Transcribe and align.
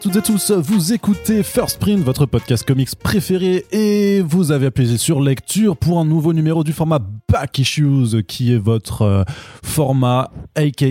À 0.00 0.02
toutes 0.02 0.16
et 0.16 0.22
tous, 0.22 0.50
vous 0.50 0.94
écoutez 0.94 1.42
First 1.42 1.78
Print, 1.78 2.02
votre 2.02 2.24
podcast 2.24 2.66
comics 2.66 2.88
préféré, 2.96 3.66
et 3.70 4.22
vous 4.22 4.50
avez 4.50 4.64
appuyé 4.66 4.96
sur 4.96 5.20
lecture 5.20 5.76
pour 5.76 6.00
un 6.00 6.06
nouveau 6.06 6.32
numéro 6.32 6.64
du 6.64 6.72
format 6.72 7.00
Back 7.28 7.58
Issues, 7.58 8.22
qui 8.26 8.54
est 8.54 8.56
votre 8.58 9.02
euh, 9.02 9.24
format 9.62 10.30
aka 10.54 10.86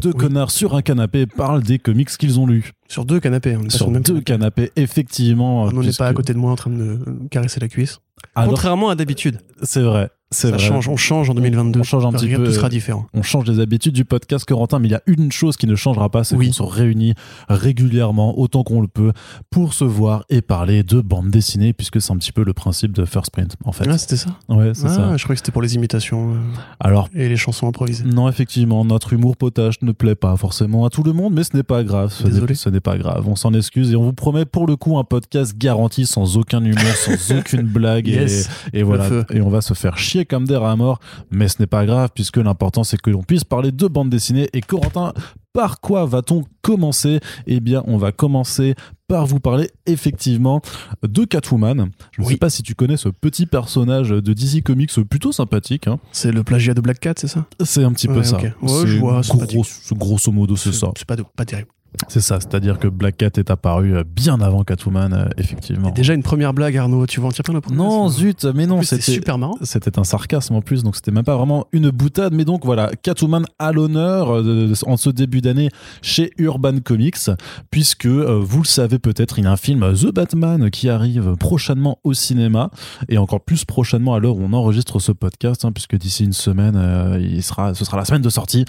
deux 0.00 0.12
connards 0.14 0.50
sur 0.50 0.74
un 0.74 0.80
canapé 0.80 1.26
parlent 1.26 1.62
des 1.62 1.78
comics 1.78 2.08
qu'ils 2.08 2.40
ont 2.40 2.46
lus. 2.46 2.72
Sur 2.88 3.04
deux 3.04 3.20
canapés, 3.20 3.54
on 3.60 3.64
est 3.66 3.70
Sur 3.70 3.90
même 3.90 4.02
deux 4.02 4.22
canapés, 4.22 4.70
effectivement. 4.76 5.64
On 5.64 5.72
n'est 5.72 5.80
puisque- 5.80 5.98
pas 5.98 6.06
à 6.08 6.14
côté 6.14 6.32
de 6.32 6.38
moi 6.38 6.50
en 6.50 6.56
train 6.56 6.70
de 6.70 6.76
me 6.76 7.28
caresser 7.30 7.60
la 7.60 7.68
cuisse. 7.68 7.98
Alors, 8.34 8.48
Contrairement 8.54 8.88
à 8.88 8.94
d'habitude. 8.94 9.40
c'est 9.62 9.82
vrai, 9.82 10.08
Ça 10.30 10.50
vrai. 10.50 10.58
change, 10.58 10.88
on 10.88 10.96
change 10.96 11.30
en 11.30 11.34
2022. 11.34 11.80
On 11.80 11.82
change 11.82 12.04
un 12.04 12.12
petit 12.12 12.28
peu. 12.28 12.44
tout 12.44 12.52
sera 12.52 12.68
différent. 12.68 13.06
On 13.14 13.22
change 13.22 13.46
les 13.46 13.60
habitudes 13.60 13.94
du 13.94 14.04
podcast 14.04 14.44
Corentin, 14.44 14.78
mais 14.78 14.88
il 14.88 14.90
y 14.90 14.94
a 14.94 15.02
une 15.06 15.32
chose 15.32 15.56
qui 15.56 15.66
ne 15.66 15.74
changera 15.74 16.10
pas, 16.10 16.22
c'est 16.22 16.36
Oui. 16.36 16.48
qu'on 16.48 16.52
se 16.52 16.62
réunit 16.62 17.14
régulièrement, 17.48 18.38
autant 18.38 18.62
qu'on 18.62 18.80
le 18.80 18.88
peut, 18.88 19.12
pour 19.50 19.74
se 19.74 19.84
voir 19.84 20.24
et 20.30 20.40
parler 20.42 20.82
de 20.82 21.00
bande 21.00 21.30
dessinée, 21.30 21.72
puisque 21.72 22.00
c'est 22.00 22.12
un 22.12 22.16
petit 22.16 22.32
peu 22.32 22.44
le 22.44 22.52
principe 22.52 22.92
de 22.92 23.04
First 23.04 23.30
Print, 23.30 23.56
en 23.64 23.72
fait. 23.72 23.84
Ah, 23.88 23.98
c'était 23.98 24.16
ça 24.16 24.30
Ouais, 24.48 24.72
c'est 24.74 24.86
Ah, 24.86 24.88
ça. 24.94 25.16
je 25.16 25.22
croyais 25.24 25.36
que 25.36 25.40
c'était 25.40 25.52
pour 25.52 25.62
les 25.62 25.74
imitations 25.74 26.34
euh, 26.34 26.38
Alors, 26.80 27.08
et 27.14 27.28
les 27.28 27.36
chansons 27.36 27.66
improvisées. 27.68 28.04
non, 28.04 28.28
effectivement, 28.28 28.84
notre 28.84 29.12
humour 29.12 29.36
potage 29.36 29.76
ne 29.82 29.92
plaît 29.92 30.14
pas 30.14 30.36
forcément 30.36 30.84
à 30.84 30.90
tout 30.90 31.02
le 31.02 31.12
monde, 31.12 31.32
mais 31.34 31.44
ce 31.44 31.56
n'est 31.56 31.62
pas 31.62 31.82
grave. 31.84 32.12
Ce 32.12 32.24
n'est- 32.24 32.30
Désolé. 32.30 32.54
Ce 32.54 32.68
n'est 32.68 32.80
pas 32.80 32.98
grave. 32.98 33.26
On 33.26 33.36
s'en 33.36 33.52
excuse 33.54 33.92
et 33.92 33.96
on 33.96 34.02
vous 34.02 34.12
promet 34.12 34.44
pour 34.44 34.66
le 34.66 34.76
coup 34.76 34.98
un 34.98 35.04
podcast 35.04 35.56
garanti 35.56 36.06
sans 36.06 36.36
aucun 36.36 36.62
humour, 36.62 36.78
sans 36.96 37.12
aucune 37.38 37.62
blague. 37.62 38.08
et- 38.08 38.12
Yes. 38.18 38.50
Et, 38.72 38.82
voilà. 38.82 39.08
Et 39.32 39.40
on 39.40 39.48
va 39.48 39.60
se 39.60 39.72
faire 39.74 39.96
chier 39.96 40.17
comme 40.24 40.44
des 40.46 40.56
rats 40.56 40.76
morts, 40.76 40.98
mais 41.30 41.48
ce 41.48 41.56
n'est 41.60 41.66
pas 41.66 41.84
grave 41.86 42.10
puisque 42.14 42.36
l'important 42.38 42.84
c'est 42.84 43.00
que 43.00 43.10
l'on 43.10 43.22
puisse 43.22 43.44
parler 43.44 43.72
de 43.72 43.86
bande 43.86 44.10
dessinée. 44.10 44.48
Et 44.52 44.60
Corentin, 44.60 45.12
par 45.52 45.80
quoi 45.80 46.04
va-t-on 46.06 46.44
commencer? 46.62 47.20
Eh 47.46 47.60
bien, 47.60 47.82
on 47.86 47.96
va 47.96 48.12
commencer 48.12 48.74
par 49.08 49.26
vous 49.26 49.40
parler 49.40 49.70
effectivement 49.86 50.60
de 51.02 51.24
Catwoman. 51.24 51.90
Je 52.12 52.20
ne 52.20 52.26
Oui. 52.26 52.34
sais 52.34 52.38
pas 52.38 52.50
si 52.50 52.62
tu 52.62 52.74
connais 52.74 52.96
ce 52.98 53.08
petit 53.08 53.46
personnage 53.46 54.10
de 54.10 54.32
DC 54.34 54.62
Comics 54.62 54.92
plutôt 55.08 55.32
sympathique. 55.32 55.88
hein. 55.88 55.98
C'est 56.12 56.30
le 56.30 56.44
plagiat 56.44 56.74
de 56.74 56.80
Black 56.82 57.00
Cat, 57.00 57.14
c'est 57.16 57.28
ça? 57.28 57.46
C'est 57.64 57.84
un 57.84 57.92
petit 57.92 58.06
peu 58.08 58.22
ça. 58.22 58.36
ok. 58.36 58.42
Ouais, 58.62 58.86
je 58.86 58.98
vois, 58.98 59.12
gros- 59.20 59.22
sympathique. 59.22 59.66
grosso 59.98 60.30
modo, 60.32 60.56
c'est 60.56 60.72
ça. 60.72 60.88
C'est 60.96 61.06
pas, 61.06 61.16
pas 61.36 61.44
terrible. 61.46 61.68
C'est 62.08 62.20
ça. 62.20 62.38
C'est-à-dire 62.40 62.78
que 62.78 62.86
Black 62.86 63.16
Cat 63.16 63.30
est 63.36 63.50
apparu 63.50 63.96
euh, 63.96 64.04
bien 64.04 64.40
avant 64.40 64.62
Catwoman, 64.62 65.12
euh, 65.12 65.28
effectivement. 65.36 65.88
Et 65.88 65.92
déjà 65.92 66.14
une 66.14 66.22
première 66.22 66.52
blague, 66.54 66.76
Arnaud. 66.76 67.06
Tu 67.06 67.20
vas 67.20 67.28
en 67.28 67.30
tirer 67.30 67.42
plein 67.42 67.54
la 67.54 67.60
promesse 67.60 67.78
Non, 67.78 68.08
zut, 68.08 68.44
mais 68.44 68.66
non, 68.66 68.82
c'était 68.82 69.02
super 69.02 69.38
marrant. 69.38 69.56
c'était 69.62 69.98
un 69.98 70.04
sarcasme 70.04 70.54
en 70.54 70.60
plus, 70.60 70.82
donc 70.82 70.96
c'était 70.96 71.10
même 71.10 71.24
pas 71.24 71.36
vraiment 71.36 71.66
une 71.72 71.90
boutade. 71.90 72.34
Mais 72.34 72.44
donc 72.44 72.64
voilà, 72.64 72.90
Catwoman 73.02 73.44
à 73.58 73.72
l'honneur 73.72 74.34
euh, 74.34 74.72
en 74.86 74.96
ce 74.96 75.10
début 75.10 75.40
d'année 75.40 75.70
chez 76.02 76.30
Urban 76.38 76.78
Comics, 76.80 77.30
puisque 77.70 78.06
vous 78.06 78.62
le 78.62 78.66
savez 78.66 78.98
peut-être, 78.98 79.38
il 79.38 79.44
y 79.44 79.46
a 79.46 79.52
un 79.52 79.56
film 79.56 79.92
The 79.94 80.12
Batman 80.12 80.70
qui 80.70 80.88
arrive 80.88 81.36
prochainement 81.36 81.98
au 82.04 82.12
cinéma 82.12 82.70
et 83.08 83.18
encore 83.18 83.40
plus 83.40 83.64
prochainement 83.64 84.14
à 84.14 84.20
l'heure 84.20 84.36
où 84.36 84.42
on 84.42 84.52
enregistre 84.52 84.98
ce 84.98 85.12
podcast, 85.12 85.64
hein, 85.64 85.72
puisque 85.72 85.96
d'ici 85.96 86.24
une 86.24 86.32
semaine, 86.32 86.78
il 87.20 87.42
sera, 87.42 87.74
ce 87.74 87.84
sera 87.84 87.96
la 87.96 88.04
semaine 88.04 88.22
de 88.22 88.30
sortie. 88.30 88.64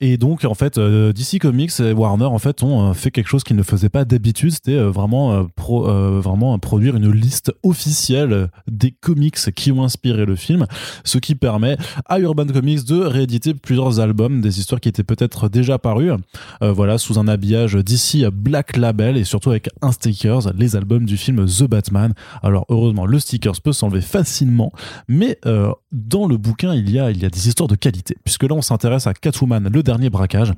Et 0.00 0.16
donc 0.16 0.44
en 0.44 0.54
fait, 0.54 0.78
euh, 0.78 1.12
DC 1.12 1.38
Comics 1.40 1.72
et 1.80 1.92
Warner 1.92 2.24
en 2.26 2.38
fait 2.38 2.62
ont 2.62 2.90
euh, 2.90 2.92
fait 2.94 3.10
quelque 3.10 3.28
chose 3.28 3.44
qu'ils 3.44 3.56
ne 3.56 3.62
faisaient 3.62 3.88
pas 3.88 4.04
d'habitude, 4.04 4.50
c'était 4.52 4.74
euh, 4.74 4.90
vraiment 4.90 5.44
pro- 5.56 5.84
vraiment 6.20 6.58
produire 6.58 6.96
une 6.96 7.10
liste 7.10 7.52
officielle 7.62 8.48
des 8.68 8.90
comics 8.92 9.36
qui 9.54 9.72
ont 9.72 9.82
inspiré 9.84 10.24
le 10.26 10.36
film, 10.36 10.66
ce 11.04 11.18
qui 11.18 11.34
permet 11.34 11.76
à 12.06 12.18
Urban 12.18 12.46
Comics 12.46 12.84
de 12.84 12.98
rééditer 13.00 13.54
plusieurs 13.54 14.00
albums, 14.00 14.40
des 14.40 14.58
histoires 14.58 14.80
qui 14.80 14.88
étaient 14.88 15.04
peut-être 15.04 15.48
déjà 15.48 15.78
parues, 15.78 16.10
voilà 16.60 16.98
sous 16.98 17.18
un 17.18 17.28
habillage 17.28 17.74
DC 17.74 18.26
Black 18.32 18.76
Label 18.76 19.16
et 19.16 19.24
surtout 19.24 19.50
avec 19.50 19.68
un 19.82 19.92
stickers, 19.92 20.52
les 20.56 20.76
albums 20.76 21.04
du 21.06 21.16
film 21.16 21.46
The 21.46 21.64
Batman. 21.64 22.14
Alors 22.42 22.66
heureusement, 22.68 23.06
le 23.06 23.18
stickers 23.18 23.60
peut 23.62 23.72
s'enlever 23.72 24.00
facilement, 24.00 24.72
mais 25.08 25.38
euh, 25.46 25.72
dans 25.92 26.26
le 26.26 26.36
bouquin 26.36 26.74
il 26.74 26.90
y 26.90 26.98
a 26.98 27.10
il 27.10 27.20
y 27.22 27.24
a 27.24 27.30
des 27.30 27.48
histoires 27.48 27.68
de 27.68 27.74
qualité, 27.76 28.16
puisque 28.24 28.44
là 28.44 28.54
on 28.54 28.62
s'intéresse 28.62 29.06
à 29.06 29.14
Catwoman, 29.14 29.68
le 29.68 29.82
dernier 29.82 30.10
braquage 30.10 30.52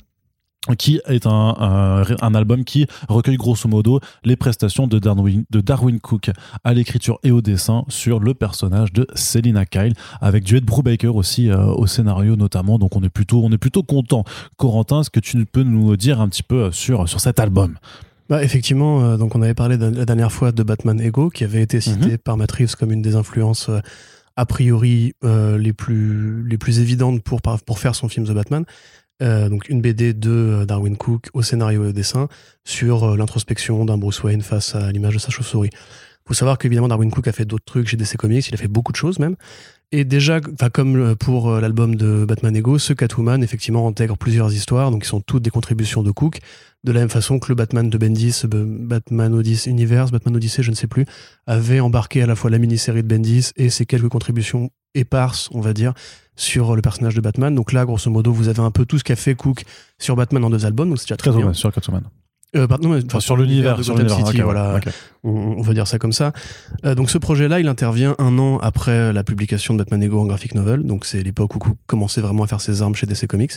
qui 0.79 1.01
est 1.09 1.27
un, 1.27 1.57
un, 1.59 2.05
un 2.21 2.35
album 2.37 2.63
qui 2.65 2.87
recueille 3.09 3.37
grosso 3.37 3.69
modo 3.69 3.99
les 4.23 4.37
prestations 4.37 4.87
de 4.87 5.01
Darwin, 5.01 5.45
de 5.51 5.61
Darwin 5.61 5.99
Cook 5.99 6.31
à 6.63 6.73
l'écriture 6.73 7.19
et 7.25 7.33
au 7.33 7.41
dessin 7.41 7.85
sur 7.89 8.21
le 8.21 8.33
personnage 8.33 8.93
de 8.93 9.09
Selina 9.17 9.67
Kyle 9.67 9.95
avec 10.21 10.45
du 10.45 10.57
Ed 10.59 10.65
Brubaker 10.65 11.17
aussi 11.17 11.51
euh, 11.51 11.65
au 11.65 11.89
scénario 11.89 12.37
notamment. 12.37 12.79
Donc 12.79 12.95
on 12.95 13.03
est 13.03 13.09
plutôt 13.11 13.43
on 13.45 13.51
est 13.51 13.59
plutôt 13.59 13.83
content. 13.83 14.23
Corentin 14.57 15.01
est-ce 15.01 15.11
que 15.11 15.19
tu 15.19 15.45
peux 15.47 15.65
nous 15.65 15.97
dire 15.97 16.21
un 16.21 16.29
petit 16.29 16.45
peu 16.45 16.71
sur 16.71 17.09
sur 17.09 17.19
cet 17.21 17.41
album? 17.41 17.77
Bah, 18.29 18.45
effectivement, 18.45 19.03
euh, 19.03 19.17
donc 19.17 19.35
on 19.35 19.43
avait 19.43 19.55
parlé 19.55 19.77
de- 19.77 19.87
la 19.87 20.07
dernière 20.07 20.31
fois 20.31 20.53
de 20.53 20.63
Batman 20.63 21.01
Ego, 21.01 21.29
qui 21.29 21.43
avait 21.43 21.61
été 21.61 21.81
cité 21.81 22.19
par 22.19 22.37
Matt 22.37 22.53
Reeves 22.53 22.77
comme 22.77 22.93
une 22.93 23.03
des 23.03 23.17
influences 23.17 23.69
euh, 23.69 23.81
a 24.37 24.47
priori 24.47 25.15
euh, 25.25 25.59
les, 25.59 25.73
plus, 25.73 26.47
les 26.49 26.59
plus 26.59 26.81
évidentes 26.81 27.23
pour, 27.23 27.41
pour 27.43 27.79
faire 27.79 27.95
son 27.95 28.09
film 28.09 28.27
The 28.27 28.33
Batman. 28.33 28.65
Euh, 29.23 29.49
donc 29.49 29.69
une 29.69 29.81
BD 29.81 30.15
de 30.15 30.31
euh, 30.31 30.65
Darwin 30.65 30.97
Cook 30.97 31.29
au 31.33 31.43
scénario 31.43 31.85
et 31.85 31.89
au 31.89 31.93
dessin 31.93 32.29
sur 32.65 33.17
l'introspection 33.17 33.85
d'un 33.85 33.99
Bruce 33.99 34.23
Wayne 34.23 34.43
face 34.43 34.75
à 34.75 34.91
l'image 34.91 35.15
de 35.15 35.19
sa 35.19 35.31
chauve-souris. 35.31 35.71
faut 36.27 36.35
savoir 36.35 36.59
qu'évidemment 36.59 36.89
Darwin 36.89 37.11
Cook 37.11 37.29
a 37.29 37.33
fait 37.33 37.45
d'autres 37.45 37.65
trucs 37.65 37.89
chez 37.89 37.97
DC 37.97 38.17
Comics, 38.17 38.49
il 38.49 38.55
a 38.55 38.57
fait 38.57 38.69
beaucoup 38.69 38.93
de 38.93 38.97
choses 38.97 39.19
même. 39.19 39.37
Et 39.95 40.05
déjà, 40.05 40.41
enfin 40.55 40.71
comme 40.71 40.97
euh, 40.97 41.15
pour 41.15 41.51
euh, 41.51 41.61
l'album 41.61 41.97
de 41.97 42.25
Batman 42.25 42.57
Ego, 42.57 42.79
ce 42.79 42.95
Catwoman 42.95 43.43
effectivement 43.43 43.87
intègre 43.87 44.17
plusieurs 44.17 44.51
histoires, 44.55 44.91
donc 44.91 45.05
ils 45.05 45.09
sont 45.09 45.21
toutes 45.21 45.43
des 45.43 45.51
contributions 45.51 46.03
de 46.03 46.11
Cook, 46.11 46.39
de 46.83 46.93
la 46.93 47.01
même 47.01 47.11
façon 47.11 47.39
que 47.39 47.51
le 47.51 47.55
Batman 47.55 47.91
de 47.91 47.99
Bendis, 47.99 48.43
euh, 48.45 48.65
Batman 48.67 49.35
Odyssey 49.35 49.69
Universe, 49.71 50.11
Batman 50.11 50.35
Odyssey, 50.35 50.63
je 50.63 50.71
ne 50.71 50.75
sais 50.75 50.87
plus, 50.87 51.05
avait 51.47 51.81
embarqué 51.81 52.23
à 52.23 52.27
la 52.27 52.35
fois 52.35 52.51
la 52.51 52.57
mini-série 52.57 53.03
de 53.03 53.09
Bendis 53.09 53.51
et 53.57 53.69
ses 53.69 53.85
quelques 53.85 54.09
contributions 54.09 54.71
éparses, 54.95 55.51
on 55.53 55.61
va 55.61 55.75
dire, 55.75 55.93
sur 56.37 56.75
le 56.75 56.81
personnage 56.81 57.15
de 57.15 57.21
Batman. 57.21 57.55
Donc 57.55 57.73
là, 57.73 57.85
grosso 57.85 58.11
modo, 58.11 58.33
vous 58.33 58.49
avez 58.49 58.61
un 58.61 58.71
peu 58.71 58.87
tout 58.87 58.99
ce 58.99 59.05
qu'a 59.05 59.17
fait 59.17 59.35
Cook 59.35 59.65
sur 59.99 60.17
Batman 60.17 60.43
en 60.43 60.49
deux 60.49 60.65
albums, 60.65 60.89
donc 60.89 61.01
c'est 61.01 61.05
déjà 61.05 61.19
très 61.19 61.31
bien. 61.31 61.41
Catwoman 61.41 61.55
sur 61.55 61.71
Catwoman 61.71 62.05
Euh, 62.55 62.67
pardon, 62.67 62.91
mais- 62.91 63.03
enfin, 63.07 63.21
sur 63.21 63.37
l'univers 63.37 63.79
de 63.79 63.83
sur 63.83 63.95
Gotham 63.95 64.09
City, 64.27 64.41
voilà, 64.43 64.79
on, 65.25 65.31
on 65.59 65.63
va 65.63 65.73
dire 65.73 65.87
ça 65.87 65.99
comme 65.99 66.13
ça. 66.13 66.33
Euh, 66.85 66.95
donc 66.95 67.09
ce 67.11 67.17
projet-là, 67.17 67.61
il 67.61 67.67
intervient 67.69 68.15
un 68.19 68.39
an 68.39 68.59
après 68.59 69.13
la 69.13 69.25
publication 69.25 69.73
de 69.75 69.79
Batman 69.79 70.03
Ego 70.03 70.21
en 70.21 70.27
graphic 70.27 70.55
novel. 70.55 70.83
Donc 70.83 71.07
c'est 71.07 71.23
l'époque 71.23 71.55
où 71.57 71.59
Cook 71.59 71.77
commençait 71.87 72.21
vraiment 72.21 72.45
à 72.45 72.47
faire 72.47 72.61
ses 72.61 72.83
armes 72.83 72.95
chez 72.95 73.07
DC 73.07 73.27
Comics. 73.27 73.53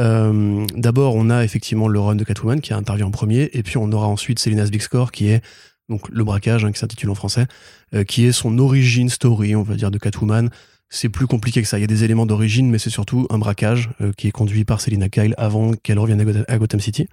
Euh, 0.00 0.64
D'abord, 0.76 1.16
on 1.16 1.30
a 1.30 1.42
effectivement 1.42 1.88
le 1.88 1.98
run 1.98 2.14
de 2.14 2.22
Catwoman 2.22 2.60
qui 2.60 2.72
intervient 2.72 3.06
en 3.06 3.10
premier, 3.10 3.50
et 3.54 3.62
puis 3.64 3.76
on 3.76 3.90
aura 3.90 4.06
ensuite 4.06 4.38
Selina's 4.38 4.70
Big 4.70 4.82
Score 4.82 5.10
qui 5.10 5.28
est 5.30 5.42
donc 5.88 6.08
le 6.10 6.22
braquage 6.22 6.64
hein, 6.64 6.70
qui 6.70 6.78
s'intitule 6.78 7.10
en 7.10 7.14
français, 7.16 7.46
euh, 7.94 8.04
qui 8.04 8.24
est 8.26 8.32
son 8.32 8.56
origin 8.58 9.08
story, 9.08 9.56
on 9.56 9.62
va 9.64 9.74
dire, 9.74 9.90
de 9.90 9.98
Catwoman. 9.98 10.50
C'est 10.90 11.08
plus 11.08 11.26
compliqué 11.26 11.60
que 11.60 11.66
ça. 11.68 11.78
Il 11.78 11.80
y 11.80 11.84
a 11.84 11.88
des 11.88 12.04
éléments 12.04 12.24
d'origine, 12.24 12.70
mais 12.70 12.78
c'est 12.78 12.88
surtout 12.88 13.26
un 13.30 13.36
braquage 13.38 13.90
qui 14.16 14.28
est 14.28 14.30
conduit 14.30 14.64
par 14.64 14.80
Selina 14.80 15.08
Kyle 15.10 15.34
avant 15.36 15.72
qu'elle 15.74 15.98
revienne 15.98 16.44
à 16.48 16.56
Gotham 16.58 16.80
City 16.80 17.08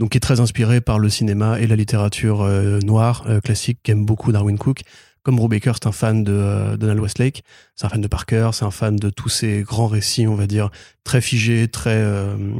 donc 0.00 0.10
qui 0.10 0.16
est 0.16 0.20
très 0.20 0.40
inspiré 0.40 0.80
par 0.80 0.98
le 0.98 1.10
cinéma 1.10 1.60
et 1.60 1.66
la 1.66 1.76
littérature 1.76 2.40
euh, 2.40 2.78
noire 2.80 3.22
euh, 3.28 3.40
classique 3.40 3.80
qu'aime 3.82 4.06
beaucoup 4.06 4.32
Darwin 4.32 4.56
Cook. 4.56 4.80
Comme 5.22 5.38
Rob 5.38 5.50
Baker, 5.50 5.72
c'est 5.74 5.86
un 5.86 5.92
fan 5.92 6.24
de 6.24 6.32
euh, 6.32 6.76
Donald 6.78 6.98
Westlake, 6.98 7.44
c'est 7.76 7.84
un 7.84 7.90
fan 7.90 8.00
de 8.00 8.08
Parker, 8.08 8.50
c'est 8.54 8.64
un 8.64 8.70
fan 8.70 8.96
de 8.96 9.10
tous 9.10 9.28
ces 9.28 9.60
grands 9.60 9.88
récits, 9.88 10.26
on 10.26 10.34
va 10.34 10.46
dire, 10.46 10.70
très 11.04 11.20
figés, 11.20 11.68
très, 11.68 12.02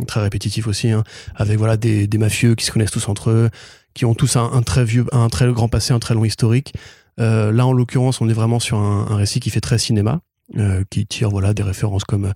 très 0.06 0.20
répétitifs 0.20 0.66
aussi, 0.66 0.90
hein, 0.90 1.02
avec 1.34 1.56
voilà 1.56 1.78
des, 1.78 2.06
des 2.06 2.18
mafieux 2.18 2.54
qui 2.54 2.66
se 2.66 2.72
connaissent 2.72 2.90
tous 2.90 3.08
entre 3.08 3.30
eux, 3.30 3.48
qui 3.94 4.04
ont 4.04 4.14
tous 4.14 4.36
un, 4.36 4.52
un 4.52 4.60
très 4.60 4.84
vieux, 4.84 5.06
un 5.10 5.30
très 5.30 5.50
grand 5.50 5.68
passé, 5.68 5.94
un 5.94 5.98
très 5.98 6.14
long 6.14 6.26
historique. 6.26 6.74
Là, 7.16 7.66
en 7.66 7.72
l'occurrence, 7.72 8.20
on 8.20 8.28
est 8.28 8.34
vraiment 8.34 8.60
sur 8.60 8.78
un, 8.78 9.06
un 9.10 9.16
récit 9.16 9.40
qui 9.40 9.48
fait 9.48 9.60
très 9.60 9.78
cinéma, 9.78 10.20
qui 10.90 11.06
tire 11.06 11.30
voilà 11.30 11.54
des 11.54 11.62
références 11.62 12.04
comme 12.04 12.32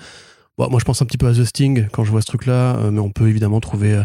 bon, 0.56 0.70
moi 0.70 0.78
je 0.78 0.84
pense 0.84 1.02
un 1.02 1.06
petit 1.06 1.18
peu 1.18 1.26
à 1.26 1.32
The 1.32 1.44
Sting 1.44 1.88
quand 1.92 2.04
je 2.04 2.10
vois 2.10 2.22
ce 2.22 2.26
truc-là, 2.26 2.78
mais 2.90 3.00
on 3.00 3.10
peut 3.10 3.28
évidemment 3.28 3.60
trouver 3.60 4.02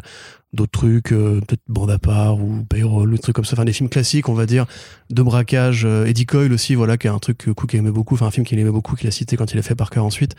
d'autres 0.54 0.72
trucs, 0.72 1.12
euh, 1.12 1.42
peut-être 1.42 1.62
Bande 1.68 1.92
à 1.92 2.00
part 2.00 2.40
ou 2.40 2.64
Payroll, 2.68 3.12
des 3.12 3.20
trucs 3.20 3.36
comme 3.36 3.46
ça, 3.46 3.54
enfin 3.54 3.66
des 3.66 3.74
films 3.74 3.90
classiques, 3.90 4.30
on 4.30 4.34
va 4.34 4.46
dire, 4.46 4.66
de 5.10 5.22
braquage. 5.22 5.86
Euh, 5.86 6.06
Eddie 6.06 6.26
Coyle 6.26 6.52
aussi, 6.54 6.76
voilà, 6.76 6.98
qui 6.98 7.08
est 7.08 7.12
un 7.12 7.20
truc 7.20 7.38
que 7.38 7.52
Cook 7.52 7.76
aimait 7.76 7.92
beaucoup, 7.92 8.16
enfin 8.16 8.28
un 8.28 8.32
film 8.32 8.46
qu'il 8.46 8.58
aimait 8.60 8.72
beaucoup, 8.72 8.96
qu'il 8.96 9.08
a 9.08 9.12
cité 9.12 9.38
quand 9.38 9.54
il 9.54 9.60
a 9.60 9.62
fait 9.62 9.76
Parker 9.76 10.00
ensuite. 10.00 10.36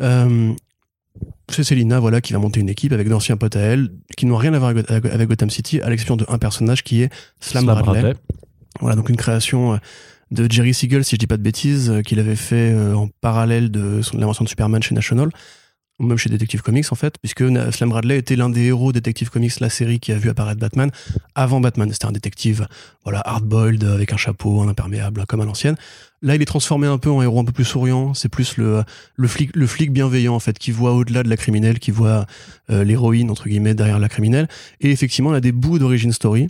Euh, 0.00 0.52
c'est 1.50 1.64
Selina, 1.64 2.00
voilà, 2.00 2.22
qui 2.22 2.32
va 2.32 2.38
monter 2.38 2.60
une 2.60 2.70
équipe 2.70 2.92
avec 2.92 3.08
d'anciens 3.08 3.36
potes 3.36 3.56
à 3.56 3.60
elle, 3.60 3.90
qui 4.16 4.24
n'ont 4.24 4.36
rien 4.36 4.54
à 4.54 4.58
voir 4.58 4.70
avec, 4.70 4.90
avec 4.90 5.28
Gotham 5.28 5.50
City, 5.50 5.80
à 5.82 5.90
l'exception 5.90 6.16
d'un 6.16 6.38
personnage 6.38 6.82
qui 6.82 7.02
est 7.02 7.12
Slam, 7.40 7.64
Slam 7.64 7.66
Bradley. 7.66 8.00
Bradley. 8.00 8.20
Voilà, 8.80 8.96
donc 8.96 9.10
une 9.10 9.16
création 9.16 9.78
de 10.30 10.50
Jerry 10.50 10.72
Siegel, 10.72 11.04
si 11.04 11.16
je 11.16 11.18
dis 11.18 11.26
pas 11.26 11.36
de 11.36 11.42
bêtises, 11.42 11.92
qu'il 12.06 12.18
avait 12.18 12.36
fait 12.36 12.74
en 12.94 13.08
parallèle 13.20 13.70
de 13.70 14.00
son, 14.00 14.16
l'invention 14.16 14.44
de 14.44 14.48
Superman 14.48 14.82
chez 14.82 14.94
National. 14.94 15.28
Même 16.02 16.18
chez 16.18 16.30
Detective 16.30 16.62
Comics 16.62 16.86
en 16.90 16.94
fait, 16.94 17.16
puisque 17.18 17.44
Slam 17.72 17.88
Bradley 17.88 18.18
était 18.18 18.36
l'un 18.36 18.50
des 18.50 18.62
héros 18.64 18.92
Detective 18.92 19.30
Comics, 19.30 19.60
la 19.60 19.70
série 19.70 20.00
qui 20.00 20.12
a 20.12 20.16
vu 20.16 20.28
apparaître 20.28 20.60
Batman 20.60 20.90
avant 21.34 21.60
Batman. 21.60 21.90
C'était 21.92 22.06
un 22.06 22.12
détective, 22.12 22.66
voilà, 23.04 23.20
hard-boiled, 23.20 23.84
avec 23.84 24.12
un 24.12 24.16
chapeau, 24.16 24.60
un 24.60 24.68
imperméable, 24.68 25.24
comme 25.26 25.40
à 25.40 25.44
l'ancienne. 25.44 25.76
Là, 26.22 26.36
il 26.36 26.42
est 26.42 26.46
transformé 26.46 26.86
un 26.86 26.98
peu 26.98 27.10
en 27.10 27.20
héros 27.20 27.40
un 27.40 27.44
peu 27.44 27.52
plus 27.52 27.64
souriant. 27.64 28.14
C'est 28.14 28.28
plus 28.28 28.56
le, 28.56 28.84
flic, 29.26 29.54
le 29.56 29.66
flic 29.66 29.92
bienveillant, 29.92 30.34
en 30.34 30.40
fait, 30.40 30.58
qui 30.58 30.70
voit 30.70 30.92
au-delà 30.92 31.22
de 31.22 31.28
la 31.28 31.36
criminelle, 31.36 31.78
qui 31.78 31.90
voit 31.90 32.26
euh, 32.70 32.84
l'héroïne, 32.84 33.30
entre 33.30 33.48
guillemets, 33.48 33.74
derrière 33.74 33.98
la 33.98 34.08
criminelle. 34.08 34.48
Et 34.80 34.90
effectivement, 34.90 35.30
on 35.30 35.34
a 35.34 35.40
des 35.40 35.52
bouts 35.52 35.78
d'origine 35.78 36.12
story 36.12 36.48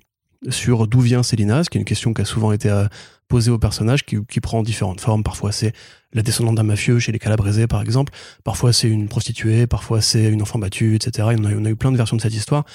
sur 0.50 0.87
d'où 0.87 1.00
vient 1.00 1.22
Célina, 1.22 1.64
ce 1.64 1.70
qui 1.70 1.78
est 1.78 1.81
une 1.81 1.87
question 1.87 2.12
qui 2.12 2.22
a 2.22 2.25
souvent 2.25 2.52
été 2.52 2.69
euh, 2.69 2.87
posée 3.32 3.50
au 3.50 3.58
personnage, 3.58 4.05
qui, 4.05 4.40
prend 4.40 4.62
différentes 4.62 5.00
formes. 5.00 5.23
Parfois, 5.23 5.52
c'est 5.52 5.73
la 6.12 6.20
descendante 6.20 6.56
d'un 6.56 6.64
mafieux 6.64 6.99
chez 6.99 7.12
les 7.12 7.19
Calabrese, 7.19 7.67
par 7.67 7.81
exemple. 7.81 8.12
Parfois, 8.44 8.75
c'est 8.75 8.90
une 8.90 9.08
prostituée. 9.08 9.67
Parfois, 9.67 10.02
c'est 10.02 10.29
une 10.29 10.43
enfant 10.43 10.58
battue, 10.58 10.96
etc. 10.96 11.29
on, 11.38 11.44
a, 11.46 11.55
on 11.55 11.64
a 11.64 11.70
eu 11.70 11.76
plein 11.76 11.90
de 11.93 11.96
versions 11.96 12.19
de 12.19 12.20
cette 12.20 12.34
histoire. 12.34 12.67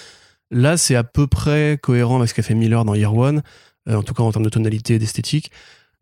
Là, 0.49 0.75
c'est 0.75 0.95
à 0.95 1.03
peu 1.03 1.27
près 1.27 1.77
cohérent 1.79 2.17
avec 2.17 2.29
ce 2.29 2.33
qu'a 2.33 2.41
fait 2.41 2.55
Miller 2.55 2.85
dans 2.85 2.95
Year 2.95 3.15
One, 3.15 3.43
euh, 3.87 3.97
en 3.97 4.01
tout 4.01 4.15
cas 4.15 4.23
en 4.23 4.31
termes 4.31 4.45
de 4.45 4.49
tonalité 4.49 4.95
et 4.95 4.99
d'esthétique. 4.99 5.51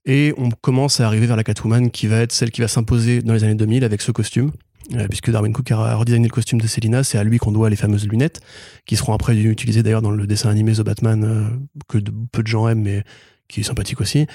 Et 0.06 0.34
on 0.38 0.52
commence 0.52 1.02
à 1.02 1.06
arriver 1.06 1.28
vers 1.28 1.36
la 1.36 1.44
Catwoman 1.44 1.92
qui 1.92 2.08
va 2.08 2.22
être 2.22 2.32
celle 2.32 2.52
qui 2.52 2.62
va 2.62 2.70
s'imposer 2.70 3.22
dans 3.24 3.34
les 3.34 3.44
années 3.44 3.56
2000 3.56 3.84
avec 3.84 4.02
ce 4.02 4.14
costume. 4.14 4.52
Euh, 4.94 5.08
puisque 5.10 5.32
Darwin 5.32 5.52
Cook 5.52 5.70
a 5.72 5.96
redesigné 5.96 6.28
le 6.28 6.34
costume 6.34 6.62
de 6.62 6.68
Selina, 6.68 7.04
c'est 7.04 7.18
à 7.18 7.24
lui 7.26 7.40
qu'on 7.40 7.52
doit 7.52 7.70
les 7.70 7.76
fameuses 7.76 8.08
lunettes, 8.08 8.40
qui 8.86 8.96
seront 8.96 9.14
après 9.14 9.36
utilisées 9.36 9.84
d'ailleurs 9.84 10.04
dans 10.04 10.12
le 10.12 10.28
dessin 10.28 10.50
animé 10.50 10.74
The 10.74 10.82
Batman, 10.82 11.24
euh, 11.24 11.50
que 11.90 11.98
peu 12.32 12.42
de 12.42 12.48
gens 12.48 12.70
aiment, 12.70 12.84
mais 12.84 13.04
qui 13.48 13.62
est 13.62 13.64
sympathique 13.64 14.02
aussi. 14.02 14.28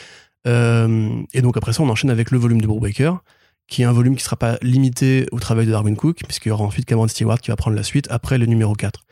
Euh, 0.47 1.23
et 1.35 1.43
donc 1.43 1.57
après 1.57 1.73
ça, 1.73 1.83
on 1.83 1.89
enchaîne 1.89 2.11
avec 2.11 2.31
le 2.31 2.39
volume 2.39 2.61
de 2.61 2.67
Brubaker, 2.67 3.23
qui 3.69 3.83
est 3.83 3.85
un 3.85 3.93
volume 3.93 4.15
qui 4.15 4.23
ne 4.23 4.25
sera 4.25 4.37
pas 4.37 4.59
limité 4.63 5.27
au 5.33 5.39
travail 5.39 5.67
de 5.67 5.71
Darwin 5.71 5.97
Cook, 5.97 6.19
puisqu'il 6.25 6.49
y 6.49 6.53
aura 6.53 6.65
ensuite 6.65 6.87
Cameron 6.87 7.09
Stewart 7.09 7.41
qui 7.41 7.51
va 7.51 7.57
prendre 7.57 7.77
la 7.77 7.83
suite 7.83 8.07
après 8.11 8.39
le 8.39 8.47
numéro 8.47 8.75
4. 8.75 9.05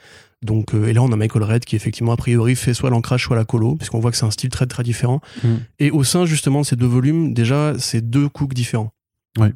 Donc, 0.42 0.74
euh, 0.74 0.86
et 0.86 0.92
là, 0.92 1.02
on 1.02 1.10
a 1.10 1.16
Michael 1.16 1.42
Red 1.42 1.64
qui, 1.64 1.76
effectivement, 1.76 2.12
a 2.12 2.16
priori, 2.16 2.54
fait 2.54 2.74
soit 2.74 2.90
l'ancrage, 2.90 3.24
soit 3.24 3.36
la 3.36 3.44
colo, 3.44 3.74
puisqu'on 3.74 3.98
voit 3.98 4.10
que 4.10 4.16
c'est 4.16 4.26
un 4.26 4.30
style 4.30 4.50
très, 4.50 4.66
très 4.66 4.84
différent. 4.84 5.20
Mm. 5.42 5.48
Et 5.80 5.90
au 5.90 6.04
sein, 6.04 6.26
justement, 6.26 6.60
de 6.60 6.66
ces 6.66 6.76
deux 6.76 6.86
volumes, 6.86 7.34
déjà, 7.34 7.74
c'est 7.78 8.08
deux 8.08 8.28
Cooks 8.28 8.54
différents. 8.54 8.92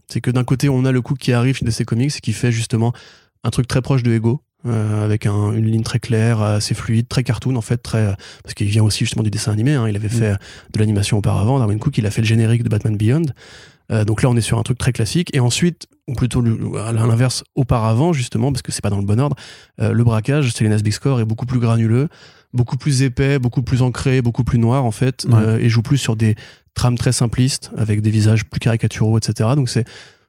C'est 0.06 0.20
que 0.20 0.30
d'un 0.30 0.44
côté, 0.44 0.68
on 0.68 0.84
a 0.84 0.92
le 0.92 1.02
Cook 1.02 1.18
qui 1.18 1.32
arrive 1.32 1.56
chez 1.56 1.64
DC 1.64 1.84
Comics 1.84 2.16
et 2.16 2.20
qui 2.20 2.32
fait, 2.32 2.52
justement, 2.52 2.92
un 3.42 3.50
truc 3.50 3.66
très 3.66 3.82
proche 3.82 4.04
de 4.04 4.12
Ego, 4.12 4.40
euh, 4.66 5.04
avec 5.04 5.26
une 5.26 5.66
ligne 5.66 5.82
très 5.82 5.98
claire, 5.98 6.40
assez 6.40 6.74
fluide, 6.74 7.08
très 7.08 7.22
cartoon 7.24 7.56
en 7.56 7.60
fait, 7.60 7.78
très 7.78 8.14
parce 8.42 8.54
qu'il 8.54 8.68
vient 8.68 8.82
aussi 8.82 9.00
justement 9.04 9.22
du 9.22 9.30
dessin 9.30 9.52
animé. 9.52 9.74
Hein, 9.74 9.88
il 9.88 9.96
avait 9.96 10.08
mm. 10.08 10.10
fait 10.10 10.32
de 10.72 10.78
l'animation 10.78 11.18
auparavant. 11.18 11.58
Darwin 11.58 11.78
Cook, 11.78 11.98
il 11.98 12.06
a 12.06 12.10
fait 12.10 12.22
le 12.22 12.26
générique 12.26 12.62
de 12.62 12.68
Batman 12.68 12.96
Beyond. 12.96 13.26
Euh, 13.92 14.04
donc 14.04 14.22
là, 14.22 14.30
on 14.30 14.36
est 14.36 14.42
sur 14.42 14.58
un 14.58 14.62
truc 14.62 14.78
très 14.78 14.92
classique. 14.92 15.34
Et 15.34 15.40
ensuite, 15.40 15.86
ou 16.08 16.14
plutôt 16.14 16.42
à 16.76 16.92
l'inverse, 16.92 17.44
auparavant, 17.54 18.12
justement, 18.12 18.52
parce 18.52 18.62
que 18.62 18.72
c'est 18.72 18.82
pas 18.82 18.90
dans 18.90 18.98
le 18.98 19.04
bon 19.04 19.20
ordre, 19.20 19.36
euh, 19.80 19.92
le 19.92 20.04
braquage, 20.04 20.52
c'est 20.52 20.66
les 20.66 20.82
Big 20.82 20.92
Score, 20.92 21.20
est 21.20 21.24
beaucoup 21.24 21.46
plus 21.46 21.60
granuleux, 21.60 22.08
beaucoup 22.52 22.76
plus 22.76 23.02
épais, 23.02 23.38
beaucoup 23.38 23.62
plus 23.62 23.82
ancré, 23.82 24.22
beaucoup 24.22 24.44
plus 24.44 24.58
noir, 24.58 24.84
en 24.84 24.90
fait, 24.90 25.26
euh, 25.32 25.58
et 25.58 25.68
joue 25.68 25.82
plus 25.82 25.98
sur 25.98 26.16
des 26.16 26.34
trames 26.74 26.96
très 26.96 27.12
simplistes, 27.12 27.70
avec 27.76 28.00
des 28.00 28.10
visages 28.10 28.44
plus 28.46 28.60
caricaturaux, 28.60 29.18
etc. 29.18 29.50
Donc 29.56 29.68
c'est 29.68 29.84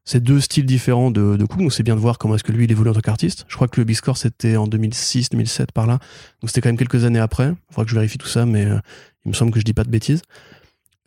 c'est 0.05 0.21
deux 0.21 0.39
styles 0.39 0.65
différents 0.65 1.11
de, 1.11 1.37
de 1.37 1.45
donc 1.45 1.71
c'est 1.71 1.83
bien 1.83 1.95
de 1.95 1.99
voir 2.01 2.17
comment 2.17 2.35
est-ce 2.35 2.43
que 2.43 2.51
lui 2.51 2.65
il 2.65 2.71
évolue 2.71 2.89
en 2.89 2.93
tant 2.93 3.01
qu'artiste. 3.01 3.45
Je 3.47 3.55
crois 3.55 3.67
que 3.67 3.79
le 3.79 3.85
Big 3.85 3.95
Score 3.95 4.17
c'était 4.17 4.57
en 4.57 4.67
2006, 4.67 5.29
2007 5.29 5.71
par 5.71 5.87
là, 5.87 5.99
donc 6.41 6.49
c'était 6.49 6.61
quand 6.61 6.69
même 6.69 6.77
quelques 6.77 7.05
années 7.05 7.19
après. 7.19 7.49
Il 7.49 7.73
faudra 7.73 7.85
que 7.85 7.89
je 7.89 7.95
vérifie 7.95 8.17
tout 8.17 8.27
ça, 8.27 8.45
mais 8.45 8.67
il 9.25 9.29
me 9.29 9.33
semble 9.33 9.51
que 9.51 9.59
je 9.59 9.65
dis 9.65 9.73
pas 9.73 9.83
de 9.83 9.89
bêtises. 9.89 10.21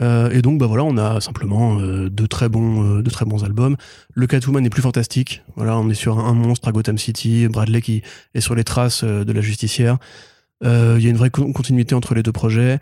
Euh, 0.03 0.31
et 0.31 0.43
donc, 0.43 0.59
bah 0.59 0.67
voilà, 0.67 0.85
on 0.85 0.97
a 0.99 1.21
simplement 1.21 1.81
euh, 1.81 2.11
de 2.11 2.27
très 2.27 2.49
bons, 2.49 2.99
euh, 2.99 3.03
de 3.03 3.11
très 3.11 3.25
bons 3.25 3.45
albums. 3.45 3.77
Le 4.15 4.27
Catwoman 4.27 4.65
est 4.65 4.71
plus 4.71 4.83
fantastique. 4.83 5.43
Voilà, 5.57 5.79
on 5.79 5.89
est 5.89 5.95
sur 5.95 6.19
un, 6.19 6.35
monstre 6.35 6.69
à 6.69 6.73
Gotham 6.73 6.99
City, 6.99 7.49
Bradley 7.49 7.81
qui 7.81 8.03
est 8.35 8.41
sur 8.41 8.55
les 8.55 8.65
traces 8.65 9.05
de 9.05 9.33
la 9.33 9.41
justicière. 9.41 9.99
Il 10.63 11.01
y 11.01 11.07
a 11.07 11.11
une 11.11 11.17
vraie 11.17 11.31
continuité 11.31 11.95
entre 11.95 12.15
les 12.15 12.23
deux 12.23 12.33
projets. 12.33 12.79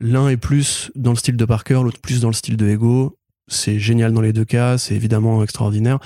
L'un 0.00 0.28
est 0.28 0.36
plus 0.36 0.90
dans 0.96 1.10
le 1.10 1.16
style 1.16 1.36
de 1.36 1.44
Parker, 1.44 1.80
l'autre 1.84 2.00
plus 2.00 2.20
dans 2.20 2.28
le 2.28 2.34
style 2.34 2.56
de 2.56 2.68
Ego. 2.68 3.16
C'est 3.52 3.78
génial 3.78 4.12
dans 4.12 4.20
les 4.20 4.32
deux 4.32 4.44
cas, 4.44 4.78
c'est 4.78 4.94
évidemment 4.94 5.42
extraordinaire. 5.42 5.98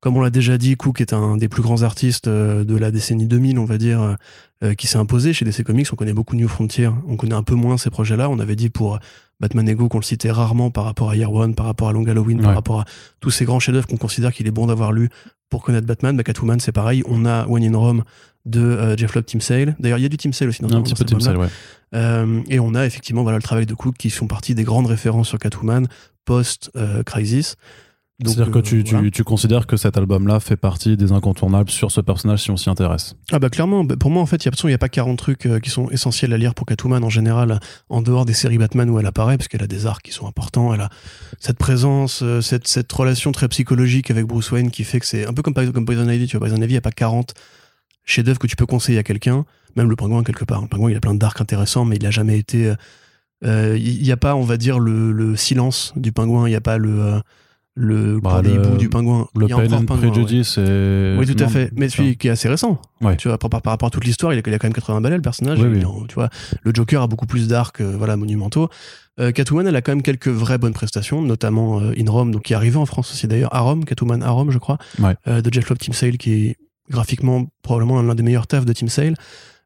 Comme 0.00 0.16
on 0.16 0.20
l'a 0.20 0.30
déjà 0.30 0.58
dit, 0.58 0.76
Cook 0.76 1.00
est 1.00 1.12
un 1.12 1.36
des 1.36 1.48
plus 1.48 1.62
grands 1.62 1.82
artistes 1.82 2.28
de 2.28 2.76
la 2.76 2.90
décennie 2.90 3.26
2000, 3.26 3.60
on 3.60 3.64
va 3.64 3.78
dire, 3.78 4.16
qui 4.76 4.88
s'est 4.88 4.98
imposé 4.98 5.32
chez 5.32 5.44
DC 5.44 5.62
Comics. 5.62 5.86
On 5.92 5.96
connaît 5.96 6.12
beaucoup 6.12 6.34
New 6.34 6.48
Frontier, 6.48 6.88
on 7.06 7.16
connaît 7.16 7.36
un 7.36 7.44
peu 7.44 7.54
moins 7.54 7.76
ces 7.78 7.88
projets-là. 7.88 8.28
On 8.28 8.40
avait 8.40 8.56
dit 8.56 8.68
pour 8.68 8.98
Batman 9.42 9.68
Ego 9.68 9.88
qu'on 9.88 9.98
le 9.98 10.04
citait 10.04 10.30
rarement 10.30 10.70
par 10.70 10.84
rapport 10.84 11.10
à 11.10 11.16
Year 11.16 11.32
One, 11.32 11.54
par 11.54 11.66
rapport 11.66 11.88
à 11.88 11.92
Long 11.92 12.06
Halloween, 12.06 12.40
par 12.40 12.54
rapport 12.54 12.80
à 12.80 12.84
tous 13.20 13.30
ces 13.30 13.44
grands 13.44 13.58
chefs-d'œuvre 13.58 13.88
qu'on 13.88 13.96
considère 13.96 14.32
qu'il 14.32 14.46
est 14.46 14.52
bon 14.52 14.68
d'avoir 14.68 14.92
lu 14.92 15.08
pour 15.50 15.62
connaître 15.64 15.86
Batman. 15.86 16.16
Bah, 16.16 16.22
Catwoman, 16.22 16.60
c'est 16.60 16.72
pareil. 16.72 17.02
On 17.06 17.26
a 17.26 17.46
One 17.48 17.64
in 17.64 17.76
Rome 17.76 18.04
de 18.44 18.60
euh, 18.60 18.96
Jeff 18.96 19.14
Lobb, 19.14 19.24
Tim 19.26 19.40
Sale. 19.40 19.76
D'ailleurs, 19.80 19.98
il 19.98 20.02
y 20.02 20.06
a 20.06 20.08
du 20.08 20.16
Tim 20.16 20.32
Sale 20.32 20.48
aussi 20.48 20.62
dans 20.62 20.72
Un 20.72 20.82
petit 20.82 20.94
peu 20.94 21.04
Tim 21.04 21.18
Sale, 21.18 21.36
ouais. 21.36 21.48
Euh, 21.94 22.40
et 22.48 22.58
on 22.58 22.74
a 22.74 22.86
effectivement 22.86 23.22
voilà, 23.22 23.36
le 23.36 23.42
travail 23.42 23.66
de 23.66 23.74
Cook 23.74 23.96
qui 23.98 24.10
font 24.10 24.26
partie 24.26 24.54
des 24.54 24.64
grandes 24.64 24.86
références 24.86 25.28
sur 25.28 25.38
Catwoman 25.38 25.86
post-Crisis. 26.24 27.56
C'est-à-dire 28.24 28.52
que 28.52 28.58
tu, 28.58 28.84
tu, 28.84 29.10
tu, 29.10 29.24
considères 29.24 29.66
que 29.66 29.76
cet 29.76 29.96
album-là 29.96 30.38
fait 30.40 30.56
partie 30.56 30.96
des 30.96 31.12
incontournables 31.12 31.70
sur 31.70 31.90
ce 31.90 32.00
personnage 32.00 32.42
si 32.42 32.50
on 32.50 32.56
s'y 32.56 32.70
intéresse? 32.70 33.16
Ah 33.32 33.38
bah 33.38 33.50
clairement, 33.50 33.84
bah, 33.84 33.96
pour 33.98 34.10
moi 34.10 34.22
en 34.22 34.26
fait, 34.26 34.44
il 34.44 34.52
n'y 34.66 34.74
a, 34.74 34.78
pas 34.78 34.88
40 34.88 35.18
trucs 35.18 35.46
euh, 35.46 35.58
qui 35.58 35.70
sont 35.70 35.88
essentiels 35.90 36.32
à 36.32 36.38
lire 36.38 36.54
pour 36.54 36.66
Catwoman 36.66 37.02
en 37.02 37.10
général, 37.10 37.58
en 37.88 38.02
dehors 38.02 38.24
des 38.24 38.32
séries 38.32 38.58
Batman 38.58 38.88
où 38.90 38.98
elle 38.98 39.06
apparaît, 39.06 39.36
parce 39.38 39.48
qu'elle 39.48 39.62
a 39.62 39.66
des 39.66 39.86
arcs 39.86 40.04
qui 40.04 40.12
sont 40.12 40.26
importants, 40.26 40.72
elle 40.72 40.82
a 40.82 40.90
cette 41.40 41.58
présence, 41.58 42.22
euh, 42.22 42.40
cette, 42.40 42.68
cette 42.68 42.92
relation 42.92 43.32
très 43.32 43.48
psychologique 43.48 44.10
avec 44.10 44.26
Bruce 44.26 44.50
Wayne 44.52 44.70
qui 44.70 44.84
fait 44.84 45.00
que 45.00 45.06
c'est 45.06 45.26
un 45.26 45.32
peu 45.32 45.42
comme, 45.42 45.54
comme 45.54 45.84
Poison 45.84 46.08
Ivy, 46.08 46.26
tu 46.26 46.36
vois, 46.36 46.46
Poison 46.46 46.62
Ivy, 46.62 46.66
il 46.66 46.74
n'y 46.74 46.78
a 46.78 46.82
pas 46.82 46.92
40 46.92 47.34
chefs-d'œuvre 48.04 48.38
que 48.38 48.46
tu 48.46 48.56
peux 48.56 48.66
conseiller 48.66 48.98
à 48.98 49.02
quelqu'un, 49.02 49.44
même 49.74 49.88
le 49.88 49.96
pingouin 49.96 50.22
quelque 50.22 50.44
part. 50.44 50.62
Le 50.62 50.68
pingouin, 50.68 50.90
il 50.90 50.96
a 50.96 51.00
plein 51.00 51.14
d'arcs 51.14 51.40
intéressants, 51.40 51.84
mais 51.84 51.96
il 51.96 52.02
n'a 52.02 52.10
jamais 52.10 52.38
été... 52.38 52.72
Euh, 53.44 53.76
il 53.78 54.02
n'y 54.02 54.12
a 54.12 54.16
pas, 54.16 54.34
on 54.36 54.42
va 54.42 54.56
dire, 54.56 54.78
le, 54.78 55.12
le 55.12 55.36
silence 55.36 55.92
du 55.96 56.12
pingouin, 56.12 56.46
il 56.46 56.50
n'y 56.50 56.56
a 56.56 56.60
pas 56.60 56.78
le 56.78 57.20
le 57.74 58.20
bah, 58.20 58.42
du 58.78 58.88
pingouin. 58.88 59.28
Le 59.34 59.46
and 59.52 59.86
Prejudice 59.86 60.58
Oui, 60.58 61.26
tout 61.26 61.42
à 61.42 61.48
fait. 61.48 61.70
Mais 61.74 61.88
celui 61.88 62.16
qui 62.16 62.28
est 62.28 62.30
assez 62.30 62.48
récent. 62.48 62.80
Tu 63.18 63.28
vois, 63.28 63.38
par, 63.38 63.48
par, 63.50 63.72
rapport 63.72 63.86
à 63.86 63.90
toute 63.90 64.04
l'histoire, 64.04 64.32
il, 64.34 64.38
a, 64.38 64.42
quand 64.42 64.64
même 64.64 64.72
80 64.72 65.00
balais, 65.00 65.16
le 65.16 65.22
personnage. 65.22 65.58
tu 65.58 66.14
vois, 66.14 66.28
le 66.62 66.72
Joker 66.74 67.02
a 67.02 67.06
beaucoup 67.06 67.26
plus 67.26 67.48
d'arcs 67.48 67.80
euh, 67.80 67.96
voilà, 67.96 68.16
monumentaux. 68.16 68.68
Euh, 69.20 69.30
Catwoman, 69.30 69.66
elle 69.66 69.76
a 69.76 69.82
quand 69.82 69.92
même 69.92 70.02
quelques 70.02 70.28
vraies 70.28 70.58
bonnes 70.58 70.72
prestations, 70.72 71.20
notamment 71.22 71.80
euh, 71.80 71.92
In 71.98 72.10
Rome, 72.10 72.30
donc 72.32 72.42
qui 72.42 72.52
est 72.52 72.56
arrivé 72.56 72.76
en 72.76 72.86
France 72.86 73.12
aussi 73.12 73.26
d'ailleurs, 73.26 73.54
à 73.54 73.60
Rome, 73.60 73.84
Catwoman 73.84 74.22
à 74.22 74.30
Rome, 74.30 74.50
je 74.50 74.58
crois, 74.58 74.78
de 75.26 75.52
Jeff 75.52 75.68
Lobb 75.68 75.78
Tim 75.78 75.92
Sale, 75.92 76.18
qui 76.18 76.32
est 76.32 76.56
graphiquement 76.90 77.46
probablement 77.62 78.02
l'un 78.02 78.14
des 78.14 78.22
meilleurs 78.22 78.46
tafs 78.46 78.64
de 78.64 78.72
Tim 78.72 78.88
Sale. 78.88 79.14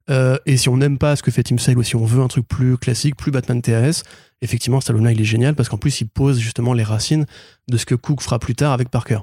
Et 0.09 0.57
si 0.57 0.69
on 0.69 0.77
n'aime 0.77 0.99
pas 0.99 1.17
ce 1.17 1.23
que 1.23 1.31
fait 1.31 1.43
Tim 1.43 1.59
Sale 1.59 1.79
ou 1.79 1.83
si 1.83 1.97
on 1.97 2.05
veut 2.05 2.23
un 2.23 2.29
truc 2.29 2.47
plus 2.47 2.77
classique, 2.79 3.17
plus 3.17 3.31
Batman 3.31 3.61
TAS, 3.61 4.03
effectivement, 4.43 4.79
album-là, 4.79 5.13
il 5.13 5.21
est 5.21 5.25
génial 5.25 5.55
parce 5.55 5.69
qu'en 5.69 5.79
plus, 5.79 6.01
il 6.01 6.09
pose 6.09 6.39
justement 6.39 6.73
les 6.73 6.83
racines 6.83 7.27
de 7.69 7.77
ce 7.77 7.87
que 7.87 7.95
Cook 7.95 8.23
fera 8.23 8.39
plus 8.39 8.55
tard 8.55 8.73
avec 8.73 8.91
Parker. 8.91 9.21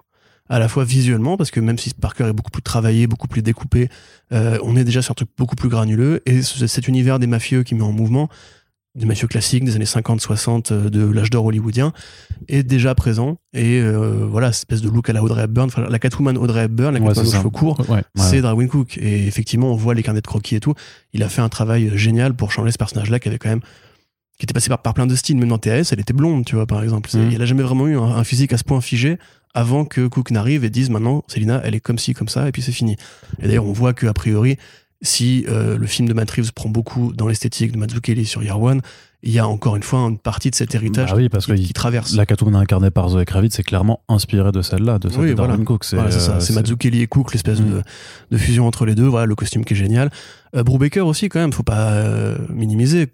À 0.50 0.60
la 0.60 0.68
fois 0.68 0.84
visuellement, 0.84 1.38
parce 1.38 1.52
que 1.52 1.62
même 1.62 1.78
si 1.78 1.94
Parker 1.94 2.26
est 2.26 2.34
beaucoup 2.34 2.52
plus 2.52 2.62
travaillé, 2.62 3.08
beaucoup 3.08 3.30
plus 3.30 3.42
découpé, 3.42 3.88
euh, 4.34 4.60
on 4.64 4.76
est 4.76 4.84
déjà 4.84 5.02
sur 5.02 5.12
un 5.12 5.16
truc 5.16 5.30
beaucoup 5.38 5.56
plus 5.56 5.70
granuleux. 5.70 6.22
Et 6.26 6.42
cet 6.42 6.88
univers 6.88 7.18
des 7.18 7.28
mafieux 7.28 7.64
qui 7.64 7.76
met 7.76 7.84
en 7.84 7.94
mouvement, 7.94 8.30
des 8.96 9.06
mafieux 9.06 9.28
classiques 9.28 9.64
des 9.64 9.76
années 9.76 9.86
50-60 9.86 10.72
euh, 10.72 10.90
de 10.90 11.06
l'âge 11.06 11.30
d'or 11.30 11.46
hollywoodien, 11.46 11.94
est 12.48 12.64
déjà 12.64 12.94
présent. 12.94 13.40
Et 13.54 13.80
euh, 13.80 14.26
voilà, 14.30 14.52
cette 14.52 14.64
espèce 14.70 14.82
de 14.82 14.90
look 14.90 15.10
à 15.10 15.14
la 15.14 15.24
Audrey 15.24 15.44
Hepburn, 15.44 15.68
enfin, 15.68 15.86
la 15.90 16.00
Catwoman 16.00 16.38
Audrey 16.38 16.66
Hepburn, 16.66 16.94
la 16.94 17.00
Catwoman 17.00 17.28
aux 17.28 17.32
cheveux 17.32 17.50
courts, 17.50 17.84
c'est 18.16 18.42
Darwin 18.42 18.68
Cook. 18.68 18.98
Et 18.98 19.28
effectivement, 19.28 19.72
on 19.72 19.76
voit 19.76 19.96
les 19.96 20.04
carnets 20.04 20.22
de 20.22 20.28
croquis 20.28 20.56
et 20.56 20.60
tout. 20.60 20.76
Il 21.14 21.24
a 21.24 21.30
fait 21.30 21.42
un 21.42 21.50
travail 21.50 21.92
génial 21.96 22.36
pour 22.36 22.52
changer 22.52 22.72
ce 22.72 22.78
personnage-là 22.78 23.20
qui 23.20 23.30
avait 23.30 23.40
quand 23.40 23.50
même 23.50 23.62
qui 24.40 24.46
était 24.46 24.54
passée 24.54 24.70
par, 24.70 24.82
par 24.82 24.94
plein 24.94 25.06
de 25.06 25.16
styles. 25.16 25.38
Même 25.38 25.50
dans 25.50 25.58
TS, 25.58 25.92
elle 25.92 26.00
était 26.00 26.14
blonde, 26.14 26.46
tu 26.46 26.56
vois, 26.56 26.66
par 26.66 26.84
exemple. 26.84 27.10
Mm. 27.14 27.32
Elle 27.34 27.42
a 27.42 27.46
jamais 27.46 27.64
vraiment 27.64 27.88
eu 27.88 27.98
un, 27.98 28.24
physique 28.24 28.54
à 28.54 28.58
ce 28.58 28.64
point 28.64 28.82
figé 28.82 29.18
avant 29.54 29.86
que 29.86 30.08
Cook 30.08 30.32
n'arrive 30.32 30.64
et 30.64 30.70
dise 30.70 30.90
maintenant, 30.90 31.24
Selina, 31.28 31.62
elle 31.64 31.76
est 31.76 31.80
comme 31.80 32.00
ci, 32.00 32.14
comme 32.14 32.28
ça, 32.28 32.48
et 32.48 32.52
puis 32.52 32.64
c'est 32.64 32.72
fini. 32.72 32.98
Et 33.40 33.48
d'ailleurs, 33.48 33.66
on 33.66 33.72
voit 33.72 33.94
qu'a 33.94 34.14
priori, 34.14 34.58
si 35.04 35.46
euh, 35.48 35.78
le 35.78 35.86
film 35.86 36.08
de 36.08 36.14
Matt 36.14 36.32
Reeves 36.32 36.54
prend 36.54 36.70
beaucoup 36.70 37.14
dans 37.14 37.28
l'esthétique 37.28 37.72
de 37.72 37.78
Mazzucchelli 37.78 38.26
sur 38.26 38.42
Year 38.42 38.60
One, 38.60 38.82
il 39.22 39.32
y 39.32 39.40
a 39.40 39.48
encore 39.48 39.78
une 39.78 39.84
fois 39.84 40.00
une 40.00 40.18
partie 40.18 40.50
de 40.50 40.56
cet 40.56 40.76
héritage 40.76 41.12
bah 41.12 41.16
oui, 41.18 41.30
parce 41.30 41.46
qui, 41.46 41.72
traverse. 41.72 42.14
La 42.16 42.26
Catwoman 42.26 42.56
incarnée 42.62 42.92
par 42.92 43.08
Zoe 43.08 43.24
Kravitz 43.24 43.56
c'est 43.56 43.64
clairement 43.64 44.02
inspiré 44.10 44.52
de 44.52 44.62
celle-là, 44.62 45.00
de 45.00 45.10
celle 45.10 45.30
de 45.30 45.34
Darwin 45.34 45.64
Cook. 45.64 45.86
C'est 45.86 45.96
voilà, 45.96 46.10
Mazzucchelli 46.54 47.02
et 47.02 47.08
Cook, 47.08 47.32
l'espèce 47.32 47.60
de, 47.60 47.64
mm. 47.64 47.84
de, 48.32 48.38
fusion 48.38 48.68
entre 48.68 48.86
les 48.86 48.96
deux. 48.96 49.06
Voilà, 49.06 49.26
le 49.26 49.36
costume 49.36 49.64
qui 49.64 49.74
est 49.74 49.78
génial. 49.78 50.10
Euh, 50.56 50.64
Brubaker 50.64 51.08
aussi, 51.08 51.30
quand 51.30 51.40
même, 51.40 51.54
faut 51.54 51.64
pas 51.64 51.92
euh, 51.92 52.38
minimiser. 52.50 53.08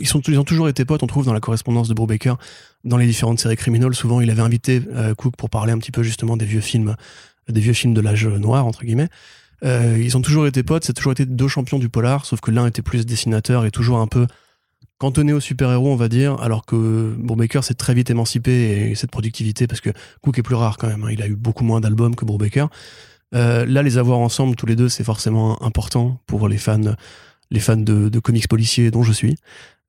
Ils, 0.00 0.08
sont, 0.08 0.20
ils 0.28 0.38
ont 0.38 0.44
toujours 0.44 0.68
été 0.68 0.86
potes, 0.86 1.02
on 1.02 1.06
trouve, 1.06 1.26
dans 1.26 1.34
la 1.34 1.40
correspondance 1.40 1.88
de 1.88 1.94
Brubaker, 1.94 2.36
dans 2.84 2.96
les 2.96 3.06
différentes 3.06 3.38
séries 3.38 3.56
criminelles. 3.56 3.94
Souvent, 3.94 4.22
il 4.22 4.30
avait 4.30 4.42
invité 4.42 4.82
euh, 4.94 5.14
Cook 5.14 5.36
pour 5.36 5.50
parler 5.50 5.72
un 5.72 5.78
petit 5.78 5.92
peu 5.92 6.02
justement 6.02 6.38
des 6.38 6.46
vieux 6.46 6.62
films, 6.62 6.96
des 7.50 7.60
vieux 7.60 7.74
films 7.74 7.92
de 7.92 8.00
l'âge 8.00 8.26
noir, 8.26 8.66
entre 8.66 8.84
guillemets. 8.84 9.08
Euh, 9.64 9.98
ils 10.00 10.16
ont 10.16 10.22
toujours 10.22 10.46
été 10.46 10.62
potes, 10.62 10.84
c'est 10.84 10.92
toujours 10.92 11.12
été 11.12 11.26
deux 11.26 11.48
champions 11.48 11.78
du 11.78 11.88
polar, 11.88 12.24
sauf 12.24 12.40
que 12.40 12.50
l'un 12.50 12.66
était 12.66 12.82
plus 12.82 13.06
dessinateur 13.06 13.64
et 13.64 13.70
toujours 13.70 13.98
un 13.98 14.06
peu 14.06 14.26
cantonné 14.98 15.32
aux 15.32 15.40
super-héros, 15.40 15.90
on 15.90 15.96
va 15.96 16.08
dire, 16.08 16.40
alors 16.40 16.66
que 16.66 17.14
Brubaker 17.18 17.64
s'est 17.64 17.74
très 17.74 17.94
vite 17.94 18.10
émancipé 18.10 18.90
et 18.90 18.94
cette 18.94 19.10
productivité, 19.10 19.66
parce 19.66 19.80
que 19.80 19.90
Cook 20.22 20.38
est 20.38 20.42
plus 20.42 20.54
rare 20.54 20.76
quand 20.76 20.88
même, 20.88 21.04
hein. 21.04 21.10
il 21.10 21.22
a 21.22 21.26
eu 21.26 21.36
beaucoup 21.36 21.64
moins 21.64 21.80
d'albums 21.80 22.14
que 22.14 22.24
Brubaker. 22.24 22.68
Euh, 23.34 23.64
là, 23.66 23.82
les 23.82 23.96
avoir 23.98 24.18
ensemble, 24.18 24.56
tous 24.56 24.66
les 24.66 24.76
deux, 24.76 24.88
c'est 24.88 25.04
forcément 25.04 25.62
important 25.62 26.20
pour 26.26 26.48
les 26.48 26.58
fans, 26.58 26.94
les 27.50 27.60
fans 27.60 27.76
de, 27.76 28.18
comics 28.18 28.48
policiers 28.48 28.90
dont 28.90 29.02
je 29.02 29.12
suis. 29.12 29.36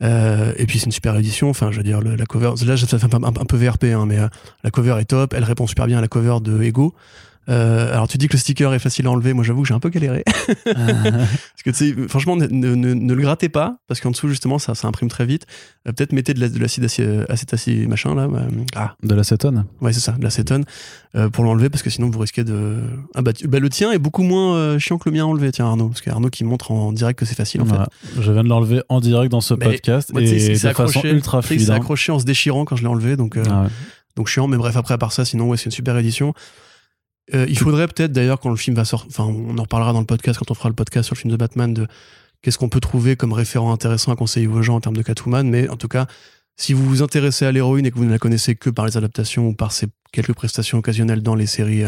Euh, 0.04 0.54
et 0.58 0.66
puis 0.66 0.80
c'est 0.80 0.86
une 0.86 0.92
super 0.92 1.16
édition. 1.16 1.50
Enfin, 1.50 1.72
je 1.72 1.78
veux 1.78 1.84
dire, 1.84 2.02
la 2.02 2.26
cover. 2.26 2.54
Là, 2.66 2.78
ça 2.78 3.00
fait 3.00 3.14
un, 3.14 3.24
un- 3.24 3.32
peu 3.32 3.58
VRP, 3.58 3.86
hein, 3.86 4.06
mais 4.06 4.18
la 4.64 4.72
cover 4.72 4.98
est 5.00 5.06
top. 5.06 5.34
Elle 5.34 5.44
répond 5.44 5.68
super 5.68 5.88
bien 5.88 5.98
à 5.98 6.02
la 6.02 6.08
cover 6.08 6.38
de 6.42 6.62
Ego. 6.62 6.94
Euh, 7.50 7.92
alors 7.92 8.08
tu 8.08 8.18
dis 8.18 8.28
que 8.28 8.34
le 8.34 8.40
sticker 8.40 8.72
est 8.74 8.80
facile 8.80 9.08
à 9.08 9.12
enlever. 9.12 9.34
Moi, 9.34 9.44
j'avoue 9.44 9.64
que 9.64 9.68
j'ai 9.68 9.74
un 9.74 9.80
peu 9.80 9.90
galéré. 9.90 10.24
parce 10.66 11.64
que 11.66 11.70
tu 11.72 11.76
sais, 11.76 11.96
franchement, 12.08 12.36
ne, 12.36 12.46
ne- 12.48 12.76
ne- 12.76 12.94
ne 12.94 13.14
le 13.14 13.22
grattez 13.22 13.50
pas, 13.50 13.78
parce 13.88 14.00
qu'en 14.00 14.12
dessous 14.12 14.28
justement, 14.30 14.60
ça, 14.60 14.76
ça 14.76 14.88
imprime 14.88 15.10
très 15.10 15.26
vite. 15.26 15.46
Euh, 15.88 15.92
Peut-être 15.92 16.14
mettez 16.14 16.34
de 16.34 16.40
la- 16.40 16.50
de 16.50 16.60
l'acide 16.60 16.84
aci- 16.86 17.26
acétacé 17.30 17.88
machin 17.88 18.16
là. 18.16 18.28
ah, 18.76 18.96
De 19.04 19.16
l'acétone 19.16 19.66
Ouais, 19.82 19.92
c'est 19.94 20.00
ça, 20.00 20.12
de 20.14 20.24
l'acétone, 20.24 20.66
euh, 21.16 21.30
pour 21.30 21.44
l'enlever, 21.44 21.70
parce 21.70 21.84
que 21.84 21.90
sinon 21.90 22.10
vous 22.10 22.20
risquez 22.20 22.44
de. 22.44 22.78
Ah 23.16 23.22
bah, 23.22 23.34
tu- 23.34 23.48
bah, 23.48 23.60
le 23.60 23.70
tien 23.70 23.92
est 23.92 24.00
beaucoup 24.00 24.24
moins 24.24 24.78
chiant 24.80 24.98
que 24.98 25.10
le 25.10 25.16
mien 25.16 25.24
à 25.24 25.28
enlever, 25.28 25.52
tiens 25.52 25.66
Arnaud, 25.66 25.88
parce 25.90 26.02
que 26.02 26.10
Arnaud 26.10 26.30
qui 26.30 26.44
montre 26.44 26.72
en 26.72 26.92
direct 26.94 27.18
que 27.20 27.26
c'est 27.26 27.36
facile 27.36 27.62
en 27.62 27.66
Voilà. 27.66 27.90
Je 28.20 28.32
viens 28.32 28.44
de 28.44 28.50
l'enlever 28.50 28.82
en 28.90 29.00
direct 29.00 29.32
dans 29.32 29.42
ce 29.42 29.54
Mais, 29.56 29.66
podcast 29.66 30.08
fait. 30.08 30.14
Moi, 30.14 30.22
et 30.22 30.32
de 30.34 30.40
c'est 30.56 30.56
façon 30.74 30.84
accroché, 30.84 31.10
ultra 31.12 31.42
fluide. 31.42 31.62
C'est 31.62 31.72
hein. 31.72 31.76
accroché 31.76 32.12
en 32.12 32.20
se 32.20 32.26
déchirant 32.26 32.66
quand 32.66 32.76
je 32.76 32.82
l'ai 32.84 32.88
enlevé, 32.88 33.16
donc, 33.18 33.38
Ah 33.38 33.64
ouais. 33.64 33.68
donc 34.16 34.28
chiant, 34.28 34.48
mais 34.48 34.58
bref, 34.58 34.78
après, 34.78 34.94
à 34.94 34.98
part 34.98 35.12
ça, 35.12 35.26
sinon, 35.26 35.50
ouais, 35.50 35.58
c'est 35.58 35.66
une 35.66 35.72
super 35.72 35.98
édition. 35.98 36.34
Euh, 37.34 37.46
il 37.50 37.58
faudrait 37.58 37.88
peut-être 37.88 38.12
d'ailleurs 38.12 38.40
quand 38.40 38.50
le 38.50 38.56
film 38.56 38.76
va 38.76 38.86
sortir, 38.86 39.08
enfin 39.10 39.24
on 39.24 39.58
en 39.58 39.64
reparlera 39.64 39.94
dans 39.94 40.00
le 40.00 40.06
podcast 40.06 40.40
quand 40.40 40.52
on 40.52 40.54
fera 40.54 40.70
le 40.70 40.76
podcast 40.76 41.06
sur 41.06 41.16
le 41.16 41.20
film 41.20 41.32
de 41.32 41.38
Batman 41.38 41.74
de 41.74 41.88
qu'est-ce 42.42 42.58
qu'on 42.58 42.70
peut 42.70 42.80
trouver 42.80 43.16
comme 43.16 43.34
référent 43.34 43.72
intéressant 43.72 44.12
à 44.12 44.16
conseiller 44.16 44.48
aux 44.48 44.62
gens 44.62 44.76
en 44.76 44.82
termes 44.82 44.98
de 44.98 45.02
Catwoman, 45.02 45.48
mais 45.50 45.70
en 45.70 45.78
tout 45.78 45.88
cas 45.88 46.08
si 46.58 46.74
vous 46.74 46.86
vous 46.86 47.02
intéressez 47.02 47.46
à 47.46 47.52
l'héroïne 47.52 47.86
et 47.86 47.92
que 47.92 47.96
vous 47.96 48.06
ne 48.06 48.12
la 48.12 48.20
connaissez 48.20 48.56
que 48.56 48.70
par 48.70 48.86
les 48.86 48.98
adaptations 48.98 49.48
ou 49.48 49.54
par 49.54 49.72
ses 49.72 49.88
quelques 50.12 50.34
prestations 50.34 50.78
occasionnelles 50.78 51.24
dans 51.24 51.36
les 51.36 51.48
séries 51.48 51.86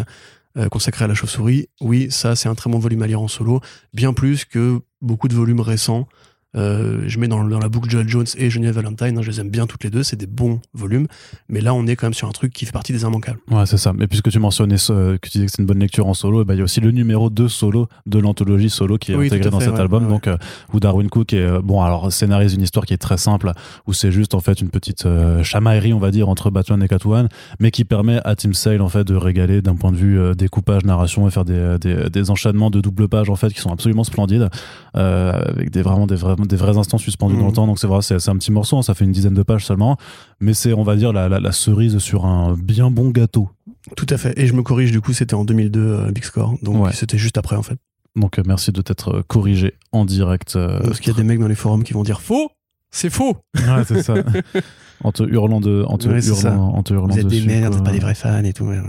euh, 0.57 0.69
consacrées 0.69 1.05
à 1.05 1.07
la 1.07 1.13
chauve-souris, 1.13 1.67
oui 1.81 2.07
ça 2.09 2.35
c'est 2.35 2.47
un 2.47 2.55
très 2.55 2.69
bon 2.69 2.79
volume 2.79 3.01
à 3.01 3.07
lire 3.07 3.21
en 3.21 3.27
solo, 3.27 3.59
bien 3.93 4.13
plus 4.13 4.45
que 4.45 4.79
beaucoup 5.01 5.27
de 5.27 5.35
volumes 5.35 5.59
récents. 5.59 6.07
Euh, 6.55 7.03
je 7.07 7.17
mets 7.19 7.27
dans, 7.27 7.43
dans 7.43 7.59
la 7.59 7.69
boucle 7.69 7.89
Joel 7.89 8.07
Jones 8.07 8.25
et 8.37 8.49
Genevieve 8.49 8.75
Valentine, 8.75 9.17
hein, 9.17 9.21
je 9.21 9.31
les 9.31 9.39
aime 9.39 9.49
bien 9.49 9.65
toutes 9.65 9.83
les 9.83 9.89
deux, 9.89 10.03
c'est 10.03 10.15
des 10.15 10.27
bons 10.27 10.59
volumes, 10.73 11.07
mais 11.49 11.61
là 11.61 11.73
on 11.73 11.87
est 11.87 11.95
quand 11.95 12.05
même 12.05 12.13
sur 12.13 12.27
un 12.27 12.31
truc 12.31 12.53
qui 12.53 12.65
fait 12.65 12.71
partie 12.71 12.93
des 12.93 13.01
immanquables. 13.01 13.39
Ouais, 13.49 13.65
c'est 13.65 13.77
ça. 13.77 13.91
Mais 13.93 14.07
puisque 14.07 14.29
tu 14.29 14.37
mentionnais 14.39 14.77
ce- 14.77 15.17
que 15.17 15.29
tu 15.29 15.37
disais 15.37 15.45
que 15.47 15.51
c'est 15.51 15.61
une 15.61 15.67
bonne 15.67 15.79
lecture 15.79 16.05
en 16.07 16.13
solo, 16.13 16.41
eh 16.41 16.45
ben, 16.45 16.53
il 16.53 16.57
y 16.57 16.61
a 16.61 16.63
aussi 16.63 16.79
le 16.81 16.91
numéro 16.91 17.29
2 17.29 17.47
solo 17.47 17.87
de 18.05 18.19
l'anthologie 18.19 18.69
solo 18.69 18.97
qui 18.97 19.11
est 19.13 19.15
Oui, 19.15 19.27
intégré 19.27 19.49
dans 19.49 19.59
fait, 19.59 19.65
cet 19.65 19.73
ouais, 19.75 19.79
album. 19.81 20.03
ouais. 20.03 20.09
Donc, 20.09 20.27
euh, 20.27 20.37
où 20.73 20.79
Darwin 20.79 21.09
Cook 21.09 21.33
est, 21.33 21.37
euh, 21.41 21.61
bon, 21.63 21.81
alors, 21.81 22.11
scénarise 22.11 22.53
une 22.53 22.61
histoire 22.61 22.85
qui 22.85 22.93
est 22.93 22.97
très 22.97 23.17
simple, 23.17 23.51
où 23.87 23.93
c'est 23.93 24.11
juste, 24.11 24.35
en 24.35 24.39
fait, 24.39 24.61
une 24.61 24.69
petite 24.69 25.05
euh, 25.05 25.43
chamaillerie, 25.43 25.93
on 25.93 25.99
va 25.99 26.11
dire, 26.11 26.29
entre 26.29 26.51
Batman 26.51 26.81
et 26.83 26.87
Catwoman, 26.87 27.29
mais 27.59 27.71
qui 27.71 27.83
permet 27.85 28.19
à 28.25 28.35
Tim 28.35 28.53
Sale, 28.53 28.81
en 28.81 28.89
fait, 28.89 29.03
de 29.05 29.15
régaler 29.15 29.61
d'un 29.61 29.75
point 29.75 29.91
de 29.91 29.97
vue 29.97 30.19
euh, 30.19 30.33
découpage, 30.35 30.83
narration 30.85 31.27
et 31.27 31.31
faire 31.31 31.45
des, 31.45 31.77
des, 31.81 32.09
des 32.09 32.29
enchaînements 32.29 32.69
de 32.69 32.79
double 32.79 33.07
page, 33.07 33.29
en 33.29 33.35
fait, 33.35 33.51
qui 33.53 33.59
sont 33.59 33.71
absolument 33.71 34.03
splendides, 34.03 34.49
euh, 34.97 35.31
avec 35.47 35.71
des, 35.71 35.81
vraiment 35.81 36.05
des, 36.07 36.15
vrais, 36.15 36.35
des 36.45 36.55
vrais 36.55 36.77
instants 36.77 36.97
suspendus 36.97 37.35
dans 37.35 37.41
le 37.41 37.47
Mhm. 37.47 37.53
temps. 37.53 37.67
Donc, 37.67 37.79
c'est 37.79 37.87
vrai, 37.87 38.01
c'est 38.01 38.29
un 38.29 38.37
petit 38.37 38.51
morceau, 38.51 38.77
hein, 38.77 38.81
ça 38.83 38.93
fait 38.93 39.05
une 39.05 39.11
dizaine 39.11 39.33
de 39.33 39.43
pages 39.43 39.65
seulement, 39.65 39.97
mais 40.39 40.53
c'est, 40.53 40.73
on 40.73 40.83
va 40.83 40.95
dire, 40.95 41.13
la, 41.13 41.29
la, 41.29 41.39
la 41.39 41.51
cerise 41.51 41.97
sur 41.99 42.25
un 42.25 42.53
bien 42.55 42.91
bon 42.91 43.09
gâteau. 43.09 43.49
Tout 43.97 44.07
à 44.09 44.17
fait. 44.17 44.37
Et 44.39 44.47
je 44.47 44.53
me 44.53 44.61
corrige, 44.63 44.91
du 44.91 45.01
coup, 45.01 45.13
c'était 45.13 45.33
en 45.35 45.45
2002, 45.45 45.79
euh, 45.79 46.11
Big 46.11 46.23
Score. 46.23 46.55
Donc, 46.61 46.83
Ouais. 46.85 46.91
c'était 46.93 47.17
juste 47.17 47.37
après, 47.37 47.55
en 47.55 47.63
fait. 47.63 47.77
Donc 48.15 48.37
euh, 48.37 48.43
merci 48.45 48.71
de 48.71 48.79
t'être 48.83 49.09
euh, 49.09 49.21
corrigé 49.27 49.73
en 49.91 50.05
direct. 50.05 50.55
euh, 50.55 50.79
Parce 50.83 50.99
qu'il 50.99 51.11
y 51.11 51.15
a 51.15 51.17
des 51.17 51.23
mecs 51.23 51.39
dans 51.39 51.47
les 51.47 51.55
forums 51.55 51.83
qui 51.83 51.93
vont 51.93 52.03
dire 52.03 52.21
faux 52.21 52.51
C'est 52.95 53.09
faux 53.09 53.35
Ouais, 53.55 53.83
c'est 53.87 54.01
ça. 54.03 54.13
en 55.03 55.11
te 55.11 55.23
hurlant 55.23 55.59
de, 55.59 55.83
en 55.87 55.97
te 55.97 56.07
Ouais, 56.07 56.25
hurlant, 56.25 56.73
en 56.75 56.83
te 56.83 56.93
hurlant 56.93 57.13
Vous 57.13 57.19
êtes 57.19 57.27
des 57.27 57.41
merdes, 57.41 57.73
c'est 57.73 57.83
pas 57.83 57.91
des 57.91 57.99
vrais 57.99 58.13
fans 58.15 58.43
et 58.43 58.53
tout. 58.53 58.63
ouais. 58.65 58.79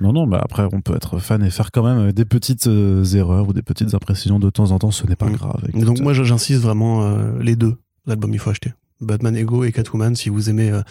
Non, 0.00 0.12
non, 0.12 0.26
bah 0.28 0.40
après 0.42 0.62
on 0.72 0.80
peut 0.80 0.94
être 0.94 1.18
fan 1.18 1.42
et 1.42 1.50
faire 1.50 1.70
quand 1.72 1.82
même 1.82 2.08
euh, 2.08 2.12
des 2.12 2.24
petites 2.24 2.68
euh, 2.68 3.04
erreurs 3.04 3.48
ou 3.48 3.52
des 3.52 3.62
petites 3.62 3.94
imprécisions 3.94 4.38
de 4.38 4.48
temps 4.48 4.70
en 4.70 4.78
temps. 4.78 4.92
Ce 4.92 5.04
n'est 5.06 5.16
pas 5.16 5.26
Mm. 5.28 5.32
grave. 5.32 5.60
Mais 5.74 5.82
Donc, 5.84 5.98
moi, 6.00 6.12
j'insiste 6.14 6.60
vraiment, 6.62 7.02
euh, 7.02 7.32
les 7.40 7.56
deux 7.56 7.76
albums, 8.08 8.32
il 8.32 8.38
faut 8.38 8.50
acheter. 8.50 8.72
Batman 9.00 9.36
Ego 9.36 9.64
et 9.64 9.72
Catwoman, 9.72 10.14
si 10.14 10.28
vous 10.28 10.48
aimez. 10.50 10.70
euh, 10.70 10.82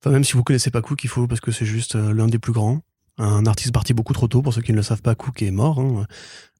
Enfin, 0.00 0.10
même 0.12 0.24
si 0.24 0.34
vous 0.34 0.44
connaissez 0.44 0.70
pas 0.70 0.82
Cook, 0.82 1.02
il 1.02 1.08
faut, 1.08 1.26
parce 1.26 1.40
que 1.40 1.50
c'est 1.50 1.64
juste 1.64 1.96
l'un 1.96 2.28
des 2.28 2.38
plus 2.38 2.52
grands. 2.52 2.80
Un 3.18 3.46
artiste 3.46 3.72
parti 3.72 3.94
beaucoup 3.94 4.12
trop 4.12 4.28
tôt, 4.28 4.42
pour 4.42 4.52
ceux 4.52 4.60
qui 4.62 4.72
ne 4.72 4.76
le 4.76 4.82
savent 4.82 5.02
pas, 5.02 5.14
Cook 5.14 5.42
est 5.42 5.50
mort. 5.50 5.78
Hein, 5.80 6.04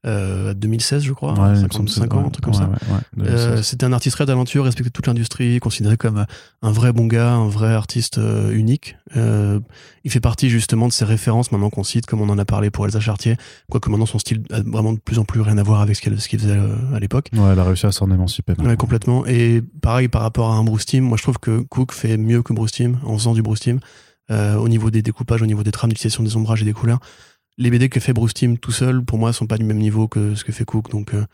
euh, 0.07 0.55
2016, 0.55 1.03
je 1.03 1.13
crois. 1.13 1.33
Ouais, 1.33 1.57
il 1.59 1.65
me 1.65 1.69
semble 1.69 1.87
que 1.87 1.91
c'est- 1.91 2.01
55 2.01 2.15
ans, 2.15 2.27
un 2.27 2.31
truc 2.31 2.45
comme 2.45 2.55
ouais, 2.55 2.61
ça. 2.61 2.69
ouais, 2.69 2.95
ouais, 3.25 3.29
Euh, 3.29 3.51
2016. 3.57 3.63
C'était 3.67 3.85
un 3.87 3.93
artiste 3.93 4.15
très 4.17 4.25
talentueux, 4.27 4.61
respecté 4.61 4.89
de 4.89 4.93
toute 4.93 5.07
l'industrie, 5.09 5.59
considéré 5.59 5.97
comme 5.97 6.19
euh, 6.19 6.25
un 6.63 6.71
vrai 6.71 6.93
bon 6.93 7.07
gars, 7.07 7.33
un 7.33 7.49
vrai 7.49 7.73
artiste 7.75 8.19
euh, 8.19 8.53
unique. 8.53 8.97
Il 10.05 10.11
fait 10.11 10.21
partie 10.21 10.49
justement 10.49 10.87
de 10.87 10.93
ces 10.93 11.05
références 11.05 11.51
maintenant 11.51 11.71
qu'on 11.71 11.83
cite, 11.83 12.07
comme 12.07 12.21
on 12.21 12.29
en 12.29 12.39
a 12.39 12.45
parlé 12.45 12.71
pour 12.71 12.87
Elsa 12.87 13.01
Chartier, 13.01 13.37
quoique 13.69 13.91
maintenant 13.91 14.07
son 14.07 14.19
style 14.21 14.43
a 14.53 14.61
vraiment 14.61 14.93
de 14.93 14.99
plus 15.01 15.19
en 15.19 15.25
plus 15.25 15.41
rien 15.41 15.59
à 15.59 15.63
voir 15.65 15.81
avec 15.81 15.97
ce 15.97 16.01
qu'elle 16.01 16.17
faisait 16.17 16.59
à 16.95 17.01
l'époque. 17.01 17.31
Ouais, 17.33 17.51
elle 17.53 17.59
a 17.59 17.65
réussi 17.65 17.87
à 17.87 17.93
s'en 17.93 18.09
émanciper. 18.11 18.55
complètement. 18.79 19.27
Et 19.27 19.61
pareil 19.83 20.07
par 20.09 20.23
rapport 20.23 20.53
à 20.53 20.55
un 20.55 20.63
Bruce 20.63 20.87
Timm, 20.87 21.05
moi 21.05 21.17
je 21.17 21.23
trouve 21.25 21.39
que 21.39 21.61
Cook 21.63 21.93
fait 21.93 22.17
mieux 22.17 22.43
que 22.43 22.53
Bruce 22.53 22.73
Timm 22.73 22.99
en 23.05 23.19
faisant 23.19 23.35
du 23.35 23.43
Bruce 23.43 23.67
euh, 23.67 23.79
au 24.31 24.69
niveau 24.69 24.91
des 24.91 25.03
découpages, 25.03 25.43
au 25.43 25.47
niveau 25.47 25.63
des 25.63 25.73
trames, 25.73 25.91
d'utilisation 25.91 26.23
des 26.23 26.37
ombrages 26.37 26.63
et 26.63 26.65
des 26.65 26.73
couleurs. 26.73 27.01
Les 27.59 27.71
BD 27.71 27.89
que 27.89 28.01
fait 28.01 28.13
Bruce 28.13 28.35
Timm 28.35 28.59
tout 28.59 28.73
seul, 28.73 29.03
pour 29.03 29.19
moi, 29.19 29.33
sont 29.33 29.47
pas 29.47 29.57
du 29.57 29.65
même 29.65 29.79
niveau 29.79 30.09
que 30.09 30.35
ce 30.35 30.45
que 30.45 30.53
fait 30.53 30.65
Cook. 30.65 30.91
Donc 30.91 31.15
euh, 31.15 31.25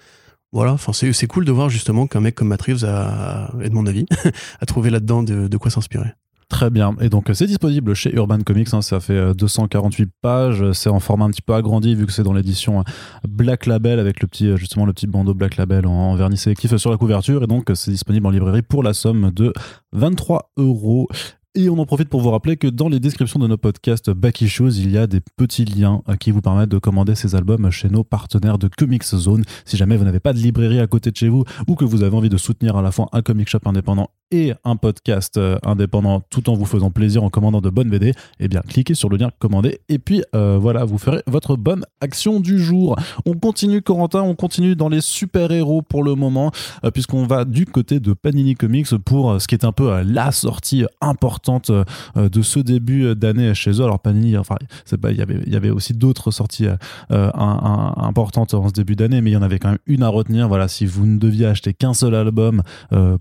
voilà, 0.52 0.72
enfin 0.72 0.92
c'est 0.92 1.26
cool 1.26 1.44
de 1.44 1.52
voir 1.52 1.70
justement 1.70 2.06
qu'un 2.06 2.20
mec 2.20 2.34
comme 2.34 2.48
Matt 2.48 2.62
Reeves 2.62 2.84
a, 2.84 3.50
et 3.62 3.70
de 3.70 3.74
mon 3.74 3.86
avis, 3.86 4.06
a 4.60 4.66
trouvé 4.66 4.90
là-dedans 4.90 5.22
de, 5.22 5.56
quoi 5.56 5.70
s'inspirer. 5.70 6.10
Très 6.50 6.68
bien. 6.68 6.94
Et 7.00 7.08
donc, 7.08 7.30
euh, 7.30 7.34
c'est 7.34 7.46
disponible 7.46 7.94
chez 7.94 8.14
Urban 8.14 8.38
Comics. 8.40 8.74
hein, 8.74 8.82
ça 8.82 9.00
fait 9.00 9.14
euh, 9.14 9.32
248 9.32 10.10
pages. 10.20 10.72
C'est 10.72 10.90
en 10.90 11.00
format 11.00 11.24
un 11.24 11.30
petit 11.30 11.40
peu 11.40 11.54
agrandi 11.54 11.94
vu 11.94 12.04
que 12.04 12.12
c'est 12.12 12.22
dans 12.22 12.34
l'édition 12.34 12.80
euh, 12.80 12.82
Black 13.26 13.64
Label 13.64 13.98
avec 13.98 14.20
le 14.20 14.28
petit, 14.28 14.48
euh, 14.48 14.58
justement, 14.58 14.84
le 14.84 14.92
petit 14.92 15.06
bandeau 15.06 15.32
Black 15.32 15.56
Label 15.56 15.86
en, 15.86 16.14
vernis 16.14 16.36
sélectif 16.36 16.76
sur 16.76 16.90
la 16.90 16.98
couverture. 16.98 17.42
Et 17.42 17.46
donc, 17.46 17.70
euh, 17.70 17.74
c'est 17.74 17.90
disponible 17.90 18.26
en 18.26 18.30
librairie 18.30 18.60
pour 18.60 18.82
la 18.82 18.92
somme 18.92 19.30
de 19.30 19.54
23 19.92 20.52
euros. 20.58 21.08
Et 21.54 21.68
on 21.68 21.76
en 21.76 21.84
profite 21.84 22.08
pour 22.08 22.22
vous 22.22 22.30
rappeler 22.30 22.56
que 22.56 22.66
dans 22.66 22.88
les 22.88 22.98
descriptions 22.98 23.38
de 23.38 23.46
nos 23.46 23.58
podcasts 23.58 24.08
Back 24.08 24.40
Issues, 24.40 24.72
il 24.78 24.90
y 24.90 24.96
a 24.96 25.06
des 25.06 25.20
petits 25.20 25.66
liens 25.66 26.00
euh, 26.08 26.16
qui 26.16 26.30
vous 26.30 26.40
permettent 26.40 26.70
de 26.70 26.78
commander 26.78 27.14
ces 27.14 27.34
albums 27.34 27.70
chez 27.70 27.90
nos 27.90 28.04
partenaires 28.04 28.56
de 28.56 28.68
Comics 28.68 29.04
Zone. 29.04 29.44
Si 29.66 29.76
jamais 29.76 29.98
vous 29.98 30.04
n'avez 30.04 30.18
pas 30.18 30.32
de 30.32 30.38
librairie 30.38 30.80
à 30.80 30.86
côté 30.86 31.10
de 31.10 31.16
chez 31.16 31.28
vous 31.28 31.44
ou 31.68 31.74
que 31.74 31.84
vous 31.84 32.04
avez 32.04 32.16
envie 32.16 32.30
de 32.30 32.38
soutenir 32.38 32.78
à 32.78 32.80
la 32.80 32.90
fois 32.90 33.10
un 33.12 33.20
comic 33.20 33.50
shop 33.50 33.58
indépendant 33.66 34.08
et 34.30 34.54
un 34.64 34.76
podcast 34.76 35.36
euh, 35.36 35.58
indépendant 35.62 36.22
tout 36.30 36.48
en 36.48 36.54
vous 36.54 36.64
faisant 36.64 36.90
plaisir 36.90 37.22
en 37.22 37.28
commandant 37.28 37.60
de 37.60 37.68
bonnes 37.68 37.90
BD, 37.90 38.14
eh 38.40 38.48
bien 38.48 38.62
cliquez 38.66 38.94
sur 38.94 39.10
le 39.10 39.18
lien 39.18 39.28
commander 39.38 39.80
et 39.90 39.98
puis 39.98 40.24
euh, 40.34 40.56
voilà, 40.58 40.86
vous 40.86 40.96
ferez 40.96 41.22
votre 41.26 41.56
bonne 41.56 41.84
action 42.00 42.40
du 42.40 42.58
jour. 42.58 42.96
On 43.26 43.34
continue 43.34 43.82
Corentin, 43.82 44.22
on 44.22 44.34
continue 44.34 44.74
dans 44.74 44.88
les 44.88 45.02
super-héros 45.02 45.82
pour 45.82 46.02
le 46.02 46.14
moment 46.14 46.50
puisqu'on 46.94 47.26
va 47.26 47.44
du 47.44 47.66
côté 47.66 48.00
de 48.00 48.14
Panini 48.14 48.54
Comics 48.54 48.96
pour 49.04 49.38
ce 49.38 49.46
qui 49.46 49.54
est 49.54 49.66
un 49.66 49.72
peu 49.72 50.00
la 50.00 50.32
sortie 50.32 50.86
importante 51.02 51.41
euh, 51.70 51.84
euh, 52.16 52.28
de 52.28 52.42
ce 52.42 52.60
début 52.60 53.14
d'année 53.14 53.54
chez 53.54 53.70
eux. 53.72 53.84
Alors 53.84 54.00
Panini, 54.00 54.36
enfin, 54.36 54.56
c'est 54.84 54.98
pas, 54.98 55.10
il 55.10 55.18
y 55.18 55.22
avait, 55.22 55.40
il 55.46 55.52
y 55.52 55.56
avait 55.56 55.70
aussi 55.70 55.92
d'autres 55.92 56.30
sorties 56.30 56.66
euh, 56.66 56.76
euh, 57.10 57.30
importantes 57.36 58.54
en 58.54 58.68
ce 58.68 58.72
début 58.72 58.96
d'année, 58.96 59.20
mais 59.20 59.30
il 59.30 59.34
y 59.34 59.36
en 59.36 59.42
avait 59.42 59.58
quand 59.58 59.70
même 59.70 59.78
une 59.86 60.02
à 60.02 60.08
retenir. 60.08 60.48
Voilà, 60.48 60.68
si 60.68 60.86
vous 60.86 61.06
ne 61.06 61.18
deviez 61.18 61.46
acheter 61.46 61.74
qu'un 61.74 61.94
seul 61.94 62.14
album, 62.14 62.62
euh, 62.92 63.16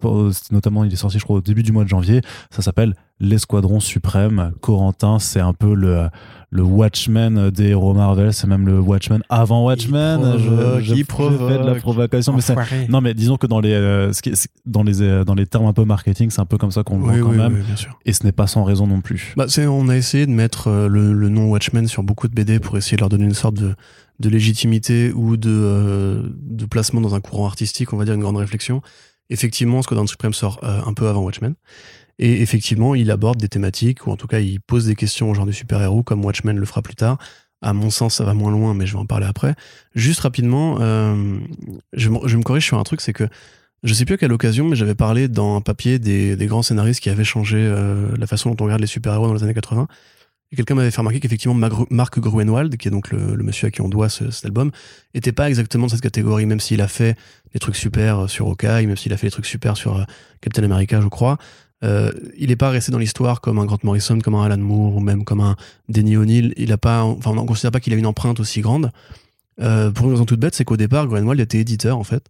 notamment 0.52 0.84
il 0.84 0.94
est 0.94 0.98
sorti, 0.98 1.20
je 1.20 1.24
crois, 1.24 1.38
au 1.38 1.42
début 1.42 1.64
du 1.64 1.72
mois 1.72 1.84
de 1.84 1.90
janvier, 1.90 2.22
ça 2.50 2.62
s'appelle 2.62 2.96
L'Esquadron 3.22 3.80
Suprême. 3.80 4.52
Corentin, 4.60 5.20
c'est 5.20 5.40
un 5.40 5.54
peu 5.54 5.74
le 5.74 6.08
le 6.54 6.64
Watchmen 6.64 7.50
des 7.50 7.68
héros 7.70 7.94
Marvel, 7.94 8.34
c'est 8.34 8.46
même 8.46 8.66
le 8.68 8.78
Watchmen 8.82 9.22
avant 9.30 9.64
Watchmen. 9.64 10.20
provoque, 10.20 10.82
il 10.84 10.98
je 10.98 11.06
fais 11.06 11.08
de 11.08 11.48
la 11.48 11.76
provoque. 11.76 11.80
provocation, 11.80 12.34
mais 12.36 12.88
non, 12.90 13.00
mais 13.00 13.14
disons 13.14 13.38
que 13.38 13.48
dans 13.48 13.62
les, 13.62 13.72
euh, 13.72 14.12
qui 14.22 14.34
dans 14.66 14.84
les, 14.84 15.02
euh, 15.02 15.24
dans 15.24 15.34
les 15.34 15.46
termes 15.46 15.68
un 15.68 15.72
peu 15.72 15.86
marketing, 15.86 16.30
c'est 16.30 16.42
un 16.42 16.46
peu 16.46 16.58
comme 16.58 16.72
ça 16.72 16.84
qu'on 16.84 16.98
le 16.98 17.04
voit 17.04 17.14
Oui, 17.14 17.20
quand 17.22 17.30
oui, 17.30 17.38
même. 17.38 17.54
oui, 17.54 17.62
bien 17.66 17.78
sûr. 17.78 17.98
Et 18.06 18.12
ce 18.12 18.26
n'est 18.26 18.34
pas 18.34 18.48
sans 18.48 18.66
raison 18.66 18.86
non 18.86 19.00
plus. 19.00 19.34
Bah, 19.38 19.46
on 19.70 19.88
a 19.88 19.96
essayé 19.96 20.26
de 20.26 20.32
mettre 20.32 20.68
euh, 20.68 20.90
le, 20.90 21.14
le 21.14 21.30
nom 21.30 21.50
Watchmen 21.50 21.88
sur 21.88 22.04
beaucoup 22.04 22.28
de 22.28 22.34
BD 22.34 22.60
pour 22.60 22.78
essayer 22.78 22.98
de 22.98 23.02
leur 23.02 23.08
donner 23.10 23.24
une 23.24 23.34
sorte 23.34 23.56
de, 23.56 23.74
de 24.20 24.28
légitimité 24.30 25.14
ou 25.14 25.38
de, 25.38 25.50
euh, 25.50 26.22
de 26.36 26.66
placement 26.66 27.00
dans 27.00 27.16
un 27.16 27.22
courant 27.22 27.46
artistique, 27.46 27.94
on 27.94 27.98
va 27.98 28.04
dire 28.04 28.14
une 28.16 28.20
grande 28.22 28.36
réflexion. 28.36 28.82
Effectivement, 29.30 29.82
Squadron 29.82 30.08
Supreme 30.08 30.34
sort 30.34 30.60
euh, 30.64 30.82
un 30.86 30.94
peu 30.94 31.08
avant 31.08 31.22
Watchmen. 31.22 31.54
Et 32.20 32.42
effectivement, 32.42 32.96
il 32.96 33.12
aborde 33.12 33.40
des 33.40 33.50
thématiques, 33.50 34.08
ou 34.08 34.12
en 34.12 34.18
tout 34.18 34.28
cas, 34.28 34.40
il 34.40 34.60
pose 34.60 34.86
des 34.86 34.96
questions 34.96 35.30
au 35.30 35.34
genre 35.34 35.46
de 35.46 35.52
super-héros, 35.52 36.04
comme 36.04 36.24
Watchmen 36.24 36.58
le 36.58 36.66
fera 36.66 36.82
plus 36.82 36.96
tard. 36.96 37.18
À 37.62 37.74
mon 37.74 37.90
sens, 37.90 38.16
ça 38.16 38.24
va 38.24 38.34
moins 38.34 38.52
loin, 38.52 38.74
mais 38.74 38.86
je 38.86 38.94
vais 38.94 39.00
en 39.00 39.06
parler 39.06 39.28
après. 39.28 39.56
Juste 39.94 40.22
rapidement, 40.22 40.78
euh, 40.82 41.38
je, 41.94 42.10
me, 42.10 42.44
corrige 42.44 42.66
sur 42.66 42.80
un 42.80 42.84
truc, 42.84 43.02
c'est 43.02 43.14
que 43.14 43.28
je 43.84 43.94
sais 43.94 44.06
plus 44.06 44.16
à 44.16 44.18
quelle 44.18 44.34
occasion, 44.34 44.68
mais 44.68 44.76
j'avais 44.76 44.96
parlé 44.96 45.28
dans 45.28 45.56
un 45.56 45.62
papier 45.62 46.00
des, 46.00 46.36
grands 46.48 46.64
scénaristes 46.64 47.02
qui 47.02 47.10
avaient 47.10 47.24
changé 47.24 47.58
euh, 47.60 48.16
la 48.18 48.28
façon 48.28 48.50
dont 48.52 48.64
on 48.64 48.66
regarde 48.66 48.82
les 48.82 48.88
super-héros 48.88 49.28
dans 49.28 49.34
les 49.34 49.44
années 49.44 49.54
80. 49.54 49.88
Et 50.52 50.58
quelqu'un 50.58 50.76
m'avait 50.76 50.92
fait 50.92 50.98
remarquer 50.98 51.22
qu'effectivement 51.22 51.56
Mark 51.90 52.20
Gruenwald, 52.20 52.76
qui 52.76 52.90
est 52.90 52.92
donc 52.92 53.12
le, 53.12 53.38
monsieur 53.38 53.68
à 53.68 53.72
qui 53.72 53.80
on 53.82 53.88
doit 53.88 54.10
ce- 54.10 54.32
cet 54.32 54.44
album, 54.46 54.72
était 55.14 55.32
pas 55.32 55.48
exactement 55.48 55.86
de 55.86 55.92
cette 55.92 56.02
catégorie, 56.02 56.46
même 56.46 56.60
s'il 56.60 56.82
a 56.82 56.90
fait 56.90 57.16
des 57.54 57.60
trucs 57.60 57.78
super 57.78 58.30
sur 58.30 58.48
Hawkeye, 58.48 58.86
même 58.86 58.98
s'il 58.98 59.14
a 59.14 59.18
fait 59.18 59.28
des 59.28 59.32
trucs 59.32 59.46
super 59.46 59.78
sur 59.78 59.98
euh, 59.98 60.04
Captain 60.42 60.64
America, 60.64 61.00
je 61.00 61.08
crois. 61.08 61.38
Euh, 61.84 62.12
il 62.38 62.50
n'est 62.50 62.56
pas 62.56 62.70
resté 62.70 62.92
dans 62.92 62.98
l'histoire 62.98 63.42
comme 63.42 63.60
un 63.60 63.66
Grant 63.66 63.80
Morrison, 63.84 64.20
comme 64.20 64.36
un 64.36 64.44
Alan 64.44 64.58
Moore 64.58 64.96
ou 64.96 65.00
même 65.00 65.24
comme 65.24 65.42
un 65.42 65.56
Denny 65.90 66.16
O'Neill. 66.16 66.54
Il 66.58 66.72
a 66.72 66.78
pas, 66.78 67.04
enfin, 67.04 67.32
on 67.32 67.42
ne 67.42 67.48
considère 67.48 67.72
pas 67.72 67.80
qu'il 67.80 67.94
a 67.94 67.96
une 67.96 68.06
empreinte 68.06 68.40
aussi 68.40 68.62
grande. 68.62 68.92
Euh, 69.60 69.92
pour 69.92 70.06
une 70.06 70.14
raison 70.14 70.26
toute 70.26 70.40
bête, 70.40 70.56
c'est 70.56 70.64
qu'au 70.64 70.78
départ, 70.78 71.08
Greenwald 71.08 71.40
était 71.40 71.60
éditeur 71.60 71.98
en 71.98 72.04
fait, 72.04 72.28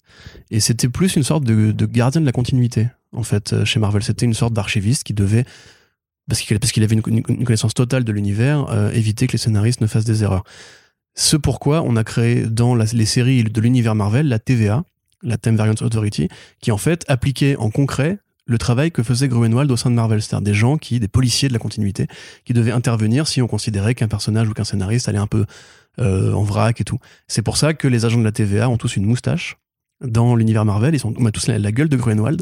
et 0.49 0.59
c'était 0.59 0.89
plus 0.89 1.15
une 1.15 1.23
sorte 1.23 1.43
de, 1.43 1.71
gardien 1.85 2.19
de 2.19 2.25
la 2.25 2.31
continuité 2.31 2.87
en 3.13 3.23
fait 3.23 3.53
euh, 3.53 3.63
chez 3.63 3.79
Marvel. 3.79 4.03
C'était 4.03 4.25
une 4.25 4.33
sorte 4.33 4.53
d'archiviste 4.53 5.03
qui 5.03 5.13
devait, 5.13 5.45
parce 6.27 6.41
qu'il 6.41 6.83
avait 6.83 6.95
une, 6.95 7.21
connaissance 7.21 7.73
totale 7.73 8.03
de 8.03 8.11
l'univers, 8.11 8.67
éviter 8.93 9.27
que 9.27 9.33
les 9.33 9.37
scénaristes 9.37 9.81
ne 9.81 9.87
fassent 9.87 10.05
des 10.05 10.23
erreurs. 10.23 10.43
Ce 11.13 11.35
pourquoi 11.35 11.83
on 11.83 11.95
a 11.95 12.03
créé 12.03 12.45
dans 12.45 12.73
les 12.75 13.05
séries 13.05 13.43
de 13.43 13.61
l'univers 13.61 13.95
Marvel 13.95 14.27
la 14.27 14.39
TVA, 14.39 14.83
la 15.23 15.37
Time 15.37 15.55
Variance 15.55 15.81
Authority, 15.81 16.29
qui 16.61 16.71
en 16.71 16.77
fait 16.77 17.03
appliquait 17.07 17.55
en 17.57 17.69
concret 17.69 18.19
le 18.51 18.57
travail 18.57 18.91
que 18.91 19.01
faisait 19.01 19.27
Gruenwald 19.27 19.71
au 19.71 19.77
sein 19.77 19.89
de 19.89 19.95
Marvel, 19.95 20.21
c'est-à-dire 20.21 20.43
des 20.43 20.53
gens 20.53 20.77
qui, 20.77 20.99
des 20.99 21.07
policiers 21.07 21.47
de 21.47 21.53
la 21.53 21.59
continuité, 21.59 22.07
qui 22.45 22.53
devaient 22.53 22.71
intervenir 22.71 23.27
si 23.27 23.41
on 23.41 23.47
considérait 23.47 23.95
qu'un 23.95 24.07
personnage 24.07 24.47
ou 24.49 24.53
qu'un 24.53 24.63
scénariste 24.63 25.09
allait 25.09 25.17
un 25.17 25.27
peu 25.27 25.45
euh, 25.99 26.33
en 26.33 26.43
vrac 26.43 26.79
et 26.79 26.83
tout. 26.83 26.99
C'est 27.27 27.41
pour 27.41 27.57
ça 27.57 27.73
que 27.73 27.87
les 27.87 28.05
agents 28.05 28.19
de 28.19 28.23
la 28.23 28.31
TVA 28.31 28.69
ont 28.69 28.77
tous 28.77 28.95
une 28.97 29.05
moustache 29.05 29.57
dans 30.01 30.35
l'univers 30.35 30.65
Marvel, 30.65 30.95
ils 30.95 30.99
sont 30.99 31.13
on 31.17 31.29
tous 31.29 31.47
la, 31.47 31.71
gueule 31.71 31.89
de 31.89 31.95
Gruenwald 31.95 32.41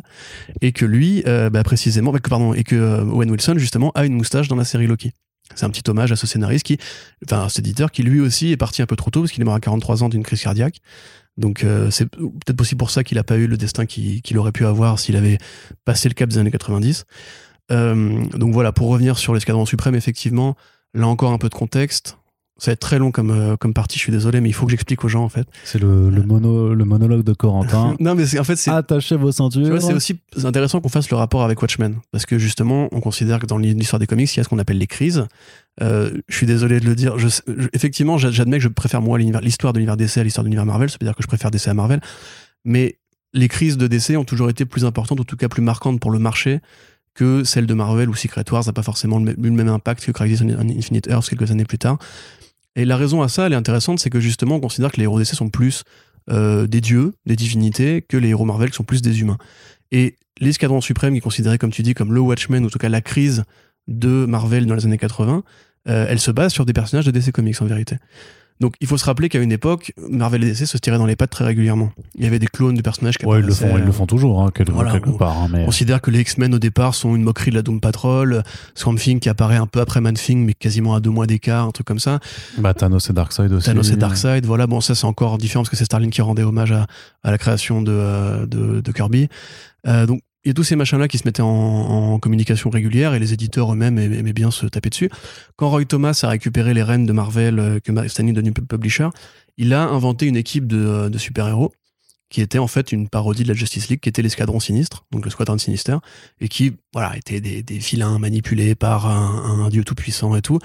et 0.61 0.71
que 0.71 0.85
lui, 0.85 1.23
euh, 1.27 1.49
bah, 1.49 1.63
précisément, 1.63 2.11
bah, 2.11 2.19
pardon, 2.27 2.53
et 2.53 2.63
que 2.63 2.75
euh, 2.75 3.03
Owen 3.03 3.29
Wilson 3.29 3.55
justement 3.57 3.91
a 3.95 4.05
une 4.05 4.13
moustache 4.13 4.47
dans 4.47 4.55
la 4.55 4.63
série 4.63 4.87
Loki. 4.87 5.11
C'est 5.55 5.65
un 5.65 5.69
petit 5.69 5.89
hommage 5.89 6.11
à 6.11 6.15
ce 6.15 6.27
scénariste 6.27 6.65
qui, 6.65 6.77
enfin, 7.25 7.49
cet 7.49 7.65
éditeur 7.65 7.91
qui 7.91 8.03
lui 8.03 8.21
aussi 8.21 8.51
est 8.51 8.57
parti 8.57 8.81
un 8.81 8.85
peu 8.85 8.95
trop 8.95 9.09
tôt 9.09 9.21
parce 9.21 9.31
qu'il 9.31 9.41
est 9.41 9.45
mort 9.45 9.55
à 9.55 9.59
43 9.59 10.03
ans 10.03 10.09
d'une 10.09 10.23
crise 10.23 10.41
cardiaque. 10.41 10.79
Donc 11.39 11.65
c'est 11.89 12.05
peut-être 12.09 12.61
aussi 12.61 12.75
pour 12.75 12.91
ça 12.91 13.03
qu'il 13.03 13.17
n'a 13.17 13.23
pas 13.23 13.37
eu 13.37 13.47
le 13.47 13.57
destin 13.57 13.85
qu'il 13.85 14.37
aurait 14.37 14.51
pu 14.51 14.65
avoir 14.65 14.99
s'il 14.99 15.15
avait 15.15 15.37
passé 15.85 16.09
le 16.09 16.13
cap 16.13 16.29
des 16.29 16.37
années 16.37 16.51
90. 16.51 17.05
donc 17.69 18.53
voilà, 18.53 18.71
pour 18.71 18.89
revenir 18.89 19.17
sur 19.17 19.33
l'escadron 19.33 19.65
suprême, 19.65 19.95
effectivement, 19.95 20.55
là 20.93 21.07
encore 21.07 21.31
un 21.31 21.37
peu 21.37 21.49
de 21.49 21.55
contexte. 21.55 22.17
Ça 22.59 22.71
va 22.71 22.73
être 22.73 22.79
très 22.79 22.99
long 22.99 23.11
comme, 23.11 23.31
euh, 23.31 23.55
comme 23.57 23.73
partie, 23.73 23.97
je 23.97 24.03
suis 24.03 24.11
désolé, 24.11 24.41
mais 24.41 24.49
il 24.49 24.53
faut 24.53 24.65
que 24.65 24.71
j'explique 24.71 25.03
aux 25.03 25.07
gens 25.07 25.23
en 25.23 25.29
fait. 25.29 25.47
C'est 25.63 25.79
le, 25.79 26.09
le, 26.09 26.23
mono, 26.23 26.73
le 26.73 26.85
monologue 26.85 27.23
de 27.23 27.33
Corentin. 27.33 27.95
non, 27.99 28.15
mais 28.15 28.37
en 28.37 28.43
fait, 28.43 28.55
c'est. 28.57 28.69
Attachez 28.69 29.15
vos 29.15 29.31
ceintures. 29.31 29.81
C'est 29.81 29.93
aussi 29.93 30.19
intéressant 30.43 30.81
qu'on 30.81 30.89
fasse 30.89 31.09
le 31.09 31.17
rapport 31.17 31.43
avec 31.43 31.61
Watchmen. 31.61 31.95
Parce 32.11 32.25
que 32.25 32.37
justement, 32.37 32.89
on 32.91 32.99
considère 32.99 33.39
que 33.39 33.45
dans 33.45 33.57
l'histoire 33.57 33.99
des 33.99 34.07
comics, 34.07 34.33
il 34.33 34.37
y 34.37 34.39
a 34.41 34.43
ce 34.43 34.49
qu'on 34.49 34.59
appelle 34.59 34.77
les 34.77 34.87
crises. 34.87 35.25
Euh, 35.81 36.11
je 36.27 36.35
suis 36.35 36.47
désolé 36.47 36.79
de 36.79 36.85
le 36.85 36.95
dire. 36.95 37.17
Je, 37.17 37.27
effectivement, 37.73 38.17
j'admets 38.17 38.57
que 38.57 38.63
je 38.63 38.67
préfère 38.67 39.01
moi 39.01 39.17
l'histoire 39.17 39.73
de 39.73 39.79
l'univers 39.79 39.97
DC 39.97 40.17
à 40.17 40.23
l'histoire 40.23 40.43
de 40.43 40.49
l'univers 40.49 40.65
Marvel. 40.65 40.89
Ça 40.89 40.97
veut 40.99 41.05
dire 41.05 41.15
que 41.15 41.23
je 41.23 41.27
préfère 41.27 41.51
DC 41.51 41.67
à 41.67 41.73
Marvel. 41.73 42.01
Mais 42.65 42.97
les 43.33 43.47
crises 43.47 43.77
de 43.77 43.87
DC 43.87 44.17
ont 44.17 44.25
toujours 44.25 44.49
été 44.49 44.65
plus 44.65 44.85
importantes, 44.85 45.19
en 45.19 45.23
tout 45.23 45.37
cas 45.37 45.47
plus 45.47 45.61
marquantes 45.61 45.99
pour 45.99 46.11
le 46.11 46.19
marché 46.19 46.59
que 47.13 47.43
celles 47.43 47.65
de 47.65 47.73
Marvel 47.73 48.09
ou 48.09 48.15
Secret 48.15 48.45
Wars 48.51 48.63
n'a 48.65 48.73
pas 48.73 48.83
forcément 48.83 49.19
le, 49.19 49.35
le, 49.37 49.51
même 49.51 49.67
impact 49.67 50.05
que 50.05 50.11
Crisis 50.11 50.41
on 50.41 50.69
Infinite 50.69 51.07
Earths 51.07 51.29
quelques 51.29 51.51
années 51.51 51.65
plus 51.65 51.77
tard. 51.77 51.97
Et 52.79 52.85
la 52.85 52.95
raison 52.95 53.21
à 53.21 53.27
ça, 53.27 53.45
elle 53.45 53.51
est 53.51 53.57
intéressante, 53.57 53.99
c'est 53.99 54.09
que 54.09 54.21
justement, 54.21 54.55
on 54.55 54.59
considère 54.61 54.93
que 54.93 54.97
les 54.97 55.03
héros 55.03 55.19
d'essai 55.19 55.35
sont 55.35 55.49
plus 55.49 55.83
euh, 56.29 56.65
des 56.65 56.79
dieux, 56.79 57.11
des 57.25 57.35
divinités, 57.35 58.01
que 58.01 58.15
les 58.15 58.29
héros 58.29 58.45
Marvel 58.45 58.71
sont 58.71 58.85
plus 58.85 59.01
des 59.01 59.19
humains. 59.19 59.37
Et 59.91 60.15
l'escadron 60.39 60.79
suprême, 60.79 61.11
qui 61.11 61.17
est 61.17 61.21
considéré, 61.21 61.57
comme 61.57 61.71
tu 61.71 61.83
dis, 61.83 61.93
comme 61.93 62.13
le 62.13 62.21
Watchmen, 62.21 62.63
ou 62.63 62.67
en 62.67 62.69
tout 62.69 62.79
cas 62.79 62.87
la 62.87 63.01
crise 63.01 63.43
de 63.89 64.25
Marvel 64.25 64.65
dans 64.65 64.75
les 64.75 64.85
années 64.85 64.97
80, 64.97 65.43
euh, 65.89 66.05
elle 66.07 66.21
se 66.21 66.31
base 66.31 66.53
sur 66.53 66.65
des 66.65 66.71
personnages 66.71 67.05
de 67.05 67.11
DC 67.11 67.33
Comics 67.33 67.61
en 67.61 67.65
vérité. 67.65 67.97
Donc 68.59 68.73
il 68.81 68.87
faut 68.87 68.97
se 68.97 69.05
rappeler 69.05 69.29
qu'à 69.29 69.39
une 69.39 69.53
époque, 69.53 69.93
Marvel 70.09 70.43
et 70.43 70.47
DC 70.51 70.65
se 70.65 70.77
tiraient 70.77 70.97
dans 70.97 71.05
les 71.05 71.15
pattes 71.15 71.29
très 71.29 71.45
régulièrement. 71.45 71.91
Il 72.15 72.25
y 72.25 72.27
avait 72.27 72.39
des 72.39 72.47
clones 72.47 72.75
de 72.75 72.81
personnages 72.81 73.17
qui 73.17 73.25
ouais, 73.25 73.39
ils 73.39 73.45
le 73.45 73.53
font, 73.53 73.77
ils 73.77 73.85
le 73.85 73.91
font 73.91 74.05
toujours, 74.05 74.41
hein, 74.41 74.51
quelque, 74.53 74.71
part. 75.17 75.37
Hein, 75.37 75.47
mais... 75.49 75.61
On 75.63 75.65
considère 75.67 76.01
que 76.01 76.11
les 76.11 76.19
X-Men 76.21 76.53
au 76.53 76.59
départ 76.59 76.93
sont 76.93 77.15
une 77.15 77.23
moquerie 77.23 77.51
de 77.51 77.55
la 77.55 77.61
Doom 77.61 77.79
Patrol, 77.79 78.43
Swamp 78.75 78.95
Thing 78.95 79.19
qui 79.19 79.29
apparaît 79.29 79.55
un 79.55 79.67
peu 79.67 79.79
après 79.79 80.01
Man 80.01 80.15
Thing, 80.15 80.45
mais 80.45 80.53
quasiment 80.53 80.93
à 80.93 80.99
deux 80.99 81.09
mois 81.09 81.25
d'écart, 81.25 81.67
un 81.67 81.71
truc 81.71 81.87
comme 81.87 81.99
ça. 81.99 82.19
Bah, 82.57 82.73
Thanos 82.73 83.09
et 83.09 83.13
Darkseid 83.13 83.51
aussi. 83.53 83.65
Thanos 83.65 83.91
et 83.91 83.95
Darkseid, 83.95 84.45
voilà. 84.45 84.67
Bon, 84.67 84.81
ça 84.81 84.93
c'est 84.93 85.05
encore 85.05 85.37
différent 85.37 85.63
parce 85.63 85.69
que 85.69 85.77
c'est 85.77 85.85
Starlin 85.85 86.09
qui 86.09 86.21
rendait 86.21 86.43
hommage 86.43 86.73
à, 86.73 86.85
à 87.23 87.31
la 87.31 87.37
création 87.37 87.81
de, 87.81 87.93
euh, 87.93 88.45
de, 88.45 88.81
de 88.81 88.91
Kirby. 88.91 89.29
Euh, 89.87 90.05
donc 90.05 90.21
y 90.49 90.51
a 90.51 90.53
tous 90.53 90.63
ces 90.63 90.75
machins-là 90.75 91.07
qui 91.07 91.17
se 91.17 91.23
mettaient 91.25 91.41
en, 91.41 92.19
communication 92.19 92.69
régulière 92.69 93.13
et 93.13 93.19
les 93.19 93.33
éditeurs 93.33 93.71
eux-mêmes 93.71 93.97
aimaient 93.97 94.33
bien 94.33 94.51
se 94.51 94.65
taper 94.65 94.89
dessus. 94.89 95.09
Quand 95.55 95.69
Roy 95.69 95.85
Thomas 95.85 96.19
a 96.23 96.29
récupéré 96.29 96.73
les 96.73 96.83
rênes 96.83 97.05
de 97.05 97.13
Marvel, 97.13 97.59
euh, 97.59 97.79
que 97.79 98.07
Stanley 98.07 98.33
devenu 98.33 98.51
publisher, 98.51 99.09
il 99.57 99.73
a 99.73 99.83
inventé 99.83 100.25
une 100.25 100.35
équipe 100.35 100.67
de, 100.67 100.77
euh, 100.77 101.17
super-héros 101.17 101.71
qui 102.29 102.41
était 102.41 102.59
en 102.59 102.67
fait 102.67 102.91
une 102.91 103.09
parodie 103.09 103.43
de 103.43 103.47
la 103.47 103.55
Justice 103.55 103.89
League, 103.89 104.01
qui 104.01 104.09
était 104.09 104.21
l'escadron 104.21 104.59
sinistre, 104.59 105.05
donc 105.11 105.25
le 105.25 105.31
squadron 105.31 105.57
sinister, 105.57 105.97
et 106.39 106.47
qui, 106.47 106.73
voilà, 106.93 107.17
était 107.17 107.41
des, 107.41 107.77
vilains 107.79 108.19
manipulés 108.19 108.75
par 108.75 109.07
un, 109.07 109.65
un 109.65 109.69
dieu 109.69 109.83
tout-puissant 109.83 110.35
et 110.35 110.41
tout. 110.43 110.59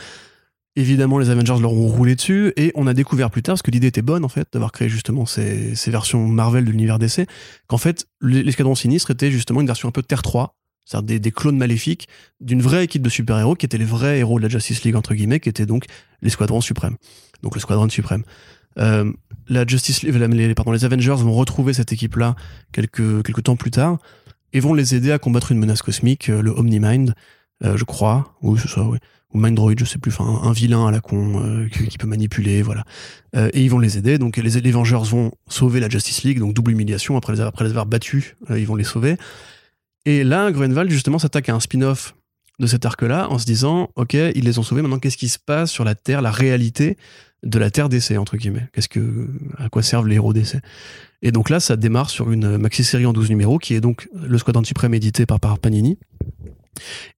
Évidemment, 0.77 1.19
les 1.19 1.31
Avengers 1.31 1.61
leur 1.61 1.73
ont 1.73 1.87
roulé 1.87 2.17
dessus 2.17 2.53
et 2.57 2.73
on 2.75 2.89
a 2.89 2.95
découvert 2.95 3.31
plus 3.31 3.43
tard, 3.43 3.55
parce 3.55 3.63
que 3.63 3.71
l'idée 3.71 3.87
était 3.87 4.03
bonne 4.03 4.25
en 4.25 4.29
fait, 4.29 4.49
d'avoir 4.53 4.73
créé 4.73 4.89
justement 4.89 5.25
ces, 5.25 5.77
ces, 5.77 5.91
versions 5.93 6.27
Marvel 6.27 6.65
de 6.65 6.71
l'univers 6.71 6.99
DC, 6.99 7.29
qu'en 7.69 7.79
fait, 7.79 8.07
l'escadron 8.21 8.75
sinistre 8.75 9.13
était 9.13 9.31
justement 9.31 9.61
une 9.61 9.69
version 9.69 9.89
un 9.89 9.93
peu 9.93 10.03
Terre 10.03 10.23
3, 10.23 10.57
c'est-à-dire 10.85 11.07
des, 11.07 11.21
des, 11.21 11.31
clones 11.31 11.57
maléfiques 11.57 12.09
d'une 12.41 12.61
vraie 12.61 12.83
équipe 12.83 13.03
de 13.03 13.09
super-héros 13.09 13.55
qui 13.55 13.67
étaient 13.67 13.79
les 13.79 13.85
vrais 13.85 14.19
héros 14.19 14.39
de 14.39 14.43
la 14.43 14.49
Justice 14.49 14.83
League, 14.83 14.97
entre 14.97 15.15
guillemets, 15.15 15.39
qui 15.39 15.49
étaient 15.49 15.67
donc 15.67 15.85
les 16.23 16.31
squadrons 16.31 16.61
suprêmes. 16.61 16.97
Donc 17.43 17.55
le 17.55 17.61
squadron 17.61 17.89
suprême. 17.89 18.25
Euh, 18.79 19.13
la 19.49 19.65
Justice 19.67 20.03
League, 20.03 20.15
les, 20.15 20.55
pardon, 20.55 20.73
les 20.73 20.85
Avengers 20.85 21.15
vont 21.19 21.35
retrouver 21.35 21.73
cette 21.73 21.93
équipe-là 21.93 22.35
quelques, 22.73 23.23
quelques 23.23 23.45
temps 23.45 23.57
plus 23.57 23.71
tard 23.71 23.99
et 24.53 24.61
vont 24.61 24.75
les 24.75 24.95
aider 24.95 25.13
à 25.13 25.19
combattre 25.19 25.53
une 25.53 25.59
menace 25.59 25.83
cosmique, 25.83 26.31
euh, 26.31 26.43
le 26.43 26.51
Omnimind, 26.51 27.15
euh, 27.64 27.77
je 27.77 27.85
crois. 27.85 28.35
Ou 28.42 28.57
Mindroid, 29.35 29.72
je 29.77 29.85
sais 29.85 29.98
plus, 29.98 30.14
un, 30.20 30.53
vilain 30.53 30.87
à 30.87 30.92
la 30.92 31.00
con 31.00 31.42
euh, 31.42 31.68
qui, 31.68 31.98
peut 31.98 32.07
manipuler, 32.07 32.62
voilà. 32.62 32.85
Euh, 33.35 33.50
et 33.53 33.62
ils 33.62 33.70
vont 33.70 33.81
les 33.81 33.98
aider. 33.98 34.16
Donc 34.16 34.37
les, 34.37 34.70
Vengeurs 34.70 35.03
vont 35.03 35.33
sauver 35.48 35.81
la 35.81 35.88
Justice 35.88 36.22
League, 36.22 36.38
donc 36.38 36.55
double 36.55 36.70
humiliation 36.70 37.16
après 37.16 37.33
les, 37.33 37.40
avoir 37.40 37.87
battus, 37.87 38.37
ils 38.50 38.66
vont 38.66 38.77
les 38.77 38.85
sauver. 38.85 39.16
Et 40.07 40.22
là, 40.22 40.53
Groenwald 40.53 40.90
justement 40.90 41.18
s'attaque 41.18 41.48
à 41.48 41.55
un 41.55 41.61
spin-off 41.61 42.14
de 42.61 42.66
cet 42.68 42.87
arc-là 42.87 43.29
en 43.29 43.38
se 43.38 43.46
disant, 43.46 43.90
ok, 43.96 44.14
ils 44.14 44.44
les 44.44 44.59
ont 44.61 44.62
sauvés. 44.62 44.83
Maintenant, 44.83 45.00
qu'est-ce 45.00 45.16
qui 45.16 45.29
se 45.29 45.40
passe 45.40 45.72
sur 45.72 45.83
la 45.83 45.96
Terre, 45.96 46.22
la 46.22 46.31
réalité 46.31 46.96
de 47.42 47.59
la 47.59 47.70
Terre 47.70 47.88
d'essai 47.88 48.16
entre 48.18 48.37
guillemets? 48.37 48.68
Qu'est-ce 48.72 48.88
que, 48.88 49.29
à 49.59 49.68
quoi 49.68 49.83
servent 49.83 50.07
les 50.07 50.14
héros 50.14 50.33
d'essai? 50.33 50.61
Et 51.22 51.33
donc 51.33 51.50
là, 51.50 51.59
ça 51.59 51.77
démarre 51.77 52.11
sur 52.11 52.31
une 52.31 52.57
maxi-série 52.59 53.07
en 53.07 53.12
12 53.12 53.31
numéros 53.31 53.59
qui 53.59 53.74
est 53.74 53.81
donc 53.81 54.09
le 54.14 54.38
Squadron 54.38 54.62
Suprême 54.62 54.94
édité 54.94 55.27
par, 55.27 55.40
par 55.40 55.59
Panini 55.59 55.98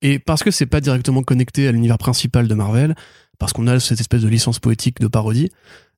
et 0.03 0.19
parce 0.19 0.43
que 0.43 0.51
c'est 0.51 0.67
pas 0.67 0.81
directement 0.81 1.23
connecté 1.23 1.69
à 1.69 1.73
l'univers 1.73 1.99
principal 1.99 2.49
de 2.49 2.55
Marvel, 2.55 2.95
parce 3.39 3.53
qu'on 3.53 3.67
a 3.67 3.79
cette 3.81 4.01
espèce 4.01 4.23
de 4.23 4.29
licence 4.29 4.59
poétique 4.59 5.01
de 5.01 5.09
parodie, 5.09 5.51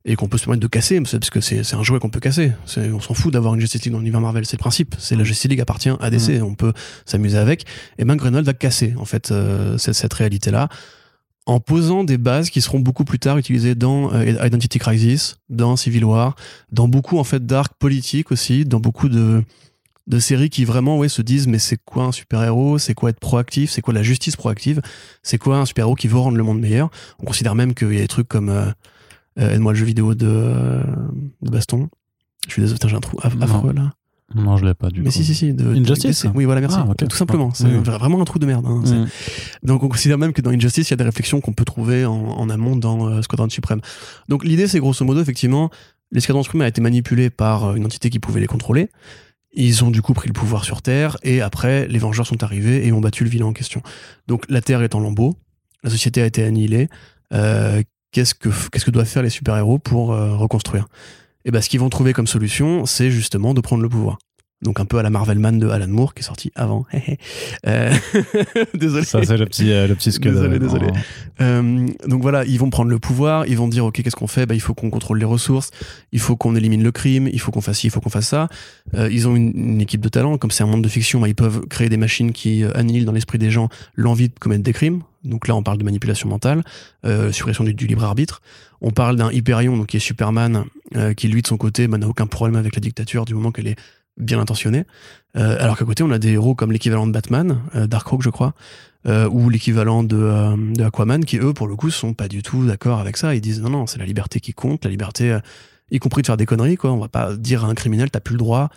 et 0.05 0.17
qu'on 0.17 0.29
peut 0.29 0.39
se 0.39 0.45
permettre 0.45 0.63
de 0.63 0.69
casser, 0.69 1.01
parce 1.01 1.31
que 1.31 1.41
c'est 1.41 1.75
un 1.75 1.83
jouet 1.83 1.99
qu'on 1.99 2.09
peut 2.09 2.21
casser. 2.21 2.53
On 2.77 3.01
s'en 3.01 3.15
fout 3.15 3.33
d'avoir 3.33 3.55
une 3.55 3.61
Justice 3.61 3.85
League 3.85 3.93
dans 3.93 3.99
l'univers 3.99 4.21
Marvel, 4.21 4.47
c'est 4.47 4.57
le 4.57 4.61
principe. 4.61 4.95
C'est 4.99 5.17
la 5.17 5.25
Justice 5.25 5.51
League 5.51 5.61
appartient 5.61 5.91
à 6.01 6.11
DC, 6.11 6.41
mmh. 6.41 6.43
on 6.43 6.55
peut 6.55 6.73
s'amuser 7.05 7.37
avec. 7.37 7.67
Et 7.99 8.05
ben 8.05 8.17
Grenold 8.17 8.47
va 8.47 8.55
casser 8.55 8.95
en 8.97 9.05
fait 9.05 9.31
euh, 9.31 9.77
cette, 9.77 10.13
réalité-là 10.15 10.69
en 11.47 11.61
posant 11.61 12.05
des 12.05 12.19
bases 12.19 12.51
qui 12.51 12.61
seront 12.61 12.79
beaucoup 12.79 13.05
plus 13.05 13.19
tard 13.19 13.39
utilisées 13.39 13.75
dans 13.75 14.13
euh, 14.13 14.47
Identity 14.47 14.79
Crisis, 14.79 15.39
dans 15.49 15.77
Civil 15.77 16.05
War, 16.05 16.37
dans 16.73 16.89
beaucoup 16.89 17.19
en 17.19 17.25
fait 17.25 17.45
d'arcs 17.45 17.75
politiques 17.79 18.31
aussi, 18.33 18.65
dans 18.65 18.81
beaucoup 18.81 19.09
de 19.09 19.43
de 20.09 20.19
séries 20.19 20.51
qui 20.51 20.65
vraiment 20.65 20.99
ouais 20.99 21.09
se 21.09 21.23
disent 21.23 21.47
mais 21.47 21.59
c'est 21.59 21.79
quoi 21.85 22.05
un 22.05 22.13
super 22.13 22.43
héros 22.43 22.79
c'est 22.79 22.95
quoi 22.95 23.11
être 23.11 23.21
proactif? 23.21 23.71
C'est 23.71 23.83
quoi 23.83 23.95
la 23.95 24.03
justice 24.03 24.37
proactive? 24.37 24.81
C'est 25.23 25.39
quoi 25.39 25.59
un 25.59 25.67
super 25.67 25.85
héros 25.85 25.95
qui 25.95 26.09
veut 26.09 26.19
rendre 26.19 26.39
le 26.39 26.43
monde 26.43 26.61
meilleur? 26.61 26.91
On 27.21 27.25
considère 27.25 27.55
même 27.55 27.75
qu'il 27.75 27.93
y 27.93 27.99
a 27.99 28.01
des 28.01 28.09
trucs 28.09 28.29
comme 28.29 28.49
euh, 28.49 28.71
euh, 29.39 29.53
aide-moi 29.53 29.73
le 29.73 29.79
jeu 29.79 29.85
vidéo 29.85 30.15
de, 30.15 30.27
euh, 30.27 30.83
de 31.43 31.51
baston. 31.51 31.89
Je 32.47 32.55
suis 32.55 32.63
désolé 32.63 32.79
j'ai 32.83 32.97
un 32.97 33.01
trou 33.01 33.19
affreux 33.23 33.73
là. 33.73 33.93
Non 34.35 34.59
je 34.59 34.67
l'ai 34.67 34.75
pas 34.75 34.91
du 34.91 35.01
mais 35.01 35.11
si 35.11 35.25
si 35.25 35.35
si 35.35 35.55
de, 35.55 35.75
Injustice 35.75 36.27
oui 36.35 36.45
voilà 36.45 36.61
merci. 36.61 36.79
Ah, 36.79 36.95
tout 36.95 37.17
simplement. 37.17 37.53
C'est 37.53 37.67
vraiment 37.67 38.21
un 38.21 38.25
trou 38.25 38.39
de 38.39 38.47
merde 38.47 38.67
hein, 38.67 38.83
mm. 38.85 39.09
donc 39.63 39.83
on 39.83 39.89
considère 39.89 40.19
même 40.19 40.35
que 40.35 40.43
dans 40.43 40.51
Injustice 40.51 40.89
il 40.89 40.93
y 40.93 40.95
a 40.95 40.97
des 40.97 41.05
réflexions 41.05 41.41
qu'on 41.41 41.55
peut 41.55 41.65
trouver 41.65 42.05
en, 42.05 42.15
en 42.15 42.51
amont 42.51 42.77
dans 42.77 43.23
Squadron 43.23 43.49
Suprême. 43.49 43.81
Donc 44.29 44.45
l'idée 44.45 44.67
c'est 44.69 44.81
grosso 44.81 45.05
modo 45.05 45.21
effectivement 45.21 45.71
l'escadron 46.13 46.43
suprême 46.43 46.63
a 46.63 46.69
été 46.69 46.81
manipulé 46.81 47.31
par 47.31 47.75
une 47.75 47.85
entité 47.85 48.11
qui 48.11 48.19
pouvait 48.19 48.41
les 48.41 48.47
contrôler 48.47 48.91
ils 49.53 49.85
ont 49.85 49.91
du 49.91 50.03
coup 50.03 50.15
pris 50.15 50.29
le 50.29 50.33
pouvoir 50.33 50.65
sur 50.65 50.83
Terre 50.83 51.17
et 51.23 51.41
après 51.41 51.89
les 51.89 51.99
Vengeurs 51.99 52.27
sont 52.27 52.43
arrivés 52.43 52.87
et 52.87 52.93
ont 52.93 53.01
battu 53.01 53.25
le 53.25 53.31
vilain 53.31 53.47
en 53.47 53.53
question. 53.53 53.83
Donc 54.27 54.45
la 54.49 54.61
Terre 54.61 54.83
est 54.83 54.95
en 54.95 55.01
lambeaux, 55.01 55.37
la 55.83 55.91
société 55.91 56.23
a 56.23 56.27
été 56.27 56.45
annihilée. 56.45 56.89
Euh, 57.33 57.83
qu'est-ce 58.13 58.35
que 58.35 58.49
qu'est-ce 58.71 58.85
que 58.85 58.91
doivent 58.91 59.07
faire 59.07 59.23
les 59.23 59.31
super-héros 59.31 59.79
pour 59.79 60.13
euh, 60.13 60.37
reconstruire? 60.37 60.87
Et 61.45 61.49
eh 61.49 61.51
ben 61.51 61.63
ce 61.63 61.69
qu'ils 61.69 61.81
vont 61.81 61.89
trouver 61.89 62.13
comme 62.13 62.27
solution, 62.27 62.85
c'est 62.85 63.11
justement 63.11 63.55
de 63.55 63.61
prendre 63.61 63.83
le 63.83 63.89
pouvoir. 63.89 64.19
Donc 64.63 64.81
un 64.81 64.85
peu 64.85 64.99
à 64.99 65.03
la 65.03 65.11
Marvel 65.11 65.39
Man 65.39 65.59
de 65.59 65.69
Alan 65.69 65.87
Moore 65.89 66.15
qui 66.15 66.21
est 66.21 66.25
sorti 66.25 66.51
avant. 66.55 66.85
euh, 67.67 67.95
désolé. 68.75 69.05
Ça, 69.05 69.23
c'est 69.23 69.37
le 69.37 69.47
petit, 69.47 69.71
euh, 69.73 69.87
le 69.87 69.95
petit 69.95 70.11
scud. 70.11 70.33
Désolé, 70.33 70.59
désolé. 70.59 70.89
Euh, 71.41 71.87
donc 72.07 72.23
voilà, 72.23 72.45
ils 72.45 72.59
vont 72.59 72.71
prendre 72.71 72.91
le 72.91 72.99
pouvoir, 72.99 73.47
ils 73.47 73.57
vont 73.57 73.69
dire 73.69 73.85
ok 73.85 74.03
qu'est-ce 74.03 74.17
qu'on 74.17 74.27
fait? 74.27 74.47
Bah, 74.47 74.55
Il 74.55 74.61
faut 74.61 74.75
qu'on 74.75 74.91
contrôle 74.91 75.19
les 75.19 75.25
ressources, 75.25 75.71
il 76.13 76.21
faut 76.21 76.37
qu'on 76.37 76.57
élimine 76.57 76.83
le 76.83 76.91
crime, 76.91 77.29
il 77.33 77.41
faut 77.41 77.53
qu'on 77.53 77.61
fasse 77.61 77.79
ci, 77.79 77.87
il 77.87 77.91
faut 77.91 78.01
qu'on 78.01 78.11
fasse 78.11 78.29
ça. 78.29 78.49
Euh, 78.95 79.09
ils 79.13 79.29
ont 79.29 79.37
une, 79.37 79.53
une, 79.55 79.81
équipe 79.81 80.01
de 80.01 80.09
talent, 80.09 80.39
comme 80.39 80.51
c'est 80.51 80.65
un 80.65 80.67
monde 80.67 80.83
de 80.83 80.89
fiction, 80.89 81.21
bah, 81.21 81.29
ils 81.29 81.35
peuvent 81.35 81.67
créer 81.69 81.89
des 81.89 81.97
machines 81.97 82.33
qui 82.33 82.65
euh, 82.65 82.77
annihilent 82.77 83.05
dans 83.05 83.13
l'esprit 83.13 83.39
des 83.39 83.51
gens 83.51 83.69
l'envie 83.95 84.29
de 84.29 84.39
commettre 84.39 84.65
des 84.65 84.73
crimes. 84.73 85.03
Donc 85.25 85.49
là 85.49 85.57
on 85.57 85.63
parle 85.63 85.79
de 85.79 85.85
manipulation 85.85 86.29
mentale, 86.29 86.63
euh, 87.05 87.33
suppression 87.33 87.65
du, 87.65 87.75
du, 87.75 87.87
libre 87.87 88.05
arbitre. 88.05 88.41
On 88.81 88.91
parle 88.91 89.17
d'un 89.17 89.33
Hyperion, 89.33 89.77
donc 89.77 89.89
qui 89.89 89.97
est 89.97 90.01
Superman, 90.01 90.65
euh, 90.97 91.13
qui 91.13 91.29
lui 91.29 91.43
de 91.43 91.47
son 91.47 91.57
côté 91.57 91.89
bah, 91.89 91.99
n'a 91.99 92.09
aucun 92.09 92.27
problème 92.27 92.57
avec 92.57 92.75
la 92.75 92.81
dictature 92.81 93.25
du 93.25 93.35
moment 93.35 93.51
qu'elle 93.51 93.67
est 93.67 93.77
bien 94.19 94.41
intentionné. 94.41 94.85
Euh, 95.37 95.57
alors 95.61 95.77
qu'à 95.79 95.85
côté, 95.85 96.03
on 96.03 96.11
a 96.11 96.19
des 96.19 96.33
héros 96.33 96.55
comme 96.55 96.73
l'équivalent 96.73 97.07
de 97.07 97.13
Batman, 97.13 97.61
euh, 97.75 97.87
Darkhawk, 97.87 98.23
je 98.23 98.31
crois, 98.31 98.55
euh, 99.07 99.29
ou 99.29 99.49
l'équivalent 99.49 100.03
de, 100.03 100.17
euh, 100.17 100.57
de, 100.57 100.83
Aquaman, 100.83 101.25
qui 101.25 101.39
eux, 101.39 101.55
pour 101.55 101.69
le 101.69 101.77
coup, 101.77 101.89
sont 101.89 102.15
pas 102.15 102.27
du 102.27 102.43
tout 102.43 102.67
d'accord 102.67 102.99
avec 102.99 103.17
ça. 103.17 103.35
Ils 103.35 103.41
disent 103.41 103.61
non, 103.61 103.71
non, 103.71 103.87
c'est 103.87 103.99
la 103.99 104.05
liberté 104.05 104.41
qui 104.41 104.53
compte, 104.53 104.85
la 104.85 104.91
liberté, 104.91 105.33
euh, 105.33 105.41
y 105.93 105.99
compris 106.01 106.23
de 106.23 106.27
faire 106.27 106.37
des 106.37 106.47
conneries, 106.47 106.77
quoi. 106.77 106.93
On 106.93 106.99
va 106.99 107.09
pas 107.09 107.37
dire 107.37 107.65
à 107.65 107.69
un 107.69 107.75
criminel, 107.75 108.11
t'as 108.11 108.21
plus 108.21 108.35
le 108.35 108.39
droit. 108.39 108.71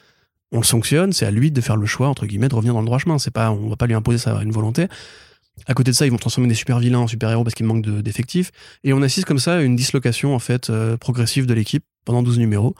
On 0.51 0.59
le 0.59 0.63
sanctionne, 0.63 1.11
c'est 1.11 1.25
à 1.25 1.31
lui 1.31 1.51
de 1.51 1.59
faire 1.59 1.75
le 1.75 1.85
choix, 1.87 2.07
entre 2.07 2.27
guillemets, 2.27 2.49
de 2.49 2.55
revenir 2.55 2.73
dans 2.73 2.81
le 2.81 2.85
droit 2.85 2.99
chemin. 2.99 3.17
C'est 3.17 3.31
pas, 3.31 3.51
on 3.51 3.69
va 3.69 3.77
pas 3.77 3.87
lui 3.87 3.95
imposer 3.95 4.19
ça 4.19 4.39
une 4.43 4.51
volonté. 4.51 4.87
À 5.65 5.73
côté 5.73 5.91
de 5.91 5.95
ça, 5.95 6.05
ils 6.05 6.11
vont 6.11 6.17
transformer 6.17 6.47
des 6.47 6.55
super 6.55 6.79
vilains 6.79 6.99
en 6.99 7.07
super 7.07 7.29
héros 7.31 7.43
parce 7.43 7.55
qu'il 7.55 7.65
manque 7.65 7.81
d'effectifs. 7.81 8.51
et 8.83 8.93
on 8.93 9.01
assiste 9.01 9.25
comme 9.25 9.39
ça 9.39 9.55
à 9.55 9.61
une 9.61 9.75
dislocation, 9.75 10.35
en 10.35 10.39
fait, 10.39 10.71
progressive 10.99 11.45
de 11.45 11.53
l'équipe 11.53 11.83
pendant 12.05 12.23
12 12.23 12.39
numéros. 12.39 12.75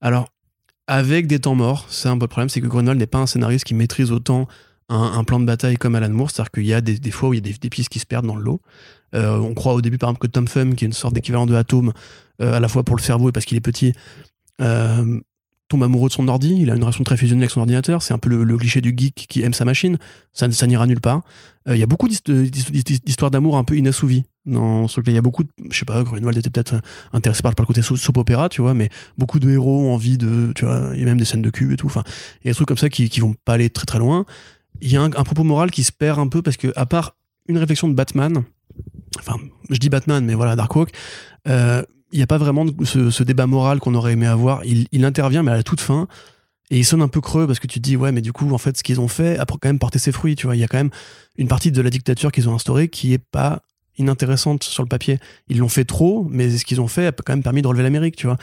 Alors, 0.00 0.33
avec 0.86 1.26
des 1.26 1.38
temps 1.38 1.54
morts. 1.54 1.86
C'est 1.88 2.08
un 2.08 2.18
peu 2.18 2.24
le 2.24 2.28
problème, 2.28 2.48
c'est 2.48 2.60
que 2.60 2.66
Grenoble 2.66 2.98
n'est 2.98 3.06
pas 3.06 3.18
un 3.18 3.26
scénariste 3.26 3.64
qui 3.64 3.74
maîtrise 3.74 4.12
autant 4.12 4.46
un, 4.88 5.24
plan 5.24 5.40
de 5.40 5.46
bataille 5.46 5.76
comme 5.76 5.94
Alan 5.94 6.10
Moore, 6.10 6.30
c'est-à-dire 6.30 6.50
qu'il 6.50 6.66
y 6.66 6.74
a 6.74 6.80
des, 6.80 7.10
fois 7.10 7.30
où 7.30 7.32
il 7.32 7.36
y 7.36 7.38
a 7.38 7.40
des, 7.40 7.54
des, 7.54 7.70
pistes 7.70 7.88
qui 7.88 7.98
se 7.98 8.06
perdent 8.06 8.26
dans 8.26 8.36
le 8.36 8.42
lot. 8.42 8.60
Euh, 9.14 9.38
on 9.38 9.54
croit 9.54 9.74
au 9.74 9.80
début 9.80 9.98
par 9.98 10.10
exemple 10.10 10.26
que 10.26 10.30
Tom 10.30 10.46
Thumb, 10.46 10.74
qui 10.74 10.84
est 10.84 10.88
une 10.88 10.92
sorte 10.92 11.14
d'équivalent 11.14 11.46
de 11.46 11.54
Atom, 11.54 11.92
euh, 12.42 12.52
à 12.52 12.60
la 12.60 12.68
fois 12.68 12.82
pour 12.82 12.96
le 12.96 13.00
cerveau 13.00 13.30
et 13.30 13.32
parce 13.32 13.46
qu'il 13.46 13.56
est 13.56 13.62
petit, 13.62 13.94
euh, 14.60 15.20
tombe 15.68 15.82
amoureux 15.82 16.08
de 16.08 16.14
son 16.14 16.28
ordi, 16.28 16.54
il 16.60 16.70
a 16.70 16.74
une 16.74 16.82
relation 16.82 17.02
très 17.02 17.16
fusionnelle 17.16 17.44
avec 17.44 17.50
son 17.50 17.60
ordinateur, 17.60 18.02
c'est 18.02 18.12
un 18.12 18.18
peu 18.18 18.28
le, 18.28 18.44
le, 18.44 18.56
cliché 18.58 18.82
du 18.82 18.92
geek 18.94 19.26
qui 19.28 19.42
aime 19.42 19.54
sa 19.54 19.64
machine, 19.64 19.98
ça, 20.32 20.50
ça 20.50 20.66
n'ira 20.66 20.86
nulle 20.86 21.00
part. 21.00 21.22
Il 21.66 21.78
y 21.78 21.82
a 21.82 21.86
beaucoup 21.86 22.08
d'histoires 22.08 23.30
d'amour 23.30 23.56
un 23.56 23.64
peu 23.64 23.76
inassouvies 23.78 24.24
dans 24.46 24.88
ce 24.88 25.00
il 25.06 25.12
y 25.12 25.18
a 25.18 25.22
beaucoup 25.22 25.42
de, 25.42 25.48
je 25.70 25.78
sais 25.78 25.84
pas 25.84 26.02
Grunwald 26.02 26.36
était 26.36 26.50
peut-être 26.50 26.74
intéressé 27.12 27.42
par, 27.42 27.52
le 27.58 27.64
côté 27.64 27.82
soap 27.82 28.16
opéra 28.16 28.48
tu 28.48 28.60
vois 28.60 28.74
mais 28.74 28.90
beaucoup 29.16 29.38
de 29.38 29.50
héros 29.50 29.86
ont 29.86 29.94
envie 29.94 30.18
de 30.18 30.52
tu 30.54 30.64
vois 30.64 30.90
il 30.94 31.00
y 31.00 31.02
a 31.02 31.06
même 31.06 31.18
des 31.18 31.24
scènes 31.24 31.42
de 31.42 31.50
cul 31.50 31.72
et 31.72 31.76
tout. 31.76 31.86
Enfin 31.86 32.02
il 32.42 32.46
y 32.46 32.48
a 32.48 32.52
des 32.52 32.54
trucs 32.54 32.68
comme 32.68 32.78
ça 32.78 32.88
qui, 32.88 33.08
qui 33.08 33.20
vont 33.20 33.34
pas 33.44 33.54
aller 33.54 33.70
très 33.70 33.86
très 33.86 33.98
loin. 33.98 34.26
Il 34.80 34.90
y 34.90 34.96
a 34.96 35.02
un, 35.02 35.10
propos 35.10 35.44
moral 35.44 35.70
qui 35.70 35.84
se 35.84 35.92
perd 35.92 36.18
un 36.18 36.28
peu 36.28 36.42
parce 36.42 36.56
que 36.56 36.72
à 36.76 36.84
part 36.84 37.16
une 37.48 37.58
réflexion 37.58 37.88
de 37.88 37.94
Batman 37.94 38.44
enfin 39.18 39.36
je 39.70 39.78
dis 39.78 39.88
Batman 39.88 40.24
mais 40.24 40.34
voilà 40.34 40.56
Darkhawk 40.56 40.90
euh, 41.48 41.82
il 42.12 42.18
n'y 42.18 42.22
a 42.22 42.26
pas 42.26 42.38
vraiment 42.38 42.66
ce, 42.84 43.10
ce 43.10 43.22
débat 43.22 43.46
moral 43.46 43.80
qu'on 43.80 43.94
aurait 43.94 44.12
aimé 44.12 44.26
avoir. 44.26 44.64
Il, 44.64 44.86
il 44.92 45.04
intervient 45.04 45.42
mais 45.42 45.52
à 45.52 45.56
la 45.56 45.62
toute 45.62 45.80
fin 45.80 46.06
et 46.70 46.78
il 46.78 46.84
sonne 46.84 47.02
un 47.02 47.08
peu 47.08 47.20
creux 47.20 47.46
parce 47.46 47.58
que 47.58 47.66
tu 47.66 47.80
te 47.80 47.84
dis 47.84 47.96
ouais 47.96 48.12
mais 48.12 48.20
du 48.20 48.32
coup 48.32 48.52
en 48.52 48.58
fait 48.58 48.76
ce 48.76 48.82
qu'ils 48.82 49.00
ont 49.00 49.08
fait 49.08 49.38
a 49.38 49.46
quand 49.46 49.64
même 49.64 49.78
porté 49.78 49.98
ses 49.98 50.12
fruits 50.12 50.36
tu 50.36 50.46
vois. 50.46 50.54
Il 50.54 50.60
y 50.60 50.64
a 50.64 50.68
quand 50.68 50.76
même 50.76 50.90
une 51.36 51.48
partie 51.48 51.72
de 51.72 51.80
la 51.80 51.90
dictature 51.90 52.30
qu'ils 52.30 52.48
ont 52.48 52.54
instaurée 52.54 52.88
qui 52.88 53.12
est 53.14 53.18
pas 53.18 53.62
inintéressante 53.98 54.64
sur 54.64 54.82
le 54.82 54.88
papier. 54.88 55.18
Ils 55.48 55.58
l'ont 55.58 55.68
fait 55.68 55.84
trop, 55.84 56.26
mais 56.30 56.50
ce 56.50 56.64
qu'ils 56.64 56.80
ont 56.80 56.88
fait 56.88 57.06
a 57.06 57.12
quand 57.12 57.32
même 57.32 57.42
permis 57.42 57.62
de 57.62 57.66
relever 57.66 57.82
l'Amérique, 57.82 58.16
tu 58.16 58.26
vois. 58.26 58.36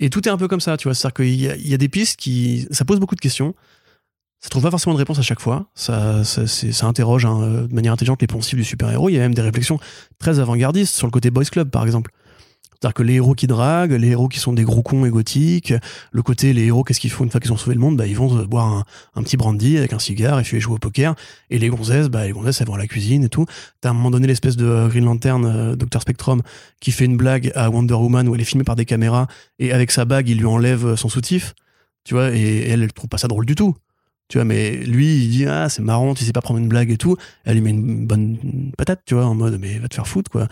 Et 0.00 0.10
tout 0.10 0.26
est 0.26 0.30
un 0.30 0.36
peu 0.36 0.48
comme 0.48 0.60
ça, 0.60 0.76
tu 0.76 0.88
vois. 0.88 0.94
C'est-à-dire 0.94 1.14
qu'il 1.14 1.68
y, 1.68 1.74
a, 1.74 1.76
des 1.76 1.88
pistes 1.88 2.18
qui. 2.18 2.66
Ça 2.70 2.84
pose 2.84 2.98
beaucoup 2.98 3.14
de 3.14 3.20
questions. 3.20 3.54
Ça 4.40 4.48
trouve 4.48 4.64
pas 4.64 4.70
forcément 4.70 4.94
de 4.94 4.98
réponse 4.98 5.18
à 5.18 5.22
chaque 5.22 5.40
fois. 5.40 5.66
Ça, 5.74 6.24
ça, 6.24 6.46
ça 6.48 6.86
interroge 6.86 7.24
hein, 7.24 7.66
de 7.68 7.74
manière 7.74 7.92
intelligente 7.92 8.20
les 8.20 8.26
poncifs 8.26 8.56
du 8.56 8.64
super-héros. 8.64 9.08
Il 9.08 9.12
y 9.12 9.16
a 9.16 9.20
même 9.20 9.34
des 9.34 9.42
réflexions 9.42 9.78
très 10.18 10.40
avant-gardistes 10.40 10.94
sur 10.94 11.06
le 11.06 11.12
côté 11.12 11.30
Boys 11.30 11.44
Club, 11.44 11.70
par 11.70 11.84
exemple. 11.84 12.10
C'est-à-dire 12.82 12.94
que 12.94 13.02
les 13.04 13.14
héros 13.14 13.34
qui 13.36 13.46
draguent, 13.46 13.92
les 13.92 14.08
héros 14.08 14.26
qui 14.26 14.40
sont 14.40 14.52
des 14.52 14.64
gros 14.64 14.82
cons 14.82 15.06
égotiques, 15.06 15.72
le 16.10 16.22
côté 16.22 16.52
les 16.52 16.64
héros, 16.64 16.82
qu'est-ce 16.82 16.98
qu'ils 16.98 17.12
font 17.12 17.22
une 17.22 17.30
fois 17.30 17.38
qu'ils 17.38 17.52
ont 17.52 17.56
sauvé 17.56 17.74
le 17.74 17.80
monde? 17.80 17.96
Bah, 17.96 18.08
Ils 18.08 18.16
vont 18.16 18.44
boire 18.46 18.84
un, 19.14 19.22
petit 19.22 19.36
brandy 19.36 19.78
avec 19.78 19.92
un 19.92 20.00
cigare 20.00 20.40
et 20.40 20.42
puis 20.42 20.58
jouer 20.58 20.74
au 20.74 20.78
poker. 20.78 21.14
Et 21.48 21.60
les 21.60 21.68
gonzesses, 21.68 22.08
bah, 22.08 22.26
les 22.26 22.32
gonzesses, 22.32 22.60
elles 22.60 22.66
vont 22.66 22.74
à 22.74 22.78
la 22.78 22.88
cuisine 22.88 23.22
et 23.22 23.28
tout. 23.28 23.46
T'as 23.80 23.90
à 23.90 23.92
un 23.92 23.94
moment 23.94 24.10
donné 24.10 24.26
l'espèce 24.26 24.56
de 24.56 24.66
euh, 24.66 24.88
Green 24.88 25.04
Lantern, 25.04 25.44
euh, 25.44 25.76
Dr 25.76 26.00
Spectrum, 26.00 26.42
qui 26.80 26.90
fait 26.90 27.04
une 27.04 27.16
blague 27.16 27.52
à 27.54 27.70
Wonder 27.70 27.94
Woman 27.94 28.28
où 28.28 28.34
elle 28.34 28.40
est 28.40 28.44
filmée 28.44 28.64
par 28.64 28.74
des 28.74 28.84
caméras 28.84 29.28
et 29.60 29.72
avec 29.72 29.92
sa 29.92 30.04
bague, 30.04 30.28
il 30.28 30.38
lui 30.38 30.46
enlève 30.46 30.96
son 30.96 31.08
soutif. 31.08 31.54
Tu 32.02 32.14
vois, 32.14 32.34
et, 32.34 32.40
et 32.40 32.68
elle, 32.70 32.82
elle 32.82 32.92
trouve 32.92 33.08
pas 33.08 33.18
ça 33.18 33.28
drôle 33.28 33.46
du 33.46 33.54
tout. 33.54 33.76
Tu 34.32 34.38
vois, 34.38 34.46
mais 34.46 34.76
lui, 34.76 35.24
il 35.24 35.28
dit 35.28 35.44
Ah, 35.44 35.68
c'est 35.68 35.82
marrant, 35.82 36.14
tu 36.14 36.24
sais 36.24 36.32
pas 36.32 36.40
prendre 36.40 36.58
une 36.58 36.66
blague 36.66 36.90
et 36.90 36.96
tout. 36.96 37.18
Elle 37.44 37.56
lui 37.56 37.60
met 37.60 37.68
une 37.68 38.06
bonne 38.06 38.72
patate, 38.78 39.02
tu 39.04 39.12
vois, 39.12 39.26
en 39.26 39.34
mode 39.34 39.58
Mais 39.60 39.78
va 39.78 39.88
te 39.88 39.94
faire 39.94 40.06
foutre, 40.06 40.30
quoi. 40.30 40.48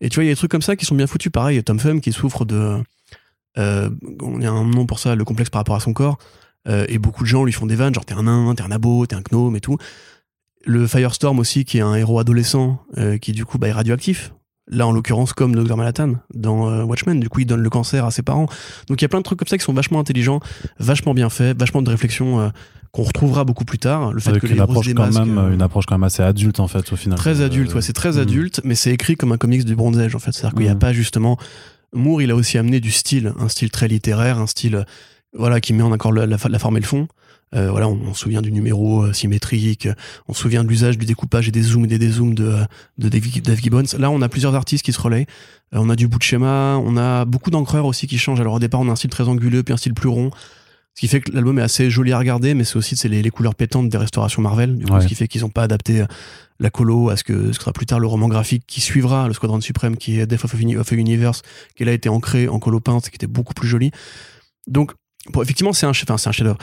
Et 0.00 0.08
tu 0.08 0.14
vois, 0.14 0.22
il 0.22 0.28
y 0.28 0.30
a 0.30 0.34
des 0.34 0.36
trucs 0.36 0.52
comme 0.52 0.62
ça 0.62 0.76
qui 0.76 0.84
sont 0.84 0.94
bien 0.94 1.08
foutus. 1.08 1.32
Pareil, 1.32 1.60
Tom 1.64 1.78
Thumb 1.78 2.00
qui 2.00 2.12
souffre 2.12 2.44
de. 2.44 2.80
Euh, 3.58 3.90
on 4.22 4.40
y 4.40 4.46
a 4.46 4.52
un 4.52 4.64
nom 4.64 4.86
pour 4.86 5.00
ça, 5.00 5.16
le 5.16 5.24
complexe 5.24 5.50
par 5.50 5.58
rapport 5.58 5.74
à 5.74 5.80
son 5.80 5.92
corps. 5.92 6.16
Euh, 6.68 6.86
et 6.88 6.98
beaucoup 6.98 7.24
de 7.24 7.28
gens 7.28 7.42
lui 7.42 7.52
font 7.52 7.66
des 7.66 7.74
vannes, 7.74 7.92
genre 7.92 8.04
t'es 8.04 8.14
un 8.14 8.22
nain, 8.22 8.54
t'es 8.54 8.62
un 8.62 8.70
abo, 8.70 9.04
t'es 9.04 9.16
un 9.16 9.22
gnome 9.22 9.56
et 9.56 9.60
tout. 9.60 9.78
Le 10.64 10.86
Firestorm 10.86 11.40
aussi, 11.40 11.64
qui 11.64 11.78
est 11.78 11.82
un 11.82 11.96
héros 11.96 12.20
adolescent, 12.20 12.84
euh, 12.98 13.18
qui 13.18 13.32
du 13.32 13.44
coup 13.44 13.58
bah, 13.58 13.66
est 13.66 13.72
radioactif. 13.72 14.32
Là, 14.68 14.86
en 14.86 14.92
l'occurrence, 14.92 15.32
comme 15.32 15.56
Dr. 15.56 15.76
Manhattan 15.76 16.14
dans 16.32 16.70
euh, 16.70 16.84
Watchmen, 16.84 17.18
du 17.18 17.28
coup, 17.28 17.40
il 17.40 17.46
donne 17.46 17.62
le 17.62 17.70
cancer 17.70 18.04
à 18.04 18.12
ses 18.12 18.22
parents. 18.22 18.46
Donc, 18.86 19.02
il 19.02 19.04
y 19.04 19.06
a 19.06 19.08
plein 19.08 19.18
de 19.18 19.24
trucs 19.24 19.40
comme 19.40 19.48
ça 19.48 19.58
qui 19.58 19.64
sont 19.64 19.74
vachement 19.74 19.98
intelligents, 19.98 20.38
vachement 20.78 21.14
bien 21.14 21.30
faits, 21.30 21.58
vachement 21.58 21.82
de 21.82 21.90
réflexion 21.90 22.52
qu'on 22.94 23.02
retrouvera 23.02 23.44
beaucoup 23.44 23.64
plus 23.64 23.78
tard. 23.78 24.12
Le 24.12 24.20
fait 24.20 24.30
Avec 24.30 24.42
que 24.42 24.46
une 24.46 24.60
approche 24.60 24.94
quand 24.94 25.12
même, 25.12 25.36
euh, 25.36 25.52
une 25.52 25.62
approche 25.62 25.84
quand 25.84 25.96
même 25.96 26.04
assez 26.04 26.22
adulte 26.22 26.60
en 26.60 26.68
fait 26.68 26.92
au 26.92 26.96
final. 26.96 27.18
Très 27.18 27.40
adulte, 27.40 27.74
ouais, 27.74 27.82
c'est 27.82 27.92
très 27.92 28.12
mmh. 28.12 28.18
adulte, 28.18 28.60
mais 28.62 28.76
c'est 28.76 28.92
écrit 28.92 29.16
comme 29.16 29.32
un 29.32 29.36
comics 29.36 29.64
du 29.64 29.74
Bronze 29.74 29.98
Age 29.98 30.14
en 30.14 30.20
fait. 30.20 30.30
C'est-à-dire 30.32 30.54
qu'il 30.54 30.66
n'y 30.66 30.70
a 30.70 30.76
pas 30.76 30.92
justement 30.92 31.36
Moore, 31.92 32.22
il 32.22 32.30
a 32.30 32.36
aussi 32.36 32.56
amené 32.56 32.78
du 32.78 32.92
style, 32.92 33.32
un 33.38 33.48
style 33.48 33.70
très 33.70 33.88
littéraire, 33.88 34.38
un 34.38 34.46
style 34.46 34.86
voilà 35.36 35.60
qui 35.60 35.72
met 35.72 35.82
en 35.82 35.92
accord 35.92 36.12
la, 36.12 36.26
la, 36.26 36.36
la 36.48 36.58
forme 36.60 36.76
et 36.76 36.80
le 36.80 36.86
fond. 36.86 37.08
Euh, 37.54 37.70
voilà, 37.70 37.88
on, 37.88 37.98
on, 38.08 38.14
se 38.14 38.20
souvient 38.20 38.42
du 38.42 38.52
numéro 38.52 39.02
euh, 39.02 39.12
symétrique, 39.12 39.88
on 40.28 40.32
se 40.32 40.40
souvient 40.40 40.64
de 40.64 40.68
l'usage 40.68 40.98
du 40.98 41.06
découpage 41.06 41.48
et 41.48 41.52
des 41.52 41.62
zooms 41.62 41.84
et 41.84 41.88
des 41.88 41.98
dézooms 41.98 42.34
de, 42.34 42.56
de 42.98 43.08
Dave, 43.08 43.22
Dave 43.42 43.60
Gibbons. 43.60 43.84
Là, 43.98 44.10
on 44.10 44.22
a 44.22 44.28
plusieurs 44.28 44.54
artistes 44.54 44.84
qui 44.84 44.92
se 44.92 45.00
relaient. 45.00 45.26
Euh, 45.74 45.78
on 45.80 45.88
a 45.88 45.96
du 45.96 46.08
bout 46.08 46.18
de 46.18 46.24
schéma, 46.24 46.80
on 46.84 46.96
a 46.96 47.24
beaucoup 47.24 47.50
d'encreurs 47.50 47.86
aussi 47.86 48.06
qui 48.06 48.18
changent. 48.18 48.40
Alors 48.40 48.54
au 48.54 48.58
départ, 48.58 48.80
on 48.80 48.88
a 48.88 48.92
un 48.92 48.96
style 48.96 49.10
très 49.10 49.28
anguleux, 49.28 49.62
puis 49.62 49.74
un 49.74 49.76
style 49.76 49.94
plus 49.94 50.08
rond. 50.08 50.30
Ce 50.94 51.00
qui 51.00 51.08
fait 51.08 51.20
que 51.20 51.32
l'album 51.32 51.58
est 51.58 51.62
assez 51.62 51.90
joli 51.90 52.12
à 52.12 52.18
regarder, 52.18 52.54
mais 52.54 52.64
c'est 52.64 52.76
aussi 52.76 52.96
c'est 52.96 53.08
les, 53.08 53.20
les, 53.20 53.30
couleurs 53.30 53.54
pétantes 53.54 53.88
des 53.88 53.98
restaurations 53.98 54.42
Marvel, 54.42 54.76
du 54.76 54.86
coup, 54.86 54.92
ouais. 54.92 55.00
ce 55.00 55.06
qui 55.06 55.16
fait 55.16 55.26
qu'ils 55.26 55.40
n'ont 55.40 55.48
pas 55.48 55.64
adapté 55.64 56.04
la 56.60 56.70
colo 56.70 57.10
à 57.10 57.16
ce 57.16 57.24
que 57.24 57.52
ce 57.52 57.60
sera 57.60 57.72
plus 57.72 57.86
tard 57.86 57.98
le 57.98 58.06
roman 58.06 58.28
graphique 58.28 58.62
qui 58.66 58.80
suivra 58.80 59.26
le 59.26 59.34
Squadron 59.34 59.60
Suprême, 59.60 59.96
qui 59.96 60.20
est 60.20 60.26
Death 60.26 60.44
of 60.44 60.54
of 60.54 60.92
a 60.92 60.94
Universe, 60.94 61.42
qui 61.74 61.82
a 61.82 61.92
été 61.92 62.08
ancré 62.08 62.46
en 62.46 62.60
colo 62.60 62.78
peinte, 62.78 63.10
qui 63.10 63.16
était 63.16 63.26
beaucoup 63.26 63.54
plus 63.54 63.66
joli. 63.66 63.90
Donc 64.68 64.92
Bon, 65.32 65.42
effectivement, 65.42 65.72
c'est 65.72 65.86
un, 65.86 65.90
enfin, 65.90 66.18
c'est 66.18 66.28
un 66.28 66.32
chef-d'œuvre. 66.32 66.58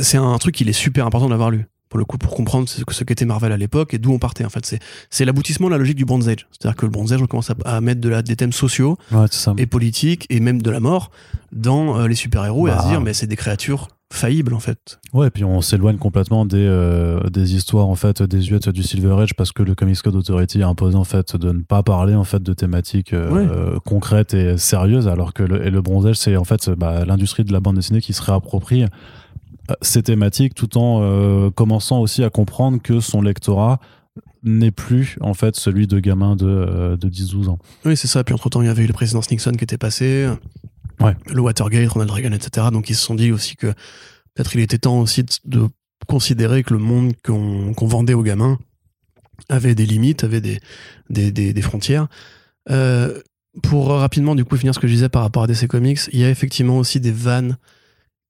C'est 0.00 0.16
un 0.16 0.36
truc 0.38 0.54
qu'il 0.54 0.68
est 0.68 0.72
super 0.74 1.06
important 1.06 1.28
d'avoir 1.28 1.50
lu 1.50 1.66
pour 1.90 1.98
le 1.98 2.06
coup 2.06 2.16
pour 2.16 2.34
comprendre 2.34 2.68
ce, 2.68 2.80
ce 2.88 3.04
qu'était 3.04 3.26
Marvel 3.26 3.52
à 3.52 3.58
l'époque 3.58 3.92
et 3.92 3.98
d'où 3.98 4.12
on 4.12 4.18
partait 4.18 4.44
en 4.44 4.48
fait 4.48 4.78
c'est 5.10 5.24
l'aboutissement 5.24 5.66
de 5.66 5.72
la 5.72 5.78
logique 5.78 5.96
du 5.96 6.06
Bronze 6.06 6.28
Age 6.28 6.46
c'est-à-dire 6.50 6.76
que 6.76 6.86
le 6.86 6.92
Bronze 6.92 7.12
Age 7.12 7.20
on 7.20 7.26
commence 7.26 7.50
à, 7.50 7.56
à 7.64 7.80
mettre 7.82 8.00
de 8.00 8.08
la, 8.08 8.22
des 8.22 8.36
thèmes 8.36 8.52
sociaux 8.52 8.96
ouais, 9.12 9.26
et 9.58 9.66
politiques 9.66 10.26
et 10.30 10.40
même 10.40 10.62
de 10.62 10.70
la 10.70 10.80
mort 10.80 11.10
dans 11.52 11.98
euh, 11.98 12.08
les 12.08 12.14
super-héros 12.14 12.66
bah. 12.66 12.72
et 12.72 12.78
à 12.78 12.82
se 12.82 12.88
dire 12.88 13.00
mais 13.00 13.12
c'est 13.12 13.26
des 13.26 13.36
créatures 13.36 13.88
faillibles 14.12 14.54
en 14.54 14.60
fait 14.60 15.00
ouais 15.12 15.28
et 15.28 15.30
puis 15.30 15.44
on 15.44 15.60
s'éloigne 15.60 15.96
complètement 15.96 16.46
des 16.46 16.64
euh, 16.64 17.20
des 17.28 17.54
histoires 17.54 17.88
en 17.88 17.96
fait 17.96 18.22
des 18.22 18.42
huettes 18.42 18.68
du 18.68 18.82
Silver 18.84 19.16
Age 19.20 19.34
parce 19.34 19.50
que 19.50 19.64
le 19.64 19.74
Comics 19.74 20.00
Code 20.00 20.16
Authority 20.16 20.62
a 20.62 20.68
imposé 20.68 20.96
en 20.96 21.04
fait 21.04 21.36
de 21.36 21.50
ne 21.50 21.62
pas 21.62 21.82
parler 21.82 22.14
en 22.14 22.24
fait 22.24 22.42
de 22.42 22.52
thématiques 22.52 23.12
euh, 23.12 23.74
ouais. 23.74 23.78
concrètes 23.84 24.34
et 24.34 24.56
sérieuses 24.58 25.08
alors 25.08 25.32
que 25.32 25.42
le, 25.42 25.66
et 25.66 25.70
le 25.70 25.82
Bronze 25.82 26.06
Age 26.06 26.16
c'est 26.16 26.36
en 26.36 26.44
fait 26.44 26.70
bah, 26.70 27.04
l'industrie 27.04 27.44
de 27.44 27.52
la 27.52 27.60
bande 27.60 27.76
dessinée 27.76 28.00
qui 28.00 28.12
se 28.12 28.22
réapproprie 28.22 28.84
ces 29.82 30.02
thématiques 30.02 30.54
tout 30.54 30.78
en 30.78 31.00
euh, 31.02 31.50
commençant 31.50 32.00
aussi 32.00 32.22
à 32.24 32.30
comprendre 32.30 32.80
que 32.82 33.00
son 33.00 33.22
lectorat 33.22 33.80
n'est 34.42 34.70
plus 34.70 35.16
en 35.20 35.34
fait 35.34 35.56
celui 35.56 35.86
de 35.86 36.00
gamin 36.00 36.36
de, 36.36 36.46
euh, 36.46 36.96
de 36.96 37.08
10-12 37.08 37.48
ans. 37.48 37.58
Oui, 37.84 37.96
c'est 37.96 38.08
ça. 38.08 38.24
Puis 38.24 38.34
entre-temps, 38.34 38.62
il 38.62 38.66
y 38.66 38.70
avait 38.70 38.84
eu 38.84 38.86
le 38.86 38.92
président 38.92 39.20
Nixon 39.30 39.52
qui 39.52 39.64
était 39.64 39.78
passé, 39.78 40.28
ouais. 41.00 41.14
le 41.26 41.40
Watergate, 41.40 41.88
Ronald 41.88 42.10
Reagan, 42.10 42.32
etc. 42.32 42.68
Donc 42.72 42.90
ils 42.90 42.96
se 42.96 43.02
sont 43.02 43.14
dit 43.14 43.32
aussi 43.32 43.56
que 43.56 43.68
peut-être 44.34 44.54
il 44.54 44.60
était 44.60 44.78
temps 44.78 45.00
aussi 45.00 45.24
de 45.44 45.68
considérer 46.06 46.62
que 46.62 46.72
le 46.72 46.80
monde 46.80 47.12
qu'on 47.24 47.74
qu 47.74 47.86
vendait 47.86 48.14
aux 48.14 48.22
gamins 48.22 48.58
avait 49.48 49.74
des 49.74 49.86
limites, 49.86 50.24
avait 50.24 50.40
des, 50.40 50.60
des, 51.10 51.32
des, 51.32 51.52
des 51.52 51.62
frontières. 51.62 52.08
Euh, 52.70 53.20
pour 53.62 53.88
rapidement 53.88 54.34
du 54.34 54.44
coup 54.44 54.56
finir 54.56 54.74
ce 54.74 54.78
que 54.78 54.86
je 54.86 54.92
disais 54.92 55.08
par 55.08 55.22
rapport 55.22 55.42
à 55.42 55.46
DC 55.46 55.66
Comics, 55.66 56.00
il 56.12 56.20
y 56.20 56.24
a 56.24 56.30
effectivement 56.30 56.78
aussi 56.78 57.00
des 57.00 57.10
vannes 57.12 57.56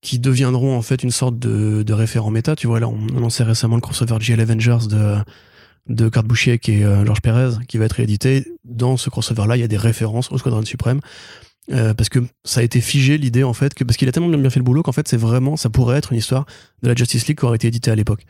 qui 0.01 0.19
deviendront 0.19 0.77
en 0.77 0.83
fait 0.83 1.03
une 1.03 1.11
sorte 1.11 1.39
de, 1.39 1.83
de 1.83 1.93
référent 1.93 2.31
méta. 2.31 2.57
Tu 2.57 2.67
vois, 2.67 2.81
là, 2.81 2.89
on 2.89 3.17
a 3.17 3.21
lancé 3.21 3.43
récemment 3.43 3.77
le 3.77 3.83
crossover 3.83 4.17
GL 4.19 4.41
Avengers 4.41 4.89
de, 4.89 5.17
de 5.89 6.09
Kurt 6.09 6.27
et 6.69 6.85
euh, 6.85 7.05
Georges 7.05 7.21
Pérez 7.21 7.51
qui 7.69 7.79
va 7.79 7.85
être 7.85 7.93
réédité. 7.93 8.47
Dans 8.65 8.97
ce 8.97 9.11
crossover-là, 9.11 9.57
il 9.57 9.61
y 9.61 9.65
a 9.65 9.69
des 9.69 9.77
références 9.77 10.33
au 10.33 10.39
Squadron 10.39 10.65
Suprême. 10.65 11.01
Euh, 11.73 11.95
parce 11.95 12.09
que 12.09 12.21
ça 12.43 12.61
a 12.61 12.63
été 12.65 12.81
figé 12.81 13.17
l'idée 13.17 13.45
en 13.45 13.53
fait 13.53 13.75
que 13.75 13.85
parce 13.85 13.97
qu'il 13.97 14.09
a 14.09 14.13
tellement 14.13 14.29
bien 14.29 14.51
fait 14.51 14.59
le 14.59 14.65
boulot 14.65 14.83
qu'en 14.83 14.93
fait 14.93 15.07
c'est 15.07 15.19
vraiment 15.19 15.57
ça 15.57 15.69
pourrait 15.71 15.99
être 15.99 16.11
une 16.11 16.19
histoire 16.19 16.47
de 16.83 16.89
la 16.89 16.97
Justice 16.97 17.29
League 17.29 17.39
qui 17.39 17.45
aurait 17.45 17.57
été 17.57 17.69
éditée 17.69 17.93
à 17.93 17.95
l'époque 17.95 18.25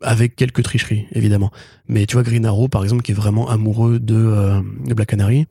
avec 0.00 0.36
quelques 0.36 0.62
tricheries 0.62 1.06
évidemment 1.12 1.50
mais 1.86 2.06
tu 2.06 2.14
vois 2.14 2.22
Green 2.22 2.46
Arrow 2.46 2.68
par 2.68 2.82
exemple 2.82 3.02
qui 3.02 3.12
est 3.12 3.16
vraiment 3.16 3.50
amoureux 3.50 3.98
de, 3.98 4.14
euh, 4.14 4.60
de 4.86 4.94
Black 4.94 5.08
Canary 5.08 5.46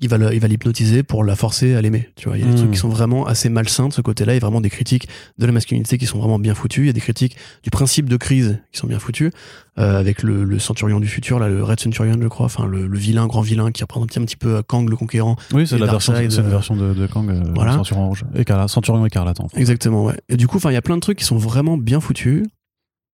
il 0.00 0.08
va 0.08 0.18
le- 0.18 0.32
il 0.34 0.40
va 0.40 0.48
l'hypnotiser 0.48 1.02
pour 1.02 1.24
la 1.24 1.36
forcer 1.36 1.74
à 1.74 1.82
l'aimer 1.82 2.08
tu 2.16 2.28
vois 2.28 2.38
il 2.38 2.44
y 2.44 2.48
a 2.48 2.50
des 2.50 2.56
trucs 2.56 2.70
qui 2.70 2.78
sont 2.78 2.88
vraiment 2.88 3.26
assez 3.26 3.48
malsains 3.48 3.88
de 3.88 3.92
ce 3.92 4.00
côté-là 4.00 4.32
il 4.32 4.36
y 4.36 4.38
a 4.38 4.40
vraiment 4.40 4.60
des 4.60 4.70
critiques 4.70 5.08
de 5.38 5.46
la 5.46 5.52
masculinité 5.52 5.98
qui 5.98 6.06
sont 6.06 6.18
vraiment 6.18 6.38
bien 6.38 6.54
foutues 6.54 6.82
il 6.82 6.86
y 6.86 6.90
a 6.90 6.92
des 6.92 7.00
critiques 7.00 7.36
du 7.62 7.70
principe 7.70 8.08
de 8.08 8.16
crise 8.16 8.58
qui 8.72 8.78
sont 8.78 8.86
bien 8.86 8.98
foutues 8.98 9.30
euh, 9.78 9.98
avec 9.98 10.22
le, 10.22 10.44
le 10.44 10.58
centurion 10.58 11.00
du 11.00 11.06
futur 11.06 11.38
là 11.38 11.48
le 11.48 11.62
Red 11.62 11.80
Centurion 11.80 12.16
je 12.20 12.28
crois 12.28 12.46
enfin 12.46 12.66
le, 12.66 12.86
le 12.86 12.98
vilain 12.98 13.26
grand 13.26 13.40
vilain 13.42 13.70
qui 13.70 13.82
représente 13.82 14.16
un 14.18 14.24
petit 14.24 14.36
peu 14.36 14.56
euh, 14.56 14.62
Kang 14.66 14.88
le 14.88 14.96
conquérant 14.96 15.36
Oui, 15.52 15.66
c'est 15.66 15.78
la 15.78 15.86
version, 15.86 16.12
c'est 16.14 16.24
une 16.24 16.32
euh, 16.46 16.48
version 16.48 16.76
de, 16.76 16.94
de 16.94 17.06
Kang, 17.06 17.28
euh, 17.30 17.42
voilà. 17.54 17.72
Centurion 17.74 18.08
Rouge. 18.08 18.24
Écarlate, 18.34 18.68
Centurion 18.68 19.06
écarlate, 19.06 19.40
en 19.40 19.48
fait. 19.48 19.58
Exactement, 19.58 20.04
ouais. 20.04 20.14
Et 20.28 20.36
du 20.36 20.46
coup, 20.48 20.56
enfin, 20.56 20.70
il 20.70 20.74
y 20.74 20.76
a 20.78 20.82
plein 20.82 20.96
de 20.96 21.00
trucs 21.00 21.18
qui 21.18 21.24
sont 21.24 21.36
vraiment 21.36 21.76
bien 21.76 22.00
foutus. 22.00 22.42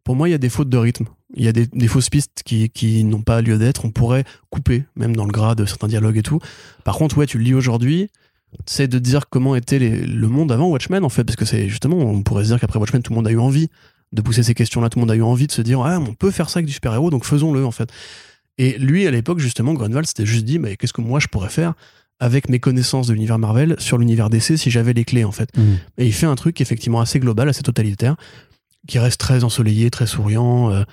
Pour 0.04 0.16
moi, 0.16 0.28
il 0.28 0.32
y 0.32 0.34
a 0.34 0.38
des 0.38 0.48
fautes 0.50 0.68
de 0.68 0.76
rythme. 0.76 1.06
Il 1.34 1.44
y 1.44 1.48
a 1.48 1.52
des, 1.52 1.66
des 1.66 1.88
fausses 1.88 2.10
pistes 2.10 2.42
qui, 2.44 2.68
qui 2.70 3.02
n'ont 3.04 3.22
pas 3.22 3.40
lieu 3.40 3.56
d'être. 3.58 3.84
On 3.84 3.90
pourrait 3.90 4.24
couper, 4.50 4.84
même 4.96 5.16
dans 5.16 5.24
le 5.24 5.32
gras 5.32 5.54
de 5.54 5.64
certains 5.64 5.88
dialogues 5.88 6.18
et 6.18 6.22
tout. 6.22 6.38
Par 6.84 6.96
contre, 6.96 7.16
ouais, 7.18 7.26
tu 7.26 7.38
le 7.38 7.44
lis 7.44 7.54
aujourd'hui. 7.54 8.08
C'est 8.66 8.86
de 8.86 8.98
dire 9.00 9.28
comment 9.28 9.56
était 9.56 9.78
les- 9.80 10.06
le 10.06 10.28
monde 10.28 10.52
avant 10.52 10.68
Watchmen, 10.68 11.02
en 11.04 11.08
fait, 11.08 11.24
parce 11.24 11.36
que 11.36 11.44
c'est 11.44 11.68
justement, 11.68 11.96
on 11.96 12.22
pourrait 12.22 12.44
se 12.44 12.50
dire 12.50 12.60
qu'après 12.60 12.78
Watchmen, 12.78 13.02
tout 13.02 13.10
le 13.12 13.16
monde 13.16 13.26
a 13.26 13.32
eu 13.32 13.38
envie 13.38 13.68
de 14.12 14.22
pousser 14.22 14.44
ces 14.44 14.54
questions-là. 14.54 14.90
Tout 14.90 14.98
le 14.98 15.00
monde 15.00 15.10
a 15.10 15.16
eu 15.16 15.22
envie 15.22 15.48
de 15.48 15.52
se 15.52 15.62
dire, 15.62 15.80
ah, 15.80 15.98
on 15.98 16.14
peut 16.14 16.30
faire 16.30 16.48
ça 16.50 16.58
avec 16.58 16.66
du 16.66 16.72
super-héros, 16.72 17.10
donc 17.10 17.24
faisons-le, 17.24 17.64
en 17.66 17.72
fait. 17.72 17.90
Et 18.58 18.78
lui, 18.78 19.06
à 19.08 19.10
l'époque, 19.10 19.40
justement, 19.40 19.72
Grunwald 19.74 20.06
s'était 20.06 20.26
juste 20.26 20.44
dit, 20.44 20.60
mais 20.60 20.76
qu'est-ce 20.76 20.92
que 20.92 21.00
moi 21.00 21.18
je 21.18 21.26
pourrais 21.26 21.48
faire 21.48 21.74
avec 22.20 22.48
mes 22.48 22.60
connaissances 22.60 23.08
de 23.08 23.12
l'univers 23.12 23.40
Marvel 23.40 23.74
sur 23.78 23.98
l'univers 23.98 24.30
DC 24.30 24.56
si 24.56 24.70
j'avais 24.70 24.92
les 24.92 25.04
clés, 25.04 25.24
en 25.24 25.32
fait. 25.32 25.50
Et 25.98 26.06
il 26.06 26.12
fait 26.12 26.26
un 26.26 26.36
truc 26.36 26.60
effectivement 26.60 27.00
assez 27.00 27.18
global, 27.18 27.48
assez 27.48 27.62
totalitaire, 27.62 28.14
qui 28.86 28.98
reste 28.98 29.20
très 29.20 29.44
ensoleillé, 29.44 29.90
très 29.90 30.06
souriant. 30.06 30.70
euh, 30.70 30.84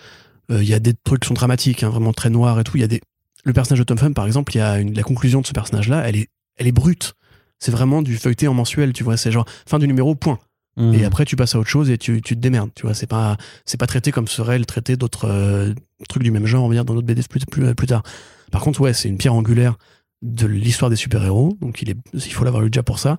euh, 0.51 0.63
Il 0.63 0.69
y 0.69 0.73
a 0.73 0.79
des 0.79 0.93
trucs 0.93 1.21
qui 1.21 1.27
sont 1.27 1.33
dramatiques, 1.33 1.83
hein, 1.83 1.89
vraiment 1.89 2.13
très 2.13 2.29
noirs 2.29 2.59
et 2.59 2.63
tout. 2.63 2.77
Il 2.77 2.81
y 2.81 2.83
a 2.83 2.87
des... 2.87 3.01
Le 3.43 3.53
personnage 3.53 3.79
de 3.79 3.83
Tom 3.83 3.97
Thumb, 3.97 4.13
par 4.13 4.25
exemple, 4.27 4.55
il 4.55 4.59
y 4.59 4.61
a 4.61 4.79
une... 4.79 4.93
la 4.93 5.03
conclusion 5.03 5.41
de 5.41 5.47
ce 5.47 5.53
personnage-là, 5.53 6.03
elle 6.07 6.15
est... 6.15 6.29
elle 6.57 6.67
est 6.67 6.71
brute. 6.71 7.13
C'est 7.59 7.71
vraiment 7.71 8.01
du 8.01 8.17
feuilleté 8.17 8.47
en 8.47 8.53
mensuel, 8.53 8.93
tu 8.93 9.03
vois. 9.03 9.17
C'est 9.17 9.31
genre 9.31 9.45
fin 9.67 9.79
du 9.79 9.87
numéro, 9.87 10.15
point. 10.15 10.39
Mhm. 10.77 10.93
Et 10.93 11.05
après, 11.05 11.25
tu 11.25 11.35
passes 11.35 11.53
à 11.55 11.59
autre 11.59 11.69
chose 11.69 11.89
et 11.89 11.97
tu, 11.97 12.21
tu 12.21 12.35
te 12.35 12.39
démerdes, 12.39 12.71
tu 12.75 12.83
vois. 12.83 12.93
C'est 12.93 13.07
pas, 13.07 13.37
c'est 13.65 13.77
pas 13.77 13.87
traité 13.87 14.11
comme 14.11 14.27
serait 14.27 14.57
le 14.57 14.65
traité 14.65 14.95
d'autres 14.95 15.27
euh, 15.27 15.73
trucs 16.09 16.23
du 16.23 16.31
même 16.31 16.45
genre, 16.45 16.63
on 16.63 16.69
va 16.69 16.75
dire, 16.75 16.85
dans 16.85 16.93
d'autres 16.93 17.07
BD 17.07 17.21
plus, 17.29 17.41
plus, 17.45 17.75
plus 17.75 17.87
tard. 17.87 18.03
Par 18.51 18.61
contre, 18.61 18.81
ouais, 18.81 18.93
c'est 18.93 19.09
une 19.09 19.17
pierre 19.17 19.33
angulaire 19.33 19.75
de 20.21 20.45
l'histoire 20.45 20.89
des 20.91 20.95
super-héros, 20.95 21.57
donc 21.61 21.81
il, 21.81 21.89
est, 21.89 21.97
il 22.13 22.33
faut 22.33 22.43
l'avoir 22.45 22.61
lu 22.61 22.69
déjà 22.69 22.83
pour 22.83 22.99
ça. 22.99 23.17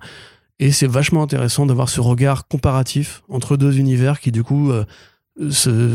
Et 0.59 0.71
c'est 0.71 0.87
vachement 0.87 1.23
intéressant 1.23 1.65
d'avoir 1.65 1.89
ce 1.89 1.99
regard 1.99 2.47
comparatif 2.47 3.23
entre 3.29 3.57
deux 3.57 3.79
univers 3.79 4.19
qui, 4.19 4.31
du 4.31 4.43
coup, 4.43 4.71
euh, 4.71 4.85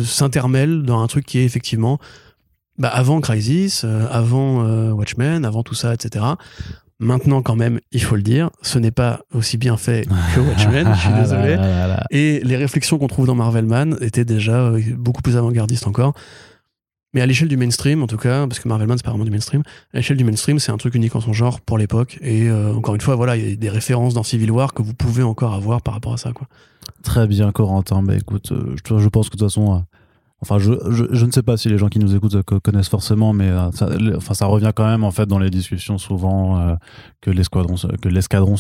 s'intermêlent 0.05 0.83
dans 0.83 1.01
un 1.01 1.07
truc 1.07 1.25
qui 1.25 1.39
est 1.39 1.45
effectivement 1.45 1.99
bah, 2.79 2.89
avant 2.89 3.21
Crisis, 3.21 3.83
euh, 3.85 4.07
avant 4.11 4.65
euh, 4.65 4.93
Watchmen, 4.93 5.45
avant 5.45 5.63
tout 5.63 5.75
ça, 5.75 5.93
etc. 5.93 6.25
Maintenant, 7.01 7.43
quand 7.43 7.57
même, 7.57 7.81
il 7.93 8.03
faut 8.03 8.17
le 8.17 8.23
dire, 8.23 8.51
ce 8.63 8.79
n'est 8.79 8.91
pas 8.93 9.21
aussi 9.35 9.57
bien 9.57 9.77
fait 9.77 10.07
que 10.35 10.41
Watchmen, 10.41 10.89
je 10.95 11.01
suis 11.01 11.13
désolé. 11.13 11.59
Et 12.11 12.41
les 12.45 12.57
réflexions 12.57 12.99
qu'on 12.99 13.09
trouve 13.09 13.27
dans 13.27 13.35
Marvel 13.35 13.67
Man 13.67 13.97
étaient 14.01 14.25
déjà 14.25 14.61
euh, 14.61 14.81
beaucoup 14.97 15.23
plus 15.23 15.37
avant-gardistes 15.37 15.87
encore. 15.87 16.15
Mais 17.15 17.23
à 17.23 17.27
l'échelle 17.27 17.49
du 17.49 17.57
mainstream, 17.57 18.03
en 18.03 18.07
tout 18.07 18.19
cas, 18.19 18.47
parce 18.47 18.61
que 18.61 18.69
Marvel 18.69 18.87
Man, 18.87 18.99
c'est 18.99 19.05
pas 19.05 19.11
vraiment 19.11 19.25
du 19.25 19.31
mainstream, 19.31 19.63
à 19.95 19.97
l'échelle 19.97 20.19
du 20.19 20.25
mainstream, 20.25 20.59
c'est 20.59 20.73
un 20.73 20.77
truc 20.77 20.95
unique 20.95 21.17
en 21.17 21.21
son 21.21 21.33
genre 21.33 21.61
pour 21.61 21.79
l'époque. 21.79 22.19
Et 22.21 22.49
euh, 22.49 22.75
encore 22.75 22.95
une 22.95 23.01
fois, 23.01 23.17
voilà, 23.17 23.37
il 23.37 23.49
y 23.49 23.53
a 23.53 23.57
des 23.57 23.71
références 23.71 24.13
dans 24.13 24.23
Civil 24.23 24.51
War 24.51 24.75
que 24.75 24.83
vous 24.83 24.95
pouvez 24.95 25.23
encore 25.23 25.55
avoir 25.55 25.81
par 25.81 25.95
rapport 25.95 26.13
à 26.13 26.19
ça, 26.19 26.33
quoi. 26.33 26.47
Très 27.03 27.27
bien, 27.27 27.51
Corentin. 27.51 28.03
Bah, 28.03 28.15
écoute, 28.15 28.53
euh, 28.53 28.77
je, 28.87 28.99
je 28.99 29.09
pense 29.09 29.31
que 29.31 29.37
de 29.37 29.41
toute 29.41 29.49
façon, 29.49 29.75
euh, 29.75 29.79
enfin, 30.43 30.59
je, 30.59 30.73
je, 30.91 31.05
je 31.11 31.27
ne 31.27 31.31
sais 31.33 31.43
pas 31.43 31.57
si 31.57 31.69
les 31.69 31.79
gens 31.79 31.89
qui 31.89 31.99
nous 31.99 32.15
écoutent 32.15 32.43
co- 32.43 32.61
connaissent 32.61 32.89
forcément, 32.89 33.33
mais 33.33 33.49
euh, 33.49 33.71
ça, 33.73 33.89
enfin, 34.17 34.35
ça 34.35 34.47
revient 34.47 34.71
quand 34.75 34.87
même 34.87 35.05
en 35.05 35.11
fait 35.11 35.27
dans 35.27 35.39
les 35.39 35.51
discussions 35.51 35.99
souvent 35.99 36.59
euh, 36.61 36.75
que 37.21 37.31
l'escadron, 37.31 37.75
que 38.01 38.09
l'escadron, 38.09 38.55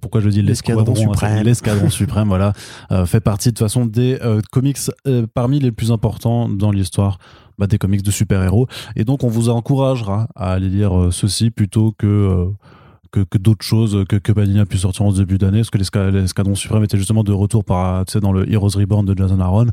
pourquoi, 0.00 0.20
je 0.20 0.28
dis 0.28 0.42
L'escadron 0.42 0.84
l'escadron, 0.84 1.12
suprême. 1.12 1.44
l'escadron 1.44 1.90
suprême, 1.90 2.28
voilà, 2.28 2.52
euh, 2.90 3.06
fait 3.06 3.20
partie 3.20 3.48
de 3.48 3.54
toute 3.54 3.58
façon 3.64 3.86
des 3.86 4.18
euh, 4.22 4.40
comics 4.52 4.78
parmi 5.34 5.58
les 5.60 5.72
plus 5.72 5.90
importants 5.92 6.48
dans 6.48 6.70
l'histoire. 6.70 7.18
bah, 7.58 7.66
des 7.66 7.78
comics 7.78 8.02
de 8.02 8.10
super-héros 8.10 8.66
et 8.96 9.04
donc 9.04 9.24
on 9.24 9.28
vous 9.28 9.48
encouragera 9.50 10.26
à 10.34 10.52
aller 10.52 10.68
lire 10.70 11.08
ceci 11.12 11.50
plutôt 11.50 11.92
que 11.98 12.48
que, 13.12 13.20
que 13.20 13.36
d'autres 13.36 13.62
choses 13.64 14.04
que, 14.08 14.16
que 14.16 14.32
Panini 14.32 14.58
a 14.58 14.64
pu 14.64 14.78
sortir 14.78 15.02
en 15.04 15.10
ce 15.10 15.18
début 15.18 15.36
d'année, 15.36 15.58
parce 15.58 15.68
que 15.68 15.76
l'esca- 15.76 16.10
l'escadron 16.10 16.54
suprême 16.54 16.82
était 16.82 16.96
justement 16.96 17.22
de 17.22 17.32
retour 17.32 17.62
par, 17.62 18.06
tu 18.06 18.12
sais, 18.12 18.20
dans 18.20 18.32
le 18.32 18.50
Heroes 18.50 18.70
Reborn 18.74 19.04
de 19.04 19.14
Jason 19.14 19.38
Aaron. 19.38 19.66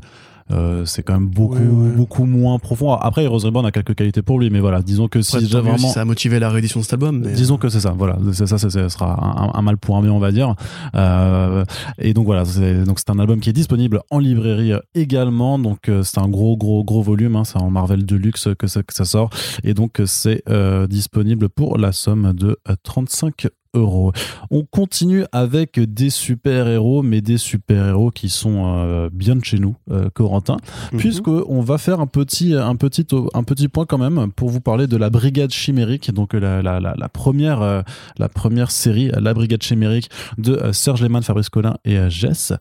Euh, 0.50 0.84
c'est 0.84 1.02
quand 1.02 1.14
même 1.14 1.28
beaucoup, 1.28 1.58
beaucoup 1.96 2.24
moins 2.24 2.58
profond. 2.58 2.94
Après, 2.94 3.24
Heroes 3.24 3.38
Reborn 3.38 3.66
a 3.66 3.70
quelques 3.70 3.94
qualités 3.94 4.22
pour 4.22 4.38
lui, 4.38 4.50
mais 4.50 4.60
voilà, 4.60 4.82
disons 4.82 5.08
que 5.08 5.22
si 5.22 5.36
mieux 5.36 5.46
vraiment. 5.46 5.78
si 5.78 5.88
ça 5.88 6.02
a 6.02 6.04
motivé 6.04 6.38
la 6.38 6.50
réédition 6.50 6.80
de 6.80 6.84
cet 6.84 6.94
album. 6.94 7.20
Mais... 7.24 7.32
Disons 7.32 7.56
que 7.56 7.68
c'est 7.68 7.80
ça, 7.80 7.94
voilà, 7.96 8.18
c'est 8.32 8.46
ça, 8.46 8.58
ça, 8.58 8.88
sera 8.88 9.52
un, 9.54 9.58
un 9.58 9.62
mal 9.62 9.78
pour 9.78 9.96
un 9.96 10.02
bien, 10.02 10.12
on 10.12 10.18
va 10.18 10.32
dire. 10.32 10.54
Euh, 10.94 11.64
et 11.98 12.14
donc 12.14 12.26
voilà, 12.26 12.44
c'est 12.44 13.10
un 13.10 13.18
album 13.18 13.40
qui 13.40 13.50
est 13.50 13.54
disponible 13.54 14.00
en 14.10 14.18
librairie 14.18 14.72
également. 14.94 15.58
Donc 15.58 15.88
euh, 15.88 16.02
c'est 16.02 16.18
un 16.18 16.28
gros, 16.28 16.56
gros, 16.56 16.84
gros 16.84 17.02
volume. 17.02 17.36
Hein, 17.36 17.44
c'est 17.44 17.58
en 17.58 17.70
Marvel 17.70 18.04
Deluxe 18.04 18.48
que 18.58 18.66
ça, 18.66 18.82
que 18.82 18.94
ça 18.94 19.04
sort, 19.04 19.30
et 19.64 19.74
donc 19.74 20.00
c'est 20.06 20.42
euh, 20.48 20.86
disponible 20.86 21.48
pour 21.48 21.78
la 21.78 21.92
somme 21.92 22.32
de 22.32 22.58
euh, 22.68 22.74
35 22.82 23.48
euros. 23.74 24.12
On 24.50 24.64
continue 24.64 25.24
avec 25.32 25.78
des 25.78 26.10
super-héros, 26.10 27.02
mais 27.02 27.20
des 27.20 27.38
super-héros 27.38 28.10
qui 28.10 28.28
sont 28.28 28.64
euh, 28.66 29.08
bien 29.12 29.36
de 29.36 29.44
chez 29.44 29.58
nous, 29.58 29.76
euh, 29.90 30.08
Corentin, 30.12 30.56
Mhm. 30.92 30.98
puisque 30.98 31.28
on 31.28 31.60
va 31.60 31.78
faire 31.78 32.00
un 32.00 32.06
petit, 32.06 32.54
un, 32.54 32.74
petit, 32.76 33.06
un 33.34 33.42
petit 33.44 33.68
point 33.68 33.86
quand 33.86 33.98
même 33.98 34.30
pour 34.32 34.48
vous 34.50 34.60
parler 34.60 34.86
de 34.86 34.96
la 34.96 35.10
Brigade 35.10 35.50
Chimérique, 35.50 36.12
donc 36.12 36.32
la, 36.34 36.62
la, 36.62 36.80
la, 36.80 36.94
la 36.96 37.08
première, 37.08 37.62
euh, 37.62 37.82
la 38.18 38.28
première 38.28 38.70
série, 38.70 39.10
La 39.18 39.34
Brigade 39.34 39.62
Chimérique 39.62 40.08
de 40.38 40.58
Serge 40.72 41.02
Lehmann, 41.02 41.22
Fabrice 41.22 41.48
Collin 41.48 41.76
et 41.84 41.98
Jess, 42.08 42.52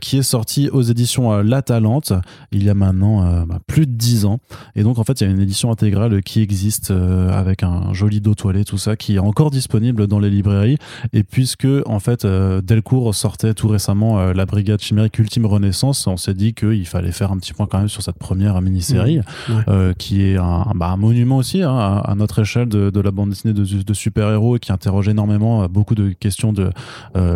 qui 0.00 0.18
est 0.18 0.22
sortie 0.22 0.68
aux 0.70 0.82
éditions 0.82 1.42
La 1.42 1.62
Talente 1.62 2.12
il 2.52 2.62
y 2.64 2.70
a 2.70 2.74
maintenant 2.74 3.44
bah, 3.46 3.58
plus 3.66 3.86
de 3.86 3.92
10 3.92 4.24
ans. 4.26 4.38
Et 4.74 4.82
donc 4.82 4.98
en 4.98 5.04
fait, 5.04 5.20
il 5.20 5.24
y 5.26 5.26
a 5.26 5.30
une 5.30 5.40
édition 5.40 5.70
intégrale 5.70 6.22
qui 6.22 6.40
existe 6.40 6.90
avec 6.90 7.62
un 7.62 7.92
joli 7.92 8.20
dos 8.20 8.34
toilé, 8.34 8.64
tout 8.64 8.78
ça, 8.78 8.96
qui 8.96 9.16
est 9.16 9.18
encore 9.18 9.50
disponible 9.50 10.05
dans 10.06 10.18
les 10.18 10.30
librairies. 10.30 10.76
Et 11.12 11.22
puisque 11.22 11.66
en 11.86 11.98
fait 12.00 12.24
euh, 12.24 12.60
Delcourt 12.60 13.14
sortait 13.14 13.54
tout 13.54 13.68
récemment 13.68 14.18
euh, 14.18 14.32
la 14.32 14.46
Brigade 14.46 14.80
Chimérique 14.80 15.18
Ultime 15.18 15.46
Renaissance, 15.46 16.06
on 16.06 16.16
s'est 16.16 16.34
dit 16.34 16.54
qu'il 16.54 16.86
fallait 16.86 17.12
faire 17.12 17.32
un 17.32 17.38
petit 17.38 17.52
point 17.52 17.66
quand 17.66 17.78
même 17.78 17.88
sur 17.88 18.02
cette 18.02 18.18
première 18.18 18.60
mini-série, 18.60 19.18
Mmh. 19.18 19.52
Ouais. 19.54 19.62
euh, 19.68 19.92
qui 19.94 20.22
est 20.22 20.36
un, 20.36 20.64
bah, 20.74 20.88
un 20.88 20.96
monument 20.96 21.36
aussi 21.38 21.62
hein, 21.62 21.76
à, 22.04 22.14
notre 22.16 22.40
échelle 22.40 22.68
de, 22.68 22.90
de 22.90 23.00
la 23.00 23.10
bande 23.10 23.30
dessinée 23.30 23.54
de, 23.54 23.64
de 23.82 23.94
super-héros 23.94 24.56
et 24.56 24.58
qui 24.58 24.72
interroge 24.72 25.08
énormément 25.08 25.66
beaucoup 25.68 25.94
de 25.94 26.10
questions 26.10 26.52
de 26.52 26.70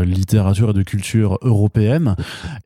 littérature 0.05 0.71
et 0.71 0.73
de 0.73 0.83
culture 0.83 1.39
européenne. 1.43 2.15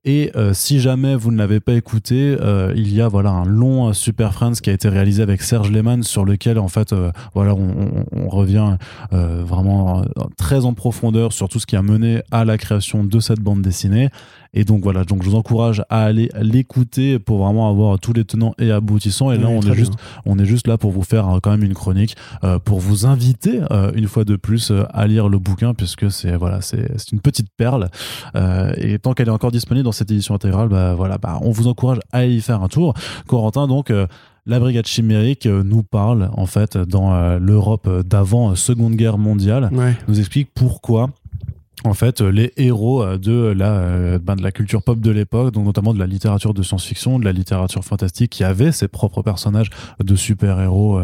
Et 0.04 0.32
si 0.52 0.80
jamais 0.80 1.14
vous 1.16 1.30
ne 1.30 1.38
l'avez 1.38 1.60
pas 1.60 1.72
écouté, 1.74 2.36
il 2.74 2.92
y 2.92 3.00
a 3.00 3.08
voilà 3.08 3.30
un 3.30 3.44
long 3.44 3.92
Super 3.92 4.32
Friends 4.32 4.52
qui 4.62 4.70
a 4.70 4.72
été 4.72 4.88
réalisé 4.88 5.22
avec 5.22 5.42
Serge 5.42 5.70
Lehmann 5.70 6.02
sur 6.02 6.24
lequel 6.24 6.58
en 6.58 6.68
fait 6.68 6.92
euh, 6.92 7.10
voilà 7.34 7.54
on, 7.54 7.60
on- 7.68 8.04
on 8.24 8.28
revient 8.28 8.76
euh, 9.12 9.42
vraiment 9.44 9.93
très 10.36 10.64
en 10.64 10.74
profondeur 10.74 11.32
sur 11.32 11.48
tout 11.48 11.60
ce 11.60 11.66
qui 11.66 11.76
a 11.76 11.82
mené 11.82 12.22
à 12.30 12.44
la 12.44 12.58
création 12.58 13.04
de 13.04 13.20
cette 13.20 13.40
bande 13.40 13.62
dessinée. 13.62 14.10
Et 14.54 14.64
donc 14.64 14.82
voilà, 14.84 15.04
donc 15.04 15.22
je 15.24 15.28
vous 15.28 15.34
encourage 15.34 15.82
à 15.90 16.04
aller 16.04 16.30
l'écouter 16.40 17.18
pour 17.18 17.38
vraiment 17.38 17.68
avoir 17.68 17.98
tous 17.98 18.12
les 18.12 18.24
tenants 18.24 18.54
et 18.58 18.70
aboutissants. 18.70 19.32
Et 19.32 19.38
là, 19.38 19.48
on 19.48 19.60
est 19.60 19.64
bien. 19.64 19.74
juste, 19.74 19.94
on 20.26 20.38
est 20.38 20.44
juste 20.44 20.68
là 20.68 20.78
pour 20.78 20.92
vous 20.92 21.02
faire 21.02 21.28
euh, 21.28 21.38
quand 21.42 21.50
même 21.50 21.64
une 21.64 21.74
chronique, 21.74 22.16
euh, 22.44 22.60
pour 22.60 22.78
vous 22.78 23.04
inviter 23.04 23.60
euh, 23.72 23.90
une 23.94 24.06
fois 24.06 24.24
de 24.24 24.36
plus 24.36 24.70
euh, 24.70 24.84
à 24.90 25.08
lire 25.08 25.28
le 25.28 25.38
bouquin, 25.40 25.74
puisque 25.74 26.10
c'est 26.10 26.36
voilà, 26.36 26.60
c'est 26.60 27.10
une 27.12 27.20
petite 27.20 27.48
perle. 27.56 27.88
Et 28.76 28.98
tant 29.00 29.12
qu'elle 29.12 29.28
est 29.28 29.32
encore 29.32 29.50
disponible 29.50 29.84
dans 29.84 29.92
cette 29.92 30.10
édition 30.10 30.34
intégrale, 30.34 30.68
bah 30.68 30.94
voilà, 30.94 31.18
bah 31.18 31.38
on 31.42 31.50
vous 31.50 31.66
encourage 31.66 31.98
à 32.12 32.24
y 32.24 32.40
faire 32.40 32.62
un 32.62 32.68
tour. 32.68 32.94
Corentin, 33.26 33.66
donc. 33.66 33.92
La 34.46 34.60
brigade 34.60 34.86
chimérique 34.86 35.46
euh, 35.46 35.62
nous 35.62 35.82
parle 35.82 36.30
en 36.36 36.46
fait 36.46 36.76
dans 36.76 37.14
euh, 37.14 37.38
l'Europe 37.38 37.88
d'avant 38.06 38.50
euh, 38.50 38.54
Seconde 38.54 38.94
Guerre 38.96 39.18
mondiale 39.18 39.70
Ouais. 39.72 39.96
nous 40.08 40.18
explique 40.20 40.48
pourquoi 40.54 41.10
en 41.84 41.94
fait 41.94 42.20
les 42.20 42.52
héros 42.56 43.04
de 43.18 43.52
la, 43.56 44.18
ben, 44.18 44.36
de 44.36 44.42
la 44.42 44.52
culture 44.52 44.82
pop 44.82 44.98
de 44.98 45.10
l'époque, 45.10 45.54
notamment 45.56 45.94
de 45.94 45.98
la 45.98 46.06
littérature 46.06 46.54
de 46.54 46.62
science-fiction, 46.62 47.18
de 47.18 47.24
la 47.24 47.32
littérature 47.32 47.84
fantastique, 47.84 48.30
qui 48.30 48.44
avait 48.44 48.72
ses 48.72 48.88
propres 48.88 49.22
personnages 49.22 49.70
de 50.02 50.16
super-héros 50.16 51.00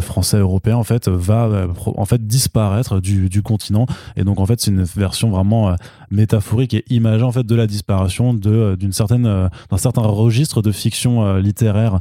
français 0.00 0.38
européens, 0.38 0.76
en 0.76 0.84
fait, 0.84 1.08
va 1.08 1.66
en 1.86 2.04
fait 2.04 2.26
disparaître 2.26 3.00
du, 3.00 3.28
du 3.28 3.42
continent. 3.42 3.86
Et 4.16 4.24
donc 4.24 4.38
en 4.38 4.46
fait, 4.46 4.60
c'est 4.60 4.70
une 4.70 4.82
version 4.82 5.30
vraiment 5.30 5.74
métaphorique 6.10 6.74
et 6.74 6.84
imagée 6.90 7.24
en 7.24 7.32
fait 7.32 7.44
de 7.44 7.54
la 7.54 7.66
disparition 7.66 8.34
de 8.34 8.76
d'une 8.78 8.92
certaine 8.92 9.24
d'un 9.24 9.76
certain 9.76 10.02
registre 10.02 10.62
de 10.62 10.72
fiction 10.72 11.36
littéraire 11.36 11.98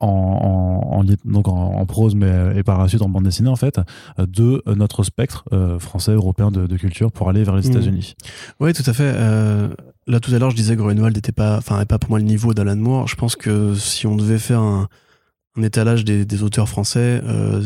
en, 0.00 1.04
donc 1.24 1.48
en, 1.48 1.86
prose 1.86 2.14
mais 2.14 2.56
et 2.56 2.62
par 2.62 2.78
la 2.78 2.88
suite 2.88 3.02
en 3.02 3.08
bande 3.08 3.24
dessinée 3.24 3.48
en 3.48 3.56
fait 3.56 3.80
de 4.18 4.62
notre 4.66 5.02
spectre 5.02 5.44
français 5.78 6.12
européen 6.12 6.50
de 6.50 6.76
culture 6.76 7.07
pour 7.10 7.28
aller 7.28 7.44
vers 7.44 7.56
les 7.56 7.68
mmh. 7.68 7.72
États-Unis. 7.72 8.14
Oui, 8.60 8.72
tout 8.72 8.82
à 8.86 8.92
fait. 8.92 9.12
Euh, 9.14 9.68
là, 10.06 10.20
tout 10.20 10.34
à 10.34 10.38
l'heure, 10.38 10.50
je 10.50 10.56
disais 10.56 10.76
que 10.76 10.82
Greenwald 10.82 11.14
n'était 11.14 11.32
pas, 11.32 11.58
enfin, 11.58 11.84
pas 11.84 11.98
pour 11.98 12.10
moi 12.10 12.18
le 12.18 12.24
niveau 12.24 12.54
d'Alan 12.54 12.76
Moore. 12.76 13.06
Je 13.08 13.16
pense 13.16 13.36
que 13.36 13.74
si 13.74 14.06
on 14.06 14.16
devait 14.16 14.38
faire 14.38 14.60
un, 14.60 14.88
étalage 15.62 16.04
des, 16.04 16.42
auteurs 16.42 16.68
français, 16.68 17.20
euh, 17.24 17.62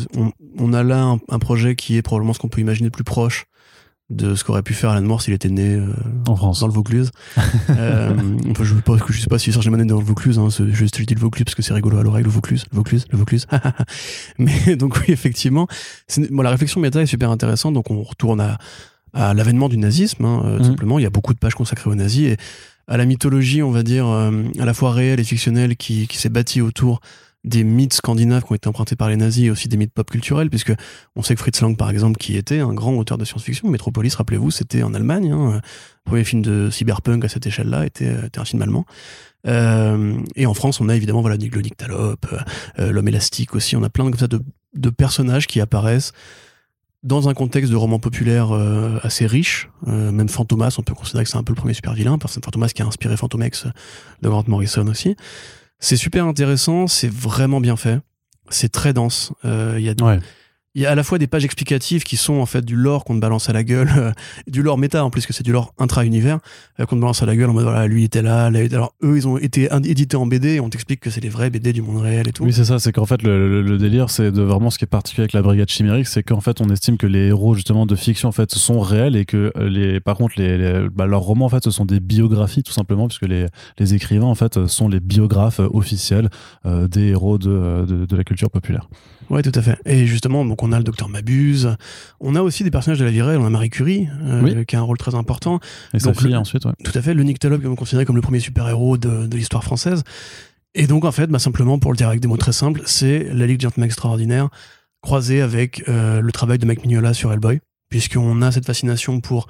on, 0.58 0.72
a 0.72 0.82
là 0.82 1.16
un, 1.28 1.38
projet 1.38 1.76
qui 1.76 1.96
est 1.96 2.02
probablement 2.02 2.32
ce 2.32 2.38
qu'on 2.38 2.48
peut 2.48 2.62
imaginer 2.62 2.86
le 2.86 2.90
plus 2.90 3.04
proche 3.04 3.46
de 4.08 4.34
ce 4.34 4.44
qu'aurait 4.44 4.62
pu 4.62 4.74
faire 4.74 4.90
Alan 4.90 5.02
Moore 5.02 5.22
s'il 5.22 5.34
était 5.34 5.48
né 5.48 5.74
euh, 5.74 5.92
en 6.26 6.36
France 6.36 6.60
dans 6.60 6.66
le 6.66 6.72
Vaucluse. 6.72 7.10
euh, 7.70 8.14
je 8.60 8.74
ne 8.74 8.78
sais 8.78 8.82
pas, 8.82 8.96
je 9.08 9.20
sais 9.20 9.26
pas 9.26 9.38
si 9.38 9.52
Serge 9.52 9.68
né 9.68 9.84
dans 9.84 9.98
le 9.98 10.04
Vaucluse, 10.04 10.38
hein, 10.38 10.48
je, 10.50 10.64
je 10.72 10.84
dis 10.84 11.14
le 11.14 11.20
Vaucluse 11.20 11.44
parce 11.44 11.54
que 11.54 11.62
c'est 11.62 11.74
rigolo 11.74 11.98
à 11.98 12.02
l'oreille, 12.02 12.24
le 12.24 12.30
Vaucluse, 12.30 12.64
le 12.70 12.76
Vaucluse, 12.76 13.06
le 13.10 13.18
Vaucluse. 13.18 13.46
Mais 14.38 14.76
donc 14.76 14.96
oui, 14.96 15.04
effectivement, 15.08 15.66
bon, 16.30 16.42
la 16.42 16.50
réflexion 16.50 16.80
méta 16.80 17.00
est 17.00 17.06
super 17.06 17.30
intéressante. 17.30 17.74
Donc 17.74 17.90
on 17.90 18.02
retourne 18.02 18.40
à, 18.40 18.58
à 19.12 19.34
l'avènement 19.34 19.68
du 19.68 19.78
nazisme. 19.78 20.24
Hein, 20.24 20.42
euh, 20.44 20.58
mhm. 20.58 20.64
Simplement, 20.64 20.98
il 20.98 21.02
y 21.02 21.06
a 21.06 21.10
beaucoup 21.10 21.34
de 21.34 21.38
pages 21.38 21.54
consacrées 21.54 21.90
aux 21.90 21.94
nazis 21.94 22.28
et 22.28 22.36
à 22.88 22.96
la 22.96 23.04
mythologie, 23.04 23.62
on 23.62 23.70
va 23.70 23.82
dire, 23.82 24.06
euh, 24.08 24.42
à 24.58 24.64
la 24.64 24.74
fois 24.74 24.92
réelle 24.92 25.20
et 25.20 25.24
fictionnelle, 25.24 25.76
qui, 25.76 26.06
qui 26.08 26.18
s'est 26.18 26.28
bâtie 26.28 26.60
autour 26.60 27.00
des 27.44 27.64
mythes 27.64 27.94
scandinaves 27.94 28.44
qui 28.44 28.52
ont 28.52 28.54
été 28.54 28.68
empruntés 28.68 28.94
par 28.94 29.08
les 29.08 29.16
nazis 29.16 29.46
et 29.46 29.50
aussi 29.50 29.68
des 29.68 29.76
mythes 29.76 29.92
pop 29.92 30.08
culturels, 30.08 30.48
puisque 30.48 30.72
on 31.16 31.22
sait 31.22 31.34
que 31.34 31.40
Fritz 31.40 31.60
Lang, 31.60 31.76
par 31.76 31.90
exemple, 31.90 32.18
qui 32.18 32.36
était 32.36 32.60
un 32.60 32.72
grand 32.72 32.94
auteur 32.94 33.18
de 33.18 33.24
science-fiction, 33.24 33.68
Metropolis, 33.68 34.14
rappelez-vous, 34.14 34.50
c'était 34.50 34.82
en 34.82 34.94
Allemagne. 34.94 35.32
Hein, 35.32 35.54
le 35.54 35.60
premier 36.04 36.24
film 36.24 36.42
de 36.42 36.70
cyberpunk 36.70 37.24
à 37.24 37.28
cette 37.28 37.46
échelle-là 37.46 37.84
était, 37.84 38.14
était, 38.26 38.38
un 38.38 38.44
film 38.44 38.62
allemand. 38.62 38.86
Euh, 39.48 40.14
et 40.36 40.46
en 40.46 40.54
France, 40.54 40.80
on 40.80 40.88
a 40.88 40.94
évidemment 40.94 41.20
voilà, 41.20 41.36
le 41.36 41.60
Nyctalope, 41.60 42.26
euh, 42.78 42.92
l'homme 42.92 43.08
élastique 43.08 43.56
aussi. 43.56 43.74
On 43.74 43.82
a 43.82 43.90
plein 43.90 44.04
de, 44.04 44.10
comme 44.10 44.20
ça, 44.20 44.28
de, 44.28 44.40
de 44.74 44.90
personnages 44.90 45.48
qui 45.48 45.60
apparaissent 45.60 46.12
dans 47.02 47.28
un 47.28 47.34
contexte 47.34 47.70
de 47.70 47.76
roman 47.76 47.98
populaire 47.98 48.52
euh, 48.52 48.98
assez 49.02 49.26
riche, 49.26 49.68
euh, 49.88 50.12
même 50.12 50.28
Fantomas, 50.28 50.76
on 50.78 50.82
peut 50.82 50.94
considérer 50.94 51.24
que 51.24 51.30
c'est 51.30 51.36
un 51.36 51.42
peu 51.42 51.52
le 51.52 51.56
premier 51.56 51.74
super 51.74 51.94
vilain, 51.94 52.18
parce 52.18 52.36
que 52.36 52.40
Fantomas 52.44 52.68
qui 52.68 52.82
a 52.82 52.86
inspiré 52.86 53.16
Fantomex 53.16 53.66
de 54.22 54.28
Grant 54.28 54.44
Morrison 54.46 54.86
aussi. 54.86 55.16
C'est 55.80 55.96
super 55.96 56.26
intéressant, 56.26 56.86
c'est 56.86 57.12
vraiment 57.12 57.60
bien 57.60 57.76
fait, 57.76 57.98
c'est 58.50 58.70
très 58.70 58.92
dense. 58.92 59.32
Euh, 59.44 59.76
il 59.78 59.84
y 59.84 59.88
a 59.88 59.94
il 60.74 60.82
y 60.82 60.86
a 60.86 60.90
à 60.90 60.94
la 60.94 61.02
fois 61.02 61.18
des 61.18 61.26
pages 61.26 61.44
explicatives 61.44 62.02
qui 62.02 62.16
sont 62.16 62.34
en 62.34 62.46
fait 62.46 62.64
du 62.64 62.76
lore 62.76 63.04
qu'on 63.04 63.14
te 63.14 63.20
balance 63.20 63.50
à 63.50 63.52
la 63.52 63.62
gueule, 63.62 63.90
euh, 63.96 64.12
du 64.46 64.62
lore 64.62 64.78
méta 64.78 65.04
en 65.04 65.10
plus 65.10 65.26
que 65.26 65.32
c'est 65.32 65.42
du 65.42 65.52
lore 65.52 65.74
intra-univers 65.78 66.38
euh, 66.80 66.86
qu'on 66.86 66.96
te 66.96 67.00
balance 67.00 67.22
à 67.22 67.26
la 67.26 67.36
gueule 67.36 67.50
en 67.50 67.52
mode 67.52 67.64
voilà 67.64 67.86
lui 67.86 68.04
était 68.04 68.22
là, 68.22 68.50
là 68.50 68.60
alors 68.72 68.94
eux 69.02 69.16
ils 69.16 69.28
ont 69.28 69.36
été 69.36 69.68
édités 69.84 70.16
en 70.16 70.26
BD 70.26 70.54
et 70.54 70.60
on 70.60 70.70
t'explique 70.70 71.00
que 71.00 71.10
c'est 71.10 71.20
les 71.20 71.28
vrais 71.28 71.50
BD 71.50 71.72
du 71.72 71.82
monde 71.82 72.02
réel 72.02 72.28
et 72.28 72.32
tout. 72.32 72.44
Oui 72.44 72.52
c'est 72.52 72.64
ça, 72.64 72.78
c'est 72.78 72.92
qu'en 72.92 73.04
fait 73.04 73.22
le, 73.22 73.76
délire 73.78 74.08
c'est 74.08 74.30
de 74.30 74.42
vraiment 74.42 74.70
ce 74.70 74.78
qui 74.78 74.84
est 74.84 74.86
particulier 74.86 75.24
avec 75.24 75.32
la 75.32 75.42
brigade 75.42 75.68
chimérique, 75.68 76.06
c'est 76.06 76.22
qu'en 76.22 76.40
fait 76.40 76.60
on 76.60 76.68
estime 76.70 76.96
que 76.96 77.06
les 77.06 77.28
héros 77.28 77.54
justement 77.54 77.84
de 77.84 77.96
fiction 77.96 78.28
en 78.28 78.32
fait 78.32 78.50
sont 78.52 78.80
réels 78.80 79.16
et 79.16 79.26
que 79.26 79.52
euh, 79.56 79.68
les 79.68 80.00
par 80.00 80.16
contre 80.16 80.34
les, 80.38 80.88
bah, 80.94 81.06
leurs 81.06 81.22
romans 81.22 81.46
en 81.46 81.50
fait 81.50 81.64
ce 81.64 81.70
sont 81.70 81.84
des 81.84 82.00
biographies 82.00 82.62
tout 82.62 82.72
simplement 82.72 83.08
puisque 83.08 83.26
les, 83.26 83.46
les 83.78 83.94
écrivains 83.94 84.26
en 84.26 84.34
fait 84.34 84.66
sont 84.66 84.88
les 84.88 85.00
biographes 85.00 85.60
officiels 85.60 86.30
des 86.64 87.08
héros 87.08 87.38
de, 87.38 87.84
de, 87.86 88.06
de 88.06 88.16
la 88.16 88.24
culture 88.24 88.50
populaire. 88.50 88.88
Ouais, 89.30 89.42
tout 89.42 89.52
à 89.54 89.62
fait. 89.62 89.78
Et 89.86 90.06
justement, 90.06 90.44
donc 90.44 90.61
on 90.62 90.72
a 90.72 90.78
le 90.78 90.84
docteur 90.84 91.08
Mabuse, 91.08 91.76
on 92.20 92.34
a 92.34 92.42
aussi 92.42 92.64
des 92.64 92.70
personnages 92.70 92.98
de 92.98 93.04
la 93.04 93.10
vie 93.10 93.20
réelle, 93.20 93.38
on 93.38 93.44
a 93.44 93.50
Marie 93.50 93.70
Curie, 93.70 94.08
euh, 94.22 94.64
qui 94.64 94.76
a 94.76 94.78
un 94.78 94.82
rôle 94.82 94.96
très 94.96 95.14
important. 95.14 95.60
Et 95.92 95.98
sa 95.98 96.14
fille 96.14 96.36
ensuite, 96.36 96.64
ouais. 96.64 96.72
Tout 96.84 96.92
à 96.94 97.02
fait, 97.02 97.14
le 97.14 97.22
Nick 97.24 97.38
Talop, 97.38 97.60
est 97.60 97.76
considéré 97.76 98.04
comme 98.04 98.16
le 98.16 98.22
premier 98.22 98.40
super-héros 98.40 98.96
de, 98.96 99.28
l'histoire 99.36 99.64
française. 99.64 100.02
Et 100.74 100.86
donc, 100.86 101.04
en 101.04 101.12
fait, 101.12 101.26
bah, 101.26 101.38
simplement, 101.38 101.78
pour 101.78 101.92
le 101.92 101.96
dire 101.96 102.08
avec 102.08 102.20
des 102.20 102.28
mots 102.28 102.36
très 102.36 102.52
simples, 102.52 102.82
c'est 102.86 103.28
la 103.32 103.46
Ligue 103.46 103.60
Gentleman 103.60 103.86
Extraordinaire 103.86 104.48
croisée 105.02 105.42
avec 105.42 105.82
euh, 105.88 106.20
le 106.20 106.32
travail 106.32 106.58
de 106.58 106.66
Mike 106.66 106.84
Mignola 106.84 107.12
sur 107.12 107.32
Hellboy, 107.32 107.60
puisqu'on 107.90 108.40
a 108.40 108.52
cette 108.52 108.64
fascination 108.64 109.20
pour 109.20 109.48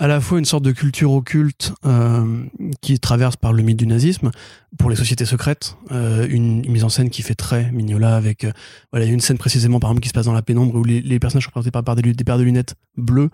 à 0.00 0.06
la 0.06 0.20
fois 0.20 0.38
une 0.38 0.44
sorte 0.44 0.64
de 0.64 0.72
culture 0.72 1.12
occulte 1.12 1.72
euh, 1.84 2.44
qui 2.80 2.98
traverse 2.98 3.36
par 3.36 3.52
le 3.52 3.62
mythe 3.62 3.78
du 3.78 3.86
nazisme, 3.86 4.30
pour 4.78 4.88
les 4.88 4.96
sociétés 4.96 5.26
secrètes, 5.26 5.76
euh, 5.90 6.26
une, 6.30 6.66
mise 6.70 6.84
en 6.84 6.88
scène 6.88 7.10
qui 7.10 7.22
fait 7.22 7.34
très 7.34 7.70
Mignola 7.72 8.16
avec 8.16 8.44
euh, 8.44 8.52
voilà 8.90 9.04
une 9.06 9.20
scène 9.20 9.36
précisément 9.36 9.80
par 9.80 9.90
exemple 9.90 10.02
qui 10.02 10.08
se 10.08 10.14
passe 10.14 10.26
dans 10.26 10.32
la 10.32 10.42
pénombre 10.42 10.74
où 10.74 10.84
les, 10.84 11.18
personnages 11.18 11.44
sont 11.44 11.50
présentés 11.50 11.70
par, 11.70 11.94
des, 11.94 12.14
paires 12.24 12.38
de 12.38 12.42
lunettes 12.42 12.74
bleues, 12.96 13.30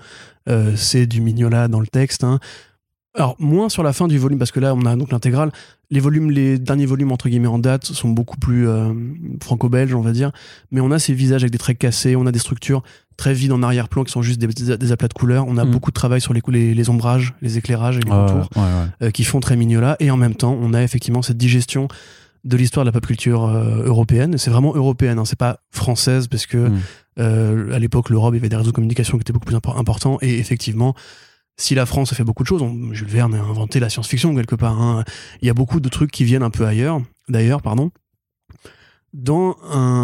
c'est 0.77 1.07
du 1.07 1.21
Mignola 1.21 1.69
dans 1.69 1.81
le 1.81 1.87
texte. 1.87 2.25
Hein. 2.25 2.41
Alors 3.15 3.37
moins 3.39 3.69
sur 3.69 3.83
la 3.83 3.93
fin 3.93 4.07
du 4.07 4.19
volume 4.19 4.39
parce 4.39 4.53
que 4.53 4.61
là 4.61 4.75
on 4.75 4.85
a 4.85 4.95
donc 4.97 5.11
l'intégrale. 5.11 5.51
Les 5.91 6.01
volumes, 6.01 6.31
les 6.31 6.59
derniers 6.59 6.87
volumes 6.87 7.11
entre 7.11 7.29
guillemets 7.29 7.49
en 7.49 7.59
date 7.59 7.87
sont 7.87 8.11
beaucoup 8.11 8.37
plus 8.37 8.69
franco-belges 9.43 9.95
on 9.95 10.03
va 10.03 10.13
dire, 10.13 10.31
mais 10.71 10.81
on 10.81 10.91
a 10.91 10.99
ces 10.99 11.15
visages 11.15 11.43
avec 11.43 11.51
des 11.51 11.59
traits 11.59 11.79
cassés, 11.79 12.15
on 12.15 12.27
a 12.27 12.33
des 12.33 12.39
structures 12.39 12.83
très 13.19 13.35
vides 13.35 13.53
en 13.53 13.63
arrière-plan 13.63 14.05
qui 14.05 14.13
sont 14.13 14.23
juste 14.23 14.39
des, 14.39 14.93
aplats 14.93 15.09
de 15.09 15.13
couleurs. 15.13 15.45
On 15.47 15.59
a 15.59 15.65
mm. 15.65 15.71
beaucoup 15.71 15.91
de 15.91 15.95
travail 15.95 16.23
sur 16.23 16.33
les, 16.33 16.41
les, 16.49 16.73
les, 16.73 16.89
ombrages, 16.89 17.35
les 17.43 17.59
éclairages 17.59 17.99
et 17.99 18.01
les 18.01 18.09
contours 18.09 18.49
euh, 19.03 19.11
qui 19.11 19.25
font 19.25 19.41
très 19.41 19.57
mignola. 19.57 19.97
Et 20.01 20.11
en 20.11 20.17
même 20.17 20.35
temps, 20.35 20.57
on 20.59 20.73
a 20.73 20.83
effectivement 20.83 21.21
cette 21.21 21.37
digestion 21.37 21.89
de 22.45 22.57
l'histoire 22.57 22.87
de 22.87 22.89
la 22.89 22.93
pop 22.93 23.05
culture 23.05 23.45
euh, 23.45 23.83
européenne. 23.85 24.39
C'est 24.39 24.51
vraiment 24.51 24.75
européenne, 24.75 25.19
hein. 25.19 25.25
c'est 25.25 25.39
pas 25.39 25.59
française 25.71 26.29
parce 26.29 26.47
que 26.47 26.69
mm. 26.69 26.79
euh, 27.19 27.75
à 27.75 27.79
l'époque 27.81 28.09
l'Europe 28.09 28.33
il 28.35 28.37
y 28.37 28.41
avait 28.41 28.49
des 28.49 28.57
réseaux 28.57 28.71
de 28.71 28.75
communication 28.75 29.19
qui 29.19 29.23
étaient 29.23 29.33
beaucoup 29.33 29.47
plus 29.47 29.57
importants 29.57 30.19
et 30.23 30.39
effectivement 30.39 30.95
si 31.59 31.75
la 31.75 31.85
France 31.85 32.13
a 32.13 32.17
fait 32.17 32.25
beaucoup 32.25 32.43
de 32.43 32.49
choses, 32.49 32.63
on, 32.63 32.95
Jules 32.95 33.09
Verne 33.09 33.35
a 33.35 33.43
inventé 33.43 33.81
la 33.81 33.91
science-fiction 33.91 34.35
quelque 34.35 34.55
part. 34.55 34.81
Hein. 34.81 35.05
Il 35.43 35.47
y 35.47 35.51
a 35.51 35.55
beaucoup 35.55 35.81
de 35.81 35.89
trucs 35.89 36.11
qui 36.11 36.25
viennent 36.25 36.43
un 36.43 36.51
peu 36.51 36.65
ailleurs, 36.65 37.03
d'ailleurs, 37.29 37.61
pardon, 37.61 37.91
dans 39.13 39.57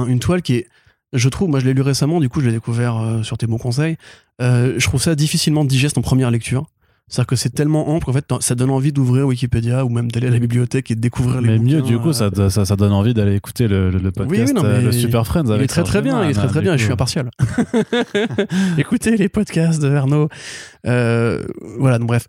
une 0.06 0.18
toile 0.18 0.42
qui 0.42 0.56
est 0.56 0.68
je 1.14 1.28
trouve, 1.28 1.48
moi 1.48 1.60
je 1.60 1.64
l'ai 1.64 1.74
lu 1.74 1.80
récemment, 1.80 2.20
du 2.20 2.28
coup 2.28 2.40
je 2.40 2.46
l'ai 2.46 2.52
découvert 2.52 2.96
euh, 2.96 3.22
sur 3.22 3.38
tes 3.38 3.46
bons 3.46 3.58
conseils, 3.58 3.96
euh, 4.42 4.74
je 4.76 4.86
trouve 4.86 5.00
ça 5.00 5.14
difficilement 5.14 5.64
digeste 5.64 5.96
en 5.96 6.02
première 6.02 6.30
lecture. 6.30 6.66
C'est-à-dire 7.06 7.26
que 7.26 7.36
c'est 7.36 7.50
tellement 7.50 7.90
ample 7.90 8.06
qu'en 8.06 8.14
fait, 8.14 8.24
ça 8.40 8.54
donne 8.54 8.70
envie 8.70 8.90
d'ouvrir 8.90 9.26
Wikipédia 9.26 9.84
ou 9.84 9.90
même 9.90 10.10
d'aller 10.10 10.28
à 10.28 10.30
la 10.30 10.38
bibliothèque 10.38 10.90
et 10.90 10.94
de 10.94 11.00
découvrir 11.00 11.42
les 11.42 11.50
Mais 11.50 11.58
mieux, 11.58 11.82
du 11.82 11.98
coup, 11.98 12.14
ça, 12.14 12.30
euh. 12.38 12.48
ça, 12.48 12.64
ça, 12.64 12.76
donne 12.76 12.92
envie 12.92 13.12
d'aller 13.12 13.34
écouter 13.34 13.68
le, 13.68 13.90
le 13.90 14.10
podcast, 14.10 14.54
le 14.56 14.90
Super 14.90 15.26
Friends. 15.26 15.44
il 15.54 15.62
est 15.62 15.66
très 15.66 15.84
très 15.84 16.00
bien, 16.00 16.24
il 16.24 16.30
est 16.30 16.34
très 16.34 16.48
très 16.48 16.62
bien, 16.62 16.78
je 16.78 16.84
suis 16.84 16.92
impartial. 16.92 17.30
Écoutez 18.78 19.18
les 19.18 19.28
podcasts 19.28 19.82
de 19.82 19.88
Verno. 19.88 20.30
Euh, 20.86 21.42
voilà, 21.78 21.98
donc 21.98 22.08
bref. 22.08 22.26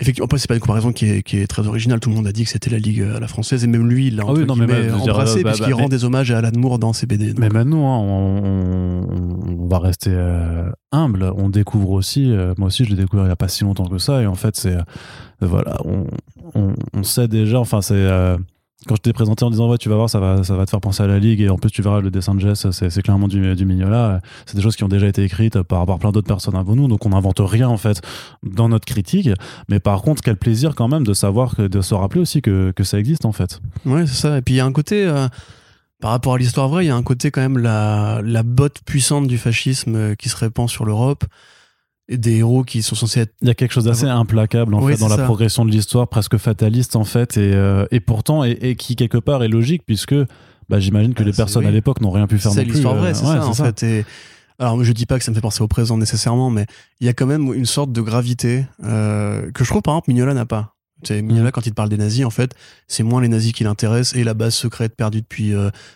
Effectivement, 0.00 0.28
c'est 0.36 0.48
pas 0.48 0.54
une 0.54 0.60
comparaison 0.60 0.92
qui 0.92 1.06
est, 1.06 1.22
qui 1.22 1.38
est, 1.38 1.46
très 1.46 1.66
originale. 1.66 2.00
Tout 2.00 2.10
le 2.10 2.16
monde 2.16 2.26
a 2.26 2.32
dit 2.32 2.44
que 2.44 2.50
c'était 2.50 2.70
la 2.70 2.78
Ligue 2.78 3.02
à 3.02 3.20
la 3.20 3.28
française 3.28 3.64
et 3.64 3.66
même 3.66 3.88
lui, 3.88 4.08
il 4.08 4.16
l'a 4.16 4.24
ah 4.26 4.32
oui, 4.32 4.44
embrassé 4.48 5.42
bah, 5.42 5.50
puisqu'il 5.50 5.74
bah, 5.74 5.82
rend 5.82 5.88
des 5.88 6.04
hommages 6.04 6.30
à 6.30 6.38
Alan 6.38 6.50
Moore 6.56 6.78
dans 6.78 6.92
ses 6.92 7.06
BD. 7.06 7.34
Mais 7.38 7.48
maintenant, 7.48 7.94
hein, 7.94 8.06
on, 8.06 9.62
on, 9.64 9.66
va 9.66 9.78
rester 9.78 10.10
euh, 10.12 10.70
humble. 10.92 11.32
On 11.36 11.48
découvre 11.48 11.90
aussi, 11.90 12.30
euh, 12.30 12.54
moi 12.56 12.68
aussi 12.68 12.84
je 12.84 12.90
l'ai 12.90 12.96
découvert 12.96 13.24
il 13.26 13.28
y 13.28 13.32
a 13.32 13.36
pas 13.36 13.48
si 13.48 13.64
longtemps 13.64 13.88
que 13.88 13.98
ça 13.98 14.22
et 14.22 14.26
en 14.26 14.34
fait 14.34 14.56
c'est, 14.56 14.76
voilà, 15.40 15.78
on, 15.84 16.06
on, 16.94 17.02
sait 17.02 17.28
déjà, 17.28 17.58
enfin 17.58 17.82
c'est 17.82 18.06
quand 18.86 18.94
je 18.94 19.00
t'ai 19.00 19.12
présenté 19.12 19.44
en 19.44 19.50
disant 19.50 19.70
ouais 19.70 19.78
tu 19.78 19.88
vas 19.88 19.96
voir 19.96 20.10
ça 20.10 20.20
va 20.20 20.44
ça 20.44 20.54
va 20.54 20.64
te 20.66 20.70
faire 20.70 20.80
penser 20.80 21.02
à 21.02 21.06
la 21.06 21.18
ligue 21.18 21.40
et 21.40 21.48
en 21.48 21.56
plus 21.56 21.70
tu 21.70 21.80
verras 21.82 22.00
le 22.00 22.10
dessin 22.10 22.34
de 22.34 22.40
Jess 22.40 22.70
c'est 22.70 23.02
clairement 23.02 23.26
du, 23.26 23.54
du 23.56 23.64
Mignola 23.64 24.20
c'est 24.44 24.54
des 24.54 24.62
choses 24.62 24.76
qui 24.76 24.84
ont 24.84 24.88
déjà 24.88 25.06
été 25.06 25.24
écrites 25.24 25.62
par, 25.62 25.86
par 25.86 25.98
plein 25.98 26.12
d'autres 26.12 26.28
personnes 26.28 26.54
avant 26.54 26.76
nous 26.76 26.86
donc 26.86 27.04
on 27.06 27.10
n'invente 27.10 27.40
rien 27.40 27.68
en 27.68 27.76
fait 27.76 28.02
dans 28.42 28.68
notre 28.68 28.84
critique. 28.84 29.28
Mais 29.68 29.80
par 29.80 30.02
contre 30.02 30.22
quel 30.22 30.36
plaisir 30.36 30.74
quand 30.74 30.88
même 30.88 31.04
de 31.04 31.14
savoir 31.14 31.56
que 31.56 31.62
de 31.62 31.80
se 31.80 31.94
rappeler 31.94 32.20
aussi 32.20 32.42
que, 32.42 32.72
que 32.72 32.84
ça 32.84 32.98
existe 32.98 33.24
en 33.24 33.32
fait. 33.32 33.60
Ouais 33.84 34.06
c'est 34.06 34.14
ça. 34.14 34.38
Et 34.38 34.42
puis 34.42 34.54
il 34.54 34.56
y 34.58 34.60
a 34.60 34.66
un 34.66 34.72
côté 34.72 35.06
euh, 35.06 35.28
par 36.00 36.10
rapport 36.10 36.34
à 36.34 36.38
l'histoire 36.38 36.68
vraie 36.68 36.84
il 36.84 36.88
y 36.88 36.90
a 36.90 36.96
un 36.96 37.02
côté 37.02 37.30
quand 37.30 37.40
même 37.40 37.58
la, 37.58 38.20
la 38.22 38.42
botte 38.42 38.80
puissante 38.84 39.26
du 39.26 39.38
fascisme 39.38 39.94
euh, 39.96 40.14
qui 40.14 40.28
se 40.28 40.36
répand 40.36 40.68
sur 40.68 40.84
l'Europe 40.84 41.24
des 42.08 42.36
héros 42.36 42.62
qui 42.62 42.82
sont 42.82 42.94
censés 42.94 43.20
être. 43.20 43.34
Il 43.42 43.48
y 43.48 43.50
a 43.50 43.54
quelque 43.54 43.72
chose 43.72 43.84
d'assez 43.84 44.06
implacable 44.06 44.74
en 44.74 44.86
fait 44.86 44.96
dans 44.96 45.08
la 45.08 45.18
progression 45.18 45.64
de 45.64 45.70
l'histoire, 45.70 46.08
presque 46.08 46.36
fataliste 46.36 46.96
en 46.96 47.04
fait, 47.04 47.36
et, 47.36 47.52
euh, 47.54 47.86
et 47.90 48.00
pourtant 48.00 48.44
et, 48.44 48.76
qui 48.76 48.96
quelque 48.96 49.18
part 49.18 49.42
est 49.42 49.48
logique 49.48 49.82
puisque 49.84 50.14
bah, 50.68 50.78
j'imagine 50.78 51.14
que 51.14 51.22
ah, 51.22 51.26
les 51.26 51.32
personnes 51.32 51.66
à 51.66 51.70
l'époque 51.70 52.00
n'ont 52.00 52.10
rien 52.10 52.26
pu 52.26 52.38
faire 52.38 52.52
non 52.52 52.56
plus. 52.56 52.64
C'est 52.64 52.72
l'histoire 52.72 52.94
vraie, 52.94 53.14
c'est 53.14 53.24
ça, 53.24 53.46
en 53.46 53.54
fait. 53.54 53.82
Et... 53.82 54.04
Alors 54.58 54.82
je 54.82 54.92
dis 54.92 55.04
pas 55.04 55.18
que 55.18 55.24
ça 55.24 55.30
me 55.30 55.34
fait 55.34 55.40
penser 55.40 55.62
au 55.62 55.68
présent 55.68 55.98
nécessairement, 55.98 56.48
mais 56.48 56.66
il 57.00 57.06
y 57.06 57.10
a 57.10 57.12
quand 57.12 57.26
même 57.26 57.52
une 57.52 57.66
sorte 57.66 57.92
de 57.92 58.00
gravité 58.00 58.64
euh, 58.84 59.50
que 59.52 59.64
je 59.64 59.70
trouve 59.70 59.82
par 59.82 59.94
exemple 59.94 60.10
Mignola 60.10 60.34
n'a 60.34 60.46
pas. 60.46 60.75
C'est 61.02 61.20
Mignola, 61.20 61.52
quand 61.52 61.66
il 61.66 61.70
te 61.70 61.74
parle 61.74 61.90
des 61.90 61.98
nazis, 61.98 62.24
en 62.24 62.30
fait, 62.30 62.54
c'est 62.88 63.02
moins 63.02 63.20
les 63.20 63.28
nazis 63.28 63.52
qui 63.52 63.64
l'intéressent 63.64 64.18
et 64.18 64.24
la 64.24 64.32
base 64.34 64.54
secrète 64.54 64.96
perdue 64.96 65.20
depuis 65.20 65.52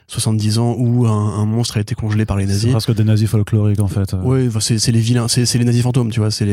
70 0.08 0.58
ans 0.58 0.74
où 0.76 1.06
un, 1.06 1.46
monstre 1.46 1.78
a 1.78 1.80
été 1.80 1.94
congelé 1.94 2.26
par 2.26 2.36
les 2.36 2.46
nazis. 2.46 2.64
C'est 2.64 2.70
presque 2.70 2.94
des 2.94 3.04
nazis 3.04 3.28
folkloriques, 3.28 3.80
en 3.80 3.88
fait. 3.88 4.14
Oui, 4.22 4.50
c'est 4.60 4.92
les 4.92 5.00
vilains, 5.00 5.26
c'est 5.28 5.54
les 5.54 5.64
nazis 5.64 5.82
fantômes, 5.82 6.10
tu 6.10 6.20
vois. 6.20 6.30
C'est 6.30 6.46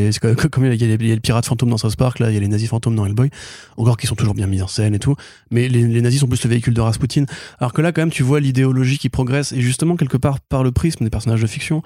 comme 0.51 0.65
il 0.65 0.81
y, 0.81 0.83
a 0.83 0.97
les, 0.97 1.19
pirates 1.19 1.45
fantômes 1.45 1.69
dans 1.69 1.77
South 1.77 1.97
Park, 1.97 2.19
là, 2.19 2.31
il 2.31 2.35
y 2.35 2.37
a 2.37 2.39
les 2.39 2.47
nazis 2.47 2.69
fantômes 2.69 2.95
dans 2.95 3.05
Hellboy. 3.05 3.29
Encore 3.75 3.97
qui 3.97 4.07
sont 4.07 4.15
toujours 4.15 4.33
bien 4.33 4.47
mis 4.47 4.61
en 4.61 4.67
scène 4.67 4.95
et 4.95 4.99
tout. 4.99 5.15
Mais 5.51 5.67
les, 5.67 5.85
les 5.85 6.01
nazis 6.01 6.21
sont 6.21 6.27
plus 6.27 6.43
le 6.43 6.49
véhicule 6.49 6.73
de 6.73 6.81
Rasputin. 6.81 7.25
Alors 7.59 7.73
que 7.73 7.81
là, 7.81 7.91
quand 7.91 8.01
même, 8.01 8.11
tu 8.11 8.23
vois 8.23 8.39
l'idéologie 8.39 8.97
qui 8.97 9.09
progresse 9.09 9.51
et 9.51 9.61
justement, 9.61 9.95
quelque 9.95 10.17
part, 10.17 10.39
par 10.39 10.63
le 10.63 10.71
prisme 10.71 11.03
des 11.03 11.09
personnages 11.09 11.41
de 11.41 11.47
fiction. 11.47 11.81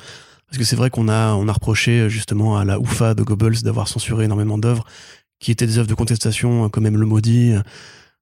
Parce 0.48 0.58
que 0.58 0.66
c'est 0.66 0.76
vrai 0.76 0.90
qu'on 0.90 1.08
a, 1.08 1.34
on 1.34 1.48
a 1.48 1.54
reproché 1.54 2.10
justement 2.10 2.58
à 2.58 2.66
la 2.66 2.78
UFA 2.78 3.14
de 3.14 3.24
Goebbels 3.24 3.62
d'avoir 3.64 3.88
censuré 3.88 4.26
énormément 4.26 4.58
d'œuvres 4.58 4.86
qui 5.42 5.52
étaient 5.52 5.68
des 5.68 5.78
œuvres 5.78 5.89
de 5.89 5.94
contestation, 5.94 6.70
comme 6.70 6.84
même 6.84 6.98
Le 6.98 7.06
Maudit, 7.06 7.56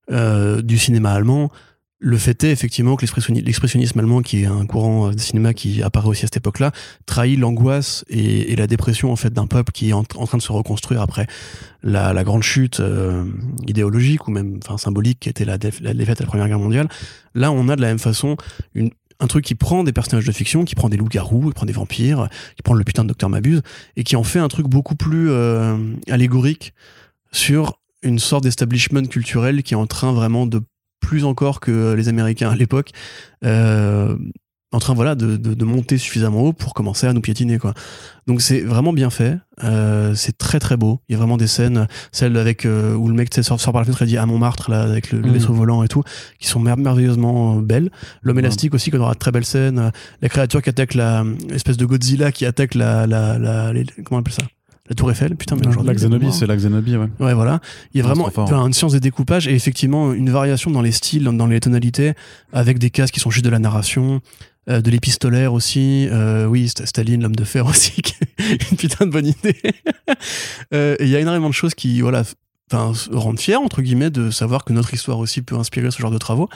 euh, 0.10 0.64
du 0.64 0.80
cinéma 0.80 1.12
allemand. 1.12 1.52
Le 2.02 2.18
fait 2.18 2.46
est 2.46 2.52
effectivement 2.52 2.96
que 2.96 3.06
l'expressionnisme 3.06 4.00
allemand, 4.00 4.22
qui 4.22 4.44
est 4.44 4.46
un 4.46 4.66
courant 4.66 5.12
de 5.12 5.20
cinéma 5.20 5.54
qui 5.54 5.84
apparaît 5.84 6.08
aussi 6.08 6.24
à 6.24 6.28
cette 6.28 6.38
époque-là, 6.38 6.72
trahit 7.06 7.38
l'angoisse 7.38 8.06
et, 8.08 8.56
la 8.56 8.68
dépression 8.68 9.12
en 9.12 9.18
fait 9.18 9.34
d'un 9.34 9.48
peuple 9.48 9.74
qui 9.74 9.90
est 9.90 9.94
en, 9.94 10.04
train 10.04 10.38
de 10.38 10.42
se 10.42 10.54
reconstruire 10.54 11.02
après 11.02 11.28
la, 11.84 12.24
grande 12.24 12.42
chute 12.42 12.80
euh, 12.80 13.26
idéologique 13.68 14.30
ou 14.30 14.32
même 14.32 14.60
enfin 14.64 14.78
symbolique 14.78 15.20
qui 15.20 15.30
était 15.30 15.44
la, 15.44 15.58
la 15.82 15.94
défaite 15.94 16.22
à 16.22 16.24
la 16.24 16.28
Première 16.28 16.48
Guerre 16.48 16.60
mondiale. 16.60 16.88
Là, 17.36 17.52
on 17.52 17.68
a 17.68 17.76
de 17.76 17.82
la 17.82 17.90
même 17.90 18.00
façon 18.00 18.38
un 19.20 19.28
truc 19.28 19.44
qui 19.44 19.56
prend 19.56 19.84
des 19.84 19.92
personnages 19.92 20.26
de 20.26 20.32
fiction, 20.32 20.64
qui 20.64 20.76
prend 20.76 20.88
des 20.88 20.96
loups-garous, 20.96 21.50
qui 21.50 21.54
prend 21.54 21.66
des 21.66 21.74
vampires, 21.74 22.30
qui 22.56 22.64
prend 22.64 22.74
le 22.74 22.86
putain 22.86 23.04
de 23.04 23.10
Docteur 23.10 23.30
Mabuse, 23.30 23.62
et 23.98 24.04
qui 24.06 24.16
en 24.16 24.24
fait 24.24 24.40
un 24.40 24.48
truc 24.48 24.68
beaucoup 24.68 24.96
plus 24.96 25.30
euh, 25.30 25.78
allégorique 26.10 26.74
sur 27.32 27.80
une 28.02 28.20
sorte 28.20 28.44
d'establishment 28.44 29.06
culturel 29.06 29.64
qui 29.64 29.74
est 29.74 29.78
en 29.78 29.88
train 29.88 30.14
vraiment 30.14 30.46
de 30.46 30.62
plus 31.00 31.26
encore 31.26 31.60
que 31.60 31.94
les 31.94 32.08
Américains 32.08 32.50
à 32.50 32.56
l'époque, 32.56 32.92
euh, 33.44 34.16
en 34.72 34.80
train 34.80 34.94
voilà 34.94 35.16
de, 35.16 35.36
de, 35.36 35.56
de, 35.56 35.66
monter 35.66 35.98
suffisamment 35.98 36.42
haut 36.42 36.54
pour 36.54 36.76
commencer 36.76 37.08
à 37.08 37.14
nous 37.14 37.22
piétiner 37.22 37.58
quoi. 37.58 37.74
Donc 38.28 38.42
c'est 38.42 38.62
vraiment 38.62 38.94
bien 38.94 39.10
fait, 39.10 39.40
euh, 39.64 40.14
c'est 40.14 40.38
très 40.38 40.60
très 40.60 40.78
beau. 40.78 41.02
Il 41.10 41.14
y 41.14 41.16
a 41.16 41.18
vraiment 41.18 41.38
des 41.38 41.48
scènes, 41.48 41.88
celles 42.12 42.38
avec 42.38 42.66
euh, 42.66 42.94
où 42.94 43.08
le 43.08 43.16
mec 43.16 43.34
sort, 43.34 43.60
sort 43.60 43.74
par 43.74 43.82
la 43.82 43.86
fenêtre 43.86 44.04
et 44.04 44.06
dit 44.06 44.18
à 44.18 44.26
Montmartre 44.28 44.70
là 44.70 44.82
avec 44.82 45.12
le, 45.12 45.22
le 45.22 45.30
mm. 45.30 45.34
vaisseau 45.34 45.54
volant 45.54 45.82
et 45.82 45.88
tout, 45.88 46.04
qui 46.38 46.48
sont 46.48 46.60
merveilleusement 46.60 47.56
belles. 47.56 47.90
L'homme 48.22 48.40
élastique 48.40 48.76
aussi, 48.76 48.92
qu'on 48.92 49.00
aura 49.00 49.14
de 49.14 49.20
très 49.20 49.32
belles 49.32 49.46
scènes. 49.46 49.92
La 50.22 50.30
créature 50.30 50.62
qui 50.62 50.70
attaque 50.70 50.94
la 50.94 51.24
espèce 51.50 51.78
de 51.78 51.86
Godzilla 51.86 52.32
qui 52.32 52.46
attaque 52.46 52.76
la 52.76 53.08
la, 53.08 53.40
la 53.40 53.74
comment 54.04 54.18
on 54.18 54.20
appelle 54.20 54.34
ça? 54.34 54.44
La 54.90 54.96
Tour 54.96 55.12
Eiffel, 55.12 55.36
putain, 55.36 55.56
mais 55.56 55.68
La 55.84 55.94
Xenobie, 55.94 56.34
c'est 56.34 56.48
la 56.48 56.56
Xenobie, 56.56 56.98
ouais. 56.98 57.10
Ouais, 57.20 57.34
voilà. 57.36 57.60
Il 57.94 58.00
y 58.00 58.02
a 58.02 58.08
vraiment 58.08 58.30
une 58.66 58.74
science 58.74 58.94
des 58.94 59.00
découpages 59.00 59.48
et 59.48 59.54
effectivement 59.54 60.14
une 60.14 60.32
variation 60.32 60.72
dans 60.72 60.82
les 60.82 60.92
styles, 60.92 61.24
dans 61.24 61.48
les 61.48 61.60
tonalités, 61.60 62.14
avec 62.54 62.80
des 62.80 62.90
cases 62.90 63.12
qui 63.12 63.20
sont 63.20 63.30
juste 63.30 63.46
de 63.46 63.52
la 63.52 63.60
narration, 63.60 64.22
euh, 64.68 64.82
de 64.82 64.90
l'épistolaire 64.90 65.54
aussi. 65.54 66.08
Euh, 66.12 66.46
oui, 66.46 66.70
Staline, 66.70 67.22
l'homme 67.22 67.36
de 67.36 67.44
fer 67.44 67.66
aussi, 67.68 68.02
une 68.72 68.78
putain 68.78 69.06
de 69.06 69.12
bonne 69.12 69.28
idée. 69.28 69.56
Euh, 70.74 70.96
il 71.00 71.08
y 71.08 71.16
a 71.16 71.20
énormément 71.20 71.50
de 71.50 71.54
choses 71.54 71.76
qui, 71.76 72.02
voilà, 72.02 72.24
enfin, 72.72 72.92
rendent 73.12 73.40
fiers 73.40 73.56
entre 73.56 73.82
guillemets 73.82 74.10
de 74.10 74.32
savoir 74.32 74.66
que 74.66 74.74
notre 74.74 74.94
histoire 74.94 75.20
aussi 75.20 75.42
peut 75.42 75.56
inspirer 75.56 75.92
ce 75.92 76.00
genre 76.00 76.12
de 76.12 76.18
travaux. 76.18 76.50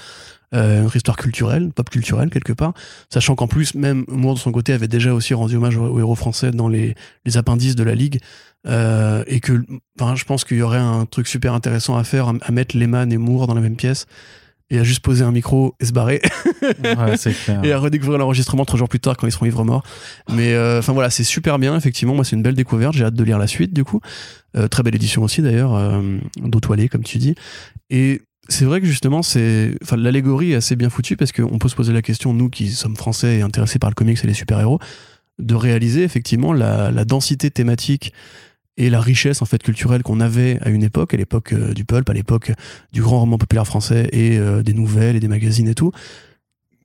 Euh, 0.53 0.83
notre 0.83 0.95
histoire 0.95 1.17
culturelle, 1.17 1.71
pop 1.73 1.89
culturelle 1.89 2.29
quelque 2.29 2.53
part, 2.53 2.73
sachant 3.09 3.33
qu'en 3.35 3.47
plus 3.47 3.73
même 3.73 4.05
Moore 4.07 4.35
de 4.35 4.39
son 4.39 4.51
côté 4.51 4.73
avait 4.73 4.87
déjà 4.87 5.11
aussi 5.11 5.33
rendu 5.33 5.55
hommage 5.55 5.77
aux, 5.77 5.97
héros 5.97 6.13
français 6.13 6.51
dans 6.51 6.67
les, 6.67 6.93
les 7.25 7.37
appendices 7.37 7.75
de 7.75 7.83
la 7.83 7.95
Ligue, 7.95 8.19
euh, 8.67 9.23
et 9.25 9.39
que, 9.39 9.65
enfin, 9.99 10.15
je 10.15 10.25
pense 10.25 10.43
qu'il 10.45 10.57
y 10.57 10.61
aurait 10.61 10.77
un 10.77 11.05
truc 11.05 11.27
super 11.27 11.53
intéressant 11.53 11.97
à 11.97 12.03
faire, 12.03 12.31
à, 12.41 12.51
mettre 12.51 12.77
Lehman 12.77 13.11
et 13.11 13.17
Moore 13.17 13.47
dans 13.47 13.55
la 13.55 13.61
même 13.61 13.75
pièce, 13.75 14.05
et 14.69 14.79
à 14.79 14.83
juste 14.83 15.01
poser 15.01 15.23
un 15.23 15.31
micro 15.31 15.75
et 15.79 15.85
se 15.85 15.91
barrer. 15.91 16.21
ouais, 16.61 17.15
et 17.63 17.71
à 17.71 17.79
redécouvrir 17.79 18.17
l'enregistrement 18.17 18.65
trois 18.65 18.77
jours 18.77 18.89
plus 18.89 18.99
tard 18.99 19.17
quand 19.17 19.27
ils 19.27 19.31
seront 19.31 19.45
ivres 19.45 19.65
morts. 19.65 19.83
Mais 20.31 20.53
euh, 20.53 20.79
enfin 20.79 20.93
voilà, 20.93 21.09
c'est 21.09 21.23
super 21.23 21.59
bien, 21.59 21.75
effectivement. 21.75 22.15
Moi, 22.15 22.25
c'est 22.25 22.35
une 22.35 22.43
belle 22.43 22.55
découverte. 22.55 22.93
J'ai 22.93 23.05
hâte 23.05 23.13
de 23.13 23.23
lire 23.23 23.37
la 23.37 23.47
suite, 23.47 23.73
du 23.73 23.83
coup. 23.83 24.01
Euh, 24.55 24.67
très 24.67 24.83
belle 24.83 24.95
édition 24.95 25.23
aussi, 25.23 25.41
d'ailleurs, 25.41 25.75
euh, 25.75 26.17
toilée, 26.61 26.89
comme 26.89 27.03
tu 27.03 27.17
dis. 27.17 27.35
Et 27.89 28.21
c'est 28.49 28.65
vrai 28.65 28.81
que 28.81 28.87
justement, 28.87 29.21
c'est, 29.21 29.75
enfin, 29.81 29.95
l'allégorie 29.95 30.51
est 30.51 30.55
assez 30.55 30.75
bien 30.75 30.89
foutue 30.89 31.15
parce 31.15 31.31
qu'on 31.31 31.57
peut 31.59 31.69
se 31.69 31.75
poser 31.75 31.93
la 31.93 32.01
question, 32.01 32.33
nous 32.33 32.49
qui 32.49 32.69
sommes 32.69 32.95
français 32.95 33.37
et 33.37 33.41
intéressés 33.41 33.79
par 33.79 33.89
le 33.89 33.95
comics 33.95 34.19
et 34.23 34.27
les 34.27 34.33
super-héros, 34.33 34.79
de 35.39 35.55
réaliser 35.55 36.03
effectivement 36.03 36.53
la, 36.53 36.91
la, 36.91 37.05
densité 37.05 37.49
thématique 37.51 38.13
et 38.77 38.89
la 38.89 39.01
richesse 39.01 39.41
en 39.41 39.45
fait 39.45 39.61
culturelle 39.61 40.03
qu'on 40.03 40.19
avait 40.19 40.59
à 40.61 40.69
une 40.69 40.83
époque, 40.83 41.13
à 41.13 41.17
l'époque 41.17 41.53
euh, 41.53 41.73
du 41.73 41.85
pulp, 41.85 42.09
à 42.09 42.13
l'époque 42.13 42.51
du 42.91 43.01
grand 43.01 43.19
roman 43.19 43.37
populaire 43.37 43.65
français 43.65 44.09
et 44.11 44.37
euh, 44.37 44.61
des 44.61 44.73
nouvelles 44.73 45.15
et 45.15 45.19
des 45.19 45.27
magazines 45.27 45.67
et 45.67 45.75
tout, 45.75 45.91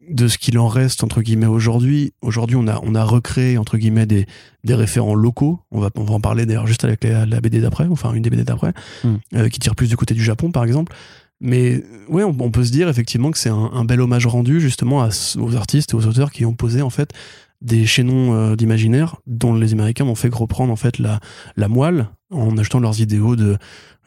de 0.08 0.28
ce 0.28 0.38
qu'il 0.38 0.58
en 0.58 0.68
reste 0.68 1.02
entre 1.02 1.22
guillemets 1.22 1.46
aujourd'hui. 1.46 2.12
Aujourd'hui, 2.22 2.56
on 2.56 2.66
a 2.66 2.80
on 2.82 2.94
a 2.94 3.04
recréé 3.04 3.58
entre 3.58 3.78
guillemets 3.78 4.06
des 4.06 4.26
des 4.64 4.74
référents 4.74 5.14
locaux. 5.14 5.60
On 5.70 5.80
va 5.80 5.90
on 5.96 6.04
va 6.04 6.14
en 6.14 6.20
parler 6.20 6.46
d'ailleurs 6.46 6.66
juste 6.66 6.84
avec 6.84 7.04
la, 7.04 7.40
BD 7.40 7.60
d'après, 7.60 7.86
enfin 7.90 8.12
une 8.12 8.22
des 8.22 8.30
BD 8.30 8.44
d'après, 8.44 8.72
hmm. 9.04 9.16
euh, 9.34 9.48
qui 9.48 9.58
tire 9.58 9.74
plus 9.74 9.88
du 9.88 9.96
côté 9.96 10.14
du 10.14 10.22
Japon 10.22 10.50
par 10.50 10.64
exemple. 10.64 10.94
Mais 11.40 11.84
ouais, 12.08 12.24
on, 12.24 12.50
peut 12.50 12.64
se 12.64 12.72
dire 12.72 12.88
effectivement 12.88 13.30
que 13.30 13.38
c'est 13.38 13.50
un, 13.50 13.84
bel 13.84 14.00
hommage 14.00 14.26
rendu 14.26 14.60
justement 14.60 15.08
aux 15.38 15.56
artistes 15.56 15.92
et 15.92 15.94
aux 15.94 16.06
auteurs 16.06 16.32
qui 16.32 16.44
ont 16.44 16.54
posé 16.54 16.82
en 16.82 16.90
fait 16.90 17.12
des 17.60 17.86
chaînons 17.86 18.34
euh, 18.34 18.56
d'imaginaire 18.56 19.16
dont 19.26 19.54
les 19.54 19.72
Américains 19.72 20.04
ont 20.04 20.14
fait 20.14 20.32
reprendre 20.32 20.72
en 20.72 20.76
fait 20.76 20.98
la, 20.98 21.20
moelle 21.68 22.08
en 22.30 22.56
ajoutant 22.58 22.80
leurs 22.80 23.00
idéaux 23.00 23.36
de 23.36 23.56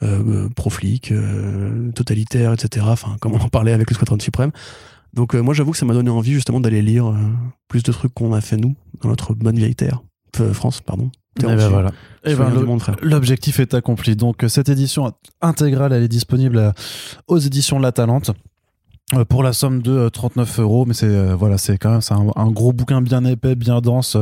euh, 0.03 0.49
pro-flic, 0.55 1.11
euh, 1.11 1.91
totalitaire, 1.91 2.53
etc. 2.53 2.86
Enfin, 2.89 3.15
comme 3.21 3.34
on 3.34 3.39
en 3.39 3.49
parlait 3.49 3.73
avec 3.73 3.89
le 3.89 3.95
Squadron 3.95 4.19
suprême. 4.19 4.51
Donc 5.13 5.34
moi 5.34 5.53
j'avoue 5.53 5.71
que 5.71 5.77
ça 5.77 5.86
m'a 5.86 5.93
donné 5.93 6.09
envie 6.09 6.34
justement 6.34 6.61
d'aller 6.61 6.82
lire 6.82 7.13
plus 7.67 7.84
de 7.84 7.91
trucs 7.91 8.13
qu'on 8.13 8.32
a 8.34 8.39
fait 8.39 8.55
nous 8.55 8.75
dans 9.01 9.09
notre 9.09 9.34
bonne 9.34 9.57
vieille 9.57 9.75
terre, 9.75 10.01
France, 10.53 10.79
pardon. 10.79 11.11
Et 11.39 11.43
ben 11.43 11.69
voilà. 11.69 11.91
Et 12.23 12.36
ben 12.36 12.51
L'objectif 13.01 13.59
est 13.59 13.73
accompli. 13.73 14.15
Donc 14.15 14.43
cette 14.47 14.69
édition 14.69 15.13
intégrale, 15.41 15.93
elle 15.93 16.03
est 16.03 16.09
disponible 16.09 16.73
aux 17.27 17.38
éditions 17.38 17.79
La 17.79 17.91
Talente 17.91 18.32
euh, 19.13 19.25
pour 19.25 19.41
la 19.41 19.53
somme 19.53 19.82
de 19.82 20.09
39 20.09 20.59
euh, 20.59 20.61
euros. 20.61 20.86
Mais 20.86 20.93
c'est 20.93 21.07
euh, 21.07 21.36
voilà 21.36 21.57
c'est 21.57 21.77
quand 21.77 21.91
même 21.91 22.01
c'est 22.01 22.13
un, 22.13 22.51
gros 22.51 22.73
bouquin 22.73 23.01
bien 23.01 23.23
épais 23.23 23.55
bien 23.55 23.79
dense 23.79 24.17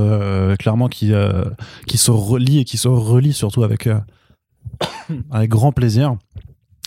clairement 0.59 0.87
qui 0.87 1.11
qui 1.87 1.97
se 1.97 2.11
relie 2.11 2.59
et 2.59 2.65
qui 2.65 2.77
se 2.77 2.87
relie 2.87 3.33
surtout 3.33 3.63
avec 3.63 3.89
avec 5.31 5.49
grand 5.49 5.71
plaisir. 5.71 6.15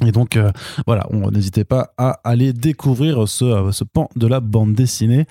Et 0.06 0.12
donc 0.12 0.38
voilà 0.86 1.06
on 1.10 1.30
n'hésitez 1.32 1.64
pas 1.64 1.92
à 1.98 2.20
aller 2.24 2.52
découvrir 2.52 3.28
ce, 3.28 3.70
ce 3.72 3.84
pan 3.84 4.08
de 4.14 4.26
la 4.28 4.40
bande 4.40 4.74
dessinée 4.74 5.26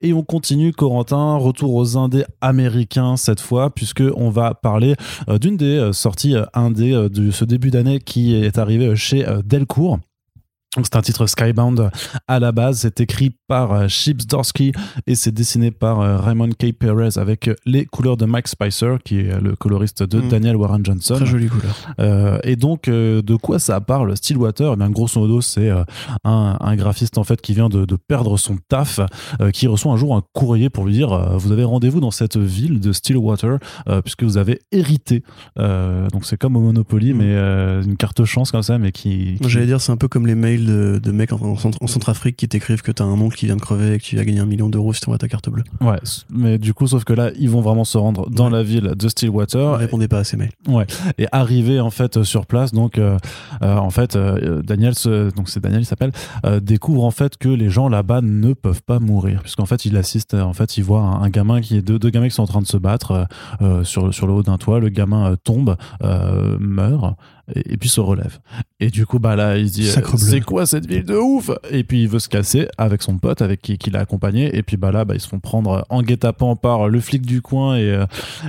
et 0.00 0.12
on 0.12 0.22
continue, 0.22 0.72
Corentin, 0.72 1.36
retour 1.36 1.74
aux 1.74 1.96
indés 1.96 2.24
américains 2.40 3.16
cette 3.16 3.40
fois, 3.40 3.74
puisque 3.74 4.02
on 4.14 4.30
va 4.30 4.54
parler 4.54 4.94
d'une 5.40 5.56
des 5.56 5.90
sorties 5.92 6.36
indés 6.54 7.08
de 7.10 7.30
ce 7.30 7.44
début 7.44 7.70
d'année 7.70 8.00
qui 8.00 8.34
est 8.34 8.58
arrivée 8.58 8.94
chez 8.96 9.24
Delcourt. 9.44 9.98
C'est 10.82 10.96
un 10.96 11.02
titre 11.02 11.26
Skybound 11.26 11.90
à 12.28 12.38
la 12.38 12.52
base. 12.52 12.80
C'est 12.80 13.00
écrit 13.00 13.30
par 13.48 13.72
euh, 13.72 13.88
Chips 13.88 14.26
Dorsky 14.26 14.72
et 15.06 15.14
c'est 15.14 15.32
dessiné 15.32 15.70
par 15.70 16.00
euh, 16.00 16.18
Raymond 16.18 16.50
K. 16.50 16.72
Perez 16.72 17.16
avec 17.16 17.50
les 17.64 17.86
couleurs 17.86 18.16
de 18.16 18.26
Mike 18.26 18.48
Spicer, 18.48 18.96
qui 19.04 19.20
est 19.20 19.40
le 19.40 19.56
coloriste 19.56 20.02
de 20.02 20.20
mm. 20.20 20.28
Daniel 20.28 20.56
Warren 20.56 20.84
Johnson. 20.84 21.14
Très 21.14 21.26
jolie 21.26 21.48
couleur. 21.48 21.74
Euh, 22.00 22.38
et 22.42 22.56
donc, 22.56 22.86
de 22.86 23.36
quoi 23.36 23.58
ça 23.58 23.80
parle 23.80 24.16
Stillwater? 24.16 24.72
Eh 24.74 24.76
bien, 24.76 24.90
Grosso 24.90 25.20
modo, 25.20 25.40
c'est 25.40 25.70
un, 26.24 26.76
graphiste 26.76 27.18
en 27.18 27.24
fait 27.24 27.40
qui 27.40 27.54
vient 27.54 27.68
de, 27.68 27.86
perdre 27.96 28.36
son 28.36 28.58
taf, 28.68 29.00
qui 29.52 29.66
reçoit 29.66 29.92
un 29.92 29.96
jour 29.96 30.14
un 30.14 30.22
courrier 30.32 30.70
pour 30.70 30.84
lui 30.84 30.92
dire 30.92 31.38
Vous 31.38 31.52
avez 31.52 31.64
rendez-vous 31.64 32.00
dans 32.00 32.10
cette 32.10 32.36
ville 32.36 32.80
de 32.80 32.92
Stillwater, 32.92 33.58
puisque 34.02 34.24
vous 34.24 34.36
avez 34.36 34.60
hérité. 34.72 35.22
donc, 35.56 36.24
c'est 36.24 36.36
comme 36.36 36.56
au 36.56 36.60
Monopoly, 36.60 37.14
mm. 37.14 37.16
mais 37.16 37.34
une 37.84 37.96
carte 37.96 38.24
chance 38.24 38.50
comme 38.50 38.62
ça, 38.62 38.78
mais 38.78 38.92
qui. 38.92 39.38
qui... 39.40 39.48
J'allais 39.48 39.66
dire, 39.66 39.80
c'est 39.80 39.92
un 39.92 39.96
peu 39.96 40.08
comme 40.08 40.26
les 40.26 40.34
mails 40.34 40.65
de, 40.66 41.12
mecs 41.12 41.32
en, 41.32 41.56
Centrafrique 41.56 42.36
qui 42.36 42.48
t'écrivent 42.48 42.82
que 42.82 42.92
t'as 42.92 43.04
un 43.04 43.20
oncle 43.20 43.36
qui 43.36 43.46
vient 43.46 43.56
de 43.56 43.60
crever 43.60 43.94
et 43.94 43.98
que 43.98 44.04
tu 44.04 44.16
vas 44.16 44.24
gagner 44.24 44.40
un 44.40 44.46
million 44.46 44.68
d'euros 44.68 44.92
si 44.92 45.00
t'envoies 45.00 45.18
ta 45.18 45.28
carte 45.28 45.48
bleue. 45.48 45.64
Ouais, 45.80 45.98
mais 46.30 46.58
du 46.58 46.74
coup, 46.74 46.86
sauf 46.86 47.04
que 47.04 47.12
là, 47.12 47.30
ils 47.38 47.50
vont 47.50 47.60
vraiment 47.60 47.84
se 47.84 47.98
rendre 47.98 48.28
dans 48.30 48.50
la 48.50 48.62
ville 48.62 48.92
de 48.96 49.08
Stillwater. 49.08 49.72
Ne 49.72 49.76
répondez 49.76 50.08
pas 50.08 50.18
à 50.18 50.24
ces 50.24 50.36
mails. 50.36 50.52
Ouais. 50.68 50.86
Et 51.18 51.26
arriver 51.32 51.80
en 51.80 51.90
fait 51.90 52.22
sur 52.22 52.46
place, 52.46 52.72
donc 52.72 52.98
euh, 52.98 53.16
euh, 53.62 53.76
en 53.76 53.90
fait, 53.90 54.16
euh, 54.16 54.62
Daniel, 54.62 54.94
donc 55.36 55.48
c'est 55.48 55.60
Daniel, 55.60 55.82
il 55.82 55.86
s'appelle, 55.86 56.12
découvre 56.60 57.04
en 57.04 57.10
fait 57.10 57.36
que 57.36 57.48
les 57.48 57.70
gens 57.70 57.88
là-bas 57.88 58.20
ne 58.22 58.52
peuvent 58.52 58.82
pas 58.82 58.98
mourir, 58.98 59.42
puisqu'en 59.42 59.66
fait, 59.66 59.84
il 59.84 59.96
assiste, 59.96 60.34
en 60.34 60.52
fait, 60.52 60.76
il 60.76 60.84
voit 60.84 61.00
un, 61.00 61.28
gamin 61.28 61.60
qui 61.60 61.76
est 61.76 61.82
deux, 61.82 61.98
deux, 61.98 62.10
gamins 62.10 62.28
qui 62.28 62.34
sont 62.34 62.42
en 62.42 62.46
train 62.46 62.62
de 62.62 62.66
se 62.66 62.76
battre 62.76 63.26
sur 63.82 64.12
sur 64.14 64.26
le 64.26 64.32
haut 64.32 64.42
d'un 64.42 64.58
toit. 64.58 64.80
Le 64.80 64.88
gamin 64.88 65.36
tombe, 65.42 65.76
meurt. 66.60 67.16
et, 67.54 67.74
et 67.74 67.76
puis 67.76 67.88
se 67.88 68.00
relève. 68.00 68.38
Et 68.78 68.90
du 68.90 69.06
coup, 69.06 69.18
bah 69.18 69.36
là, 69.36 69.56
il 69.56 69.70
se 69.70 69.74
dit 69.74 69.88
bleu. 70.16 70.18
C'est 70.18 70.40
quoi 70.42 70.66
cette 70.66 70.86
ville 70.86 71.04
de 71.04 71.16
ouf? 71.16 71.50
Et 71.70 71.82
puis 71.82 72.02
il 72.02 72.08
veut 72.10 72.18
se 72.18 72.28
casser 72.28 72.68
avec 72.76 73.00
son 73.00 73.16
pote, 73.16 73.40
avec 73.40 73.62
qui, 73.62 73.78
qui 73.78 73.88
l'a 73.90 74.00
accompagné. 74.00 74.54
Et 74.54 74.62
puis 74.62 74.76
bah 74.76 74.92
là, 74.92 75.06
bah, 75.06 75.14
ils 75.14 75.20
se 75.20 75.28
font 75.28 75.40
prendre 75.40 75.86
en 75.88 76.02
guet-apens 76.02 76.56
par 76.56 76.90
le 76.90 77.00
flic 77.00 77.22
du 77.24 77.40
coin 77.40 77.76
et, 77.76 77.88
euh, 77.90 78.04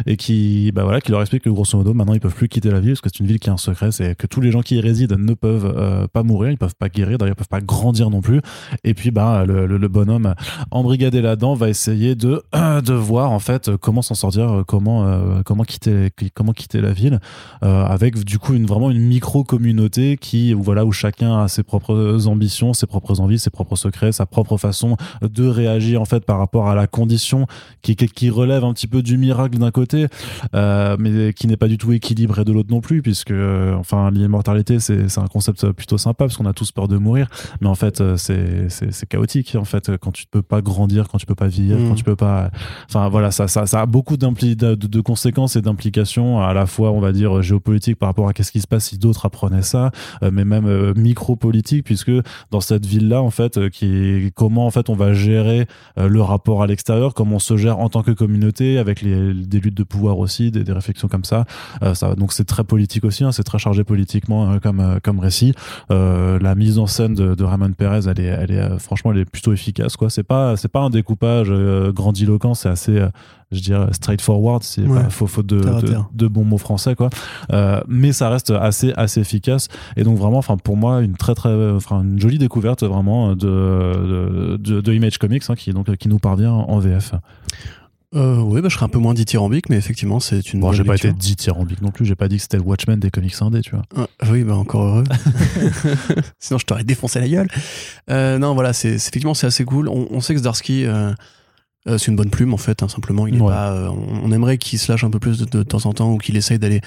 et 0.06 0.18
qui, 0.18 0.74
bah 0.74 0.84
voilà, 0.84 1.00
qui 1.00 1.12
leur 1.12 1.22
explique 1.22 1.44
que 1.44 1.50
grosso 1.50 1.78
modo, 1.78 1.94
maintenant 1.94 2.14
ils 2.14 2.20
peuvent 2.20 2.34
plus 2.36 2.50
quitter 2.50 2.70
la 2.72 2.82
ville 2.82 2.92
parce 2.92 3.00
que 3.02 3.10
c'est 3.10 3.22
une 3.22 3.28
ville 3.28 3.40
qui 3.40 3.50
a 3.50 3.54
un 3.54 3.58
secret, 3.58 3.94
c'est 3.94 4.16
que 4.18 4.28
tous 4.28 4.42
les 4.42 4.52
gens 4.52 4.62
qui 4.62 4.76
y 4.76 4.82
résident 4.82 5.16
ne 5.18 5.34
peuvent 5.34 5.74
euh, 5.78 6.08
pas 6.08 6.24
mourir, 6.24 6.52
ils 6.52 6.58
peuvent 6.58 6.76
pas 6.78 6.90
guérir, 6.90 7.18
d'ailleurs 7.18 7.36
ils 7.36 7.38
peuvent 7.38 7.48
pas 7.48 7.62
grandir 7.62 8.10
non 8.10 8.20
plus. 8.20 8.42
Et 8.84 8.94
puis 8.94 9.12
bah 9.12 9.46
le, 9.46 9.66
le- 9.66 9.78
le 9.78 9.88
bonhomme 9.88 10.34
embrigadé 10.72 11.22
là-dedans 11.22 11.54
va 11.54 11.70
essayer 11.70 12.16
de 12.16 12.44
de 12.54 12.94
voir 12.94 13.32
en 13.32 13.40
fait 13.40 13.72
comment 13.78 14.02
s'en 14.02 14.16
sortir, 14.16 14.64
comment 14.68 15.06
euh, 15.08 15.42
comment 15.46 15.64
quitter 15.64 16.10
comment 16.34 16.52
quitter 16.52 16.82
la 16.82 16.92
ville 16.92 17.22
euh, 17.64 17.86
avec 17.86 18.22
du 18.26 18.40
coup 18.40 18.54
une 18.56 18.66
vraiment 18.66 18.92
une 18.92 19.00
micro 19.08 19.46
communauté 20.18 20.28
qui 20.28 20.54
voilà 20.54 20.84
où 20.86 20.92
chacun 20.92 21.40
a 21.44 21.48
ses 21.48 21.64
propres 21.64 22.28
ambitions, 22.28 22.74
ses 22.74 22.88
propres 22.88 23.20
envies, 23.22 23.40
ses 23.40 23.50
propres 23.50 23.76
secrets, 23.76 24.12
sa 24.12 24.26
propre 24.26 24.58
façon 24.58 24.98
de 25.22 25.48
réagir 25.48 26.02
en 26.02 26.06
fait 26.06 26.26
par 26.26 26.38
rapport 26.40 26.68
à 26.70 26.76
la 26.76 26.88
condition 26.88 27.46
qui 27.82 27.96
qui 27.96 28.30
relève 28.30 28.64
un 28.64 28.74
petit 28.74 28.88
peu 28.88 29.02
du 29.02 29.18
miracle 29.18 29.58
d'un 29.58 29.72
côté 29.72 30.08
euh, 30.56 30.96
mais 31.00 31.34
qui 31.34 31.48
n'est 31.48 31.58
pas 31.58 31.68
du 31.68 31.78
tout 31.78 31.94
équilibré 31.94 32.44
de 32.44 32.52
l'autre 32.52 32.70
non 32.72 32.82
plus 32.82 33.02
puisque 33.02 33.32
euh, 33.32 33.76
enfin 33.76 34.12
l'immortalité 34.12 34.80
c'est 34.80 35.10
c'est 35.10 35.20
un 35.22 35.28
concept 35.28 35.72
plutôt 35.72 35.98
sympa 35.98 36.26
parce 36.26 36.38
qu'on 36.38 36.46
a 36.46 36.54
tous 36.54 36.72
peur 36.72 36.88
de 36.88 36.98
mourir 36.98 37.28
mais 37.62 37.68
en 37.68 37.76
fait 37.76 38.02
euh, 38.02 38.18
c'est 38.18 38.70
c'est 38.70 38.92
c'est 38.94 39.08
chaotique 39.08 39.56
en 39.56 39.66
fait 39.66 39.92
quand 39.98 40.12
tu 40.12 40.26
peux 40.30 40.42
pas 40.42 40.62
grandir 40.62 41.08
quand 41.10 41.18
tu 41.18 41.26
peux 41.26 41.36
pas 41.36 41.48
vieillir 41.48 41.78
Mm. 41.78 41.90
quand 41.90 41.96
tu 41.96 42.04
peux 42.04 42.16
pas 42.16 42.50
enfin 42.90 43.10
voilà 43.10 43.30
ça 43.32 43.48
ça 43.48 43.66
ça 43.66 43.82
a 43.82 43.86
beaucoup 43.86 44.16
d'impli- 44.18 44.56
de, 44.56 44.74
de- 44.76 45.02
conséquences 45.02 45.56
et 45.56 45.62
d'implications 45.62 46.42
à 46.42 46.54
la 46.54 46.66
fois 46.66 46.92
on 46.92 47.00
va 47.00 47.12
dire 47.12 47.42
géopolitiques 47.42 47.98
par 48.00 48.08
rapport 48.10 48.28
à 48.28 48.34
qu'est-ce 48.34 48.52
qui 48.52 48.62
se 48.62 48.68
passe 48.68 48.86
si 48.86 48.98
d'autres 48.98 49.26
apprenaient 49.26 49.62
ça 49.62 49.92
mais 50.22 50.46
même 50.46 50.66
euh, 50.66 50.94
micro-politique 50.96 51.84
puisque 51.86 52.12
dans 52.52 52.62
cette 52.62 52.86
ville 52.86 53.08
là 53.08 53.22
en 53.22 53.30
fait 53.30 53.58
euh, 53.58 53.70
qui 53.70 53.86
est 53.86 54.32
comment 54.34 54.66
en 54.66 54.72
fait 54.72 54.90
on 54.90 54.96
va 54.96 55.14
gérer 55.14 55.68
euh, 55.98 56.08
le 56.08 56.22
rapport 56.22 56.64
à 56.64 56.68
l'extérieur 56.68 57.14
comment 57.14 57.36
on 57.36 57.40
se 57.40 57.58
gère 57.58 57.80
en 57.80 57.90
tant 57.90 58.04
que 58.04 58.12
communauté 58.12 58.78
avec 58.78 59.02
les, 59.02 59.34
des 59.34 59.60
luttes 59.60 59.78
de 59.78 59.84
pouvoir 59.84 60.20
aussi 60.20 60.52
des, 60.52 60.64
des 60.64 60.72
réflexions 60.74 61.08
comme 61.08 61.24
ça, 61.24 61.46
Euh, 61.84 61.94
ça 61.94 62.16
donc 62.16 62.34
c'est 62.34 62.46
très 62.46 62.64
politique 62.64 63.04
aussi 63.04 63.24
hein, 63.24 63.32
c'est 63.32 63.44
très 63.44 63.60
chargé 63.60 63.84
politiquement 63.84 64.52
euh, 64.52 64.60
comme 64.60 64.80
euh, 64.80 65.00
comme 65.02 65.20
récit. 65.20 65.54
Euh, 65.92 66.40
la 66.40 66.56
mise 66.56 66.78
en 66.80 66.88
scène 66.88 67.14
de, 67.14 67.36
de 67.36 67.44
Ramon 67.44 67.72
Perez 67.74 68.02
elle 68.10 68.20
est 68.20 68.26
elle 68.26 68.52
est 68.52 68.60
euh, 68.60 68.78
franchement 68.80 69.12
elle 69.12 69.20
est 69.20 69.26
plutôt 69.26 69.54
efficace 69.54 69.96
quoi. 69.98 70.10
C'est 70.10 70.24
pas 70.24 70.56
c'est 70.58 70.68
pas 70.72 70.82
un 70.82 70.90
découpage 70.90 71.48
euh, 71.50 71.92
grandiloquent 71.92 72.54
c'est 72.54 72.70
assez 72.70 72.98
euh, 72.98 73.10
je 73.52 73.60
dirais 73.62 73.88
straightforward 73.92 74.64
c'est 74.64 74.82
Ouais. 74.82 75.04
pas 75.04 75.10
faute 75.10 75.46
de, 75.46 76.28
bons 76.28 76.44
mots 76.44 76.58
français 76.58 76.96
quoi 76.96 77.10
Euh, 77.54 77.82
mais 77.88 78.12
ça 78.14 78.30
reste 78.30 78.52
assez 78.52 78.94
assez 78.98 79.22
efficace 79.22 79.68
et 79.96 80.04
donc 80.04 80.18
vraiment 80.18 80.38
enfin 80.40 80.58
pour 80.58 80.76
moi 80.78 81.02
une 81.02 81.16
très 81.16 81.34
très 81.36 81.54
enfin 81.72 82.04
une 82.04 82.20
jolie 82.20 82.38
découverte 82.40 82.84
vraiment 82.84 83.36
de 83.36 84.58
de, 84.60 84.82
de 84.82 84.94
Image 84.94 85.18
Comics 85.18 85.44
hein, 85.50 85.56
qui 85.56 85.72
donc 85.72 85.96
qui 85.98 86.10
nous 86.10 86.20
parvient 86.20 86.52
en 86.54 86.80
VF 86.80 87.14
Euh, 88.16 88.38
oui, 88.40 88.62
bah, 88.62 88.70
je 88.70 88.76
serais 88.76 88.86
un 88.86 88.90
peu 88.90 89.00
moins 89.00 89.14
dithyrambique, 89.14 89.68
mais 89.70 89.76
effectivement, 89.76 90.22
c'est 90.22 90.54
une 90.54 90.62
bon 90.62 90.72
j'ai 90.72 90.86
pas 90.86 90.96
été 90.96 91.12
dithyrambique 91.12 91.82
non 91.82 91.92
plus 91.92 92.06
j'ai 92.06 92.16
pas 92.16 92.30
dit 92.30 92.38
que 92.38 92.42
c'était 92.42 92.56
le 92.56 92.64
Watchmen 92.64 92.98
des 93.02 93.12
comics 93.12 93.36
indés 93.42 93.60
tu 93.62 93.72
vois 93.76 93.84
Ah, 93.98 94.08
oui, 94.32 94.46
bah 94.46 94.56
encore 94.56 94.84
heureux. 94.86 95.04
Sinon, 96.40 96.58
je 96.58 96.66
t'aurais 96.66 96.86
défoncé 96.86 97.20
la 97.20 97.28
gueule. 97.28 97.48
Euh, 98.10 98.38
non, 98.38 98.54
voilà, 98.54 98.72
c'est 98.74 98.98
c'est- 98.98 99.10
effectivement 99.10 99.34
c'est 99.34 99.48
assez 99.48 99.66
cool. 99.66 99.90
On, 99.90 100.08
on 100.10 100.22
sait 100.22 100.34
que 100.34 100.40
Zdarsky, 100.40 100.86
euh, 100.86 101.12
euh, 101.88 101.98
c'est 101.98 102.08
une 102.12 102.16
bonne 102.18 102.30
plume 102.30 102.54
en 102.54 102.58
fait. 102.58 102.84
hein, 102.84 102.88
simplement, 102.90 103.28
il 103.28 103.36
est 103.38 103.42
Ouais. 103.42 103.48
pas. 103.54 103.72
euh, 103.72 103.90
on, 103.90 104.32
aimerait 104.32 104.58
qu'il 104.58 104.80
se 104.80 104.92
lâche 104.92 105.04
un 105.04 105.10
peu 105.10 105.20
plus 105.20 105.40
de, 105.40 105.46
de 105.46 105.64
temps 105.64 105.86
en 105.86 105.94
temps 105.94 106.12
ou 106.12 106.18
qu'il 106.18 106.36
essaye 106.38 106.60
d'aller 106.60 106.82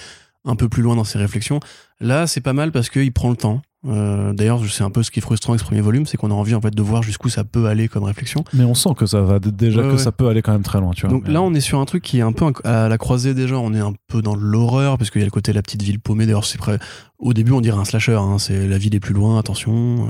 un 0.44 0.57
peu 0.57 0.68
plus 0.68 0.82
loin 0.82 0.96
dans 0.96 1.05
ses 1.05 1.18
réflexions. 1.18 1.61
Là, 2.01 2.26
c'est 2.26 2.40
pas 2.40 2.53
mal 2.55 2.72
parce 2.72 2.88
qu'il 2.90 3.12
prend 3.12 3.30
le 3.30 3.36
temps. 3.36 3.61
Euh, 3.86 4.34
D'ailleurs, 4.34 4.61
c'est 4.70 4.82
un 4.84 4.90
peu 4.90 5.03
ce 5.03 5.11
qui 5.11 5.20
est 5.20 5.22
frustrant 5.22 5.55
avec 5.55 5.61
ce 5.61 5.64
premier 5.64 5.80
volume, 5.80 6.05
c'est 6.05 6.18
qu'on 6.18 6.30
a 6.30 6.34
envie 6.34 6.55
en 6.55 6.61
fait 6.61 6.74
de 6.74 6.82
voir 6.82 7.03
jusqu'où 7.03 7.30
ça 7.30 7.44
peut 7.44 7.64
aller 7.66 7.88
comme 7.88 8.05
réflexion. 8.05 8.44
mais 8.53 8.64
on 8.64 8.74
sent 8.74 8.90
que 8.94 9.07
ça 9.07 9.22
va 9.22 9.38
déjà 9.38 9.80
Ouais, 9.80 9.86
que 9.88 9.92
ouais. 9.92 9.98
ça 9.98 10.12
peut 10.12 10.28
aller 10.28 10.42
quand 10.42 10.53
même 10.53 10.62
très 10.62 10.80
loin 10.80 10.92
tu 10.92 11.03
vois 11.07 11.11
Donc 11.11 11.24
Mais- 11.26 11.32
là, 11.32 11.40
on 11.40 11.55
est 11.55 11.61
sur 11.61 11.78
un 11.80 11.86
truc 11.86 12.03
qui 12.03 12.18
est 12.18 12.22
un 12.22 12.32
peu 12.32 12.44
à 12.64 12.88
la 12.88 12.98
croisée 12.98 13.32
déjà. 13.32 13.57
On 13.59 13.72
est 13.72 13.80
un 13.80 13.94
peu 14.09 14.20
dans 14.20 14.34
l'horreur 14.34 14.98
parce 14.98 15.11
qu'il 15.11 15.20
y 15.20 15.24
a 15.24 15.26
le 15.26 15.30
côté 15.30 15.55
la 15.55 15.62
petite 15.62 15.82
ville 15.82 15.98
paumée. 15.98 16.26
D'ailleurs, 16.26 16.44
c'est 16.44 16.59
près. 16.59 16.78
Au 17.18 17.32
début, 17.32 17.53
on 17.53 17.62
dirait 17.62 17.78
un 17.78 17.84
slasher. 17.86 18.16
hein, 18.16 18.36
c'est 18.38 18.66
la 18.68 18.76
ville 18.78 18.94
est 18.94 19.01
plus 19.01 19.14
loin. 19.14 19.38
Attention. 19.38 20.09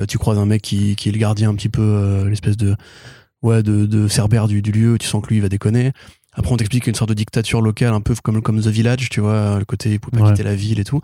Euh, 0.00 0.06
tu 0.06 0.18
croises 0.18 0.38
un 0.38 0.46
mec 0.46 0.62
qui, 0.62 0.96
qui 0.96 1.08
est 1.08 1.12
le 1.12 1.18
gardien 1.18 1.50
un 1.50 1.54
petit 1.54 1.68
peu, 1.68 1.80
euh, 1.82 2.28
l'espèce 2.28 2.56
de 2.56 2.74
ouais 3.42 3.62
de, 3.62 3.86
de 3.86 4.08
cerbère 4.08 4.48
du, 4.48 4.62
du 4.62 4.72
lieu. 4.72 4.98
Tu 4.98 5.06
sens 5.06 5.22
que 5.22 5.28
lui, 5.28 5.36
il 5.36 5.42
va 5.42 5.48
déconner. 5.48 5.92
Après, 6.34 6.52
on 6.52 6.56
t'explique 6.56 6.86
une 6.86 6.94
sorte 6.94 7.10
de 7.10 7.14
dictature 7.14 7.60
locale, 7.60 7.92
un 7.92 8.00
peu 8.00 8.14
comme 8.22 8.40
comme 8.40 8.60
The 8.60 8.68
Village, 8.68 9.08
tu 9.10 9.20
vois, 9.20 9.58
le 9.58 9.64
côté 9.64 9.90
il 9.92 10.00
peut 10.00 10.10
pas 10.10 10.22
Ouais. 10.24 10.30
quitter 10.30 10.42
la 10.44 10.54
ville 10.54 10.80
et 10.80 10.84
tout. 10.84 11.00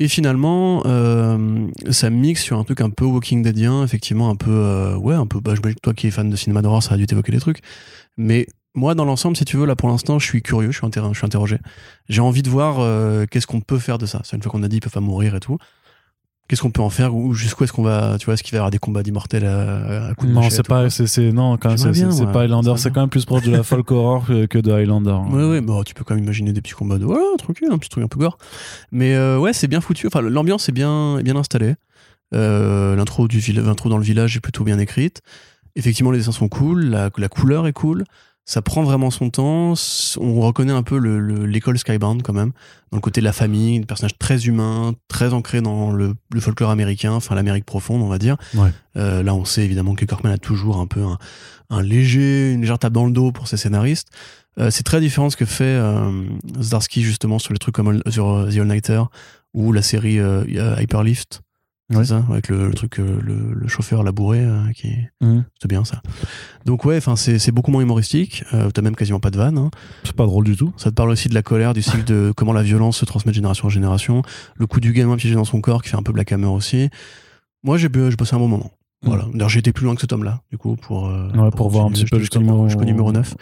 Et 0.00 0.06
finalement, 0.08 0.82
euh, 0.86 1.66
ça 1.90 2.08
mixe 2.08 2.42
sur 2.42 2.56
un 2.58 2.64
truc 2.64 2.80
un 2.80 2.88
peu 2.90 3.04
Walking 3.04 3.42
Deadien, 3.42 3.82
effectivement 3.82 4.30
un 4.30 4.36
peu, 4.36 4.50
euh, 4.52 4.96
ouais, 4.96 5.14
un 5.16 5.26
peu. 5.26 5.40
Bah, 5.40 5.54
que 5.56 5.72
toi 5.82 5.92
qui 5.92 6.06
es 6.06 6.10
fan 6.10 6.30
de 6.30 6.36
cinéma 6.36 6.62
d'horreur, 6.62 6.82
ça 6.84 6.94
a 6.94 6.96
dû 6.96 7.06
t'évoquer 7.06 7.32
des 7.32 7.40
trucs. 7.40 7.58
Mais 8.16 8.46
moi, 8.74 8.94
dans 8.94 9.04
l'ensemble, 9.04 9.36
si 9.36 9.44
tu 9.44 9.56
veux, 9.56 9.66
là 9.66 9.74
pour 9.74 9.88
l'instant, 9.88 10.18
je 10.20 10.24
suis 10.26 10.40
curieux, 10.40 10.70
je 10.70 10.76
suis, 10.78 10.86
inter- 10.86 11.02
je 11.12 11.18
suis 11.18 11.26
interrogé. 11.26 11.58
J'ai 12.08 12.20
envie 12.20 12.42
de 12.42 12.48
voir 12.48 12.76
euh, 12.78 13.26
qu'est-ce 13.28 13.48
qu'on 13.48 13.60
peut 13.60 13.78
faire 13.78 13.98
de 13.98 14.06
ça. 14.06 14.20
C'est 14.24 14.36
une 14.36 14.42
fois 14.42 14.52
qu'on 14.52 14.62
a 14.62 14.68
dit 14.68 14.76
ils 14.76 14.80
peuvent 14.80 14.92
pas 14.92 15.00
mourir 15.00 15.34
et 15.34 15.40
tout. 15.40 15.58
Qu'est-ce 16.48 16.62
qu'on 16.62 16.70
peut 16.70 16.80
en 16.80 16.88
faire 16.88 17.14
ou 17.14 17.34
jusqu'où 17.34 17.64
est-ce 17.64 17.74
qu'on 17.74 17.82
va, 17.82 18.16
tu 18.18 18.24
vois, 18.24 18.32
est-ce 18.34 18.42
qu'il 18.42 18.52
va 18.52 18.56
y 18.56 18.58
avoir 18.60 18.70
des 18.70 18.78
combats 18.78 19.02
d'immortels 19.02 19.44
à, 19.44 20.08
à 20.08 20.14
coups 20.14 20.30
de 20.30 20.34
non 20.34 20.48
c'est 20.48 20.66
pas 20.66 20.88
c'est 20.88 21.30
non 21.30 21.58
quand 21.58 21.68
même 21.68 21.94
J'aimerais 21.94 22.10
c'est 22.10 22.32
pas 22.32 22.44
Highlander 22.44 22.72
c'est 22.78 22.90
quand 22.90 23.02
même 23.02 23.10
plus 23.10 23.26
proche 23.26 23.42
de 23.42 23.50
la 23.50 23.62
folk 23.62 23.90
horror 23.90 24.24
que, 24.26 24.46
que 24.46 24.58
de 24.58 24.72
Highlander 24.72 25.10
hein. 25.10 25.26
Ouais, 25.30 25.44
ouais, 25.44 25.60
bah, 25.60 25.82
tu 25.84 25.92
peux 25.92 26.04
quand 26.04 26.14
même 26.14 26.24
imaginer 26.24 26.54
des 26.54 26.62
petits 26.62 26.72
combats 26.72 26.96
de 26.96 27.04
voilà, 27.04 27.22
tranquille, 27.36 27.68
un 27.70 27.76
petit 27.76 27.90
truc 27.90 28.02
un 28.02 28.08
peu 28.08 28.18
gore. 28.18 28.38
Mais 28.92 29.14
euh, 29.14 29.38
ouais, 29.38 29.52
c'est 29.52 29.68
bien 29.68 29.82
foutu. 29.82 30.06
Enfin, 30.06 30.22
l'ambiance 30.22 30.68
est 30.70 30.72
bien, 30.72 31.18
est 31.18 31.22
bien 31.22 31.36
installée. 31.36 31.74
Euh, 32.34 32.96
l'intro 32.96 33.28
du 33.28 33.40
l'intro 33.52 33.88
dans 33.88 33.98
le 33.98 34.04
village 34.04 34.36
est 34.36 34.40
plutôt 34.40 34.64
bien 34.64 34.78
écrite. 34.78 35.20
Effectivement, 35.76 36.10
les 36.10 36.18
dessins 36.18 36.32
sont 36.32 36.48
cool, 36.48 36.86
la, 36.86 37.10
la 37.16 37.28
couleur 37.28 37.66
est 37.66 37.72
cool. 37.72 38.04
Ça 38.50 38.62
prend 38.62 38.82
vraiment 38.82 39.10
son 39.10 39.28
temps. 39.28 39.74
On 40.18 40.40
reconnaît 40.40 40.72
un 40.72 40.82
peu 40.82 40.96
le- 40.96 41.20
le- 41.20 41.44
l'école 41.44 41.78
Skybound 41.78 42.22
quand 42.22 42.32
même, 42.32 42.52
dans 42.90 42.96
le 42.96 43.02
côté 43.02 43.20
de 43.20 43.26
la 43.26 43.34
famille, 43.34 43.78
des 43.78 43.84
personnages 43.84 44.16
très 44.18 44.46
humains, 44.46 44.94
très 45.08 45.34
ancrés 45.34 45.60
dans 45.60 45.90
le, 45.90 46.14
le 46.32 46.40
folklore 46.40 46.70
américain, 46.70 47.12
enfin 47.12 47.34
l'Amérique 47.34 47.66
profonde, 47.66 48.00
on 48.00 48.08
va 48.08 48.16
dire. 48.16 48.38
Ouais. 48.54 48.70
Euh, 48.96 49.22
là, 49.22 49.34
on 49.34 49.44
sait 49.44 49.64
évidemment 49.66 49.94
que 49.94 50.06
Corkman 50.06 50.32
a 50.32 50.38
toujours 50.38 50.78
un 50.78 50.86
peu 50.86 51.02
un, 51.02 51.18
un 51.68 51.82
léger, 51.82 52.52
une 52.52 52.62
légère 52.62 52.78
tape 52.78 52.94
dans 52.94 53.04
le 53.04 53.12
dos 53.12 53.32
pour 53.32 53.48
ses 53.48 53.58
scénaristes. 53.58 54.08
Euh, 54.58 54.70
c'est 54.70 54.82
très 54.82 55.00
différent 55.00 55.26
de 55.26 55.32
ce 55.32 55.36
que 55.36 55.44
fait 55.44 55.64
euh, 55.64 56.24
Zdarsky 56.58 57.02
justement 57.02 57.38
sur 57.38 57.52
les 57.52 57.58
trucs 57.58 57.74
comme 57.74 57.88
All- 57.88 58.02
sur 58.12 58.48
The 58.50 58.56
All-Nighter 58.56 59.02
ou 59.52 59.72
la 59.72 59.82
série 59.82 60.18
Hyperlift. 60.80 61.42
Ouais. 61.90 62.04
C'est 62.04 62.10
ça, 62.10 62.22
avec 62.30 62.48
le, 62.48 62.68
le 62.68 62.74
truc, 62.74 62.98
euh, 63.00 63.18
le, 63.22 63.54
le 63.54 63.66
chauffeur 63.68 64.02
labouré 64.02 64.40
euh, 64.44 64.70
qui 64.74 64.88
Mhm. 65.22 65.44
c'était 65.54 65.68
bien 65.68 65.84
ça. 65.84 66.02
Donc 66.66 66.84
ouais, 66.84 66.98
enfin 66.98 67.16
c'est 67.16 67.50
beaucoup 67.50 67.70
moins 67.70 67.80
humoristique. 67.80 68.44
Euh, 68.52 68.70
T'as 68.70 68.82
même 68.82 68.94
quasiment 68.94 69.20
pas 69.20 69.30
de 69.30 69.38
vanne. 69.38 69.56
hein. 69.56 69.70
c'est 70.04 70.12
pas 70.14 70.26
drôle 70.26 70.44
du 70.44 70.54
tout 70.54 70.70
Ça 70.76 70.90
te 70.90 70.94
parle 70.94 71.08
aussi 71.10 71.28
de 71.30 71.34
la 71.34 71.42
colère, 71.42 71.72
du 71.72 71.80
cycle 71.80 72.04
de 72.04 72.30
comment 72.36 72.52
la 72.52 72.62
violence 72.62 72.98
se 72.98 73.04
transmet 73.06 73.30
de 73.32 73.36
génération 73.36 73.66
en 73.66 73.70
génération, 73.70 74.22
le 74.56 74.66
coup 74.66 74.80
du 74.80 74.92
gamin 74.92 75.16
piégé 75.16 75.34
dans 75.34 75.44
son 75.46 75.60
corps 75.62 75.82
qui 75.82 75.88
fait 75.88 75.96
un 75.96 76.02
peu 76.02 76.12
Black 76.12 76.30
Hammer 76.32 76.46
aussi. 76.48 76.90
Moi 77.64 77.78
j'ai 77.78 77.88
passé 77.88 78.36
un 78.36 78.38
bon 78.38 78.48
moment. 78.48 78.70
Voilà. 79.02 79.24
D'ailleurs 79.32 79.48
j'ai 79.48 79.60
été 79.60 79.72
plus 79.72 79.84
loin 79.86 79.94
que 79.94 80.00
ce 80.02 80.06
tome-là, 80.06 80.42
du 80.50 80.58
coup 80.58 80.76
pour 80.76 81.06
euh, 81.08 81.30
Ouais, 81.36 81.50
pour 81.50 81.70
voir 81.70 81.86
un 81.86 81.90
petit 81.90 82.04
peu 82.04 82.18
jusqu'au 82.18 82.40
numéro, 82.40 82.68
jusqu'au 82.68 82.84
numéro 82.84 83.12
9. 83.12 83.34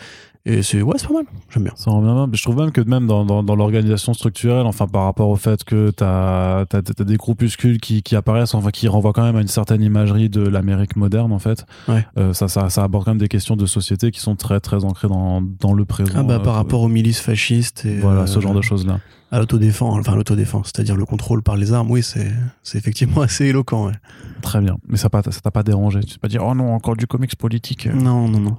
Et 0.48 0.62
c'est 0.62 0.80
ouais 0.80 0.94
c'est 0.96 1.08
pas 1.08 1.14
mal, 1.14 1.24
j'aime 1.50 1.64
bien. 1.64 1.72
Ça 1.74 1.90
bien. 1.90 2.28
Je 2.32 2.40
trouve 2.42 2.56
même 2.56 2.70
que 2.70 2.80
même 2.80 3.08
dans, 3.08 3.24
dans, 3.26 3.42
dans 3.42 3.56
l'organisation 3.56 4.14
structurelle, 4.14 4.64
enfin 4.64 4.86
par 4.86 5.02
rapport 5.02 5.28
au 5.28 5.34
fait 5.34 5.64
que 5.64 5.90
t'as 5.90 6.60
as, 6.60 7.02
des 7.04 7.16
groupuscules 7.16 7.78
qui, 7.78 8.02
qui 8.04 8.14
apparaissent, 8.14 8.54
enfin 8.54 8.70
qui 8.70 8.86
renvoient 8.86 9.12
quand 9.12 9.24
même 9.24 9.34
à 9.34 9.40
une 9.40 9.48
certaine 9.48 9.82
imagerie 9.82 10.28
de 10.28 10.46
l'Amérique 10.46 10.94
moderne 10.94 11.32
en 11.32 11.40
fait. 11.40 11.66
Ouais. 11.88 12.06
Euh, 12.16 12.32
ça, 12.32 12.46
ça, 12.46 12.70
ça 12.70 12.84
aborde 12.84 13.04
quand 13.04 13.10
même 13.10 13.18
des 13.18 13.26
questions 13.26 13.56
de 13.56 13.66
société 13.66 14.12
qui 14.12 14.20
sont 14.20 14.36
très 14.36 14.60
très 14.60 14.84
ancrées 14.84 15.08
dans, 15.08 15.42
dans 15.42 15.74
le 15.74 15.84
présent. 15.84 16.12
Ah 16.14 16.22
bah 16.22 16.34
euh, 16.34 16.38
par 16.38 16.54
rapport 16.54 16.80
aux 16.82 16.88
milices 16.88 17.20
fascistes 17.20 17.84
et 17.84 17.98
voilà 17.98 18.20
euh, 18.20 18.26
ce 18.26 18.38
genre 18.38 18.54
de 18.54 18.62
choses 18.62 18.86
là. 18.86 19.00
à 19.32 19.40
l'autodéfense, 19.40 19.98
enfin 19.98 20.14
l'autodéfense, 20.14 20.70
c'est-à-dire 20.72 20.94
le 20.94 21.06
contrôle 21.06 21.42
par 21.42 21.56
les 21.56 21.72
armes, 21.72 21.90
oui 21.90 22.04
c'est 22.04 22.78
effectivement 22.78 23.20
assez 23.22 23.46
éloquent. 23.46 23.86
ouais. 23.88 23.94
Très 24.42 24.60
bien. 24.60 24.76
Mais 24.86 24.96
ça 24.96 25.10
pas- 25.10 25.22
t'a 25.22 25.50
pas 25.50 25.64
dérangé. 25.64 25.98
Tu 26.00 26.12
t'es 26.12 26.18
pas 26.20 26.28
dit 26.28 26.38
oh 26.38 26.54
non 26.54 26.72
encore 26.72 26.94
du 26.94 27.08
comics 27.08 27.34
politique. 27.34 27.88
Non 27.92 28.28
non 28.28 28.38
non. 28.38 28.56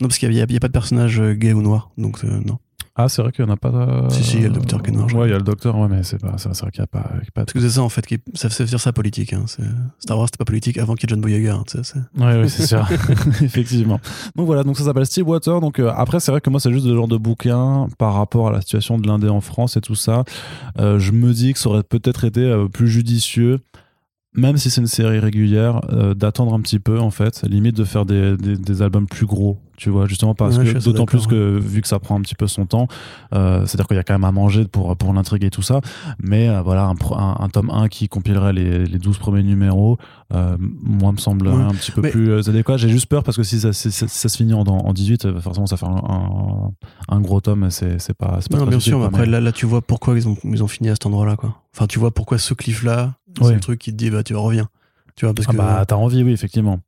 Non 0.00 0.08
parce 0.08 0.18
qu'il 0.18 0.32
y, 0.32 0.40
a- 0.40 0.46
pas 0.46 0.68
de 0.68 0.72
personnage 0.72 1.20
euh, 1.20 1.32
gay 1.34 1.52
ou 1.52 1.62
noir, 1.62 1.90
donc 1.98 2.24
euh, 2.24 2.40
non. 2.44 2.58
Ah 2.98 3.10
c'est 3.10 3.20
vrai 3.20 3.30
qu'il 3.30 3.44
y 3.44 3.48
en 3.48 3.50
a 3.50 3.58
pas. 3.58 3.70
de- 3.70 4.08
Si, 4.10 4.24
si, 4.24 4.36
il 4.36 4.42
y 4.42 4.44
a 4.46 4.48
le 4.48 4.54
docteur 4.54 4.82
qui 4.82 4.88
est 4.90 4.92
noir, 4.94 5.06
Ouais 5.14 5.28
il 5.28 5.30
y 5.30 5.34
a 5.34 5.36
le 5.36 5.42
docteur 5.42 5.76
ouais 5.78 5.86
mais 5.86 6.02
c'est 6.02 6.18
pas 6.18 6.36
c'est 6.38 6.48
vrai 6.48 6.70
qu'il 6.70 6.80
y 6.80 6.82
a 6.82 6.86
pas, 6.86 7.00
pas 7.00 7.18
de- 7.18 7.30
Parce 7.34 7.52
que 7.52 7.60
c'est 7.60 7.68
ça 7.68 7.82
en 7.82 7.90
fait, 7.90 8.06
qui, 8.06 8.16
ça 8.32 8.48
veut 8.48 8.64
dire 8.64 8.80
ça 8.80 8.92
politique. 8.94 9.34
Hein. 9.34 9.44
Star 9.98 10.16
Wars 10.16 10.28
c'était 10.28 10.38
pas 10.38 10.46
politique 10.46 10.78
avant 10.78 10.94
qu'il 10.94 11.08
y 11.08 11.12
ait 11.12 11.14
John 11.14 11.20
Boyega. 11.20 11.56
hein, 11.56 11.64
tu 11.70 11.76
sais, 11.76 11.84
c'est- 11.84 12.20
Ouais, 12.22 12.38
ouais, 12.40 12.48
c'est 12.48 12.66
sûr. 12.66 12.86
Effectivement. 13.42 14.00
Donc 14.34 14.46
voilà, 14.46 14.62
donc 14.64 14.78
ça 14.78 14.84
s'appelle 14.84 15.04
Stillwater. 15.06 15.60
Donc 15.60 15.78
euh, 15.78 15.92
après, 15.94 16.20
c'est 16.20 16.30
vrai 16.30 16.40
que 16.40 16.48
moi, 16.50 16.58
c'est 16.60 16.72
juste 16.72 16.86
le 16.86 16.94
genre 16.94 17.08
de 17.08 17.18
bouquin 17.18 17.86
par 17.98 18.14
rapport 18.14 18.48
à 18.48 18.52
la 18.52 18.60
situation 18.62 18.98
de 18.98 19.06
l'indé 19.06 19.28
en 19.28 19.40
France 19.42 19.76
et 19.76 19.80
tout 19.82 19.94
ça. 19.94 20.24
Euh, 20.78 20.98
je 20.98 21.12
me 21.12 21.32
dis 21.34 21.52
que 21.52 21.58
ça 21.58 21.68
aurait 21.68 21.82
peut-être 21.82 22.24
été 22.24 22.40
euh, 22.40 22.66
plus 22.68 22.88
judicieux 22.88 23.60
même 24.36 24.56
si 24.56 24.70
c'est 24.70 24.80
une 24.80 24.86
série 24.86 25.18
régulière, 25.18 25.80
euh, 25.92 26.14
d'attendre 26.14 26.54
un 26.54 26.60
petit 26.60 26.78
peu 26.78 26.98
en 27.00 27.10
fait, 27.10 27.42
limite 27.48 27.76
de 27.76 27.84
faire 27.84 28.04
des, 28.06 28.36
des, 28.36 28.56
des 28.56 28.82
albums 28.82 29.06
plus 29.06 29.26
gros, 29.26 29.58
tu 29.76 29.90
vois, 29.90 30.06
justement 30.06 30.34
parce 30.34 30.56
Ouais, 30.58 30.72
que 30.74 30.78
d'autant 30.78 31.04
plus 31.06 31.26
que 31.26 31.58
vu 31.58 31.82
que 31.82 31.88
ça 31.88 31.98
prend 31.98 32.16
un 32.16 32.20
petit 32.22 32.34
peu 32.34 32.46
son 32.46 32.66
temps, 32.66 32.88
euh, 33.34 33.64
c'est-à-dire 33.66 33.86
qu'il 33.86 33.96
y 33.96 34.00
a 34.00 34.02
quand 34.04 34.14
même 34.14 34.24
à 34.24 34.32
manger 34.32 34.64
pour 34.66 34.96
pour 34.96 35.12
l'intrigue 35.12 35.44
et 35.44 35.50
tout 35.50 35.62
ça, 35.62 35.80
mais 36.22 36.48
euh, 36.48 36.62
voilà 36.62 36.84
un, 36.86 36.94
un, 37.14 37.36
un 37.40 37.48
tome 37.48 37.70
1 37.70 37.88
qui 37.88 38.08
compilerait 38.08 38.52
les, 38.52 38.84
les 38.86 38.98
12 38.98 39.18
premiers 39.18 39.42
numéros, 39.42 39.98
moi 40.30 41.12
me 41.12 41.18
semble 41.18 41.48
Ouais. 41.48 41.62
un 41.62 41.70
petit 41.74 41.92
peu 41.92 42.00
Mais- 42.00 42.10
plus 42.10 42.48
adéquat. 42.48 42.76
J'ai 42.76 42.88
juste 42.88 43.06
peur 43.06 43.22
parce 43.22 43.36
que 43.36 43.42
si 43.42 43.60
ça, 43.60 43.72
si 43.72 43.90
ça- 43.92 44.08
si 44.08 44.18
ça 44.18 44.28
se 44.28 44.36
finit 44.36 44.54
en, 44.54 44.62
en 44.62 44.92
18, 44.92 45.24
euh, 45.26 45.40
forcément 45.40 45.66
ça 45.66 45.76
fait 45.76 45.86
un, 45.86 46.70
un, 47.08 47.20
gros 47.20 47.40
tome, 47.40 47.70
c'est 47.70 47.96
pas 48.18 48.38
pas 48.50 48.58
Non, 48.58 48.66
bien 48.66 48.80
sûr, 48.80 48.98
mais 48.98 49.04
après, 49.06 49.26
là, 49.26 49.40
là, 49.40 49.52
tu 49.52 49.66
vois 49.66 49.82
pourquoi 49.82 50.14
ils 50.16 50.28
ont, 50.28 50.36
ils 50.44 50.62
ont 50.62 50.68
fini 50.68 50.88
à 50.88 50.94
cet 50.94 51.06
endroit-là, 51.06 51.36
quoi. 51.36 51.62
Enfin, 51.74 51.86
tu 51.86 51.98
vois 51.98 52.10
pourquoi 52.12 52.38
ce 52.38 52.54
cliff-là, 52.54 53.14
c'est 53.44 53.54
le 53.54 53.60
truc 53.60 53.78
qui 53.80 53.90
te 53.92 53.96
dit, 53.96 54.10
bah, 54.10 54.22
tu 54.22 54.34
reviens. 54.34 54.68
Tu 55.16 55.24
vois, 55.24 55.34
parce 55.34 55.46
Ah 55.48 55.52
que 55.52 55.56
bah 55.56 55.84
t'as 55.86 55.96
envie, 55.96 56.22
oui 56.22 56.32
effectivement. 56.32 56.80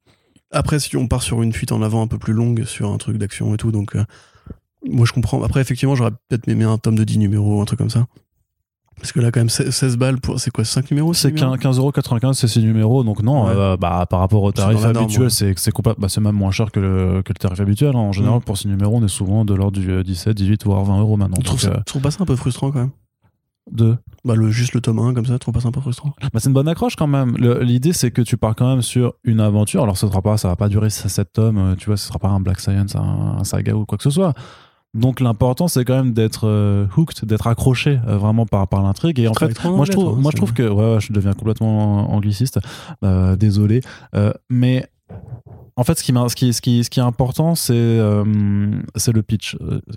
après, 0.51 0.79
si 0.81 0.97
on 0.97 1.09
part 1.09 1.23
sur 1.23 1.43
une 1.43 1.53
fuite 1.53 1.73
en 1.73 1.83
avant 1.83 2.03
un 2.03 2.07
peu 2.07 2.19
plus 2.19 2.33
longue, 2.35 2.65
sur 2.65 2.91
un 2.93 2.99
truc 2.99 3.17
d'action 3.19 3.55
et 3.55 3.57
tout, 3.57 3.73
donc, 3.73 3.97
euh, 3.97 4.05
moi, 4.87 5.05
je 5.07 5.13
comprends. 5.13 5.43
Après, 5.43 5.61
effectivement, 5.61 5.95
j'aurais 5.95 6.13
peut-être 6.29 6.47
aimé 6.49 6.65
un 6.65 6.79
tome 6.79 6.95
de 6.97 7.05
10 7.05 7.19
numéros, 7.19 7.61
un 7.61 7.65
truc 7.65 7.79
comme 7.79 7.91
ça. 7.91 8.07
Parce 9.01 9.13
que 9.13 9.21
là, 9.21 9.31
quand 9.31 9.39
même, 9.41 9.49
16 9.49 9.97
balles 9.97 10.21
pour, 10.21 10.41
c'est 10.41 10.51
quoi, 10.51 10.65
5 10.65 10.91
numéros 10.91 11.15
C'est 11.15 11.29
six 11.29 11.35
numéros? 11.35 11.57
15,95€, 11.57 12.33
c'est 12.35 12.49
6 12.49 12.61
numéros, 12.65 13.05
donc 13.05 13.23
non, 13.23 13.45
Ouais. 13.47 13.53
euh, 13.55 13.77
bah, 13.77 14.07
par 14.11 14.19
rapport 14.19 14.43
au 14.43 14.51
tarif 14.51 14.85
habituel, 14.85 15.23
ouais. 15.25 15.31
c'est 15.31 15.57
c'est 15.57 15.71
complète- 15.71 16.01
bah, 16.01 16.09
c'est 16.09 16.21
même 16.21 16.35
moins 16.35 16.51
cher 16.51 16.73
que 16.73 16.81
le, 16.81 17.23
que 17.23 17.29
le 17.33 17.39
tarif 17.39 17.61
habituel. 17.61 17.95
hein. 17.95 18.01
En 18.01 18.11
général, 18.13 18.39
Mm. 18.41 18.43
pour 18.43 18.59
6 18.59 18.67
numéros, 18.67 18.97
on 18.97 19.05
est 19.05 19.09
souvent 19.09 19.45
de 19.45 19.55
l'ordre 19.55 19.79
du 19.81 19.89
euh, 19.91 20.03
17, 20.03 20.35
18, 20.37 20.65
voire 20.65 20.83
20 20.85 20.99
euros 21.01 21.17
maintenant. 21.17 21.37
Euh, 21.39 21.43
tu 21.79 21.85
trouves 21.85 22.03
pas 22.03 22.11
ça 22.11 22.23
un 22.23 22.27
peu 22.27 22.35
frustrant 22.35 22.73
quand 22.73 22.81
même 22.81 22.91
bah, 23.73 24.35
le, 24.35 24.51
Juste 24.51 24.75
le 24.75 24.81
tome 24.81 24.99
1 24.99 25.15
comme 25.15 25.27
ça, 25.27 25.39
trouves 25.39 25.55
pas 25.55 25.71
peu 25.71 25.81
frustrant 25.81 26.15
Bah, 26.21 26.41
c'est 26.41 26.49
une 26.49 26.55
bonne 26.55 26.69
accroche 26.69 26.97
quand 26.97 27.07
même. 27.07 27.37
L'idée, 27.37 27.93
c'est 27.93 28.11
que 28.11 28.23
tu 28.23 28.37
pars 28.37 28.55
quand 28.55 28.69
même 28.69 28.83
sur 28.83 29.15
une 29.25 29.41
aventure. 29.41 29.83
Alors, 29.83 29.97
ça 29.97 30.09
sera 30.09 30.23
pas, 30.23 30.37
ça 30.37 30.49
va 30.49 30.57
pas 30.57 30.69
durer 30.69 30.91
7 30.91 31.33
tomes, 31.33 31.59
euh, 31.59 31.75
tu 31.77 31.87
vois, 31.87 31.97
ce 31.97 32.07
sera 32.07 32.19
pas 32.19 32.29
un 32.29 32.41
Black 32.41 32.61
Science, 32.61 32.97
un, 32.97 33.37
un 33.39 33.45
saga 33.45 33.75
ou 33.75 33.85
quoi 33.85 33.99
que 33.99 34.05
ce 34.05 34.11
soit. 34.11 34.35
Donc, 34.95 35.21
l'important, 35.21 35.69
c'est 35.69 35.85
quand 35.85 35.97
même 35.97 36.13
d'être 36.15 36.47
euh, 36.47 36.87
hooked, 36.97 37.25
d'être 37.27 37.47
accroché 37.47 38.01
euh, 38.07 38.17
vraiment 38.17 38.47
par, 38.47 38.67
par 38.69 38.83
l'intrigue. 38.83 39.21
Et 39.21 39.29
en 39.29 39.35
fait, 39.35 39.63
moi 39.65 39.85
je 39.85 39.93
trouve 39.93 40.19
moi 40.19 40.31
je 40.33 40.37
trouve 40.37 40.53
que 40.55 40.63
ouais, 40.63 40.95
ouais, 40.95 41.01
je 41.01 41.13
deviens 41.13 41.35
complètement 41.35 42.13
angliciste 42.13 42.59
euh, 43.05 43.37
désolé 43.37 43.81
mais 44.49 44.87
en 45.77 45.85
fait 45.85 45.99
ce 45.99 46.03
qui 46.03 46.13
ce 46.13 46.35
qui 46.35 46.53
ce 46.53 46.61
qui 46.61 46.85
ce 46.85 46.91
qui 46.91 47.01
est 47.01 47.03
important 47.03 47.55
c'est 47.55 48.01
c'est 48.97 49.13
le 49.13 49.23
pitch 49.23 49.57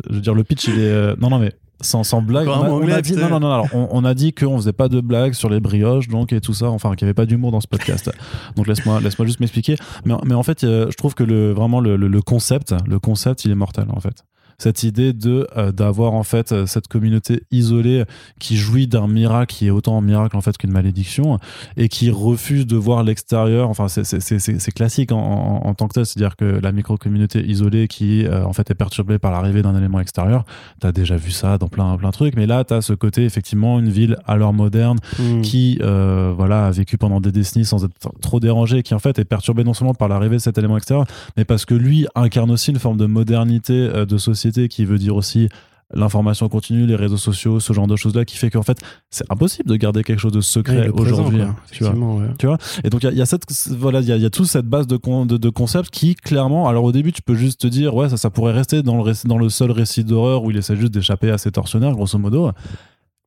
je 0.09 0.13
veux 0.13 0.21
dire 0.21 0.33
le 0.33 0.43
pitch 0.43 0.67
il 0.67 0.79
est 0.79 1.15
non 1.19 1.29
non 1.29 1.39
mais 1.39 1.53
sans, 1.81 2.03
sans 2.03 2.21
blague 2.21 2.47
on 2.47 2.51
a, 2.51 2.69
on 2.69 2.87
a 2.89 3.01
dit 3.01 3.13
putain. 3.13 3.29
non 3.29 3.39
non 3.39 3.47
non 3.47 3.53
alors, 3.53 3.67
on, 3.73 3.87
on 3.91 4.05
a 4.05 4.13
dit 4.13 4.33
qu'on 4.33 4.57
faisait 4.57 4.73
pas 4.73 4.87
de 4.87 5.01
blagues 5.01 5.33
sur 5.33 5.49
les 5.49 5.59
brioches 5.59 6.07
donc 6.07 6.33
et 6.33 6.41
tout 6.41 6.53
ça 6.53 6.69
enfin 6.69 6.91
qu'il 6.95 7.01
y 7.01 7.05
avait 7.05 7.13
pas 7.13 7.25
d'humour 7.25 7.51
dans 7.51 7.61
ce 7.61 7.67
podcast. 7.67 8.11
Donc 8.55 8.67
laisse-moi 8.67 8.99
laisse-moi 9.01 9.25
juste 9.25 9.39
m'expliquer. 9.39 9.75
Mais, 10.05 10.13
mais 10.25 10.33
en 10.35 10.43
fait 10.43 10.63
euh, 10.63 10.87
je 10.89 10.95
trouve 10.97 11.13
que 11.15 11.23
le 11.23 11.51
vraiment 11.51 11.79
le, 11.79 11.95
le, 11.95 12.07
le 12.07 12.21
concept 12.21 12.73
le 12.87 12.99
concept 12.99 13.45
il 13.45 13.51
est 13.51 13.55
mortel 13.55 13.85
en 13.89 13.99
fait 13.99 14.23
cette 14.61 14.83
idée 14.83 15.11
de 15.13 15.47
euh, 15.57 15.71
d'avoir 15.71 16.13
en 16.13 16.23
fait 16.23 16.51
euh, 16.51 16.65
cette 16.65 16.87
communauté 16.87 17.43
isolée 17.51 18.03
qui 18.39 18.55
jouit 18.57 18.87
d'un 18.87 19.07
miracle 19.07 19.53
qui 19.55 19.67
est 19.67 19.71
autant 19.71 19.97
un 19.97 20.01
miracle 20.01 20.37
en 20.37 20.41
fait 20.41 20.57
qu'une 20.57 20.71
malédiction 20.71 21.39
et 21.77 21.89
qui 21.89 22.09
refuse 22.11 22.67
de 22.67 22.77
voir 22.77 23.03
l'extérieur 23.03 23.69
enfin 23.69 23.87
c'est- 23.87 24.71
classique 24.73 25.11
en, 25.11 25.17
en- 25.19 25.67
en 25.67 25.73
tant 25.73 25.87
que 25.87 25.93
tel 25.93 26.05
c'est 26.05 26.19
à 26.19 26.21
dire 26.27 26.35
que 26.35 26.45
la 26.45 26.71
micro 26.71 26.97
communauté 26.97 27.43
isolée 27.45 27.87
qui 27.87 28.25
euh, 28.25 28.45
en 28.45 28.53
fait 28.53 28.69
est 28.71 28.75
perturbée 28.75 29.17
par 29.19 29.31
l'arrivée 29.31 29.61
d'un 29.61 29.75
élément 29.77 29.99
extérieur 29.99 30.45
t'as 30.79 30.91
déjà 30.91 31.15
vu 31.17 31.31
ça 31.31 31.57
dans 31.57 31.67
plein 31.67 31.97
plein 31.97 32.09
de 32.09 32.13
trucs 32.13 32.35
mais 32.35 32.45
là 32.45 32.63
t'as 32.63 32.81
ce 32.81 32.93
côté 32.93 33.25
effectivement 33.25 33.79
une 33.79 33.89
ville 33.89 34.17
à 34.27 34.35
l'heure 34.37 34.53
moderne 34.53 34.99
Hmm. 35.19 35.41
qui 35.41 35.77
euh, 35.81 36.33
voilà 36.35 36.67
a 36.67 36.71
vécu 36.71 36.97
pendant 36.97 37.19
des 37.21 37.31
décennies 37.31 37.65
sans 37.65 37.83
être 37.85 37.93
trop 38.21 38.39
dérangé 38.39 38.83
qui 38.83 38.93
en 38.93 38.99
fait 38.99 39.17
est 39.19 39.25
perturbé 39.25 39.63
non 39.63 39.73
seulement 39.73 39.93
par 39.93 40.07
l'arrivée 40.07 40.37
de 40.37 40.41
cet 40.41 40.57
élément 40.57 40.77
extérieur 40.77 41.05
mais 41.37 41.45
parce 41.45 41.65
que 41.65 41.73
lui 41.73 42.07
incarne 42.15 42.51
aussi 42.51 42.71
une 42.71 42.79
forme 42.79 42.97
de 42.97 43.05
modernité 43.07 43.75
de 44.11 44.17
société 44.17 44.50
qui 44.69 44.85
veut 44.85 44.97
dire 44.97 45.15
aussi 45.15 45.49
l'information 45.93 46.47
continue 46.47 46.85
les 46.85 46.95
réseaux 46.95 47.17
sociaux 47.17 47.59
ce 47.59 47.73
genre 47.73 47.85
de 47.85 47.97
choses 47.97 48.15
là 48.15 48.23
qui 48.23 48.37
fait 48.37 48.49
qu'en 48.49 48.63
fait 48.63 48.77
c'est 49.09 49.29
impossible 49.29 49.69
de 49.69 49.75
garder 49.75 50.03
quelque 50.05 50.19
chose 50.19 50.31
de 50.31 50.39
secret 50.39 50.87
aujourd'hui 51.01 51.41
hein, 51.49 51.55
tu 52.39 52.45
vois. 52.47 52.57
Et 52.85 52.89
donc 52.89 53.03
il 53.03 53.07
y 53.07 53.09
a- 53.09 53.11
il 53.11 53.17
y, 53.17 53.21
a 53.21 53.25
cette 53.25 53.43
voilà 53.77 53.99
il 53.99 54.07
y 54.07 54.11
a, 54.13 54.15
il 54.15 54.21
y 54.21 54.25
a 54.25 54.29
toute 54.29 54.45
cette 54.45 54.67
base 54.67 54.87
de, 54.87 54.95
con- 54.95 55.25
de, 55.25 55.35
de 55.35 55.49
concepts 55.49 55.89
qui 55.89 56.15
clairement 56.15 56.69
alors 56.69 56.85
au 56.85 56.93
début 56.93 57.11
tu 57.11 57.21
peux 57.21 57.35
juste 57.35 57.59
te 57.59 57.67
dire 57.67 57.93
ouais 57.93 58.07
ça 58.07 58.15
ça 58.15 58.29
pourrait 58.29 58.53
rester 58.53 58.83
dans 58.83 59.03
le 59.03 59.11
dans 59.27 59.37
le 59.37 59.49
seul 59.49 59.71
récit 59.71 60.05
d'horreur 60.05 60.43
où 60.45 60.51
il 60.51 60.55
essaie 60.55 60.77
juste 60.77 60.93
d'échapper 60.93 61.29
à 61.29 61.37
ses 61.37 61.51
tortionnaires 61.51 61.91
grosso 61.91 62.17
modo 62.17 62.51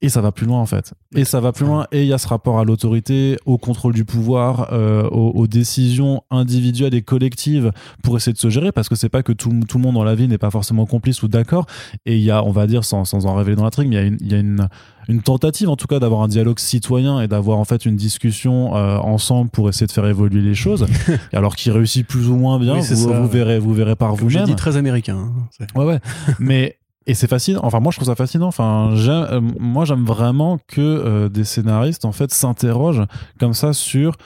et 0.05 0.09
ça 0.09 0.21
va 0.21 0.31
plus 0.33 0.47
loin 0.47 0.61
en 0.61 0.67
fait 0.67 0.95
et 1.17 1.25
ça 1.25 1.41
va 1.41 1.53
plus 1.53 1.65
loin 1.67 1.87
et 1.93 2.03
il 2.03 2.09
y 2.09 2.13
a 2.13 2.19
ce 2.19 2.29
rapport 2.29 2.59
à 2.59 2.65
l'autorité 2.65 3.37
au 3.47 3.59
contrôle 3.59 3.95
du 3.95 4.05
pouvoir 4.05 4.69
euh, 4.73 5.05
aux, 5.09 5.31
aux 5.31 5.47
décisions 5.47 6.23
individuelles 6.31 6.95
et 6.95 7.03
collectives 7.03 7.73
pour 8.03 8.17
essayer 8.17 8.33
de 8.33 8.39
se 8.39 8.51
gérer 8.51 8.71
parce 8.73 8.89
que 8.89 8.95
c'est 8.95 9.09
pas 9.09 9.23
que 9.23 9.33
tout, 9.33 9.53
tout 9.69 9.79
le 9.79 9.83
monde 9.83 9.95
dans 9.95 10.05
la 10.05 10.15
vie 10.15 10.29
n'est 10.29 10.39
pas 10.39 10.51
forcément 10.51 10.87
complice 10.87 11.23
ou 11.23 11.29
d'accord 11.29 11.67
et 12.07 12.17
il 12.17 12.23
y 12.23 12.31
a 12.31 12.45
on 12.45 12.51
va 12.53 12.67
dire 12.67 12.85
sans, 12.85 13.05
sans 13.05 13.27
en 13.27 13.35
révéler 13.35 13.57
dans 13.57 13.65
la 13.65 13.71
mais 13.79 13.85
il 13.87 13.93
y 13.95 13.97
a 13.97 14.03
une, 14.03 14.17
il 14.21 14.31
y 14.31 14.35
a 14.35 14.39
une 14.39 14.69
une 15.07 15.21
tentative 15.21 15.69
en 15.69 15.77
tout 15.77 15.87
cas 15.87 15.99
d'avoir 15.99 16.23
un 16.23 16.29
dialogue 16.29 16.59
citoyen 16.59 17.21
et 17.21 17.29
d'avoir 17.29 17.59
en 17.59 17.65
fait 17.65 17.85
une 17.85 17.95
discussion 17.97 18.75
euh, 18.75 18.97
ensemble 18.99 19.51
pour 19.51 19.69
essayer 19.69 19.87
de 19.87 19.93
faire 19.93 20.07
évoluer 20.07 20.41
les 20.41 20.55
choses 20.55 20.87
alors 21.35 21.57
qui 21.57 21.71
réussit 21.71 22.07
plus 22.07 22.29
ou 22.31 22.37
moins 22.37 22.59
bien 22.59 22.75
Oui, 22.75 22.81
vous, 22.89 23.09
ça. 23.11 23.21
vous 23.21 23.29
verrez 23.29 23.59
vous 23.59 23.75
verrez 23.75 23.97
par 23.97 24.11
Comme 24.17 24.31
j'ai 24.31 24.39
vous-même 24.39 24.47
dit, 24.47 24.55
très 24.57 24.77
américain. 24.79 25.17
hein, 25.61 25.67
ouais 25.79 25.85
ouais 25.85 26.01
mais 26.39 26.79
et 27.07 27.15
c'est 27.15 27.27
fascinant 27.29 27.61
enfin 27.63 27.81
moi 27.81 27.91
je 27.93 27.99
trouve 27.99 28.09
ça 28.09 28.15
fascinant. 28.15 28.47
Enfin 28.47 28.91
euh, 28.97 29.41
moi 29.59 29.85
j'aime 29.85 30.05
vraiment 30.05 30.59
que 30.69 30.81
euh, 30.81 31.29
des 31.29 31.45
scénaristes 31.45 32.05
en 32.05 32.13
fait 32.13 32.33
s'interrogent 32.33 33.05
comme 33.39 33.55
ça 33.55 33.73
sur 33.73 34.17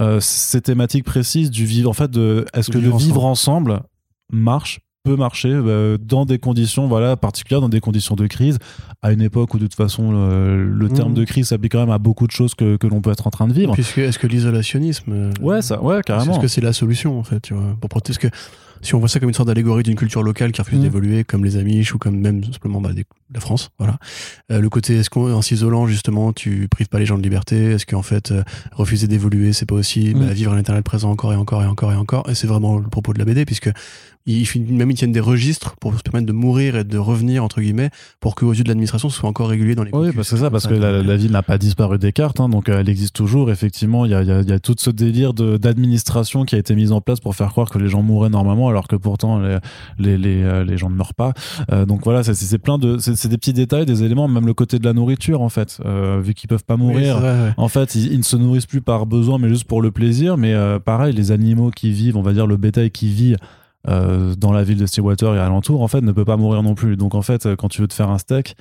euh, 0.00 0.18
ces 0.20 0.60
thématiques 0.60 1.04
précises 1.04 1.50
du 1.50 1.64
vivre 1.64 1.88
en 1.90 1.92
fait 1.92 2.10
de 2.10 2.44
est-ce 2.54 2.70
que 2.70 2.78
le 2.78 2.90
vivre 2.90 3.24
ensemble. 3.24 3.80
marche 4.32 4.80
peut 5.04 5.16
marcher 5.16 5.50
euh, 5.52 5.98
dans 5.98 6.24
des 6.24 6.38
conditions 6.38 6.88
voilà 6.88 7.14
particulières 7.14 7.60
dans 7.60 7.68
des 7.68 7.80
conditions 7.80 8.14
de 8.16 8.26
crise. 8.26 8.58
À 9.02 9.12
une 9.12 9.20
époque 9.20 9.52
où 9.52 9.58
de 9.58 9.64
toute 9.66 9.74
façon 9.74 10.10
le, 10.12 10.64
le 10.64 10.88
terme 10.88 11.10
Mhm. 11.10 11.14
de 11.18 11.24
crise 11.24 11.48
s'applique 11.48 11.72
quand 11.72 11.80
même 11.80 11.90
à 11.90 11.98
beaucoup 11.98 12.26
de 12.26 12.32
choses 12.32 12.54
que, 12.54 12.76
que 12.76 12.86
l'on 12.86 13.02
peut 13.02 13.10
être 13.12 13.26
en 13.26 13.30
train 13.30 13.46
de 13.46 13.52
vivre. 13.52 13.74
Puisque 13.74 13.98
est-ce 13.98 14.18
que 14.18 14.26
l'isolationnisme, 14.26 15.30
ouais 15.42 15.60
ça 15.60 15.82
ouais 15.82 16.00
carrément. 16.06 16.32
est-ce 16.32 16.40
que 16.40 16.48
c'est 16.48 16.62
la 16.62 16.72
solution 16.72 17.18
en 17.18 17.22
fait, 17.22 17.40
tu 17.40 17.52
vois, 17.52 17.76
pour 17.80 17.90
protéger 17.90 18.18
Parce 18.18 18.32
que 18.32 18.38
si 18.84 18.94
on 18.94 18.98
voit 19.00 19.08
ça 19.08 19.18
comme 19.18 19.28
une 19.30 19.34
sorte 19.34 19.48
d'allégorie 19.48 19.82
d'une 19.82 19.96
culture 19.96 20.22
locale 20.22 20.52
qui 20.52 20.60
refuse 20.60 20.78
Mhm. 20.78 20.84
d'évoluer, 20.84 21.24
comme 21.24 21.44
les 21.44 21.56
Amish 21.56 21.94
ou 21.94 21.98
comme 21.98 22.18
même 22.20 22.44
simplement 22.44 22.80
bah, 22.80 22.92
des- 22.92 23.04
la 23.32 23.40
France, 23.40 23.70
voilà. 23.78 23.98
Euh, 24.52 24.60
le 24.60 24.68
côté 24.68 24.96
est-ce 24.96 25.10
qu'en 25.10 25.30
en 25.30 25.42
s'isolant 25.42 25.86
justement, 25.86 26.32
tu 26.32 26.68
prives 26.68 26.88
pas 26.88 26.98
les 27.00 27.06
gens 27.06 27.16
de 27.18 27.22
liberté? 27.22 27.72
Est-ce 27.72 27.86
qu'en 27.86 28.02
fait 28.02 28.30
euh, 28.30 28.42
refuser 28.72 29.08
d'évoluer, 29.08 29.52
c'est 29.52 29.66
pas 29.66 29.74
aussi 29.74 30.12
Mhm. 30.14 30.26
bah, 30.26 30.32
vivre 30.32 30.52
à 30.52 30.56
l'éternel 30.56 30.82
présent 30.84 31.10
encore 31.10 31.32
et 31.32 31.36
encore 31.36 31.62
et 31.62 31.66
encore 31.66 31.92
et 31.92 31.96
encore? 31.96 32.28
Et 32.30 32.34
c'est 32.34 32.46
vraiment 32.46 32.78
le 32.78 32.88
propos 32.88 33.12
de 33.12 33.18
la 33.18 33.24
BD 33.24 33.44
puisque 33.44 33.70
ils, 34.26 34.46
même 34.70 34.90
ils 34.90 34.94
tiennent 34.94 35.12
des 35.12 35.20
registres 35.20 35.76
pour 35.80 35.94
se 35.96 36.02
permettre 36.02 36.26
de 36.26 36.32
mourir 36.32 36.76
et 36.76 36.84
de 36.84 36.96
revenir 36.96 37.44
entre 37.44 37.60
guillemets 37.60 37.90
pour 38.20 38.34
qu'aux 38.34 38.52
yeux 38.54 38.62
de 38.64 38.68
l'administration 38.68 39.08
ce 39.10 39.16
soit 39.18 39.28
encore 39.28 39.48
régulier 39.48 39.74
dans 39.74 39.84
les 39.84 39.90
Oui, 39.92 40.12
parce 40.14 40.30
que 40.30 40.36
ça, 40.36 40.50
parce 40.50 40.66
que 40.66 40.74
la, 40.74 41.02
la 41.02 41.16
ville 41.16 41.32
n'a 41.32 41.42
pas 41.42 41.58
disparu 41.58 41.98
des 41.98 42.12
cartes, 42.12 42.40
hein, 42.40 42.48
donc 42.48 42.68
euh, 42.68 42.80
elle 42.80 42.88
existe 42.88 43.14
toujours. 43.14 43.50
Effectivement, 43.50 44.04
il 44.06 44.12
y 44.12 44.14
a, 44.14 44.22
il 44.22 44.28
y 44.28 44.32
a- 44.32 44.40
y 44.40 44.52
a 44.52 44.58
tout 44.58 44.74
ce 44.78 44.90
délire 44.90 45.34
de- 45.34 45.56
d'administration 45.58 46.44
qui 46.44 46.54
a 46.54 46.58
été 46.58 46.74
mis 46.74 46.90
en 46.90 47.00
place 47.00 47.20
pour 47.20 47.34
faire 47.36 47.48
croire 47.50 47.68
que 47.68 47.78
les 47.78 47.88
gens 47.88 48.02
mouraient 48.02 48.30
normalement, 48.30 48.68
alors 48.68 48.88
que 48.88 48.96
pourtant 48.96 49.40
les, 49.40 49.58
les, 49.98 50.16
les, 50.18 50.42
euh, 50.42 50.64
les 50.64 50.78
gens 50.78 50.88
ne 50.90 50.94
meurent 50.96 51.14
pas. 51.14 51.32
Euh, 51.72 51.84
donc 51.84 52.02
voilà, 52.04 52.22
c'est- 52.24 52.58
plein 52.58 52.78
de, 52.78 52.98
c'est 52.98 53.16
c'est 53.16 53.28
des 53.28 53.36
petits 53.38 53.52
détails, 53.52 53.84
des 53.84 54.04
éléments, 54.04 54.26
même 54.28 54.46
le 54.46 54.54
côté 54.54 54.78
de 54.78 54.84
la 54.84 54.92
nourriture 54.94 55.42
en 55.42 55.48
fait, 55.50 55.78
euh, 55.84 56.20
vu 56.24 56.32
qu'ils 56.34 56.48
peuvent 56.48 56.64
pas 56.64 56.74
oui, 56.76 56.80
mourir. 56.80 57.14
c'est 57.16 57.20
vrai, 57.20 57.30
ouais. 57.48 57.52
En 57.58 57.68
fait, 57.68 57.94
ils, 57.94 58.12
ils 58.12 58.18
ne 58.18 58.22
se 58.24 58.36
nourrissent 58.36 58.66
plus 58.66 58.80
par 58.80 59.04
besoin, 59.06 59.38
mais 59.38 59.48
juste 59.48 59.64
pour 59.64 59.82
le 59.82 59.90
plaisir. 59.90 60.36
Mais 60.38 60.54
euh, 60.54 60.78
pareil, 60.78 61.12
les 61.14 61.30
animaux 61.32 61.70
qui 61.70 61.90
vivent, 61.90 62.16
on 62.16 62.22
va 62.22 62.32
dire 62.32 62.46
le 62.46 62.56
bétail 62.56 62.90
qui 62.90 63.08
vit 63.08 63.36
euh, 63.88 64.34
dans 64.36 64.52
la 64.52 64.62
ville 64.62 64.78
de 64.78 64.86
Stillwater 64.86 65.34
et 65.34 65.38
alentour, 65.38 65.82
en 65.82 65.88
fait, 65.88 66.00
ne 66.00 66.12
peut 66.12 66.24
pas 66.24 66.36
mourir 66.36 66.62
non 66.62 66.74
plus. 66.74 66.96
Donc 66.96 67.14
en 67.14 67.22
fait, 67.22 67.46
euh, 67.46 67.56
quand 67.56 67.68
tu 67.68 67.80
veux 67.80 67.88
te 67.88 67.94
faire 67.94 68.10
un 68.10 68.18
steak, 68.18 68.56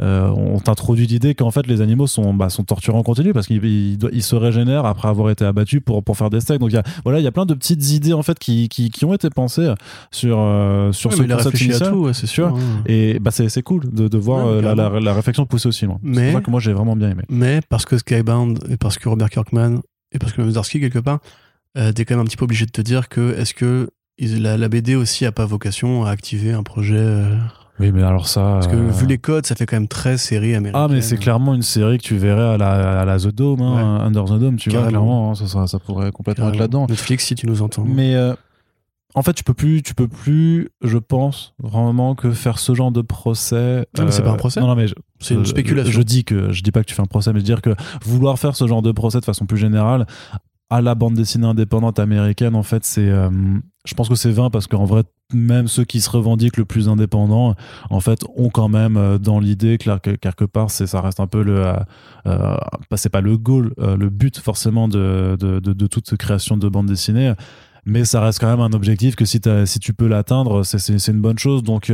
euh, 0.00 0.28
on 0.28 0.60
t'introduit 0.60 1.08
l'idée 1.08 1.34
qu'en 1.34 1.50
fait 1.50 1.66
les 1.66 1.80
animaux 1.80 2.06
sont, 2.06 2.32
bah, 2.32 2.50
sont 2.50 2.62
torturés 2.62 2.96
en 2.96 3.02
continu 3.02 3.32
parce 3.32 3.48
qu'ils 3.48 3.64
ils, 3.64 3.98
doivent- 3.98 4.12
ils 4.14 4.22
se 4.22 4.36
régénèrent 4.36 4.86
après 4.86 5.08
avoir 5.08 5.28
été 5.30 5.44
abattus 5.44 5.80
pour, 5.84 6.04
pour 6.04 6.16
faire 6.16 6.30
des 6.30 6.38
steaks. 6.38 6.60
Donc 6.60 6.70
il 6.70 6.74
y 6.76 6.78
a, 6.78 6.84
voilà, 7.02 7.18
il 7.18 7.24
y 7.24 7.26
a 7.26 7.32
plein 7.32 7.46
de 7.46 7.54
petites 7.54 7.90
idées 7.90 8.12
en 8.12 8.22
fait 8.22 8.38
qui, 8.38 8.68
qui, 8.68 8.90
qui 8.90 9.04
ont 9.04 9.12
été 9.12 9.28
pensées 9.28 9.74
sur, 10.12 10.38
euh, 10.38 10.92
sur 10.92 11.10
Ouais, 11.10 11.16
ce 11.16 11.22
concept 11.24 11.60
initial. 11.62 11.90
tout, 11.90 11.96
ouais, 12.04 12.14
c'est 12.14 12.28
sûr. 12.28 12.46
hein. 12.54 12.82
Et 12.86 13.18
bah, 13.18 13.32
c'est 13.32 13.62
cool 13.62 13.92
de, 13.92 14.06
de 14.06 14.18
voir 14.18 14.46
euh, 14.46 14.62
la, 14.62 14.76
la, 14.76 14.84
carrément. 14.84 15.04
la 15.04 15.14
réflexion 15.14 15.46
pousser 15.46 15.66
aussi 15.66 15.84
loin. 15.86 15.98
C'est 16.04 16.08
Mais- 16.10 16.30
pour 16.30 16.38
ça 16.38 16.44
que 16.44 16.50
moi 16.52 16.60
j'ai 16.60 16.72
vraiment 16.72 16.94
bien 16.94 17.10
aimé. 17.10 17.22
Mais 17.28 17.60
parce 17.68 17.84
que 17.84 17.98
Skybound 17.98 18.60
et 18.70 18.76
parce 18.76 18.98
que 18.98 19.08
Robert 19.08 19.30
Kirkman 19.30 19.80
et 20.12 20.20
parce 20.20 20.32
que 20.32 20.48
Zdarsky 20.48 20.78
quelque 20.78 21.00
part, 21.00 21.18
t'es 21.74 22.04
quand 22.04 22.14
même 22.14 22.20
un 22.22 22.24
petit 22.28 22.36
peu 22.36 22.44
obligé 22.44 22.66
de 22.66 22.70
te 22.70 22.80
dire 22.82 23.08
que 23.08 23.36
est-ce 23.36 23.52
que 23.52 23.90
la, 24.26 24.56
la 24.56 24.68
BD 24.68 24.94
aussi 24.96 25.24
a 25.26 25.32
pas 25.32 25.46
vocation 25.46 26.04
à 26.04 26.10
activer 26.10 26.52
un 26.52 26.62
projet 26.62 26.96
euh, 26.98 27.36
Oui, 27.78 27.92
mais 27.92 28.02
alors 28.02 28.26
ça. 28.28 28.40
Parce 28.54 28.66
que 28.66 28.74
euh, 28.76 28.90
vu 28.90 29.06
les 29.06 29.18
codes, 29.18 29.46
ça 29.46 29.54
fait 29.54 29.66
quand 29.66 29.76
même 29.76 29.88
très 29.88 30.18
série 30.18 30.54
américaine. 30.54 30.82
Ah, 30.84 30.88
mais 30.92 31.00
c'est 31.00 31.16
clairement 31.18 31.54
une 31.54 31.62
série 31.62 31.98
que 31.98 32.02
tu 32.02 32.16
verrais 32.16 32.54
à 32.54 32.56
la, 32.58 33.00
à 33.00 33.04
la 33.04 33.18
The 33.18 33.28
Dome, 33.28 33.60
hein, 33.62 34.00
Under 34.04 34.24
the 34.24 34.38
Dome, 34.38 34.56
tu 34.56 34.70
vois, 34.70 34.80
Carrément. 34.80 34.90
clairement, 35.04 35.30
hein, 35.30 35.34
ça, 35.36 35.46
ça, 35.46 35.66
ça 35.66 35.78
pourrait 35.78 36.10
complètement 36.10 36.46
être 36.48 36.52
Carrément. 36.54 36.60
là-dedans. 36.62 36.86
Netflix, 36.88 37.26
si 37.26 37.34
tu 37.36 37.46
nous 37.46 37.62
entends. 37.62 37.84
Mais 37.84 38.14
euh, 38.16 38.34
en 39.14 39.22
fait, 39.22 39.32
tu 39.32 39.42
peux 39.44 39.54
plus, 39.54 39.82
tu 39.82 39.94
peux 39.94 40.08
plus, 40.08 40.68
je 40.82 40.98
pense 40.98 41.54
vraiment 41.62 42.14
que 42.14 42.30
faire 42.32 42.58
ce 42.58 42.74
genre 42.74 42.90
de 42.92 43.00
procès. 43.02 43.86
Non, 43.96 44.04
mais 44.04 44.10
c'est 44.10 44.22
pas 44.22 44.30
un 44.32 44.36
procès. 44.36 44.60
Non, 44.60 44.66
non, 44.66 44.74
mais 44.76 44.86
je- 44.88 44.94
C'est 45.20 45.34
une 45.34 45.44
je- 45.44 45.50
spéculation. 45.50 45.90
Je, 45.92 46.02
dis 46.02 46.24
que 46.24 46.52
je 46.52 46.62
dis 46.62 46.70
pas 46.72 46.82
que 46.82 46.86
tu 46.88 46.94
fais 46.94 47.02
un 47.02 47.06
procès, 47.06 47.30
mais 47.32 47.38
je 47.40 47.44
veux 47.44 47.46
dire 47.46 47.62
que 47.62 47.70
vouloir 48.04 48.38
faire 48.38 48.54
ce 48.54 48.66
genre 48.66 48.82
de 48.82 48.92
procès 48.92 49.18
de 49.20 49.24
façon 49.24 49.46
plus 49.46 49.56
générale 49.56 50.06
à 50.70 50.80
la 50.80 50.94
bande 50.94 51.14
dessinée 51.14 51.46
indépendante 51.46 51.98
américaine, 51.98 52.54
en 52.54 52.62
fait, 52.62 52.84
c'est, 52.84 53.08
euh, 53.08 53.30
je 53.84 53.94
pense 53.94 54.08
que 54.08 54.14
c'est 54.14 54.30
vain 54.30 54.50
parce 54.50 54.66
qu'en 54.66 54.84
vrai, 54.84 55.04
même 55.32 55.68
ceux 55.68 55.84
qui 55.84 56.00
se 56.00 56.10
revendiquent 56.10 56.56
le 56.56 56.64
plus 56.64 56.88
indépendants, 56.88 57.54
en 57.90 58.00
fait, 58.00 58.20
ont 58.36 58.50
quand 58.50 58.68
même 58.68 58.96
euh, 58.96 59.18
dans 59.18 59.40
l'idée 59.40 59.78
que, 59.78 59.98
que 59.98 60.10
quelque 60.10 60.44
part, 60.44 60.70
c'est, 60.70 60.86
ça 60.86 61.00
reste 61.00 61.20
un 61.20 61.26
peu 61.26 61.42
le, 61.42 61.66
euh, 61.66 61.74
euh, 62.26 62.56
c'est 62.96 63.08
pas 63.08 63.20
le 63.20 63.36
goal, 63.36 63.74
le 63.78 64.08
but 64.10 64.38
forcément 64.38 64.88
de, 64.88 65.36
de, 65.38 65.60
de, 65.60 65.72
de 65.72 65.86
toute 65.86 66.16
création 66.16 66.56
de 66.56 66.68
bande 66.68 66.86
dessinée. 66.86 67.32
Mais 67.84 68.04
ça 68.04 68.20
reste 68.20 68.40
quand 68.40 68.48
même 68.48 68.60
un 68.60 68.72
objectif 68.72 69.16
que 69.16 69.24
si, 69.24 69.40
si 69.64 69.78
tu 69.78 69.94
peux 69.94 70.06
l'atteindre, 70.06 70.62
c'est, 70.64 71.08
une 71.08 71.20
bonne 71.20 71.38
chose. 71.38 71.62
Donc, 71.62 71.90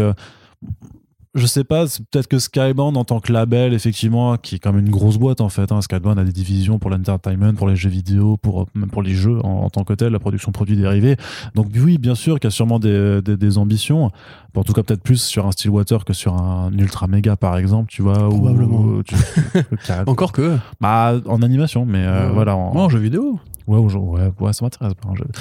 je 1.35 1.47
sais 1.47 1.64
pas, 1.64 1.87
c'est 1.89 2.05
peut-être 2.09 2.28
que 2.28 2.39
Skybound 2.39 2.97
en 2.97 3.05
tant 3.05 3.18
que 3.20 3.32
label, 3.32 3.72
effectivement, 3.74 4.37
qui 4.37 4.55
est 4.55 4.59
comme 4.59 4.78
une 4.78 4.89
grosse 4.91 5.16
boîte 5.18 5.41
en 5.41 5.49
fait. 5.49 5.72
Hein. 5.72 5.80
Skybound 5.80 6.18
a 6.18 6.24
des 6.24 6.32
divisions 6.32 6.78
pour 6.78 6.91
l'entertainment, 6.91 7.55
pour 7.55 7.66
les 7.68 7.74
jeux 7.76 7.89
vidéo, 7.89 8.37
pour 8.37 8.66
même 8.74 8.89
pour 8.91 9.03
les 9.03 9.14
jeux 9.14 9.39
en, 9.45 9.64
en 9.64 9.70
tant 9.70 9.82
que 9.85 9.93
tel, 9.95 10.12
la 10.12 10.18
production 10.20 10.51
de 10.51 10.55
produits 10.55 10.76
dérivés. 10.76 11.16
Donc 11.55 11.66
oui, 11.74 11.99
bien 11.99 12.14
sûr 12.14 12.39
qu'il 12.39 12.47
y 12.47 12.53
a 12.53 12.53
sûrement 12.53 12.78
des, 12.78 13.20
des, 13.22 13.37
des 13.37 13.59
ambitions. 13.59 14.11
Bon, 14.55 14.61
en 14.61 14.64
tout 14.64 14.72
cas, 14.72 14.82
peut-être 14.85 15.03
plus 15.03 15.20
sur 15.22 15.47
un 15.47 15.51
Stillwater 15.53 16.05
que 16.05 16.12
sur 16.12 16.35
un 16.35 16.70
Ultra 16.78 17.09
Mega, 17.09 17.37
par 17.37 17.57
exemple, 17.59 17.91
tu 17.91 18.03
vois. 18.03 18.28
Probablement. 18.28 18.78
ou 18.80 19.03
tu- 19.03 19.16
qui 19.85 19.91
a- 19.93 20.05
Encore 20.07 20.30
que. 20.32 20.57
bah, 20.80 21.14
en 21.26 21.43
animation, 21.43 21.85
mais 21.85 22.05
euh, 22.07 22.30
voilà. 22.32 22.57
En, 22.57 22.89
jeu 22.89 23.01
vidéo. 23.01 23.41
Ouais, 23.66 23.78
ouais, 23.78 24.30
ouais, 24.41 24.53
ça 24.53 24.64
m'intéresse. 24.64 24.93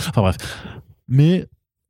Enfin 0.10 0.22
bref. 0.22 0.38
Mais 1.08 1.46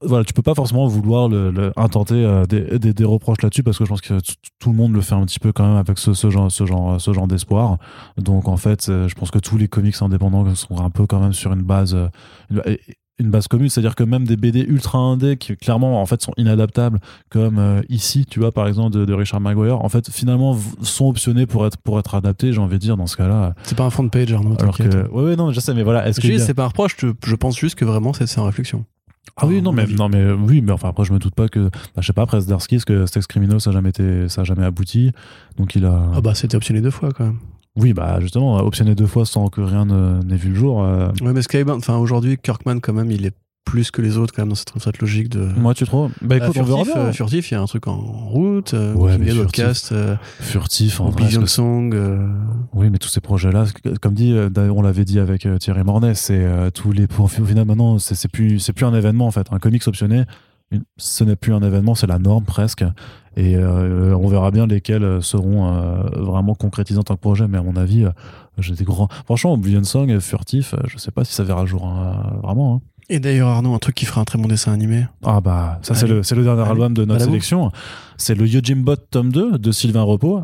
voilà, 0.05 0.23
tu 0.25 0.33
peux 0.33 0.41
pas 0.41 0.55
forcément 0.55 0.87
vouloir 0.87 1.29
le, 1.29 1.51
le- 1.51 1.71
intenter 1.77 2.15
euh, 2.25 2.45
des, 2.45 2.79
des, 2.79 2.93
des 2.93 3.05
reproches 3.05 3.41
là-dessus 3.41 3.63
parce 3.63 3.77
que 3.77 3.85
je 3.85 3.89
pense 3.89 4.01
que 4.01 4.15
tout 4.59 4.69
le 4.71 4.75
monde 4.75 4.93
le 4.93 5.01
fait 5.01 5.15
un 5.15 5.25
petit 5.25 5.39
peu 5.39 5.51
quand 5.51 5.67
même 5.67 5.77
avec 5.77 5.97
ce, 5.97 6.13
ce 6.13 6.29
genre, 6.29 6.51
ce 6.51 6.65
genre, 6.65 6.99
ce 6.99 7.13
genre 7.13 7.27
d'espoir. 7.27 7.77
Donc 8.17 8.47
en 8.47 8.57
fait, 8.57 8.87
euh, 8.89 9.07
je 9.07 9.15
pense 9.15 9.31
que 9.31 9.39
tous 9.39 9.57
les 9.57 9.67
comics 9.67 9.95
indépendants 10.01 10.53
sont 10.55 10.79
un 10.79 10.89
peu 10.89 11.05
quand 11.05 11.19
même 11.19 11.33
sur 11.33 11.53
une 11.53 11.61
base, 11.63 11.95
euh, 11.95 12.07
une, 12.49 12.61
une 13.19 13.29
base 13.29 13.47
commune, 13.47 13.69
c'est-à-dire 13.69 13.93
que 13.95 14.03
même 14.03 14.25
des 14.25 14.35
BD 14.37 14.61
ultra 14.61 14.97
indés 14.97 15.37
qui 15.37 15.55
clairement 15.55 16.01
en 16.01 16.05
fait 16.07 16.21
sont 16.21 16.33
inadaptables, 16.35 16.99
comme 17.29 17.59
euh, 17.59 17.81
ici, 17.87 18.25
tu 18.25 18.39
vois 18.39 18.51
par 18.51 18.67
exemple 18.67 18.91
de, 18.97 19.05
de 19.05 19.13
Richard 19.13 19.39
Maguire, 19.39 19.79
en 19.81 19.87
fait 19.89 20.09
finalement 20.09 20.57
sont 20.81 21.07
optionnés 21.09 21.45
pour 21.45 21.65
être 21.67 21.77
pour 21.77 21.99
être 21.99 22.15
adaptés. 22.15 22.51
J'ai 22.53 22.59
envie 22.59 22.75
de 22.77 22.81
dire 22.81 22.97
dans 22.97 23.05
ce 23.05 23.15
cas-là. 23.17 23.53
C'est 23.63 23.77
pas 23.77 23.83
un 23.85 23.91
front 23.91 24.09
page, 24.09 24.33
Arnaud. 24.33 24.55
Alors 24.59 24.75
que 24.75 24.83
t'inquiète. 24.83 25.11
ouais, 25.11 25.23
ouais 25.23 25.35
non, 25.35 25.51
je 25.51 25.59
sais, 25.59 25.73
mais 25.75 25.83
voilà, 25.83 26.07
est-ce 26.07 26.19
Je 26.21 26.27
que 26.27 26.33
dis, 26.33 26.39
c'est 26.39 26.55
pas 26.55 26.63
un 26.63 26.67
reproche, 26.69 26.95
je, 27.23 27.35
pense 27.35 27.55
juste 27.57 27.75
que 27.75 27.85
vraiment 27.85 28.13
c'est 28.13 28.25
c'est 28.25 28.39
en 28.39 28.45
réflexion. 28.45 28.83
Ah 29.37 29.47
oui, 29.47 29.61
non, 29.61 29.71
mais, 29.71 29.85
non, 29.87 30.09
mais 30.09 30.31
oui, 30.31 30.61
mais 30.61 30.71
enfin, 30.73 30.89
après, 30.89 31.05
je 31.05 31.13
me 31.13 31.17
doute 31.19 31.33
pas 31.33 31.47
que, 31.47 31.69
bah, 31.69 32.01
je 32.01 32.05
sais 32.07 32.13
pas, 32.13 32.21
après 32.23 32.41
Zdarsky, 32.41 32.75
est-ce 32.75 32.85
que 32.85 33.05
Sex 33.05 33.25
Criminal, 33.25 33.59
ça 33.59 33.71
a 33.71 33.73
jamais 33.73 33.89
été, 33.89 34.29
ça 34.29 34.41
a 34.41 34.43
jamais 34.43 34.63
abouti. 34.63 35.11
Donc, 35.57 35.75
il 35.75 35.85
a, 35.85 36.09
Ah 36.15 36.21
bah 36.21 36.35
c'était 36.35 36.55
optionné 36.55 36.81
deux 36.81 36.91
fois 36.91 37.09
quand 37.11 37.25
même. 37.25 37.37
oui, 37.75 37.93
bah, 37.93 38.19
justement, 38.19 38.57
optionné 38.57 38.93
deux 38.95 39.07
fois 39.07 39.25
sans 39.25 39.47
que 39.47 39.61
rien 39.61 39.85
n'ait 39.85 40.35
vu 40.35 40.49
le 40.49 40.55
jour. 40.55 40.83
euh, 40.83 41.09
Ouais, 41.21 41.33
mais 41.33 41.41
Skybound, 41.41 41.79
enfin 41.79 41.97
aujourd'hui, 41.97 42.37
Kirkman 42.37 42.79
quand 42.79 42.93
même, 42.93 43.09
il 43.11 43.25
est 43.25 43.33
plus 43.65 43.91
que 43.91 44.01
les 44.01 44.17
autres 44.17 44.33
quand 44.35 44.41
même 44.43 44.49
dans 44.49 44.55
cette, 44.55 44.71
cette 44.79 44.99
logique 44.99 45.29
de. 45.29 45.39
Moi, 45.57 45.73
tu 45.73 45.85
trouves? 45.85 46.11
Bah, 46.21 46.35
Ah, 46.39 46.45
écoute, 46.45 46.57
on 46.59 46.63
verra 46.63 46.83
furtif, 46.83 46.95
euh, 46.97 47.11
furtif, 47.13 47.51
il 47.51 47.53
y 47.53 47.57
a 47.57 47.61
un 47.61 47.65
truc 47.65 47.87
en 47.87 47.95
route. 47.97 48.73
Euh, 48.73 48.93
Ouais, 48.93 49.17
mais. 49.17 49.31
Outcast, 49.33 49.91
euh, 49.91 50.15
Furtif, 50.39 50.99
en 50.99 51.05
vrai. 51.05 51.13
Oblivion 51.13 51.41
est-ce 51.41 51.45
que 51.45 51.51
Song. 51.51 51.93
euh, 51.93 52.27
Oui, 52.73 52.89
mais 52.89 52.97
tous 52.97 53.09
ces 53.09 53.21
projets-là, 53.21 53.65
comme 54.01 54.13
dit, 54.13 54.35
on 54.57 54.81
l'avait 54.81 55.05
dit 55.05 55.19
avec 55.19 55.47
Thierry 55.59 55.83
Mornay, 55.83 56.13
c'est 56.15 56.43
euh, 56.43 56.69
tous 56.69 56.91
les. 56.91 57.07
Au 57.17 57.27
final, 57.27 57.65
maintenant, 57.65 57.97
c'est 57.99 58.15
c'est 58.15 58.27
plus, 58.31 58.59
c'est 58.59 58.73
plus 58.73 58.85
un 58.85 58.93
événement 58.93 59.27
en 59.27 59.31
fait. 59.31 59.47
Un 59.51 59.59
comics 59.59 59.87
optionné, 59.87 60.23
ce 60.97 61.23
n'est 61.23 61.35
plus 61.35 61.53
un 61.53 61.61
événement, 61.61 61.95
c'est 61.95 62.07
la 62.07 62.19
norme 62.19 62.43
presque. 62.45 62.83
Et 63.35 63.55
euh, 63.57 64.15
on 64.15 64.27
verra 64.27 64.51
bien 64.51 64.67
lesquels 64.67 65.17
seront 65.23 65.65
euh, 65.73 66.03
vraiment 66.21 66.53
concrétisés 66.53 66.99
en 66.99 67.03
tant 67.03 67.15
que 67.15 67.19
projet. 67.21 67.47
Mais 67.47 67.57
à 67.57 67.63
mon 67.63 67.75
avis, 67.75 68.05
euh, 68.05 68.11
j'ai 68.59 68.75
des 68.75 68.83
grands. 68.83 69.07
Franchement, 69.25 69.53
Oblivion 69.53 69.83
Song, 69.83 70.19
Furtif, 70.19 70.75
je 70.87 70.97
sais 70.99 71.09
pas 71.09 71.23
si 71.25 71.33
ça 71.33 71.43
verra 71.43 71.61
le 71.61 71.67
jour 71.67 71.87
hein, 71.87 72.33
vraiment. 72.43 72.75
hein. 72.75 72.81
Et 73.09 73.19
d'ailleurs, 73.19 73.49
Arnaud, 73.49 73.73
un 73.73 73.79
truc 73.79 73.95
qui 73.95 74.05
fera 74.05 74.21
un 74.21 74.25
très 74.25 74.37
bon 74.39 74.47
dessin 74.47 74.71
animé. 74.73 75.05
Ah 75.23 75.41
bah, 75.41 75.79
ça 75.81 75.93
c'est 75.93 76.07
le, 76.07 76.21
le 76.21 76.43
dernier 76.43 76.61
Allez. 76.61 76.71
album 76.71 76.93
de 76.93 77.05
notre 77.05 77.25
sélection. 77.25 77.71
C'est 78.17 78.35
le 78.35 78.47
Yojimbot 78.47 78.95
tome 79.11 79.31
2 79.31 79.57
de 79.57 79.71
Sylvain 79.71 80.03
Repos. 80.03 80.41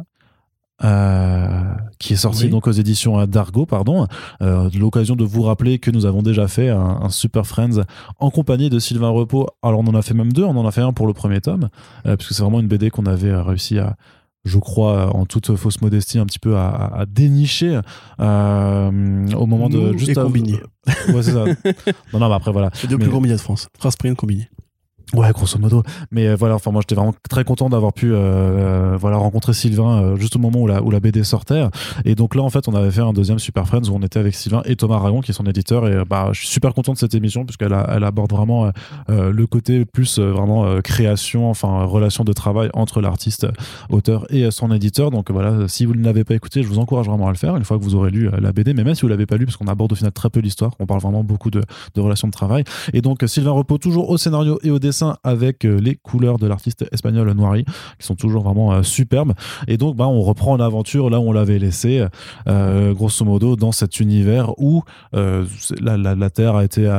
euh, 0.83 1.73
qui 1.99 2.13
est 2.13 2.17
sorti 2.17 2.45
Oui. 2.45 2.49
donc 2.49 2.65
aux 2.67 2.71
éditions 2.71 3.25
d'Argo, 3.27 3.65
pardon. 3.65 4.07
Euh, 4.41 4.69
l'occasion 4.77 5.15
de 5.17 5.25
vous 5.25 5.41
rappeler 5.41 5.77
que 5.79 5.91
nous 5.91 6.05
avons 6.05 6.21
déjà 6.21 6.47
fait 6.47 6.69
un, 6.69 6.99
un 7.01 7.09
Super 7.09 7.45
Friends 7.45 7.81
en 8.19 8.29
compagnie 8.31 8.69
de 8.69 8.79
Sylvain 8.79 9.09
Repos. 9.09 9.47
Alors 9.61 9.81
on 9.81 9.87
en 9.87 9.95
a 9.95 10.01
fait 10.01 10.13
même 10.13 10.31
deux, 10.31 10.43
on 10.45 10.55
en 10.55 10.65
a 10.65 10.71
fait 10.71 10.81
un 10.81 10.93
pour 10.93 11.05
le 11.07 11.13
premier 11.13 11.41
tome, 11.41 11.67
euh, 12.05 12.15
puisque 12.15 12.33
c'est 12.33 12.43
vraiment 12.43 12.61
une 12.61 12.67
BD 12.67 12.89
qu'on 12.91 13.05
avait 13.07 13.35
réussi 13.35 13.77
à, 13.79 13.95
je 14.45 14.57
crois, 14.57 15.15
en 15.15 15.25
toute 15.25 15.55
fausse 15.55 15.81
modestie, 15.81 16.19
un 16.19 16.25
petit 16.25 16.39
peu 16.39 16.57
à, 16.57 17.05
dénicher 17.07 17.79
euh, 18.19 19.27
au 19.33 19.45
moment 19.45 19.69
de 19.69 19.97
juste 19.97 20.17
et 20.17 20.19
à-. 20.19 20.25
Ouais, 20.25 21.23
c'est 21.23 21.31
ça. 21.33 21.45
non, 22.13 22.19
non, 22.19 22.29
mais 22.29 22.35
après 22.35 22.51
voilà. 22.51 22.71
Les 22.81 22.87
deux 22.87 22.97
Mais- 22.97 23.03
plus 23.03 23.11
gros 23.11 23.19
médias 23.19 23.35
de 23.35 23.41
France. 23.41 23.67
Prince 23.77 23.95
Print, 23.95 24.15
Combini. 24.17 24.47
Ouais, 25.15 25.31
grosso 25.31 25.57
modo. 25.57 25.81
Mais 26.11 26.27
euh, 26.27 26.35
voilà, 26.35 26.53
enfin 26.53 26.69
moi 26.69 26.81
j'étais 26.81 26.93
vraiment 26.93 27.15
très 27.29 27.43
content 27.43 27.67
d'avoir 27.67 27.93
pu 27.93 28.13
euh, 28.13 28.17
euh, 28.17 28.97
voilà 28.99 29.17
rencontrer 29.17 29.53
Sylvain 29.53 30.15
juste 30.17 30.35
au 30.35 30.39
moment 30.39 30.59
où 30.59 30.67
la, 30.67 30.83
où 30.83 30.91
la 30.91 30.99
BD 30.99 31.23
sortait. 31.23 31.63
Et 32.05 32.13
donc 32.13 32.35
là 32.35 32.43
en 32.43 32.49
fait 32.49 32.67
on 32.67 32.75
avait 32.75 32.91
fait 32.91 33.01
un 33.01 33.13
deuxième 33.13 33.39
Super 33.39 33.65
Friends 33.65 33.89
où 33.89 33.95
on 33.95 34.03
était 34.03 34.19
avec 34.19 34.35
Sylvain 34.35 34.61
et 34.65 34.75
Thomas 34.75 34.99
Ragon 34.99 35.21
qui 35.21 35.31
est 35.31 35.33
son 35.33 35.45
éditeur. 35.45 35.87
Et 35.87 36.05
bah 36.05 36.29
je 36.31 36.39
suis 36.39 36.47
super 36.47 36.75
content 36.75 36.93
de 36.93 36.97
cette 36.99 37.15
émission 37.15 37.43
puisqu'elle 37.43 37.75
elle 37.89 38.03
aborde 38.03 38.31
vraiment 38.31 38.71
le 39.07 39.45
côté 39.47 39.85
plus 39.85 40.19
vraiment 40.19 40.79
création, 40.81 41.49
enfin 41.49 41.85
relation 41.85 42.23
de 42.23 42.33
travail 42.33 42.69
entre 42.73 43.01
l'artiste, 43.01 43.47
auteur 43.89 44.25
et 44.31 44.51
son 44.51 44.71
éditeur. 44.71 45.09
Donc 45.09 45.31
voilà, 45.31 45.67
si 45.67 45.85
vous 45.85 45.95
ne 45.95 46.03
l'avez 46.03 46.23
pas 46.23 46.35
écouté, 46.35 46.61
je 46.61 46.67
vous 46.67 46.77
encourage 46.77 47.07
vraiment 47.07 47.27
à 47.27 47.31
le 47.31 47.37
faire 47.37 47.55
une 47.55 47.65
fois 47.65 47.79
que 47.79 47.83
vous 47.83 47.95
aurez 47.95 48.11
lu 48.11 48.29
la 48.39 48.51
BD. 48.51 48.75
Mais 48.75 48.83
même 48.83 48.95
si 48.95 49.01
vous 49.01 49.07
l'avez 49.07 49.25
pas 49.25 49.37
lu, 49.37 49.45
parce 49.45 49.57
qu'on 49.57 49.67
aborde 49.67 49.91
au 49.91 49.95
final 49.95 50.11
très 50.11 50.29
peu 50.29 50.39
l'histoire, 50.39 50.73
on 50.79 50.85
parle 50.85 51.01
vraiment 51.01 51.23
beaucoup 51.23 51.49
de, 51.49 51.63
de 51.95 52.01
relations 52.01 52.27
de 52.27 52.33
travail. 52.33 52.63
Et 52.93 53.01
donc, 53.01 53.23
Sylvain 53.25 53.51
Repos, 53.51 53.79
toujours 53.79 54.09
au 54.09 54.17
scénario 54.17 54.59
et 54.63 54.69
au 54.69 54.77
dessin 54.79 54.98
avec 55.23 55.65
euh, 55.65 55.79
les 55.79 55.95
couleurs 55.95 56.37
de 56.37 56.47
l'artiste 56.47 56.85
espagnol 56.91 57.31
Noiri, 57.31 57.65
qui 57.99 58.05
sont 58.05 58.15
toujours 58.15 58.43
vraiment 58.43 58.71
euh, 58.71 58.83
superbes. 58.83 59.33
Et 59.67 59.77
donc, 59.77 59.95
bah, 59.95 60.07
on 60.07 60.21
reprend 60.21 60.57
l'aventure 60.57 61.09
là 61.09 61.19
où 61.19 61.29
on 61.29 61.31
l'avait 61.31 61.59
laissé, 61.59 62.05
euh, 62.47 62.93
grosso 62.93 63.25
modo, 63.25 63.55
dans 63.55 63.71
cet 63.71 63.99
univers 63.99 64.53
où 64.59 64.83
la, 65.11 66.29
Terre 66.29 66.55
a 66.55 66.63
été 66.63 66.89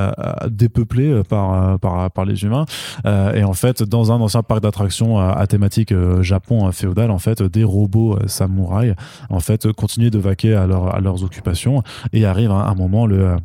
dépeuplée 0.49 1.23
par, 1.29 2.25
les 2.27 2.45
humains. 2.45 2.65
Et 3.05 3.45
en 3.45 3.53
fait, 3.53 3.83
dans 3.83 4.13
un 4.13 4.21
ancien 4.21 4.43
parc 4.43 4.63
d'attractions 4.63 5.19
à 5.19 5.47
thématique 5.47 5.95
Japon 6.21 6.71
féodal, 6.73 7.11
en 7.11 7.19
fait, 7.19 7.43
des 7.43 7.65
robots 7.65 8.19
samouraïs, 8.27 8.95
en 9.29 9.41
fait, 9.41 9.71
continuent 9.73 10.11
de 10.11 10.19
vaquer 10.19 10.55
à, 10.55 10.67
leur- 10.67 10.95
à 10.95 11.01
leurs 11.01 11.23
occupations. 11.25 11.83
Et 12.13 12.25
arrive 12.25 12.51
hein, 12.51 12.65
un 12.67 12.75
moment 12.75 13.07
le. 13.07 13.37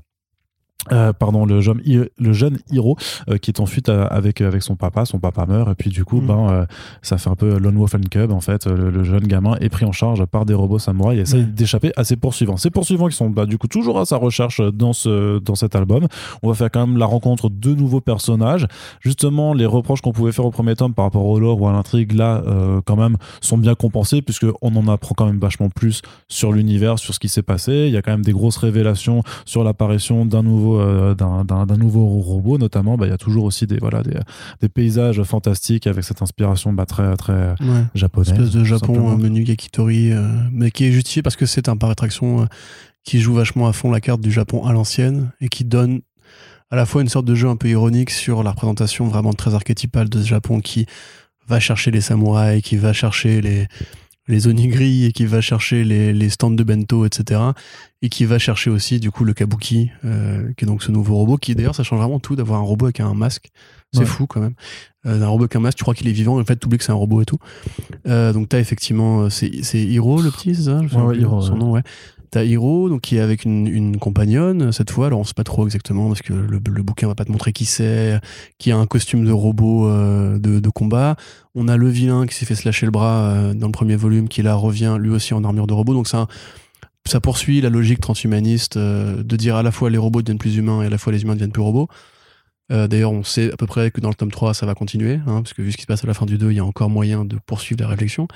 Euh, 0.92 1.14
pardon, 1.14 1.46
le 1.46 1.62
jeune, 1.62 1.82
le 1.86 2.34
jeune 2.34 2.58
Hiro 2.72 2.98
euh, 3.30 3.38
qui 3.38 3.52
est 3.52 3.60
en 3.60 3.66
fuite 3.66 3.90
euh, 3.90 4.08
avec, 4.10 4.42
avec 4.42 4.64
son 4.64 4.76
papa, 4.76 5.06
son 5.06 5.20
papa 5.20 5.46
meurt, 5.46 5.70
et 5.72 5.76
puis 5.76 5.90
du 5.90 6.04
coup, 6.06 6.22
Mhm. 6.22 6.28
ben, 6.28 6.50
euh, 6.50 6.66
ça 7.02 7.18
fait 7.18 7.30
un 7.30 7.36
peu 7.36 7.58
Lone 7.58 7.78
Wolf 7.78 7.96
and 7.96 8.08
Cub, 8.12 8.32
en 8.32 8.42
fait, 8.42 8.66
le, 8.68 8.90
le 8.90 9.04
jeune 9.04 9.26
gamin 9.28 9.56
est 9.62 9.70
pris 9.70 9.86
en 9.86 9.92
charge 9.92 10.26
par 10.26 10.46
des 10.46 10.54
robots 10.54 10.80
samouraïs 10.80 11.20
et 11.20 11.22
essaye 11.24 11.44
d'échapper 11.46 11.92
à 11.98 12.04
ses 12.04 12.16
poursuivants. 12.16 12.58
Ces 12.58 12.70
poursuivants 12.70 13.08
qui 13.08 13.16
sont 13.16 13.30
bah, 13.30 13.46
du 13.46 13.58
coup 13.58 13.68
toujours 13.68 14.00
à 14.00 14.06
sa 14.06 14.18
recherche 14.18 14.62
dans, 14.62 14.94
ce, 14.94 15.40
dans 15.40 15.56
cet 15.56 15.76
album. 15.76 16.08
On 16.44 16.50
va 16.50 16.54
faire 16.56 16.72
quand 16.72 16.86
même 16.88 16.98
la 16.98 17.06
rencontre 17.06 17.50
de 17.50 17.74
nouveaux 17.74 18.02
personnages. 18.02 18.68
Justement, 19.02 19.54
les 19.54 19.66
reproches 19.66 20.02
qu'on 20.02 20.12
pouvait 20.12 20.32
faire 20.32 20.46
au 20.46 20.52
premier 20.52 20.76
tome 20.76 20.94
par 20.94 21.06
rapport 21.06 21.26
au 21.26 21.40
lore 21.40 21.62
ou 21.62 21.68
à 21.68 21.72
l'intrigue, 21.72 22.14
là, 22.14 22.44
quand 22.86 22.96
même, 22.96 23.18
sont 23.42 23.58
bien 23.58 23.76
compensés, 23.76 24.22
puisqu'on 24.22 24.76
en 24.76 24.88
apprend 24.88 25.14
quand 25.16 25.26
même 25.26 25.40
vachement 25.40 25.70
plus 25.70 26.02
sur 26.28 26.52
l'univers, 26.52 27.00
sur 27.00 27.14
ce 27.14 27.20
qui 27.20 27.30
s'est 27.30 27.42
passé. 27.44 27.86
Il 27.88 27.94
y 27.94 27.98
a 27.98 28.02
quand 28.02 28.12
même 28.12 28.24
des 28.26 28.32
grosses 28.34 28.58
révélations 28.58 29.24
sur 29.46 29.64
l'apparition 29.64 30.26
d'un 30.26 30.44
nouveau, 30.44 30.75
euh, 30.80 31.14
d'un, 31.16 31.66
nouveau 31.78 32.06
robot, 32.06 32.58
notamment. 32.58 32.98
Bah, 32.98 33.06
il 33.08 33.10
y 33.10 33.14
a 33.14 33.18
toujours 33.18 33.44
aussi 33.46 33.68
des, 33.68 33.78
voilà, 33.78 34.02
des, 34.04 34.18
des 34.62 34.70
paysages 34.70 35.22
fantastiques 35.24 35.88
avec 35.88 36.04
cette 36.04 36.22
inspiration 36.22 36.74
bah, 36.74 36.86
très, 36.86 37.16
très 37.18 37.52
Ouais. 37.62 37.84
japonaise. 37.96 38.32
espèce 38.34 38.52
de 38.52 38.64
Japon 38.64 38.94
simplement. 38.96 39.12
euh, 39.14 39.18
menu 39.18 39.44
Yakitori, 39.44 40.12
euh, 40.12 40.28
mais 40.52 40.72
qui 40.72 40.86
est 40.86 40.92
justifié 40.92 41.22
parce 41.22 41.36
que 41.36 41.46
c'est 41.46 41.70
un 41.70 41.78
parc 41.78 41.92
d'attraction 41.92 42.42
euh, 42.42 42.46
qui 43.04 43.20
joue 43.22 43.34
vachement 43.34 43.68
à 43.68 43.74
fond 43.74 43.92
la 43.92 44.02
carte 44.02 44.22
du 44.22 44.32
Japon 44.32 44.66
à 44.66 44.74
l'ancienne 44.74 45.32
et 45.42 45.48
qui 45.50 45.64
donne 45.64 46.02
à 46.72 46.76
la 46.76 46.86
fois 46.86 47.02
une 47.04 47.10
sorte 47.10 47.26
de 47.26 47.36
jeu 47.36 47.48
un 47.48 47.56
peu 47.56 47.70
ironique 47.70 48.10
sur 48.10 48.42
la 48.44 48.52
représentation 48.52 49.08
vraiment 49.08 49.34
très 49.34 49.54
archétypale 49.54 50.10
de 50.10 50.22
ce 50.22 50.28
Japon 50.28 50.60
qui 50.60 50.88
va 51.48 51.60
chercher 51.60 51.92
les 51.92 52.02
samouraïs, 52.02 52.64
qui 52.64 52.76
va 52.78 52.92
chercher 52.92 53.40
les, 53.42 53.68
les 54.28 54.48
onigiri 54.48 55.06
et 55.06 55.12
qui 55.12 55.28
va 55.28 55.42
chercher 55.42 55.84
les, 55.84 56.12
les 56.12 56.30
stands 56.32 56.50
de 56.50 56.64
bento, 56.64 57.06
etc. 57.06 57.40
Et 58.06 58.10
qui 58.10 58.26
va 58.26 58.38
chercher 58.38 58.70
aussi 58.70 59.00
du 59.00 59.10
coup 59.10 59.24
le 59.24 59.34
kabuki, 59.34 59.90
euh, 60.04 60.52
qui 60.56 60.66
est 60.66 60.68
donc 60.68 60.84
ce 60.84 60.92
nouveau 60.92 61.16
robot, 61.16 61.38
qui 61.38 61.56
d'ailleurs 61.56 61.74
ça 61.74 61.82
change 61.82 61.98
vraiment 62.00 62.20
tout 62.20 62.36
d'avoir 62.36 62.60
un 62.60 62.64
robot 62.64 62.86
avec 62.86 63.00
un 63.00 63.16
masque. 63.16 63.48
C'est 63.94 64.02
Ouais. 64.02 64.06
fou 64.06 64.28
quand 64.28 64.42
même. 64.42 64.54
Euh, 65.08 65.18
d'un 65.18 65.28
robot 65.28 65.46
avec 65.46 65.56
un 65.56 65.60
masque, 65.60 65.78
tu 65.78 65.84
crois 65.86 65.96
qu'il 65.96 66.08
est 66.08 66.12
vivant, 66.12 66.40
en 66.40 66.46
fait 66.46 66.58
tu 66.60 66.68
oublies 66.68 66.78
que 66.78 66.84
c'est 66.84 66.92
un 66.92 66.96
robot 66.96 67.22
et 67.24 67.26
tout. 67.26 67.40
Euh, 68.08 68.32
donc 68.32 68.50
t'as 68.50 68.60
effectivement, 68.60 69.22
euh, 69.22 69.30
c'est 69.32 69.50
c'est 69.64 69.82
Hiro 69.82 70.22
le 70.22 70.30
petit, 70.30 70.54
c'est 70.54 70.64
ça? 70.64 70.82
Ouais, 70.82 71.18
Hiro, 71.18 71.42
son 71.42 71.56
nom, 71.58 71.72
ouais. 71.72 71.82
T'as 72.30 72.44
Hiro, 72.44 72.90
donc 72.90 73.02
qui 73.02 73.16
est 73.18 73.22
avec 73.22 73.44
une, 73.46 73.66
une 73.66 73.98
compagnonne 73.98 74.72
cette 74.72 74.92
fois. 74.92 75.08
Alors 75.08 75.22
on 75.22 75.24
sait 75.24 75.34
pas 75.34 75.44
trop 75.46 75.66
exactement 75.66 76.08
parce 76.10 76.22
que 76.22 76.34
le, 76.34 76.60
le 76.64 76.84
bouquin 76.84 77.08
va 77.08 77.16
pas 77.16 77.26
te 77.26 77.32
montrer 77.32 77.54
qui 77.54 77.66
c'est, 77.66 78.20
qui 78.60 78.72
a 78.72 78.78
un 78.78 78.86
costume 78.86 79.26
de 79.26 79.32
robot 79.32 79.88
euh, 79.90 80.38
de, 80.38 80.60
de 80.60 80.70
combat. 80.70 81.16
On 81.56 81.68
a 81.70 81.78
le 81.78 81.88
vilain 81.90 82.28
qui 82.28 82.36
s'est 82.36 82.46
fait 82.46 82.56
slasher 82.56 82.86
le 82.86 82.92
bras 82.92 83.30
euh, 83.30 83.54
dans 83.56 83.68
le 83.68 83.72
premier 83.72 83.96
volume, 83.96 84.28
qui 84.28 84.42
là 84.44 84.54
revient 84.56 84.98
lui 85.00 85.12
aussi 85.12 85.34
en 85.34 85.44
armure 85.46 85.66
de 85.68 85.74
robot. 85.74 85.94
Donc 85.94 86.08
ça, 86.10 86.28
ça 87.08 87.20
poursuit 87.20 87.62
la 87.62 87.70
logique 87.70 88.00
transhumaniste 88.00 88.78
euh, 88.78 89.22
de 89.24 89.36
dire 89.36 89.56
à 89.56 89.64
la 89.64 89.72
fois 89.72 89.90
les 89.90 89.98
robots 89.98 90.22
deviennent 90.22 90.38
plus 90.40 90.56
humains 90.58 90.82
et 90.82 90.88
à 90.88 90.90
la 90.90 90.98
fois 90.98 91.14
les 91.14 91.22
humains 91.24 91.34
deviennent 91.34 91.52
plus 91.52 91.62
robots. 91.62 91.88
Euh, 92.72 92.88
D'ailleurs, 92.88 93.12
on 93.12 93.24
sait 93.24 93.52
à 93.54 93.58
peu 93.58 93.68
près 93.68 93.92
que 93.92 94.02
dans 94.02 94.10
le 94.10 94.16
tome 94.16 94.32
3, 94.32 94.56
ça 94.56 94.66
va 94.66 94.74
continuer, 94.74 95.20
hein, 95.28 95.44
parce 95.44 95.54
que 95.54 95.62
vu 95.62 95.72
ce 95.72 95.78
qui 95.78 95.84
se 95.84 95.88
passe 95.88 96.04
à 96.04 96.08
la 96.08 96.16
fin 96.16 96.26
du 96.26 96.40
2, 96.40 96.50
il 96.52 96.56
y 96.56 96.60
a 96.60 96.66
encore 96.66 96.90
moyen 96.90 97.24
de 97.24 97.38
poursuivre 97.46 97.82
la 97.82 97.88
réflexion. 97.88 98.28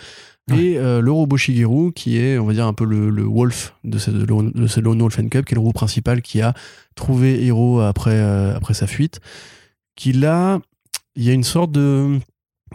Ouais. 0.52 0.60
Et 0.64 0.78
euh, 0.78 1.02
le 1.02 1.12
robot 1.12 1.36
Shigeru, 1.38 1.94
qui 1.94 2.18
est, 2.18 2.38
on 2.38 2.46
va 2.46 2.54
dire, 2.54 2.68
un 2.68 2.74
peu 2.74 2.86
le, 2.86 3.10
le 3.10 3.24
Wolf 3.24 3.74
de 3.84 3.98
ce, 3.98 4.12
de 4.12 4.24
Lone- 4.26 4.52
de 4.54 4.68
ce 4.68 4.80
Lone 4.80 5.02
Wolf 5.02 5.18
and 5.18 5.30
Cup, 5.30 5.46
qui 5.46 5.54
est 5.54 5.56
le 5.56 5.62
robot 5.62 5.74
principal 5.74 6.22
qui 6.22 6.42
a 6.42 6.54
trouvé 6.94 7.44
Hiro 7.44 7.80
après, 7.82 8.20
après 8.20 8.76
sa 8.76 8.86
fuite. 8.86 9.20
Qui 9.96 10.14
là, 10.14 10.60
il 11.16 11.24
y 11.24 11.32
a 11.32 11.34
une 11.34 11.44
sorte 11.44 11.72
de. 11.72 12.20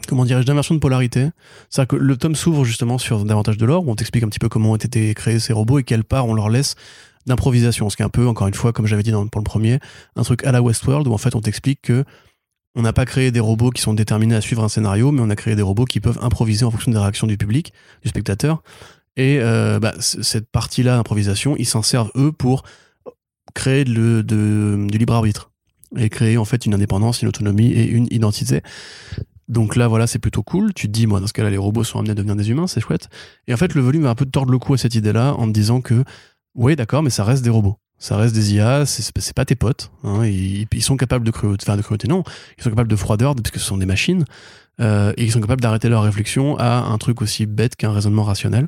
Comment 0.09 0.25
dirais-je, 0.25 0.47
d'inversion 0.47 0.75
de 0.75 0.81
polarité. 0.81 1.29
C'est-à-dire 1.71 1.89
que 1.89 1.97
le 1.97 2.17
tome 2.17 2.35
s'ouvre 2.35 2.65
justement 2.65 2.99
sur 2.99 3.25
davantage 3.25 3.57
de 3.57 3.65
l'or, 3.65 3.87
où 3.87 3.91
on 3.91 3.95
t'explique 3.95 4.25
un 4.25 4.29
petit 4.29 4.39
peu 4.39 4.49
comment 4.49 4.73
ont 4.73 4.77
été 4.77 5.15
créés 5.15 5.39
ces 5.39 5.53
robots 5.53 5.79
et 5.79 5.85
quelle 5.85 6.05
part 6.05 6.27
on 6.27 6.35
leur 6.35 6.51
laisse 6.51 6.75
d'improvisation. 7.27 7.89
Ce 7.91 7.97
qui 7.97 8.03
est 8.03 8.05
un 8.05 8.11
peu, 8.11 8.27
encore 8.27 8.49
une 8.49 8.55
fois, 8.55 8.73
comme 8.73 8.87
j'avais 8.87 9.03
dit 9.03 9.13
pour 9.13 9.41
le 9.41 9.45
premier, 9.45 9.79
un 10.17 10.23
truc 10.23 10.45
à 10.45 10.53
la 10.53 10.63
Westworld 10.63 11.07
où 11.07 11.13
en 11.13 11.19
fait 11.19 11.35
on 11.35 11.41
t'explique 11.41 11.81
que 11.83 12.05
on 12.77 12.83
n'a 12.83 12.93
pas 12.93 13.05
créé 13.05 13.31
des 13.31 13.41
robots 13.41 13.71
qui 13.71 13.81
sont 13.81 13.95
déterminés 13.95 14.35
à 14.35 14.41
suivre 14.41 14.65
un 14.65 14.69
scénario, 14.69 15.13
mais 15.13 15.21
on 15.21 15.31
a 15.31 15.37
créé 15.37 15.55
des 15.55 15.63
robots 15.63 15.85
qui 15.85 16.01
peuvent 16.01 16.19
improviser 16.21 16.65
en 16.65 16.73
fonction 16.73 16.91
des 16.91 16.99
réactions 16.99 17.29
du 17.29 17.37
public, 17.37 17.73
du 18.03 18.09
spectateur. 18.09 18.63
Et 19.17 19.39
euh, 19.41 19.79
bah, 19.79 19.95
cette 20.01 20.51
partie-là 20.51 20.97
d'improvisation, 20.97 21.55
ils 21.57 21.67
s'en 21.67 21.83
servent 21.83 22.11
eux 22.17 22.33
pour 22.33 22.65
créer 23.55 23.85
du 23.85 24.25
libre 24.99 25.15
arbitre 25.15 25.53
et 25.97 26.09
créer 26.09 26.37
en 26.37 26.45
fait 26.45 26.67
une 26.67 26.75
indépendance, 26.75 27.23
une 27.23 27.29
autonomie 27.29 27.71
et 27.73 27.87
une 27.87 28.09
identité. 28.11 28.63
Donc 29.49 29.77
là, 29.77 29.89
voilà, 29.89 30.07
c'est 30.07 30.19
plutôt 30.19 30.43
cool. 30.43 30.73
Tu 30.75 30.87
te 30.87 30.93
dis, 30.93 31.07
moi, 31.07 31.21
dans 31.21 31.27
ce 31.27 31.33
cas-là, 31.35 31.51
les 31.51 31.59
robots 31.59 31.85
sont 31.85 31.99
amenés 31.99 32.13
à 32.13 32.15
devenir 32.15 32.37
des 32.37 32.51
humains, 32.51 32.67
c'est 32.67 32.81
chouette. 32.81 33.09
Et 33.47 33.55
en 33.55 33.57
fait, 33.57 33.75
le 33.75 33.83
volume 33.83 34.03
va 34.05 34.11
un 34.11 34.15
peu 34.15 34.25
tordre 34.27 34.53
le 34.53 34.59
cou 34.59 34.75
à 34.75 34.79
cette 34.79 34.95
idée-là 34.95 35.35
en 35.35 35.47
te 35.47 35.53
disant 35.53 35.81
que, 35.81 36.05
oui, 36.55 36.77
d'accord, 36.77 37.03
mais 37.03 37.11
ça 37.11 37.25
reste 37.25 37.43
des 37.45 37.51
robots. 37.51 37.77
Ça 37.99 38.17
reste 38.17 38.35
des 38.35 38.55
IA, 38.55 38.85
c'est 38.87 39.33
pas 39.35 39.45
tes 39.45 39.55
potes. 39.55 39.91
hein, 40.03 40.27
ils, 40.27 40.67
ils 40.73 40.83
sont 40.83 40.97
capables 40.97 41.25
de 41.25 41.31
cruauté, 41.31 41.65
enfin 41.67 41.77
de 41.77 41.83
cruauté, 41.83 42.09
non. 42.09 42.23
Ils 42.59 42.65
sont 42.65 42.71
capables 42.71 42.91
de 42.91 42.97
froideur 42.97 43.35
parce 43.35 43.51
que 43.51 43.59
ce 43.59 43.67
sont 43.67 43.77
des 43.79 43.87
machines. 43.87 44.25
euh, 44.81 45.13
et 45.17 45.25
ils 45.25 45.33
sont 45.33 45.41
capables 45.41 45.61
d'arrêter 45.61 45.89
leur 45.89 46.03
réflexion 46.03 46.57
à 46.59 46.79
un 46.81 46.99
truc 46.99 47.23
aussi 47.23 47.47
bête 47.47 47.77
qu'un 47.77 47.93
raisonnement 47.93 48.25
rationnel 48.25 48.67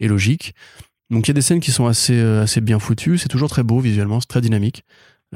et 0.00 0.08
logique. 0.08 0.54
Donc 1.10 1.26
il 1.26 1.30
y 1.30 1.32
a 1.32 1.34
des 1.34 1.42
scènes 1.42 1.60
qui 1.60 1.70
sont 1.70 1.86
assez, 1.86 2.14
euh, 2.18 2.42
assez 2.42 2.60
bien 2.60 2.78
foutues. 2.78 3.18
C'est 3.18 3.28
toujours 3.28 3.48
très 3.48 3.62
beau 3.62 3.78
visuellement, 3.78 4.20
c'est 4.20 4.26
très 4.28 4.40
dynamique. 4.40 4.84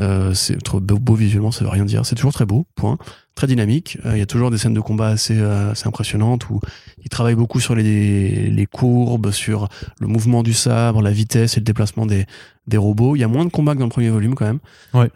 Euh, 0.00 0.32
c'est 0.34 0.62
trop 0.62 0.80
beau, 0.80 0.98
beau 0.98 1.14
visuellement, 1.14 1.50
ça 1.50 1.64
veut 1.64 1.70
rien 1.70 1.84
dire. 1.84 2.06
C'est 2.06 2.14
toujours 2.14 2.32
très 2.32 2.46
beau, 2.46 2.66
point. 2.74 2.98
Très 3.34 3.46
dynamique. 3.46 3.98
Euh, 4.04 4.12
Il 4.16 4.18
y 4.18 4.22
a 4.22 4.26
toujours 4.26 4.50
des 4.50 4.58
scènes 4.58 4.74
de 4.74 4.80
combat 4.80 5.08
assez, 5.08 5.38
euh, 5.38 5.72
assez 5.72 5.86
impressionnantes 5.86 6.48
où 6.50 6.60
ils 7.02 7.08
travaillent 7.08 7.34
beaucoup 7.34 7.60
sur 7.60 7.74
les, 7.74 8.50
les 8.50 8.66
courbes, 8.66 9.30
sur 9.30 9.68
le 10.00 10.06
mouvement 10.06 10.42
du 10.42 10.52
sabre, 10.52 11.02
la 11.02 11.10
vitesse 11.10 11.56
et 11.56 11.60
le 11.60 11.64
déplacement 11.64 12.06
des, 12.06 12.26
des 12.66 12.76
robots. 12.76 13.16
Il 13.16 13.20
y 13.20 13.24
a 13.24 13.28
moins 13.28 13.44
de 13.44 13.50
combats 13.50 13.74
que 13.74 13.80
dans 13.80 13.86
le 13.86 13.90
premier 13.90 14.10
volume 14.10 14.34
quand 14.34 14.46
même. 14.46 14.60
Ouais. 14.94 15.10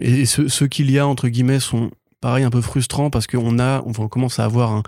Et 0.00 0.26
ceux, 0.26 0.66
qu'il 0.66 0.90
y 0.90 0.98
a 0.98 1.06
entre 1.06 1.28
guillemets 1.28 1.60
sont 1.60 1.90
pareil 2.20 2.44
un 2.44 2.50
peu 2.50 2.60
frustrants 2.60 3.10
parce 3.10 3.26
qu'on 3.26 3.58
a, 3.58 3.82
on 3.84 3.92
commence 4.08 4.38
à 4.38 4.44
avoir 4.44 4.72
un, 4.72 4.82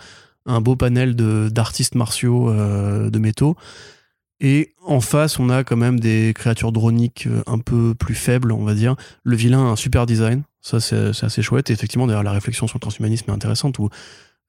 un 0.46 0.60
beau 0.60 0.76
panel 0.76 1.14
d'artistes 1.14 1.94
martiaux 1.94 2.52
de 2.52 3.18
métaux. 3.18 3.56
Et 4.40 4.72
en 4.86 5.00
face, 5.00 5.38
on 5.38 5.50
a 5.50 5.64
quand 5.64 5.76
même 5.76 6.00
des 6.00 6.32
créatures 6.34 6.72
droniques 6.72 7.26
euh, 7.26 7.42
un 7.46 7.58
peu 7.58 7.94
plus 7.94 8.14
faibles, 8.14 8.52
on 8.52 8.64
va 8.64 8.74
dire. 8.74 8.96
Le 9.22 9.36
vilain 9.36 9.58
a 9.60 9.70
un 9.70 9.76
super 9.76 10.06
design, 10.06 10.42
ça 10.62 10.80
c'est 10.80 11.24
assez 11.24 11.42
chouette. 11.42 11.68
Et 11.70 11.72
effectivement, 11.74 12.06
d'ailleurs, 12.06 12.22
la 12.22 12.32
réflexion 12.32 12.66
sur 12.66 12.76
le 12.78 12.80
transhumanisme 12.80 13.30
est 13.30 13.34
intéressante 13.34 13.78
où 13.78 13.90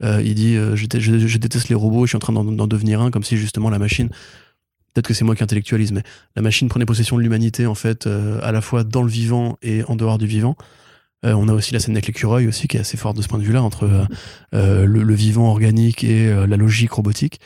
euh, 0.03 0.21
il 0.23 0.33
dit 0.35 0.55
euh, 0.55 0.75
je, 0.75 0.85
dé- 0.85 1.01
je- 1.01 1.27
je 1.27 1.37
déteste 1.37 1.67
les 1.69 1.75
robots, 1.75 2.05
je 2.05 2.11
suis 2.11 2.15
en 2.15 2.19
train 2.19 2.33
d'en 2.33 2.67
devenir 2.67 3.01
un, 3.01 3.11
comme 3.11 3.23
si 3.23 3.35
justement 3.37 3.69
la 3.69 3.79
machine. 3.79 4.09
Peut-être 4.93 5.07
que 5.07 5.13
c'est 5.13 5.25
moi 5.25 5.35
qui 5.35 5.43
intellectualise, 5.43 5.91
mais 5.91 6.03
la 6.35 6.41
machine 6.41 6.67
prenait 6.69 6.85
possession 6.85 7.17
de 7.17 7.21
l'humanité 7.21 7.65
en 7.65 7.75
fait, 7.75 8.07
à 8.07 8.51
la 8.51 8.59
fois 8.59 8.83
dans 8.83 9.03
le 9.03 9.09
vivant 9.09 9.57
et 9.61 9.83
en 9.85 9.95
dehors 9.95 10.17
du 10.17 10.25
vivant. 10.27 10.57
On 11.23 11.47
a 11.47 11.53
aussi 11.53 11.71
la 11.71 11.79
scène 11.79 11.93
avec 11.95 12.07
l'écureuil 12.07 12.45
aussi 12.47 12.67
qui 12.67 12.75
est 12.75 12.81
assez 12.81 12.97
forte 12.97 13.15
de 13.15 13.21
ce 13.21 13.29
point 13.29 13.39
de 13.39 13.43
vue-là 13.45 13.63
entre 13.63 13.87
le, 14.51 15.13
vivant 15.13 15.49
organique 15.49 16.03
et 16.03 16.27
la 16.45 16.57
logique 16.57 16.91
robotique. 16.91 17.39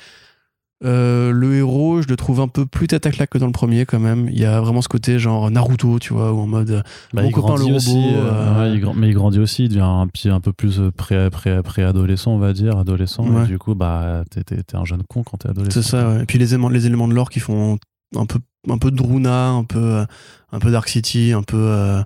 Euh, 0.84 1.32
le 1.32 1.56
héros, 1.56 2.02
je 2.02 2.08
le 2.10 2.16
trouve 2.18 2.42
un 2.42 2.50
peu 2.50 2.66
plus 2.66 2.88
tête 2.88 3.06
à 3.06 3.12
claque 3.12 3.30
que 3.30 3.38
dans 3.38 3.46
le 3.46 3.54
premier 3.54 3.86
quand 3.86 4.00
même. 4.00 4.28
Il 4.30 4.38
y 4.38 4.44
a 4.46 4.60
vraiment 4.60 4.82
ce 4.82 4.90
côté 4.90 5.20
genre 5.20 5.50
Naruto, 5.50 6.00
tu 6.00 6.14
vois, 6.14 6.34
où 6.34 6.40
en 6.40 6.48
mode 6.48 6.84
Bah, 7.14 7.22
mon 7.22 7.30
il 7.30 7.32
copain 7.34 7.56
le 7.56 7.64
robot. 7.64 7.76
aussi, 7.78 7.98
euh, 7.98 8.18
euh, 8.22 8.60
ouais, 8.70 8.76
il 8.76 8.82
grand- 8.82 8.94
mais 8.94 9.08
il 9.08 9.14
grandit 9.14 9.40
aussi, 9.40 9.64
il 9.66 9.70
devient 9.70 9.82
un, 9.82 10.06
petit, 10.08 10.30
un 10.30 10.42
peu 10.42 10.52
plus 10.52 10.80
euh, 10.80 10.92
pré, 10.92 11.30
pré, 11.30 11.64
préadolescent, 11.64 12.32
on 12.32 12.40
va 12.40 12.52
dire, 12.52 12.78
adolescent. 12.78 13.26
Ouais. 13.26 13.44
Et 13.46 13.48
du 13.48 13.58
coup, 13.58 13.74
bah, 13.74 14.24
t'es, 14.30 14.44
un 14.74 14.84
jeune 14.86 15.04
con 15.08 15.24
quand 15.24 15.38
t'es 15.38 15.50
adolescent. 15.50 15.82
C'est 15.82 15.88
ça, 15.90 16.10
ouais. 16.10 16.24
Et 16.24 16.26
puis 16.26 16.40
les 16.40 16.54
éléments, 16.54 16.70
les 16.70 16.86
éléments 16.86 17.08
de 17.08 17.14
l'or 17.14 17.30
qui 17.30 17.40
font 17.40 17.78
un 18.16 18.26
peu, 18.26 18.40
un 18.70 18.78
peu 18.78 18.92
de 18.92 18.98
Druna, 18.98 19.50
un 19.52 19.64
peu, 19.64 19.80
euh, 19.80 20.06
un 20.52 20.60
peu 20.60 20.72
Dark 20.72 20.90
City, 20.90 21.32
un 21.34 21.42
peu, 21.44 21.58
euh, 21.58 22.02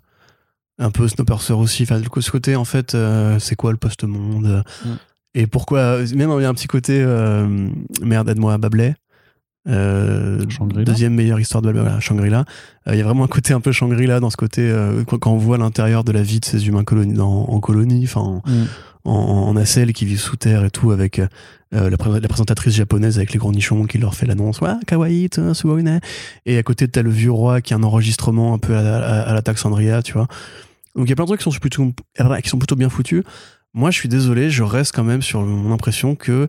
un 0.77 0.91
peu 0.91 1.07
Snowpiercer 1.07 1.53
aussi. 1.53 1.83
Enfin, 1.83 1.99
ce 2.21 2.31
côté, 2.31 2.55
en 2.55 2.65
fait, 2.65 2.93
euh, 2.93 3.39
c'est 3.39 3.55
quoi 3.55 3.71
le 3.71 3.77
post-monde 3.77 4.63
Mm. 4.85 4.89
Et 5.35 5.47
pourquoi 5.47 5.99
Même 6.15 6.31
il 6.37 6.41
y 6.41 6.45
a 6.45 6.49
un 6.49 6.53
petit 6.53 6.67
côté, 6.67 7.01
euh, 7.01 7.69
merde, 8.03 8.29
aide-moi, 8.29 8.57
Babelais. 8.57 8.95
Euh, 9.67 10.39
deuxième 10.85 11.13
meilleure 11.13 11.39
histoire 11.39 11.61
de 11.61 11.67
Babelais, 11.67 11.83
voilà, 11.83 11.99
Shangri-La. 11.99 12.45
Euh, 12.87 12.93
Il 12.93 12.97
y 12.97 13.01
a 13.01 13.03
vraiment 13.03 13.25
un 13.25 13.27
côté 13.27 13.53
un 13.53 13.59
peu 13.59 13.71
Shangri-La 13.71 14.19
dans 14.19 14.29
ce 14.29 14.37
côté, 14.37 14.61
euh, 14.61 15.03
quand, 15.03 15.27
on 15.31 15.37
voit 15.37 15.57
l'intérieur 15.57 16.03
de 16.03 16.11
la 16.11 16.23
vie 16.23 16.39
de 16.39 16.45
ces 16.45 16.67
humains 16.67 16.83
coloni 16.83 17.13
dans- 17.13 17.45
en 17.45 17.59
colonie, 17.59 18.05
enfin, 18.05 18.41
Mm. 18.45 18.51
en, 19.05 19.11
en 19.11 19.53
nacelle 19.53 19.93
qui 19.93 20.05
vivent 20.05 20.19
sous 20.19 20.37
terre 20.37 20.63
et 20.65 20.71
tout 20.71 20.91
avec 20.91 21.21
la, 21.71 21.97
pré- 21.97 22.19
la 22.19 22.27
présentatrice 22.27 22.73
japonaise 22.73 23.17
avec 23.17 23.31
les 23.31 23.37
gros 23.39 23.51
nichons 23.51 23.85
qui 23.85 23.97
leur 23.99 24.15
fait 24.15 24.25
l'annonce 24.25 24.59
ouais, 24.59 24.71
kawaii 24.87 25.29
tu- 25.29 25.53
sugoine 25.53 25.99
et 26.47 26.57
à 26.57 26.63
côté 26.63 26.87
t'as 26.87 27.03
le 27.03 27.11
vieux 27.11 27.31
roi 27.31 27.61
qui 27.61 27.73
a 27.75 27.77
un 27.77 27.83
enregistrement 27.83 28.55
un 28.55 28.57
peu 28.57 28.75
à, 28.75 28.81
la- 28.81 29.21
à, 29.21 29.33
la 29.33 29.41
Taxandria 29.43 30.01
tu 30.01 30.13
vois 30.13 30.27
donc 30.95 31.05
il 31.05 31.09
y 31.09 31.13
a 31.13 31.15
plein 31.15 31.25
de 31.25 31.29
trucs 31.29 31.39
qui 31.41 31.43
sont 31.43 31.59
plutôt 31.59 31.93
qui 32.43 32.49
sont 32.49 32.57
plutôt 32.57 32.75
bien 32.75 32.89
foutus 32.89 33.23
moi 33.73 33.91
je 33.91 33.97
suis 33.97 34.09
désolé 34.09 34.49
je 34.49 34.63
reste 34.63 34.93
quand 34.93 35.03
même 35.03 35.21
sur 35.21 35.41
mon 35.41 35.71
impression 35.73 36.15
que 36.15 36.47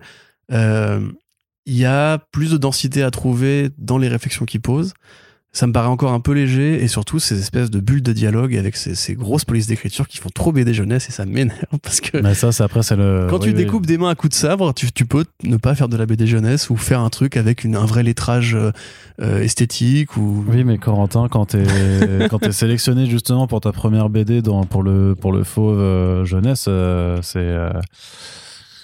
euh, 0.53 1.01
il 1.67 1.77
y 1.77 1.85
a 1.85 2.19
plus 2.33 2.51
de 2.51 2.57
densité 2.57 3.03
à 3.03 3.11
trouver 3.11 3.71
dans 3.79 3.99
les 3.99 4.09
réflexions 4.09 4.45
qu'il 4.45 4.61
pose 4.61 4.95
ça 5.53 5.67
me 5.67 5.73
paraît 5.73 5.89
encore 5.89 6.13
un 6.13 6.21
peu 6.21 6.33
léger 6.33 6.83
et 6.83 6.87
surtout 6.87 7.19
ces 7.19 7.41
espèces 7.41 7.71
de 7.71 7.81
bulles 7.81 8.03
de 8.03 8.13
dialogue 8.13 8.57
avec 8.57 8.77
ces, 8.77 8.95
ces 8.95 9.15
grosses 9.15 9.45
polices 9.45 9.67
d'écriture 9.67 10.07
qui 10.07 10.19
font 10.19 10.29
trop 10.33 10.53
BD 10.53 10.73
jeunesse 10.73 11.09
et 11.09 11.13
ça 11.13 11.27
m'énerve 11.27 11.59
parce 11.83 12.01
que 12.01 12.19
Mais 12.19 12.35
ça, 12.35 12.53
c'est 12.53 12.63
après, 12.63 12.83
c'est 12.83 12.95
le. 12.97 13.27
quand 13.29 13.39
oui, 13.39 13.43
tu 13.43 13.49
oui. 13.49 13.55
découpes 13.55 13.87
des 13.87 13.99
mains 13.99 14.11
à 14.11 14.15
coups 14.15 14.31
de 14.31 14.39
sabre, 14.39 14.73
tu, 14.75 14.93
tu 14.93 15.07
peux 15.07 15.25
ne 15.43 15.57
pas 15.57 15.75
faire 15.75 15.89
de 15.89 15.97
la 15.97 16.07
BD 16.07 16.27
jeunesse 16.27 16.71
ou 16.71 16.77
faire 16.77 17.01
un 17.01 17.11
truc 17.11 17.37
avec 17.37 17.65
une, 17.65 17.75
un 17.75 17.85
vrai 17.85 18.03
lettrage 18.03 18.55
euh, 18.55 18.71
euh, 19.21 19.43
esthétique 19.43 20.17
ou. 20.17 20.45
Oui, 20.49 20.63
mais 20.63 20.79
Corentin, 20.79 21.29
quand 21.29 21.47
t'es 21.47 21.65
quand 22.31 22.39
t'es 22.39 22.53
sélectionné 22.53 23.07
justement 23.07 23.47
pour 23.47 23.61
ta 23.61 23.73
première 23.73 24.09
BD 24.09 24.43
dans, 24.43 24.65
pour 24.65 24.83
le 24.83 25.15
pour 25.15 25.33
le 25.33 25.45
fauve 25.45 25.81
euh, 25.81 26.25
jeunesse, 26.25 26.67
euh, 26.69 27.19
c'est 27.23 27.39
euh, 27.39 27.71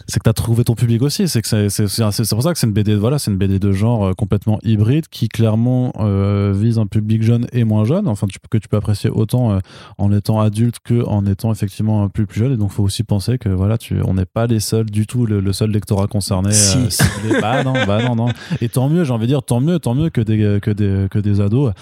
c'est 0.08 0.20
que 0.20 0.24
t'as 0.24 0.32
trouvé 0.32 0.64
ton 0.64 0.74
public 0.74 1.02
aussi. 1.02 1.28
C'est 1.28 1.42
que 1.42 1.68
c'est 1.68 2.34
pour 2.34 2.42
ça 2.42 2.52
que 2.52 2.58
c'est 2.58 2.66
une 2.66 2.72
BD 2.72 2.94
voilà, 2.94 3.18
c'est 3.18 3.30
une 3.30 3.36
BD 3.36 3.58
de 3.58 3.72
genre 3.72 4.06
euh, 4.06 4.12
complètement 4.12 4.58
hybride 4.62 5.08
qui 5.08 5.28
clairement 5.28 5.92
euh, 5.98 6.52
vise 6.54 6.78
un 6.78 6.86
public 6.86 7.22
jeune 7.22 7.46
et 7.52 7.64
moins 7.64 7.84
jeune. 7.84 8.06
Enfin, 8.06 8.26
tu, 8.26 8.38
que 8.48 8.58
tu 8.58 8.68
peux 8.68 8.76
apprécier 8.76 9.10
autant 9.10 9.52
euh, 9.52 9.58
en 9.98 10.12
étant 10.12 10.40
adulte 10.40 10.76
que 10.84 11.04
en 11.04 11.26
étant 11.26 11.52
effectivement 11.52 12.04
un 12.04 12.08
plus 12.08 12.26
plus 12.26 12.40
jeune. 12.40 12.52
Et 12.52 12.56
donc, 12.56 12.70
faut 12.70 12.84
aussi 12.84 13.02
penser 13.02 13.38
que 13.38 13.48
voilà, 13.48 13.78
tu 13.78 14.00
on 14.04 14.14
n'est 14.14 14.26
pas 14.26 14.46
les 14.46 14.60
seuls 14.60 14.86
du 14.86 15.06
tout 15.06 15.26
le, 15.26 15.40
le 15.40 15.52
seul 15.52 15.70
lectorat 15.70 16.06
concerné. 16.06 16.52
Si. 16.52 16.78
euh, 16.78 16.90
ciblé. 16.90 17.40
bah 17.40 17.64
non, 17.64 17.74
bah 17.86 18.02
non, 18.02 18.14
non. 18.14 18.28
Et 18.60 18.68
tant 18.68 18.88
mieux, 18.88 19.04
j'ai 19.04 19.12
envie 19.12 19.26
de 19.26 19.32
dire, 19.32 19.42
tant 19.42 19.60
mieux, 19.60 19.78
tant 19.78 19.94
mieux 19.94 20.10
que 20.10 20.20
des 20.20 20.58
que 20.62 20.70
des 20.70 21.08
que 21.10 21.18
des 21.18 21.40
ados 21.40 21.72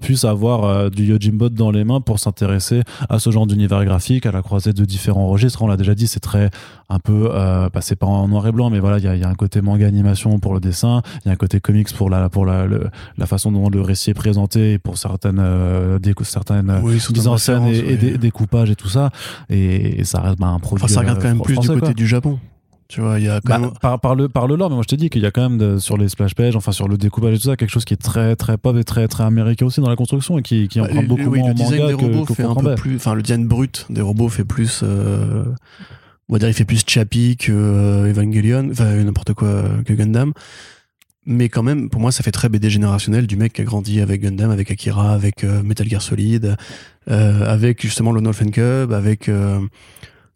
puissent 0.00 0.24
avoir 0.24 0.90
du 0.90 1.04
Yojimbot 1.04 1.50
dans 1.50 1.70
les 1.70 1.84
mains 1.84 2.00
pour 2.00 2.18
s'intéresser 2.18 2.82
à 3.08 3.18
ce 3.18 3.30
genre 3.30 3.46
d'univers 3.46 3.84
graphique, 3.84 4.24
à 4.26 4.32
la 4.32 4.42
croisée 4.42 4.72
de 4.72 4.84
différents 4.84 5.28
registres. 5.28 5.62
On 5.62 5.66
l'a 5.66 5.76
déjà 5.76 5.94
dit, 5.94 6.06
c'est 6.06 6.20
très 6.20 6.50
un 6.88 6.98
peu, 6.98 7.30
euh, 7.50 7.68
bah, 7.72 7.80
c'est 7.82 7.96
pas 7.96 8.06
en 8.06 8.28
noir 8.28 8.46
et 8.46 8.52
blanc, 8.52 8.70
mais 8.70 8.78
voilà, 8.80 8.98
il 8.98 9.04
y 9.04 9.08
a, 9.08 9.14
il 9.16 9.20
y 9.20 9.24
a 9.24 9.28
un 9.28 9.34
côté 9.34 9.60
manga 9.60 9.86
animation 9.86 10.38
pour 10.38 10.54
le 10.54 10.60
dessin, 10.60 11.02
il 11.24 11.28
y 11.28 11.30
a 11.30 11.32
un 11.32 11.36
côté 11.36 11.60
comics 11.60 11.92
pour 11.94 12.08
la 12.10 12.28
pour 12.28 12.46
la 12.46 12.66
le- 12.66 12.88
la 13.18 13.26
façon 13.26 13.52
dont 13.52 13.68
le 13.68 13.80
récit 13.80 14.10
est 14.10 14.14
présenté 14.14 14.72
et 14.74 14.78
pour 14.78 14.98
certaines 14.98 15.38
euh, 15.40 15.98
des, 15.98 16.14
certaines 16.22 16.80
Oui, 16.82 16.94
mises 17.12 17.28
en 17.28 17.36
scène 17.36 17.66
et, 17.66 18.18
découpages 18.18 18.70
et 18.70 18.76
tout 18.76 18.88
ça. 18.88 19.10
Et, 19.48 20.00
et 20.00 20.04
ça 20.04 20.20
reste 20.20 20.38
bah, 20.38 20.46
un 20.48 20.58
produit. 20.58 20.84
Enfin, 20.84 20.94
ça 20.94 21.00
regarde 21.00 21.18
euh, 21.18 21.22
quand 21.22 21.28
même 21.28 21.40
plus 21.42 21.58
du 21.58 21.66
côté 21.68 21.80
quoi. 21.80 21.92
du 21.92 22.06
Japon. 22.06 22.38
Tu 22.88 23.00
vois, 23.00 23.20
il 23.20 23.24
y 23.26 23.28
a 23.28 23.40
quand 23.40 23.50
Bah, 23.52 23.58
même. 23.60 23.70
par, 23.80 24.00
par 24.00 24.14
le 24.16 24.28
par 24.28 24.48
le 24.48 24.56
lore 24.56 24.68
mais 24.68 24.74
moi 24.74 24.82
je 24.82 24.88
te 24.88 24.96
dis 24.96 25.10
qu'il 25.10 25.22
y 25.22 25.26
a 25.26 25.30
quand 25.30 25.48
même 25.48 25.58
de- 25.58 25.78
sur 25.78 25.96
les 25.96 26.08
splash 26.08 26.34
pages 26.34 26.56
enfin 26.56 26.72
sur 26.72 26.88
le 26.88 26.96
découpage 26.98 27.34
et 27.34 27.38
tout 27.38 27.44
ça 27.44 27.54
quelque 27.56 27.70
chose 27.70 27.84
qui 27.84 27.94
est 27.94 28.02
très 28.02 28.34
très 28.34 28.56
pop 28.58 28.76
et 28.76 28.82
très 28.82 29.06
très 29.06 29.22
américain 29.22 29.64
aussi 29.66 29.80
dans 29.80 29.88
la 29.88 29.94
construction 29.94 30.38
et 30.38 30.42
qui, 30.42 30.66
qui 30.66 30.80
Bah, 30.80 30.86
emprunte 30.86 31.02
le- 31.02 31.06
beaucoup 31.08 31.30
oui, 31.30 31.38
moins 31.38 31.48
le 31.48 31.52
en 31.52 31.54
design 31.54 31.80
manga 31.82 31.92
des 31.92 31.96
que, 31.98 32.04
robots 32.04 32.24
que 32.24 32.34
fait 32.34 32.42
un 32.42 32.54
peu 32.56 32.74
plus. 32.74 32.96
Enfin, 32.96 33.14
le 33.14 33.22
design 33.22 33.46
brut 33.46 33.86
des 33.90 34.00
robots 34.00 34.28
fait 34.28 34.42
plus. 34.44 34.80
euh, 34.82 35.44
on 36.30 36.34
va 36.34 36.38
dire, 36.38 36.48
il 36.48 36.54
fait 36.54 36.64
plus 36.64 36.82
Chappie 36.86 37.36
que 37.36 37.50
euh, 37.52 38.08
Evangelion, 38.10 38.68
enfin 38.70 38.94
n'importe 39.02 39.34
quoi, 39.34 39.64
que 39.84 39.92
Gundam. 39.92 40.32
mais 41.26 41.48
quand 41.48 41.64
même, 41.64 41.90
pour 41.90 42.00
moi, 42.00 42.12
ça 42.12 42.22
fait 42.22 42.30
très 42.30 42.48
BD 42.48 42.70
générationnel 42.70 43.26
du 43.26 43.36
mec 43.36 43.52
qui 43.52 43.62
a 43.62 43.64
grandi 43.64 44.00
avec 44.00 44.22
Gundam, 44.22 44.50
avec 44.50 44.70
Akira, 44.70 45.12
avec 45.12 45.42
euh, 45.42 45.62
Metal 45.64 45.88
Gear 45.88 46.00
Solid, 46.00 46.56
euh, 47.10 47.52
avec 47.52 47.82
justement 47.82 48.12
le 48.12 48.20
Cub, 48.50 48.92
avec 48.92 49.28
euh, 49.28 49.58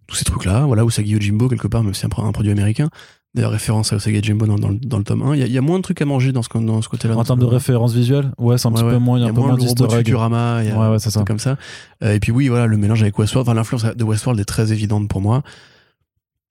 tous 0.08 0.16
ces 0.16 0.24
trucs-là, 0.24 0.66
voilà, 0.66 0.84
Usagi 0.84 1.12
Yojimbo 1.12 1.48
quelque 1.48 1.68
part, 1.68 1.84
même 1.84 1.94
si 1.94 2.00
c'est 2.00 2.06
un, 2.06 2.24
un, 2.24 2.32
produit 2.32 2.50
américain. 2.50 2.90
D'ailleurs, 3.36 3.52
référence 3.52 3.92
à 3.92 3.96
Usagi 3.96 4.16
Yojimbo 4.16 4.46
dans, 4.46 4.58
dans, 4.58 4.72
dans, 4.72 4.98
le 4.98 5.04
tome 5.04 5.22
1. 5.22 5.34
Il 5.34 5.40
y, 5.40 5.42
a, 5.44 5.46
il 5.46 5.52
y, 5.52 5.58
a 5.58 5.60
moins 5.60 5.78
de 5.78 5.82
trucs 5.82 6.02
à 6.02 6.04
manger 6.04 6.32
dans 6.32 6.42
ce, 6.42 6.48
dans 6.58 6.82
ce 6.82 6.88
côté-là. 6.88 7.16
En 7.16 7.22
termes 7.22 7.38
de 7.38 7.44
référence 7.44 7.94
visuelle 7.94 8.32
Ouais, 8.38 8.58
c'est 8.58 8.66
un 8.66 8.70
ouais, 8.70 8.78
petit 8.78 8.84
ouais. 8.84 8.92
peu 8.92 8.98
moins, 8.98 9.18
il 9.18 9.22
y 9.22 9.24
a 9.24 9.28
un 9.28 9.34
peu 9.34 9.40
moins 9.40 9.56
d'histoire. 9.56 9.92
Futurama, 9.92 10.58
il 10.62 10.70
y 10.70 10.72
a 10.72 10.78
ouais, 10.78 10.88
ouais, 10.88 10.98
c'est 10.98 11.10
ça. 11.10 11.22
comme 11.24 11.38
ça. 11.38 11.56
Euh, 12.02 12.14
et 12.14 12.20
puis 12.20 12.32
oui, 12.32 12.48
voilà, 12.48 12.66
le 12.66 12.76
mélange 12.76 13.02
avec 13.02 13.16
Westworld, 13.16 13.48
enfin, 13.48 13.54
l'influence 13.54 13.84
de 13.84 14.04
Westworld 14.04 14.40
est 14.40 14.44
très 14.44 14.72
évidente 14.72 15.08
pour 15.08 15.20
moi. 15.20 15.42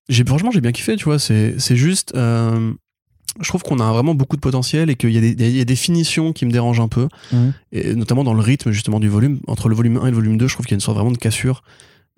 J'ai, 0.10 0.26
franchement, 0.26 0.52
j'ai 0.52 0.62
bien 0.62 0.72
kiffé, 0.72 0.96
tu 0.96 1.06
vois, 1.06 1.20
c'est, 1.20 1.56
c'est 1.60 1.78
juste, 1.78 2.14
euh, 2.16 2.74
je 3.42 3.48
trouve 3.48 3.64
qu'on 3.64 3.80
a 3.80 3.92
vraiment 3.92 4.16
beaucoup 4.16 4.36
de 4.36 4.42
potentiel 4.42 4.90
et 4.90 4.96
qu'il 4.96 5.12
y, 5.12 5.18
y, 5.18 5.62
a 5.62 5.66
des 5.66 5.76
finitions 5.76 6.34
qui 6.34 6.46
me 6.46 6.52
dérangent 6.52 6.82
un 6.82 6.88
peu, 6.88 7.08
mmh. 7.32 7.38
et 7.72 7.96
notamment 7.96 8.24
dans 8.24 8.34
le 8.34 8.42
rythme 8.42 8.72
justement 8.72 9.00
du 9.00 9.10
volume. 9.10 9.40
Entre 9.48 9.70
le 9.70 9.76
volume 9.76 9.98
1 9.98 10.08
et 10.08 10.10
le 10.10 10.16
volume 10.16 10.38
2, 10.38 10.48
je 10.48 10.54
trouve 10.54 10.66
qu'il 10.66 10.74
y 10.74 10.76
a 10.76 10.78
une 10.78 10.82
sorte 10.82 10.98
vraiment 10.98 11.12
de 11.12 11.18
cassure. 11.18 11.64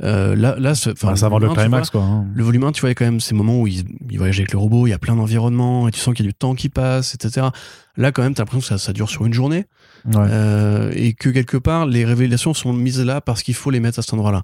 Euh, 0.03 0.35
là, 0.35 0.55
là 0.59 0.71
enfin, 0.71 1.15
ça 1.15 1.29
va 1.29 1.39
le, 1.39 1.47
le 1.47 1.53
climax, 1.53 1.91
vois, 1.91 2.01
quoi. 2.01 2.09
Hein. 2.09 2.25
Le 2.33 2.43
volume 2.43 2.65
1, 2.65 2.73
tu 2.73 2.81
vois, 2.81 2.89
il 2.89 2.91
y 2.91 2.93
a 2.93 2.95
quand 2.95 3.05
même 3.05 3.21
ces 3.21 3.33
moments 3.33 3.61
où 3.61 3.67
il, 3.67 3.85
il 4.09 4.17
voyage 4.17 4.39
avec 4.39 4.51
le 4.51 4.57
robot, 4.57 4.87
il 4.87 4.89
y 4.89 4.93
a 4.93 4.99
plein 4.99 5.15
d'environnements, 5.15 5.87
et 5.87 5.91
tu 5.91 5.99
sens 5.99 6.13
qu'il 6.13 6.25
y 6.25 6.27
a 6.27 6.31
du 6.31 6.37
temps 6.37 6.53
qui 6.53 6.67
passe, 6.67 7.15
etc. 7.15 7.47
Là, 7.95 8.11
quand 8.11 8.21
même, 8.21 8.33
t'as 8.33 8.41
l'impression 8.41 8.59
que 8.59 8.67
ça, 8.67 8.77
ça, 8.77 8.91
dure 8.91 9.09
sur 9.09 9.25
une 9.25 9.33
journée, 9.33 9.65
ouais. 10.05 10.13
euh, 10.17 10.91
et 10.95 11.13
que 11.13 11.29
quelque 11.29 11.55
part, 11.55 11.85
les 11.85 12.03
révélations 12.03 12.53
sont 12.53 12.73
mises 12.73 12.99
là 12.99 13.21
parce 13.21 13.41
qu'il 13.41 13.53
faut 13.53 13.71
les 13.71 13.79
mettre 13.79 13.99
à 13.99 14.01
cet 14.01 14.13
endroit-là. 14.13 14.43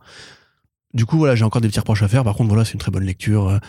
Du 0.94 1.06
coup, 1.06 1.18
voilà, 1.18 1.36
j'ai 1.36 1.44
encore 1.44 1.62
des 1.62 1.68
petits 1.68 1.80
reproches 1.80 2.04
à 2.04 2.08
faire. 2.08 2.24
Par 2.24 2.36
contre, 2.36 2.50
voilà, 2.50 2.66
c'est 2.66 2.74
une 2.74 2.80
très 2.80 2.92
bonne 2.92 3.06
lecture. 3.06 3.60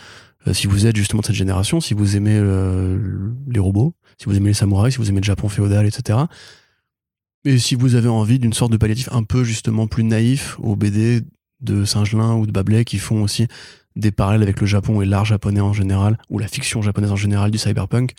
Euh, 0.47 0.53
si 0.53 0.67
vous 0.67 0.85
êtes 0.85 0.95
justement 0.95 1.21
de 1.21 1.25
cette 1.25 1.35
génération, 1.35 1.79
si 1.79 1.93
vous 1.93 2.17
aimez 2.17 2.35
euh, 2.35 3.31
les 3.47 3.59
robots, 3.59 3.95
si 4.17 4.25
vous 4.25 4.35
aimez 4.35 4.49
les 4.49 4.53
samouraïs, 4.53 4.93
si 4.93 4.99
vous 4.99 5.09
aimez 5.09 5.21
le 5.21 5.25
Japon 5.25 5.47
féodal, 5.47 5.85
etc. 5.85 6.19
Et 7.45 7.57
si 7.57 7.75
vous 7.75 7.95
avez 7.95 8.09
envie 8.09 8.39
d'une 8.39 8.53
sorte 8.53 8.71
de 8.71 8.77
palliatif 8.77 9.09
un 9.11 9.23
peu 9.23 9.43
justement 9.43 9.87
plus 9.87 10.03
naïf 10.03 10.57
aux 10.59 10.75
BD 10.75 11.21
de 11.61 11.85
Singelin 11.85 12.35
ou 12.35 12.45
de 12.45 12.51
Babelais 12.51 12.85
qui 12.85 12.97
font 12.97 13.23
aussi 13.23 13.47
des 13.95 14.11
parallèles 14.11 14.43
avec 14.43 14.59
le 14.59 14.67
Japon 14.67 15.01
et 15.01 15.05
l'art 15.05 15.25
japonais 15.25 15.61
en 15.61 15.73
général, 15.73 16.17
ou 16.29 16.39
la 16.39 16.47
fiction 16.47 16.81
japonaise 16.81 17.11
en 17.11 17.15
général 17.15 17.51
du 17.51 17.57
cyberpunk, 17.57 18.13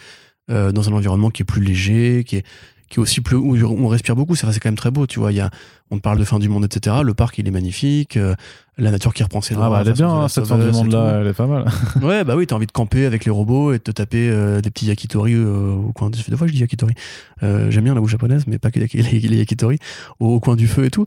euh, 0.51 0.73
dans 0.73 0.89
un 0.89 0.93
environnement 0.93 1.31
qui 1.31 1.43
est 1.43 1.47
plus 1.47 1.63
léger, 1.63 2.23
qui 2.25 2.37
est, 2.37 2.47
qui 2.89 2.99
est 2.99 3.03
aussi 3.03 3.21
plus, 3.21 3.37
où 3.37 3.57
on 3.57 3.89
respire 3.89 4.15
beaucoup, 4.15 4.35
c'est 4.35 4.47
quand 4.47 4.69
même 4.69 4.77
très 4.77 4.91
beau, 4.91 5.07
tu 5.07 5.19
vois, 5.19 5.33
il 5.33 5.37
y 5.37 5.41
a, 5.41 5.51
on 5.91 5.99
parle 5.99 6.19
de 6.19 6.25
fin 6.25 6.39
du 6.39 6.49
monde, 6.49 6.65
etc. 6.65 6.97
Le 7.03 7.15
parc, 7.15 7.39
il 7.39 7.49
est 7.49 7.51
magnifique, 7.51 8.17
euh, 8.17 8.35
la 8.79 8.91
nature 8.91 9.15
qui 9.15 9.23
reprend 9.23 9.41
ses 9.41 9.55
droits. 9.55 9.67
Ah 9.67 9.71
bah 9.71 9.79
elle 9.83 9.89
est 9.89 9.93
bien, 9.93 10.09
hein, 10.09 10.29
cette 10.29 10.47
fin 10.47 10.59
du 10.59 10.71
monde-là, 10.71 11.21
elle 11.21 11.27
est 11.27 11.35
pas 11.35 11.47
mal. 11.47 11.67
ouais, 12.03 12.25
bah 12.25 12.37
oui, 12.37 12.47
t'as 12.47 12.57
envie 12.57 12.67
de 12.67 12.73
camper 12.73 13.07
avec 13.07 13.25
les 13.25 13.31
robots 13.31 13.73
et 13.73 13.79
de 13.79 13.83
te 13.83 13.91
taper 13.91 14.29
euh, 14.29 14.61
des 14.61 14.71
petits 14.71 14.87
yakitori 14.87 15.35
euh, 15.35 15.73
au 15.73 15.93
coin 15.93 16.11
du... 16.11 16.21
Deux 16.29 16.37
fois, 16.37 16.47
je 16.47 16.53
dis 16.53 16.61
yakitori. 16.61 16.95
Euh, 17.43 17.71
J'aime 17.71 17.85
bien 17.85 17.95
la 17.95 18.01
bouffe 18.01 18.11
japonaise, 18.11 18.47
mais 18.47 18.59
pas 18.59 18.71
que 18.71 18.81
les, 18.81 19.37
yakitori, 19.37 19.79
au, 20.21 20.41
coin 20.41 20.57
du 20.57 20.69
feu 20.69 20.85
et 20.85 20.91
tout. 20.91 21.05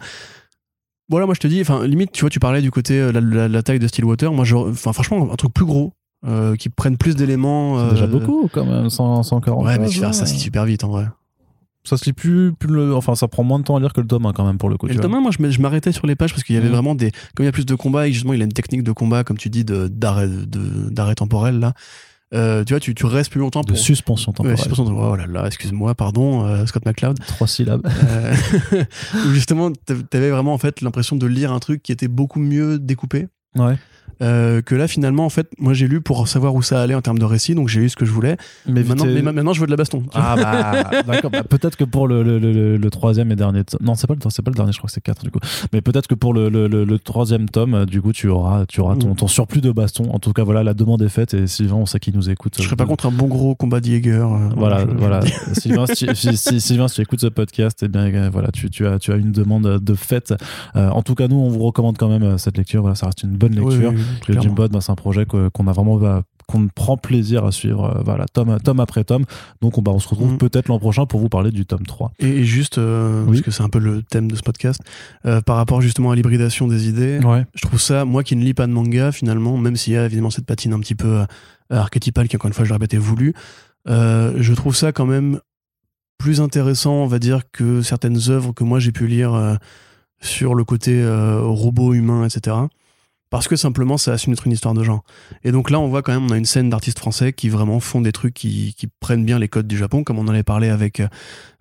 Voilà, 1.09 1.25
moi 1.25 1.35
je 1.35 1.39
te 1.39 1.47
dis, 1.47 1.61
enfin, 1.61 1.85
limite, 1.87 2.11
tu 2.11 2.21
vois, 2.21 2.29
tu 2.29 2.39
parlais 2.39 2.61
du 2.61 2.71
côté 2.71 2.99
la, 3.13 3.21
la, 3.21 3.47
la 3.47 3.63
taille 3.63 3.79
de 3.79 3.87
Stillwater. 3.87 4.33
Moi, 4.33 4.45
enfin, 4.53 4.91
franchement, 4.91 5.31
un 5.31 5.35
truc 5.35 5.53
plus 5.53 5.65
gros, 5.65 5.93
euh, 6.25 6.55
qui 6.55 6.69
prennent 6.69 6.97
plus 6.97 7.15
d'éléments. 7.15 7.79
C'est 7.79 7.93
déjà 7.93 8.07
beaucoup 8.07 8.49
quand 8.51 8.65
même, 8.65 8.89
100, 8.89 9.21
140. 9.21 9.63
Ouais, 9.63 9.77
mais 9.77 9.87
tu 9.87 9.99
verras, 9.99 10.13
ça 10.13 10.25
lit 10.25 10.39
super 10.39 10.65
vite 10.65 10.83
en 10.83 10.89
vrai. 10.89 11.05
Ça 11.87 11.97
se 11.97 12.05
lit 12.05 12.13
plus, 12.13 12.53
plus 12.53 12.69
le, 12.69 12.95
enfin 12.95 13.15
ça 13.15 13.27
prend 13.27 13.43
moins 13.43 13.59
de 13.59 13.63
temps 13.63 13.75
à 13.75 13.79
lire 13.79 13.93
que 13.93 14.01
le 14.01 14.07
tome 14.07 14.25
1 14.25 14.33
quand 14.33 14.45
même 14.45 14.57
pour 14.57 14.69
le 14.69 14.77
coup. 14.77 14.87
Et 14.87 14.93
le 14.93 14.99
tome 14.99 15.13
1, 15.13 15.21
moi 15.21 15.31
je 15.31 15.61
m'arrêtais 15.61 15.91
sur 15.91 16.05
les 16.05 16.15
pages 16.15 16.31
parce 16.31 16.43
qu'il 16.43 16.55
y 16.55 16.57
avait 16.57 16.67
mmh. 16.67 16.71
vraiment 16.71 16.95
des, 16.95 17.11
comme 17.35 17.43
il 17.43 17.45
y 17.45 17.49
a 17.49 17.51
plus 17.53 17.65
de 17.65 17.75
combats 17.75 18.07
et 18.07 18.11
justement 18.11 18.33
il 18.33 18.41
a 18.41 18.45
une 18.45 18.51
technique 18.51 18.83
de 18.83 18.91
combat 18.91 19.23
comme 19.23 19.37
tu 19.37 19.49
dis 19.49 19.63
d'arrêt 19.63 20.27
d'arrêt 20.27 21.15
temporel 21.15 21.59
là. 21.59 21.73
Euh, 22.33 22.65
tu 22.65 22.73
vois, 22.73 22.79
tu, 22.79 22.93
tu 22.93 23.05
restes 23.05 23.31
plus 23.31 23.39
longtemps 23.39 23.61
pour... 23.61 23.71
De 23.71 23.77
suspension 23.77 24.33
temporelle. 24.33 24.55
Ouais, 24.55 24.57
suspension 24.57 24.85
temporelle. 24.85 25.11
Oh 25.13 25.15
là 25.15 25.41
là, 25.41 25.47
excuse-moi, 25.47 25.95
pardon, 25.95 26.45
euh, 26.45 26.65
Scott 26.65 26.85
McCloud. 26.85 27.17
Trois 27.25 27.47
syllabes. 27.47 27.87
Euh, 27.87 28.35
où 29.25 29.31
justement, 29.31 29.71
t'avais 30.09 30.29
vraiment 30.29 30.53
en 30.53 30.57
fait 30.57 30.81
l'impression 30.81 31.15
de 31.15 31.25
lire 31.25 31.53
un 31.53 31.59
truc 31.59 31.81
qui 31.81 31.91
était 31.91 32.09
beaucoup 32.09 32.39
mieux 32.39 32.79
découpé. 32.79 33.27
Ouais. 33.55 33.77
Euh, 34.21 34.61
que 34.63 34.73
là 34.73 34.87
finalement 34.87 35.25
en 35.25 35.29
fait 35.29 35.47
moi 35.59 35.73
j'ai 35.73 35.87
lu 35.87 36.01
pour 36.01 36.27
savoir 36.27 36.55
où 36.55 36.63
ça 36.63 36.81
allait 36.81 36.95
en 36.95 37.01
termes 37.01 37.19
de 37.19 37.25
récit 37.25 37.53
donc 37.53 37.67
j'ai 37.67 37.81
eu 37.81 37.89
ce 37.89 37.95
que 37.95 38.05
je 38.05 38.11
voulais. 38.11 38.37
Mais 38.65 38.83
maintenant, 38.83 39.05
mais 39.05 39.21
maintenant 39.21 39.53
je 39.53 39.59
veux 39.59 39.67
de 39.67 39.71
la 39.71 39.77
baston. 39.77 40.03
Ah 40.13 40.35
bah 40.35 41.01
d'accord. 41.07 41.29
Bah, 41.29 41.43
peut-être 41.43 41.75
que 41.75 41.83
pour 41.83 42.07
le, 42.07 42.23
le, 42.23 42.39
le, 42.39 42.77
le, 42.77 42.89
troisième 42.89 43.31
et 43.31 43.35
dernier 43.35 43.61
non 43.79 43.93
c'est 43.93 44.07
pas 44.07 44.15
le 44.15 44.19
c'est 44.29 44.41
pas 44.41 44.49
le 44.49 44.55
dernier 44.55 44.71
je 44.71 44.79
crois 44.79 44.87
que 44.87 44.93
c'est 44.93 45.01
4 45.01 45.23
du 45.23 45.29
coup. 45.29 45.39
Mais 45.71 45.81
peut-être 45.81 46.07
que 46.07 46.15
pour 46.15 46.33
le, 46.33 46.97
troisième 46.97 47.47
tome 47.47 47.85
du 47.85 48.01
coup 48.01 48.11
tu 48.11 48.27
auras 48.27 48.65
tu 48.65 48.79
auras 48.79 48.95
ton, 48.95 49.13
ton, 49.13 49.27
surplus 49.27 49.61
de 49.61 49.71
baston. 49.71 50.09
En 50.11 50.19
tout 50.19 50.33
cas 50.33 50.43
voilà 50.43 50.63
la 50.63 50.73
demande 50.73 51.03
est 51.03 51.09
faite 51.09 51.35
et 51.35 51.45
Sylvain 51.45 51.75
on 51.75 51.85
sait 51.85 51.99
qu'il 51.99 52.15
nous 52.15 52.29
écoute 52.31 52.55
je 52.57 52.63
serais 52.63 52.75
pas 52.75 52.85
contre 52.85 53.05
un 53.05 53.11
bon 53.11 53.27
gros 53.27 53.53
combat 53.53 53.79
de 53.79 53.85
Jäger 53.85 54.13
euh, 54.13 54.49
voilà 54.55 54.79
je, 54.79 54.97
voilà. 54.97 55.19
je 55.23 55.59
Sylvain 55.59 55.85
si, 55.85 56.07
si, 56.15 56.59
Sylvain 56.59 56.87
si 56.87 56.95
tu 56.95 57.01
écoutes 57.01 57.21
ce 57.21 57.27
podcast 57.27 57.83
et 57.83 57.85
eh 57.85 57.89
bien 57.89 58.29
voilà 58.31 58.49
tu, 58.51 58.71
tu 58.71 58.87
as 58.87 58.97
tu 58.97 59.11
as 59.11 59.15
une 59.15 59.31
demande 59.31 59.79
de 59.79 59.95
euh, 60.75 60.89
en 60.89 61.01
tout 61.03 61.15
cas 61.15 61.27
nous 61.27 61.37
on 61.37 61.49
vous 61.49 61.59
recommande 61.59 61.97
quand 61.97 62.09
même 62.09 62.37
cette 62.37 62.57
lecture. 62.57 62.81
Voilà 62.81 62.95
ça 62.95 63.07
reste 63.07 63.23
une 63.23 63.37
bonne 63.37 63.53
lecture. 63.53 63.91
oui, 63.91 63.95
oui, 63.96 63.96
le 64.27 64.41
Jimbot 64.41 64.67
bah, 64.69 64.81
c'est 64.81 64.91
un 64.91 64.95
projet 64.95 65.25
qu'on 65.25 65.67
a 65.67 65.71
vraiment 65.71 65.97
bah, 65.97 66.23
qu'on 66.47 66.67
prend 66.69 66.95
plaisir 66.95 67.43
à 67.43 67.51
suivre 67.51 67.83
euh, 67.97 68.01
voilà 68.05 68.25
tome, 68.25 68.57
tome 68.63 68.79
après 68.79 69.03
tome. 69.03 69.25
Donc 69.61 69.77
on, 69.77 69.81
bah, 69.81 69.91
on 69.93 69.99
se 69.99 70.07
retrouve 70.07 70.33
Mm. 70.33 70.37
peut-être 70.37 70.69
l'an 70.69 70.79
prochain 70.79 71.05
pour 71.05 71.19
vous 71.19 71.27
parler 71.27 71.51
du 71.51 71.65
tome 71.65 71.85
3 71.85 72.13
Et, 72.19 72.43
juste 72.45 72.77
euh, 72.77 73.23
Oui. 73.25 73.31
parce 73.33 73.41
que 73.41 73.51
c'est 73.51 73.63
un 73.63 73.69
peu 73.69 73.79
le 73.79 74.01
thème 74.01 74.31
de 74.31 74.35
ce 74.37 74.41
podcast 74.43 74.79
euh, 75.25 75.41
par 75.41 75.57
rapport 75.57 75.81
justement 75.81 76.11
à 76.11 76.15
l'hybridation 76.15 76.67
des 76.67 76.87
idées 76.87 77.19
ouais. 77.19 77.45
je 77.53 77.61
trouve 77.67 77.81
ça 77.81 78.05
moi 78.05 78.23
qui 78.23 78.35
ne 78.37 78.43
lis 78.45 78.53
pas 78.53 78.65
de 78.65 78.71
manga 78.71 79.11
finalement 79.11 79.57
même 79.57 79.75
s'il 79.75 79.91
y 79.93 79.97
a 79.97 80.05
évidemment 80.05 80.29
cette 80.29 80.45
patine 80.45 80.71
un 80.71 80.79
petit 80.79 80.95
peu 80.95 81.19
euh, 81.19 81.25
archétypale 81.69 82.29
qui 82.29 82.37
encore 82.37 82.47
une 82.47 82.53
fois 82.53 82.63
je 82.63 82.69
le 82.69 82.75
répète 82.75 82.93
est 82.93 82.97
voulue 82.97 83.33
euh, 83.89 84.33
je 84.37 84.53
trouve 84.53 84.73
ça 84.75 84.93
quand 84.93 85.05
même 85.05 85.39
plus 86.17 86.39
intéressant 86.39 86.93
on 86.93 87.07
va 87.07 87.19
dire 87.19 87.41
que 87.51 87.81
certaines 87.81 88.29
œuvres 88.29 88.53
que 88.53 88.63
moi 88.63 88.79
j'ai 88.79 88.93
pu 88.93 89.05
lire 89.07 89.57
sur 90.21 90.55
le 90.55 90.63
côté 90.63 91.05
robot 91.41 91.93
humain 91.93 92.23
etc 92.25 92.55
parce 93.29 93.47
que 93.47 93.55
simplement 93.55 93.97
ça 93.97 94.13
assume 94.13 94.33
d'être 94.33 94.45
une 94.45 94.53
histoire 94.53 94.73
de 94.73 94.83
genre 94.83 95.03
et 95.43 95.51
donc 95.51 95.69
là 95.69 95.79
on 95.79 95.87
voit 95.87 96.01
quand 96.01 96.13
même 96.13 96.25
on 96.25 96.31
a 96.33 96.37
une 96.37 96.45
scène 96.45 96.69
d'artistes 96.69 96.99
français 96.99 97.33
qui 97.33 97.49
vraiment 97.49 97.79
font 97.79 98.01
des 98.01 98.11
trucs 98.11 98.33
qui, 98.33 98.73
qui 98.77 98.87
prennent 98.99 99.25
bien 99.25 99.37
les 99.39 99.47
codes 99.47 99.67
du 99.67 99.77
Japon 99.77 100.03
comme 100.03 100.17
on 100.19 100.23
en 100.23 100.29
avait 100.29 100.43
parlé 100.43 100.69
avec 100.69 100.99
euh, 100.99 101.07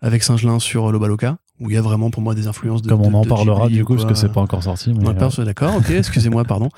avec 0.00 0.22
Singelin 0.22 0.58
sur 0.60 0.92
Lobaloka 0.92 1.38
où 1.58 1.70
il 1.70 1.74
y 1.74 1.78
a 1.78 1.82
vraiment 1.82 2.10
pour 2.10 2.22
moi 2.22 2.34
des 2.34 2.46
influences 2.46 2.82
de 2.82 2.88
comme 2.88 3.02
on 3.02 3.10
de- 3.10 3.16
en 3.16 3.22
de 3.22 3.28
parlera 3.28 3.62
Ghibli 3.62 3.76
du 3.76 3.82
ou 3.82 3.86
coup 3.86 3.94
parce 3.96 4.06
que 4.08 4.14
c'est 4.14 4.32
pas 4.32 4.40
encore 4.42 4.62
sorti 4.62 4.92
mais, 4.92 5.08
on 5.08 5.10
en 5.20 5.40
euh, 5.40 5.44
d'accord 5.44 5.74
ok 5.76 5.90
excusez-moi 5.90 6.44
pardon 6.48 6.68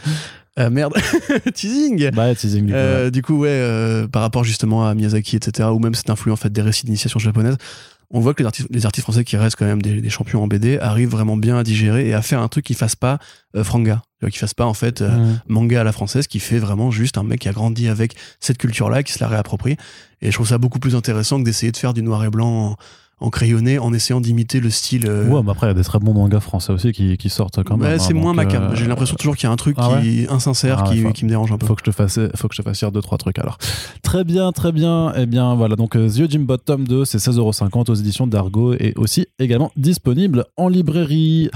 Euh, 0.59 0.71
merde 0.71 0.93
teasing 1.55 2.11
bah 2.11 2.35
teasing 2.35 2.67
du 2.67 2.73
coup, 2.73 2.77
euh, 2.77 3.05
ouais. 3.05 3.11
du 3.13 3.23
coup, 3.23 3.39
ouais, 3.39 3.49
euh, 3.49 4.09
par 4.09 4.23
rapport 4.23 4.43
justement 4.43 4.87
à 4.89 4.95
Miyazaki, 4.95 5.37
etc., 5.37 5.69
ou 5.73 5.79
même 5.79 5.95
cette 5.95 6.11
influence 6.11 6.41
en 6.41 6.43
fait, 6.43 6.53
des 6.53 6.63
récits 6.63 6.85
d'initiation 6.85 7.21
japonaise, 7.21 7.57
on 8.11 8.21
voit 8.21 8.33
que 8.35 8.43
les 8.43 8.47
artistes, 8.47 8.69
les 8.71 8.87
artistes 8.87 9.05
français 9.05 9.25
qui 9.25 9.37
restent 9.37 9.57
quand 9.57 9.67
même 9.67 9.83
des, 9.83 10.01
des 10.01 10.11
champions 10.11 10.43
en 10.43 10.47
BD 10.47 10.79
arrivent 10.79 11.11
vraiment 11.11 11.37
bien 11.37 11.59
à 11.59 11.63
digérer 11.63 12.09
et 12.09 12.15
à 12.15 12.23
faire 12.23 12.41
un 12.41 12.49
truc 12.49 12.65
qui 12.65 12.75
fasse 12.75 12.97
pas 12.97 13.19
euh, 13.55 13.63
franga, 13.63 14.03
qui 14.31 14.39
fasse 14.39 14.55
pas 14.55 14.65
en 14.65 14.75
fait 14.75 15.03
euh, 15.03 15.35
manga 15.47 15.83
à 15.83 15.85
la 15.85 15.93
française, 15.93 16.27
qui 16.27 16.41
fait 16.41 16.59
vraiment 16.59 16.91
juste 16.91 17.19
un 17.19 17.23
mec 17.23 17.41
qui 17.41 17.49
a 17.49 17.53
grandi 17.53 17.89
avec 17.89 18.15
cette 18.41 18.59
culture-là, 18.59 19.03
qui 19.03 19.13
se 19.13 19.21
la 19.21 19.29
réapproprie. 19.29 19.77
Et 20.23 20.31
je 20.31 20.33
trouve 20.33 20.49
ça 20.49 20.59
beaucoup 20.59 20.79
plus 20.79 20.97
intéressant 20.97 21.39
que 21.39 21.45
d'essayer 21.45 21.71
de 21.71 21.77
faire 21.77 21.93
du 21.93 22.03
noir 22.03 22.25
et 22.25 22.31
blanc 22.31 22.49
en, 22.49 22.77
en 23.21 23.31
crayonné, 23.31 23.79
en 23.79 23.93
essayant 23.93 24.21
d'imiter 24.21 24.61
le 24.61 24.71
style. 24.71 25.07
euh, 25.09 25.27
ouais 25.29 25.43
mais 25.43 25.51
après 25.51 25.67
il 25.67 25.71
y 25.71 25.73
a 25.73 25.75
des 25.75 25.83
très 25.85 25.99
bons 25.99 26.15
mangas 26.15 26.41
français 26.41 26.73
aussi 26.73 26.93
qui, 26.93 27.17
qui 27.17 27.29
sortent 27.31 27.63
quand 27.65 27.77
même 27.77 27.91
ouais, 27.93 27.99
c'est 27.99 28.13
hein, 28.13 28.17
moins 28.21 28.33
macabre. 28.33 28.73
euh, 28.73 28.77
J'ai 28.77 28.87
l'impression 28.87 29.17
toujours 29.17 29.37
qu'il 29.37 29.47
y 29.47 29.51
a 29.51 29.53
un 29.53 29.57
truc 29.57 29.77
ah 29.79 29.99
qui 30.01 30.27
insincère, 30.31 30.83
Ah 30.85 30.89
ouais, 30.91 30.95
qui, 30.97 31.03
faut- 31.03 31.13
qui 31.13 31.25
me 31.25 31.31
dérange 31.31 31.51
un 31.51 31.59
peu. 31.59 31.67
faut 31.67 31.75
que 31.75 31.81
je 31.85 31.91
te 31.91 31.95
fasse 31.95 32.19
faut 32.37 32.49
que 32.49 32.55
je 32.55 32.63
te 32.63 32.69
fasse 32.69 32.81
lire 32.81 32.93
deux 32.93 33.03
trois 33.03 33.19
trucs 33.19 33.39
alors 33.39 33.59
très 34.03 34.23
bien 34.25 34.53
très 34.53 34.71
bien 34.73 35.13
et 35.15 35.27
bien 35.27 35.55
voilà 35.57 35.75
donc 35.77 35.97
euh, 35.97 36.09
The 36.09 36.31
Jim 36.31 36.41
Bottom 36.41 36.87
2 36.87 37.05
c'est 37.05 37.19
16,50€ 37.19 37.91
aux 37.91 37.95
éditions 37.95 38.27
d'Argo 38.27 38.75
et 38.75 38.93
aussi 38.97 39.27
également 39.39 39.73
disponible 39.77 40.45
en 40.57 40.69
librairie 40.69 41.51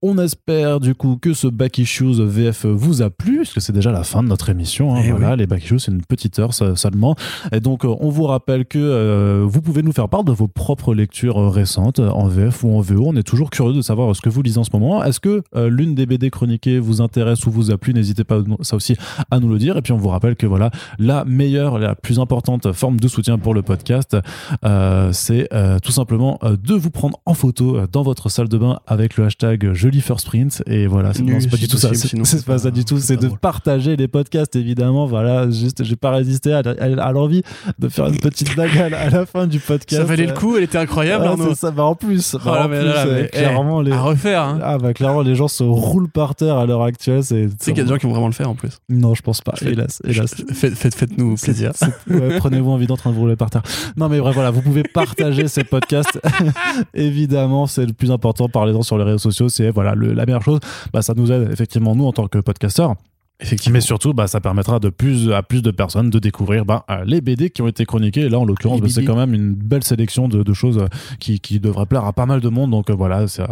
on 0.00 0.16
espère 0.18 0.78
du 0.78 0.94
coup 0.94 1.16
que 1.20 1.34
ce 1.34 1.48
Back 1.48 1.78
Issues 1.78 2.22
VF 2.24 2.66
vous 2.66 3.02
a 3.02 3.10
plu, 3.10 3.38
parce 3.38 3.52
que 3.54 3.60
c'est 3.60 3.72
déjà 3.72 3.90
la 3.90 4.04
fin 4.04 4.22
de 4.22 4.28
notre 4.28 4.48
émission. 4.48 4.94
hein, 4.94 5.00
Eh 5.04 5.10
voilà, 5.10 5.34
les 5.34 5.46
Back 5.48 5.64
Issues, 5.64 5.80
c'est 5.80 5.90
une 5.90 6.02
petite 6.04 6.38
heure 6.38 6.54
ça- 6.54 6.76
seulement. 6.76 7.16
Et 7.52 7.58
donc, 7.60 7.84
euh, 7.84 7.94
on 8.00 8.08
vous 8.08 8.24
rappelle 8.24 8.64
que 8.64 8.78
euh, 8.78 9.44
vous 9.46 9.60
pouvez 9.60 9.82
nous 9.82 9.90
faire 9.92 10.08
part 10.08 10.22
de 10.22 10.30
vos 10.30 10.46
propres 10.46 10.94
lectures 10.94 11.38
euh, 11.38 11.48
récentes 11.48 11.98
en 11.98 12.28
VF 12.28 12.62
ou 12.62 12.70
en 12.76 12.80
VO. 12.80 13.04
On 13.08 13.16
est 13.16 13.24
toujours 13.24 13.50
curieux 13.50 13.72
de 13.74 13.82
savoir 13.82 14.14
ce 14.14 14.20
que 14.20 14.28
vous 14.28 14.40
lisez 14.42 14.58
en 14.58 14.64
ce 14.64 14.70
moment. 14.72 15.02
Est-ce 15.02 15.18
que 15.18 15.42
euh, 15.56 15.68
l'une 15.68 15.94
des 15.96 16.06
BD 16.06 16.30
chroniquées 16.30 16.78
vous 16.78 17.00
intéresse 17.00 17.44
ou 17.46 17.50
vous 17.50 17.70
a 17.72 17.76
plu? 17.78 17.92
N'hésitez 17.92 18.22
pas 18.24 18.38
ça 18.60 18.76
aussi 18.76 18.94
à 19.32 19.40
nous 19.40 19.48
le 19.48 19.58
dire. 19.58 19.76
Et 19.76 19.82
puis, 19.82 19.92
on 19.92 19.96
vous 19.98 20.08
rappelle 20.10 20.36
que 20.36 20.46
voilà, 20.46 20.70
la 21.00 21.24
meilleure, 21.24 21.78
la 21.80 21.96
plus 21.96 22.20
importante 22.20 22.70
forme 22.72 23.00
de 23.00 23.08
soutien 23.08 23.36
pour 23.38 23.52
le 23.52 23.62
podcast, 23.62 24.16
euh, 24.64 25.10
c'est 25.12 25.48
tout 25.82 25.92
simplement 25.92 26.38
de 26.42 26.74
vous 26.74 26.90
prendre 26.90 27.18
en 27.26 27.34
photo 27.34 27.78
dans 27.90 28.02
votre 28.02 28.28
salle 28.28 28.48
de 28.48 28.58
bain 28.58 28.78
avec 28.86 29.16
le 29.16 29.24
hashtag 29.24 29.72
joli 29.88 30.00
first 30.00 30.26
print 30.26 30.62
et 30.66 30.86
voilà 30.86 31.12
c'est 31.14 31.22
pas 31.50 31.56
du 31.56 31.68
tout 31.68 31.78
ça 31.78 31.90
c'est 31.94 32.44
pas 32.44 32.58
ça 32.58 32.70
du 32.70 32.84
tout 32.84 32.98
c'est 32.98 33.16
de 33.16 33.28
partager 33.28 33.96
les 33.96 34.08
podcasts, 34.08 34.56
évidemment. 34.56 35.06
Voilà, 35.06 35.50
juste, 35.50 35.84
j'ai 35.84 35.96
pas 35.96 36.10
résisté 36.10 36.52
à, 36.52 37.12
l'envie 37.12 37.42
de 37.78 37.88
faire 37.88 38.06
une 38.06 38.18
petite 38.18 38.54
blague 38.54 38.76
à, 38.78 39.10
la- 39.10 39.26
fin 39.26 39.46
du 39.46 39.58
podcast. 39.58 40.02
Ça 40.02 40.08
valait 40.08 40.26
le 40.26 40.32
coup, 40.32 40.56
elle 40.56 40.64
était 40.64 40.78
incroyable, 40.78 41.24
Ah, 41.26 41.30
Arnaud. 41.30 41.54
ça, 41.54 41.70
bah, 41.70 41.84
en 41.84 41.94
plus, 41.94 42.34
bah, 42.44 42.66
Oh 42.68 42.72
euh, 42.72 43.24
eh, 43.24 43.28
clairement, 43.36 43.80
les, 43.80 43.92
À 43.92 44.00
refaire, 44.00 44.42
hein. 44.42 44.58
ah, 44.62 44.78
bah, 44.78 44.94
clairement, 44.94 45.22
les 45.22 45.34
gens 45.34 45.48
se 45.48 45.62
roulent 45.62 46.08
par 46.10 46.34
terre 46.34 46.56
à 46.56 46.66
l'heure 46.66 46.82
actuelle. 46.82 47.22
C'est, 47.22 47.48
Tu 47.48 47.56
sais 47.58 47.72
qu'il 47.72 47.78
y 47.78 47.80
a 47.80 47.84
des 47.84 47.90
gens 47.90 47.96
qui 47.98 48.06
vont 48.06 48.12
vraiment 48.12 48.26
le 48.28 48.32
faire 48.32 48.48
en 48.48 48.54
plus. 48.54 48.78
Non, 48.88 49.14
je 49.14 49.22
pense 49.22 49.40
pas. 49.40 49.54
Hélas, 49.62 50.00
hélas. 50.04 50.34
Faites, 50.52 50.74
C'est- 50.76 51.14
plaisir. 51.44 51.72
Prenez-vous 52.38 52.70
envie 52.70 52.86
en 52.90 52.96
train 52.96 53.10
de 53.10 53.14
vous 53.14 53.22
rouler 53.22 53.36
par 53.36 53.50
terre. 53.50 53.62
Non, 53.96 54.08
mais 54.08 54.18
bref, 54.20 54.34
voilà, 54.34 54.50
vous 54.50 54.62
pouvez 54.62 54.82
partager 54.82 55.48
ces 55.48 55.64
podcasts. 55.64 56.20
Évidemment, 56.94 57.66
c'est 57.66 57.86
le 57.86 57.92
plus 57.92 58.10
important. 58.10 58.48
Parlez-en 58.48 58.82
sur 58.82 58.98
les 58.98 59.04
réseaux 59.04 59.18
sociaux. 59.18 59.48
C'est 59.48 59.70
voilà 59.78 59.94
le- 59.94 60.12
la 60.12 60.26
meilleure 60.26 60.42
chose. 60.42 60.60
Bah, 60.92 61.02
ça 61.02 61.14
nous 61.16 61.30
aide 61.32 61.50
effectivement 61.52 61.94
nous 61.94 62.06
en 62.06 62.12
tant 62.12 62.26
que 62.28 62.38
podcasteurs. 62.38 62.94
Effectivement. 63.40 63.74
Mais 63.74 63.80
surtout, 63.80 64.14
bah, 64.14 64.26
ça 64.26 64.40
permettra 64.40 64.80
de 64.80 64.88
plus 64.88 65.30
à 65.30 65.44
plus 65.44 65.62
de 65.62 65.70
personnes 65.70 66.10
de 66.10 66.18
découvrir 66.18 66.64
bah, 66.64 66.84
euh, 66.90 67.04
les 67.06 67.20
BD 67.20 67.50
qui 67.50 67.62
ont 67.62 67.68
été 67.68 67.84
chroniqués. 67.86 68.22
Et 68.22 68.28
là, 68.28 68.40
en 68.40 68.44
l'occurrence, 68.44 68.80
bah, 68.80 68.88
c'est 68.90 69.04
quand 69.04 69.14
même 69.14 69.32
une 69.32 69.54
belle 69.54 69.84
sélection 69.84 70.26
de, 70.26 70.42
de 70.42 70.52
choses 70.52 70.78
euh, 70.78 70.86
qui, 71.20 71.38
qui 71.38 71.60
devraient 71.60 71.86
plaire 71.86 72.04
à 72.04 72.12
pas 72.12 72.26
mal 72.26 72.40
de 72.40 72.48
monde. 72.48 72.72
Donc 72.72 72.90
euh, 72.90 72.94
voilà, 72.94 73.28
c'est- 73.28 73.44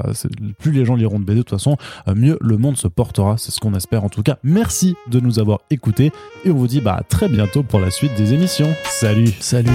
plus 0.59 0.73
les 0.73 0.85
gens 0.85 0.97
liront 0.97 1.21
de 1.21 1.25
BD, 1.25 1.37
de 1.37 1.43
toute 1.43 1.51
façon, 1.51 1.77
euh, 2.09 2.17
mieux 2.17 2.37
le 2.41 2.57
monde 2.57 2.77
se 2.77 2.89
portera. 2.89 3.37
C'est 3.39 3.53
ce 3.53 3.61
qu'on 3.61 3.75
espère 3.75 4.03
en 4.03 4.09
tout 4.09 4.25
cas. 4.25 4.39
Merci 4.43 4.97
de 5.09 5.21
nous 5.21 5.39
avoir 5.39 5.61
écoutés 5.71 6.11
et 6.45 6.51
on 6.51 6.55
vous 6.57 6.67
dit 6.67 6.81
bah, 6.81 6.97
à 6.99 7.03
très 7.05 7.29
bientôt 7.29 7.63
pour 7.63 7.79
la 7.79 7.93
suite 7.93 8.11
des 8.17 8.35
émissions. 8.35 8.75
Salut 8.87 9.31
Salut. 9.39 9.71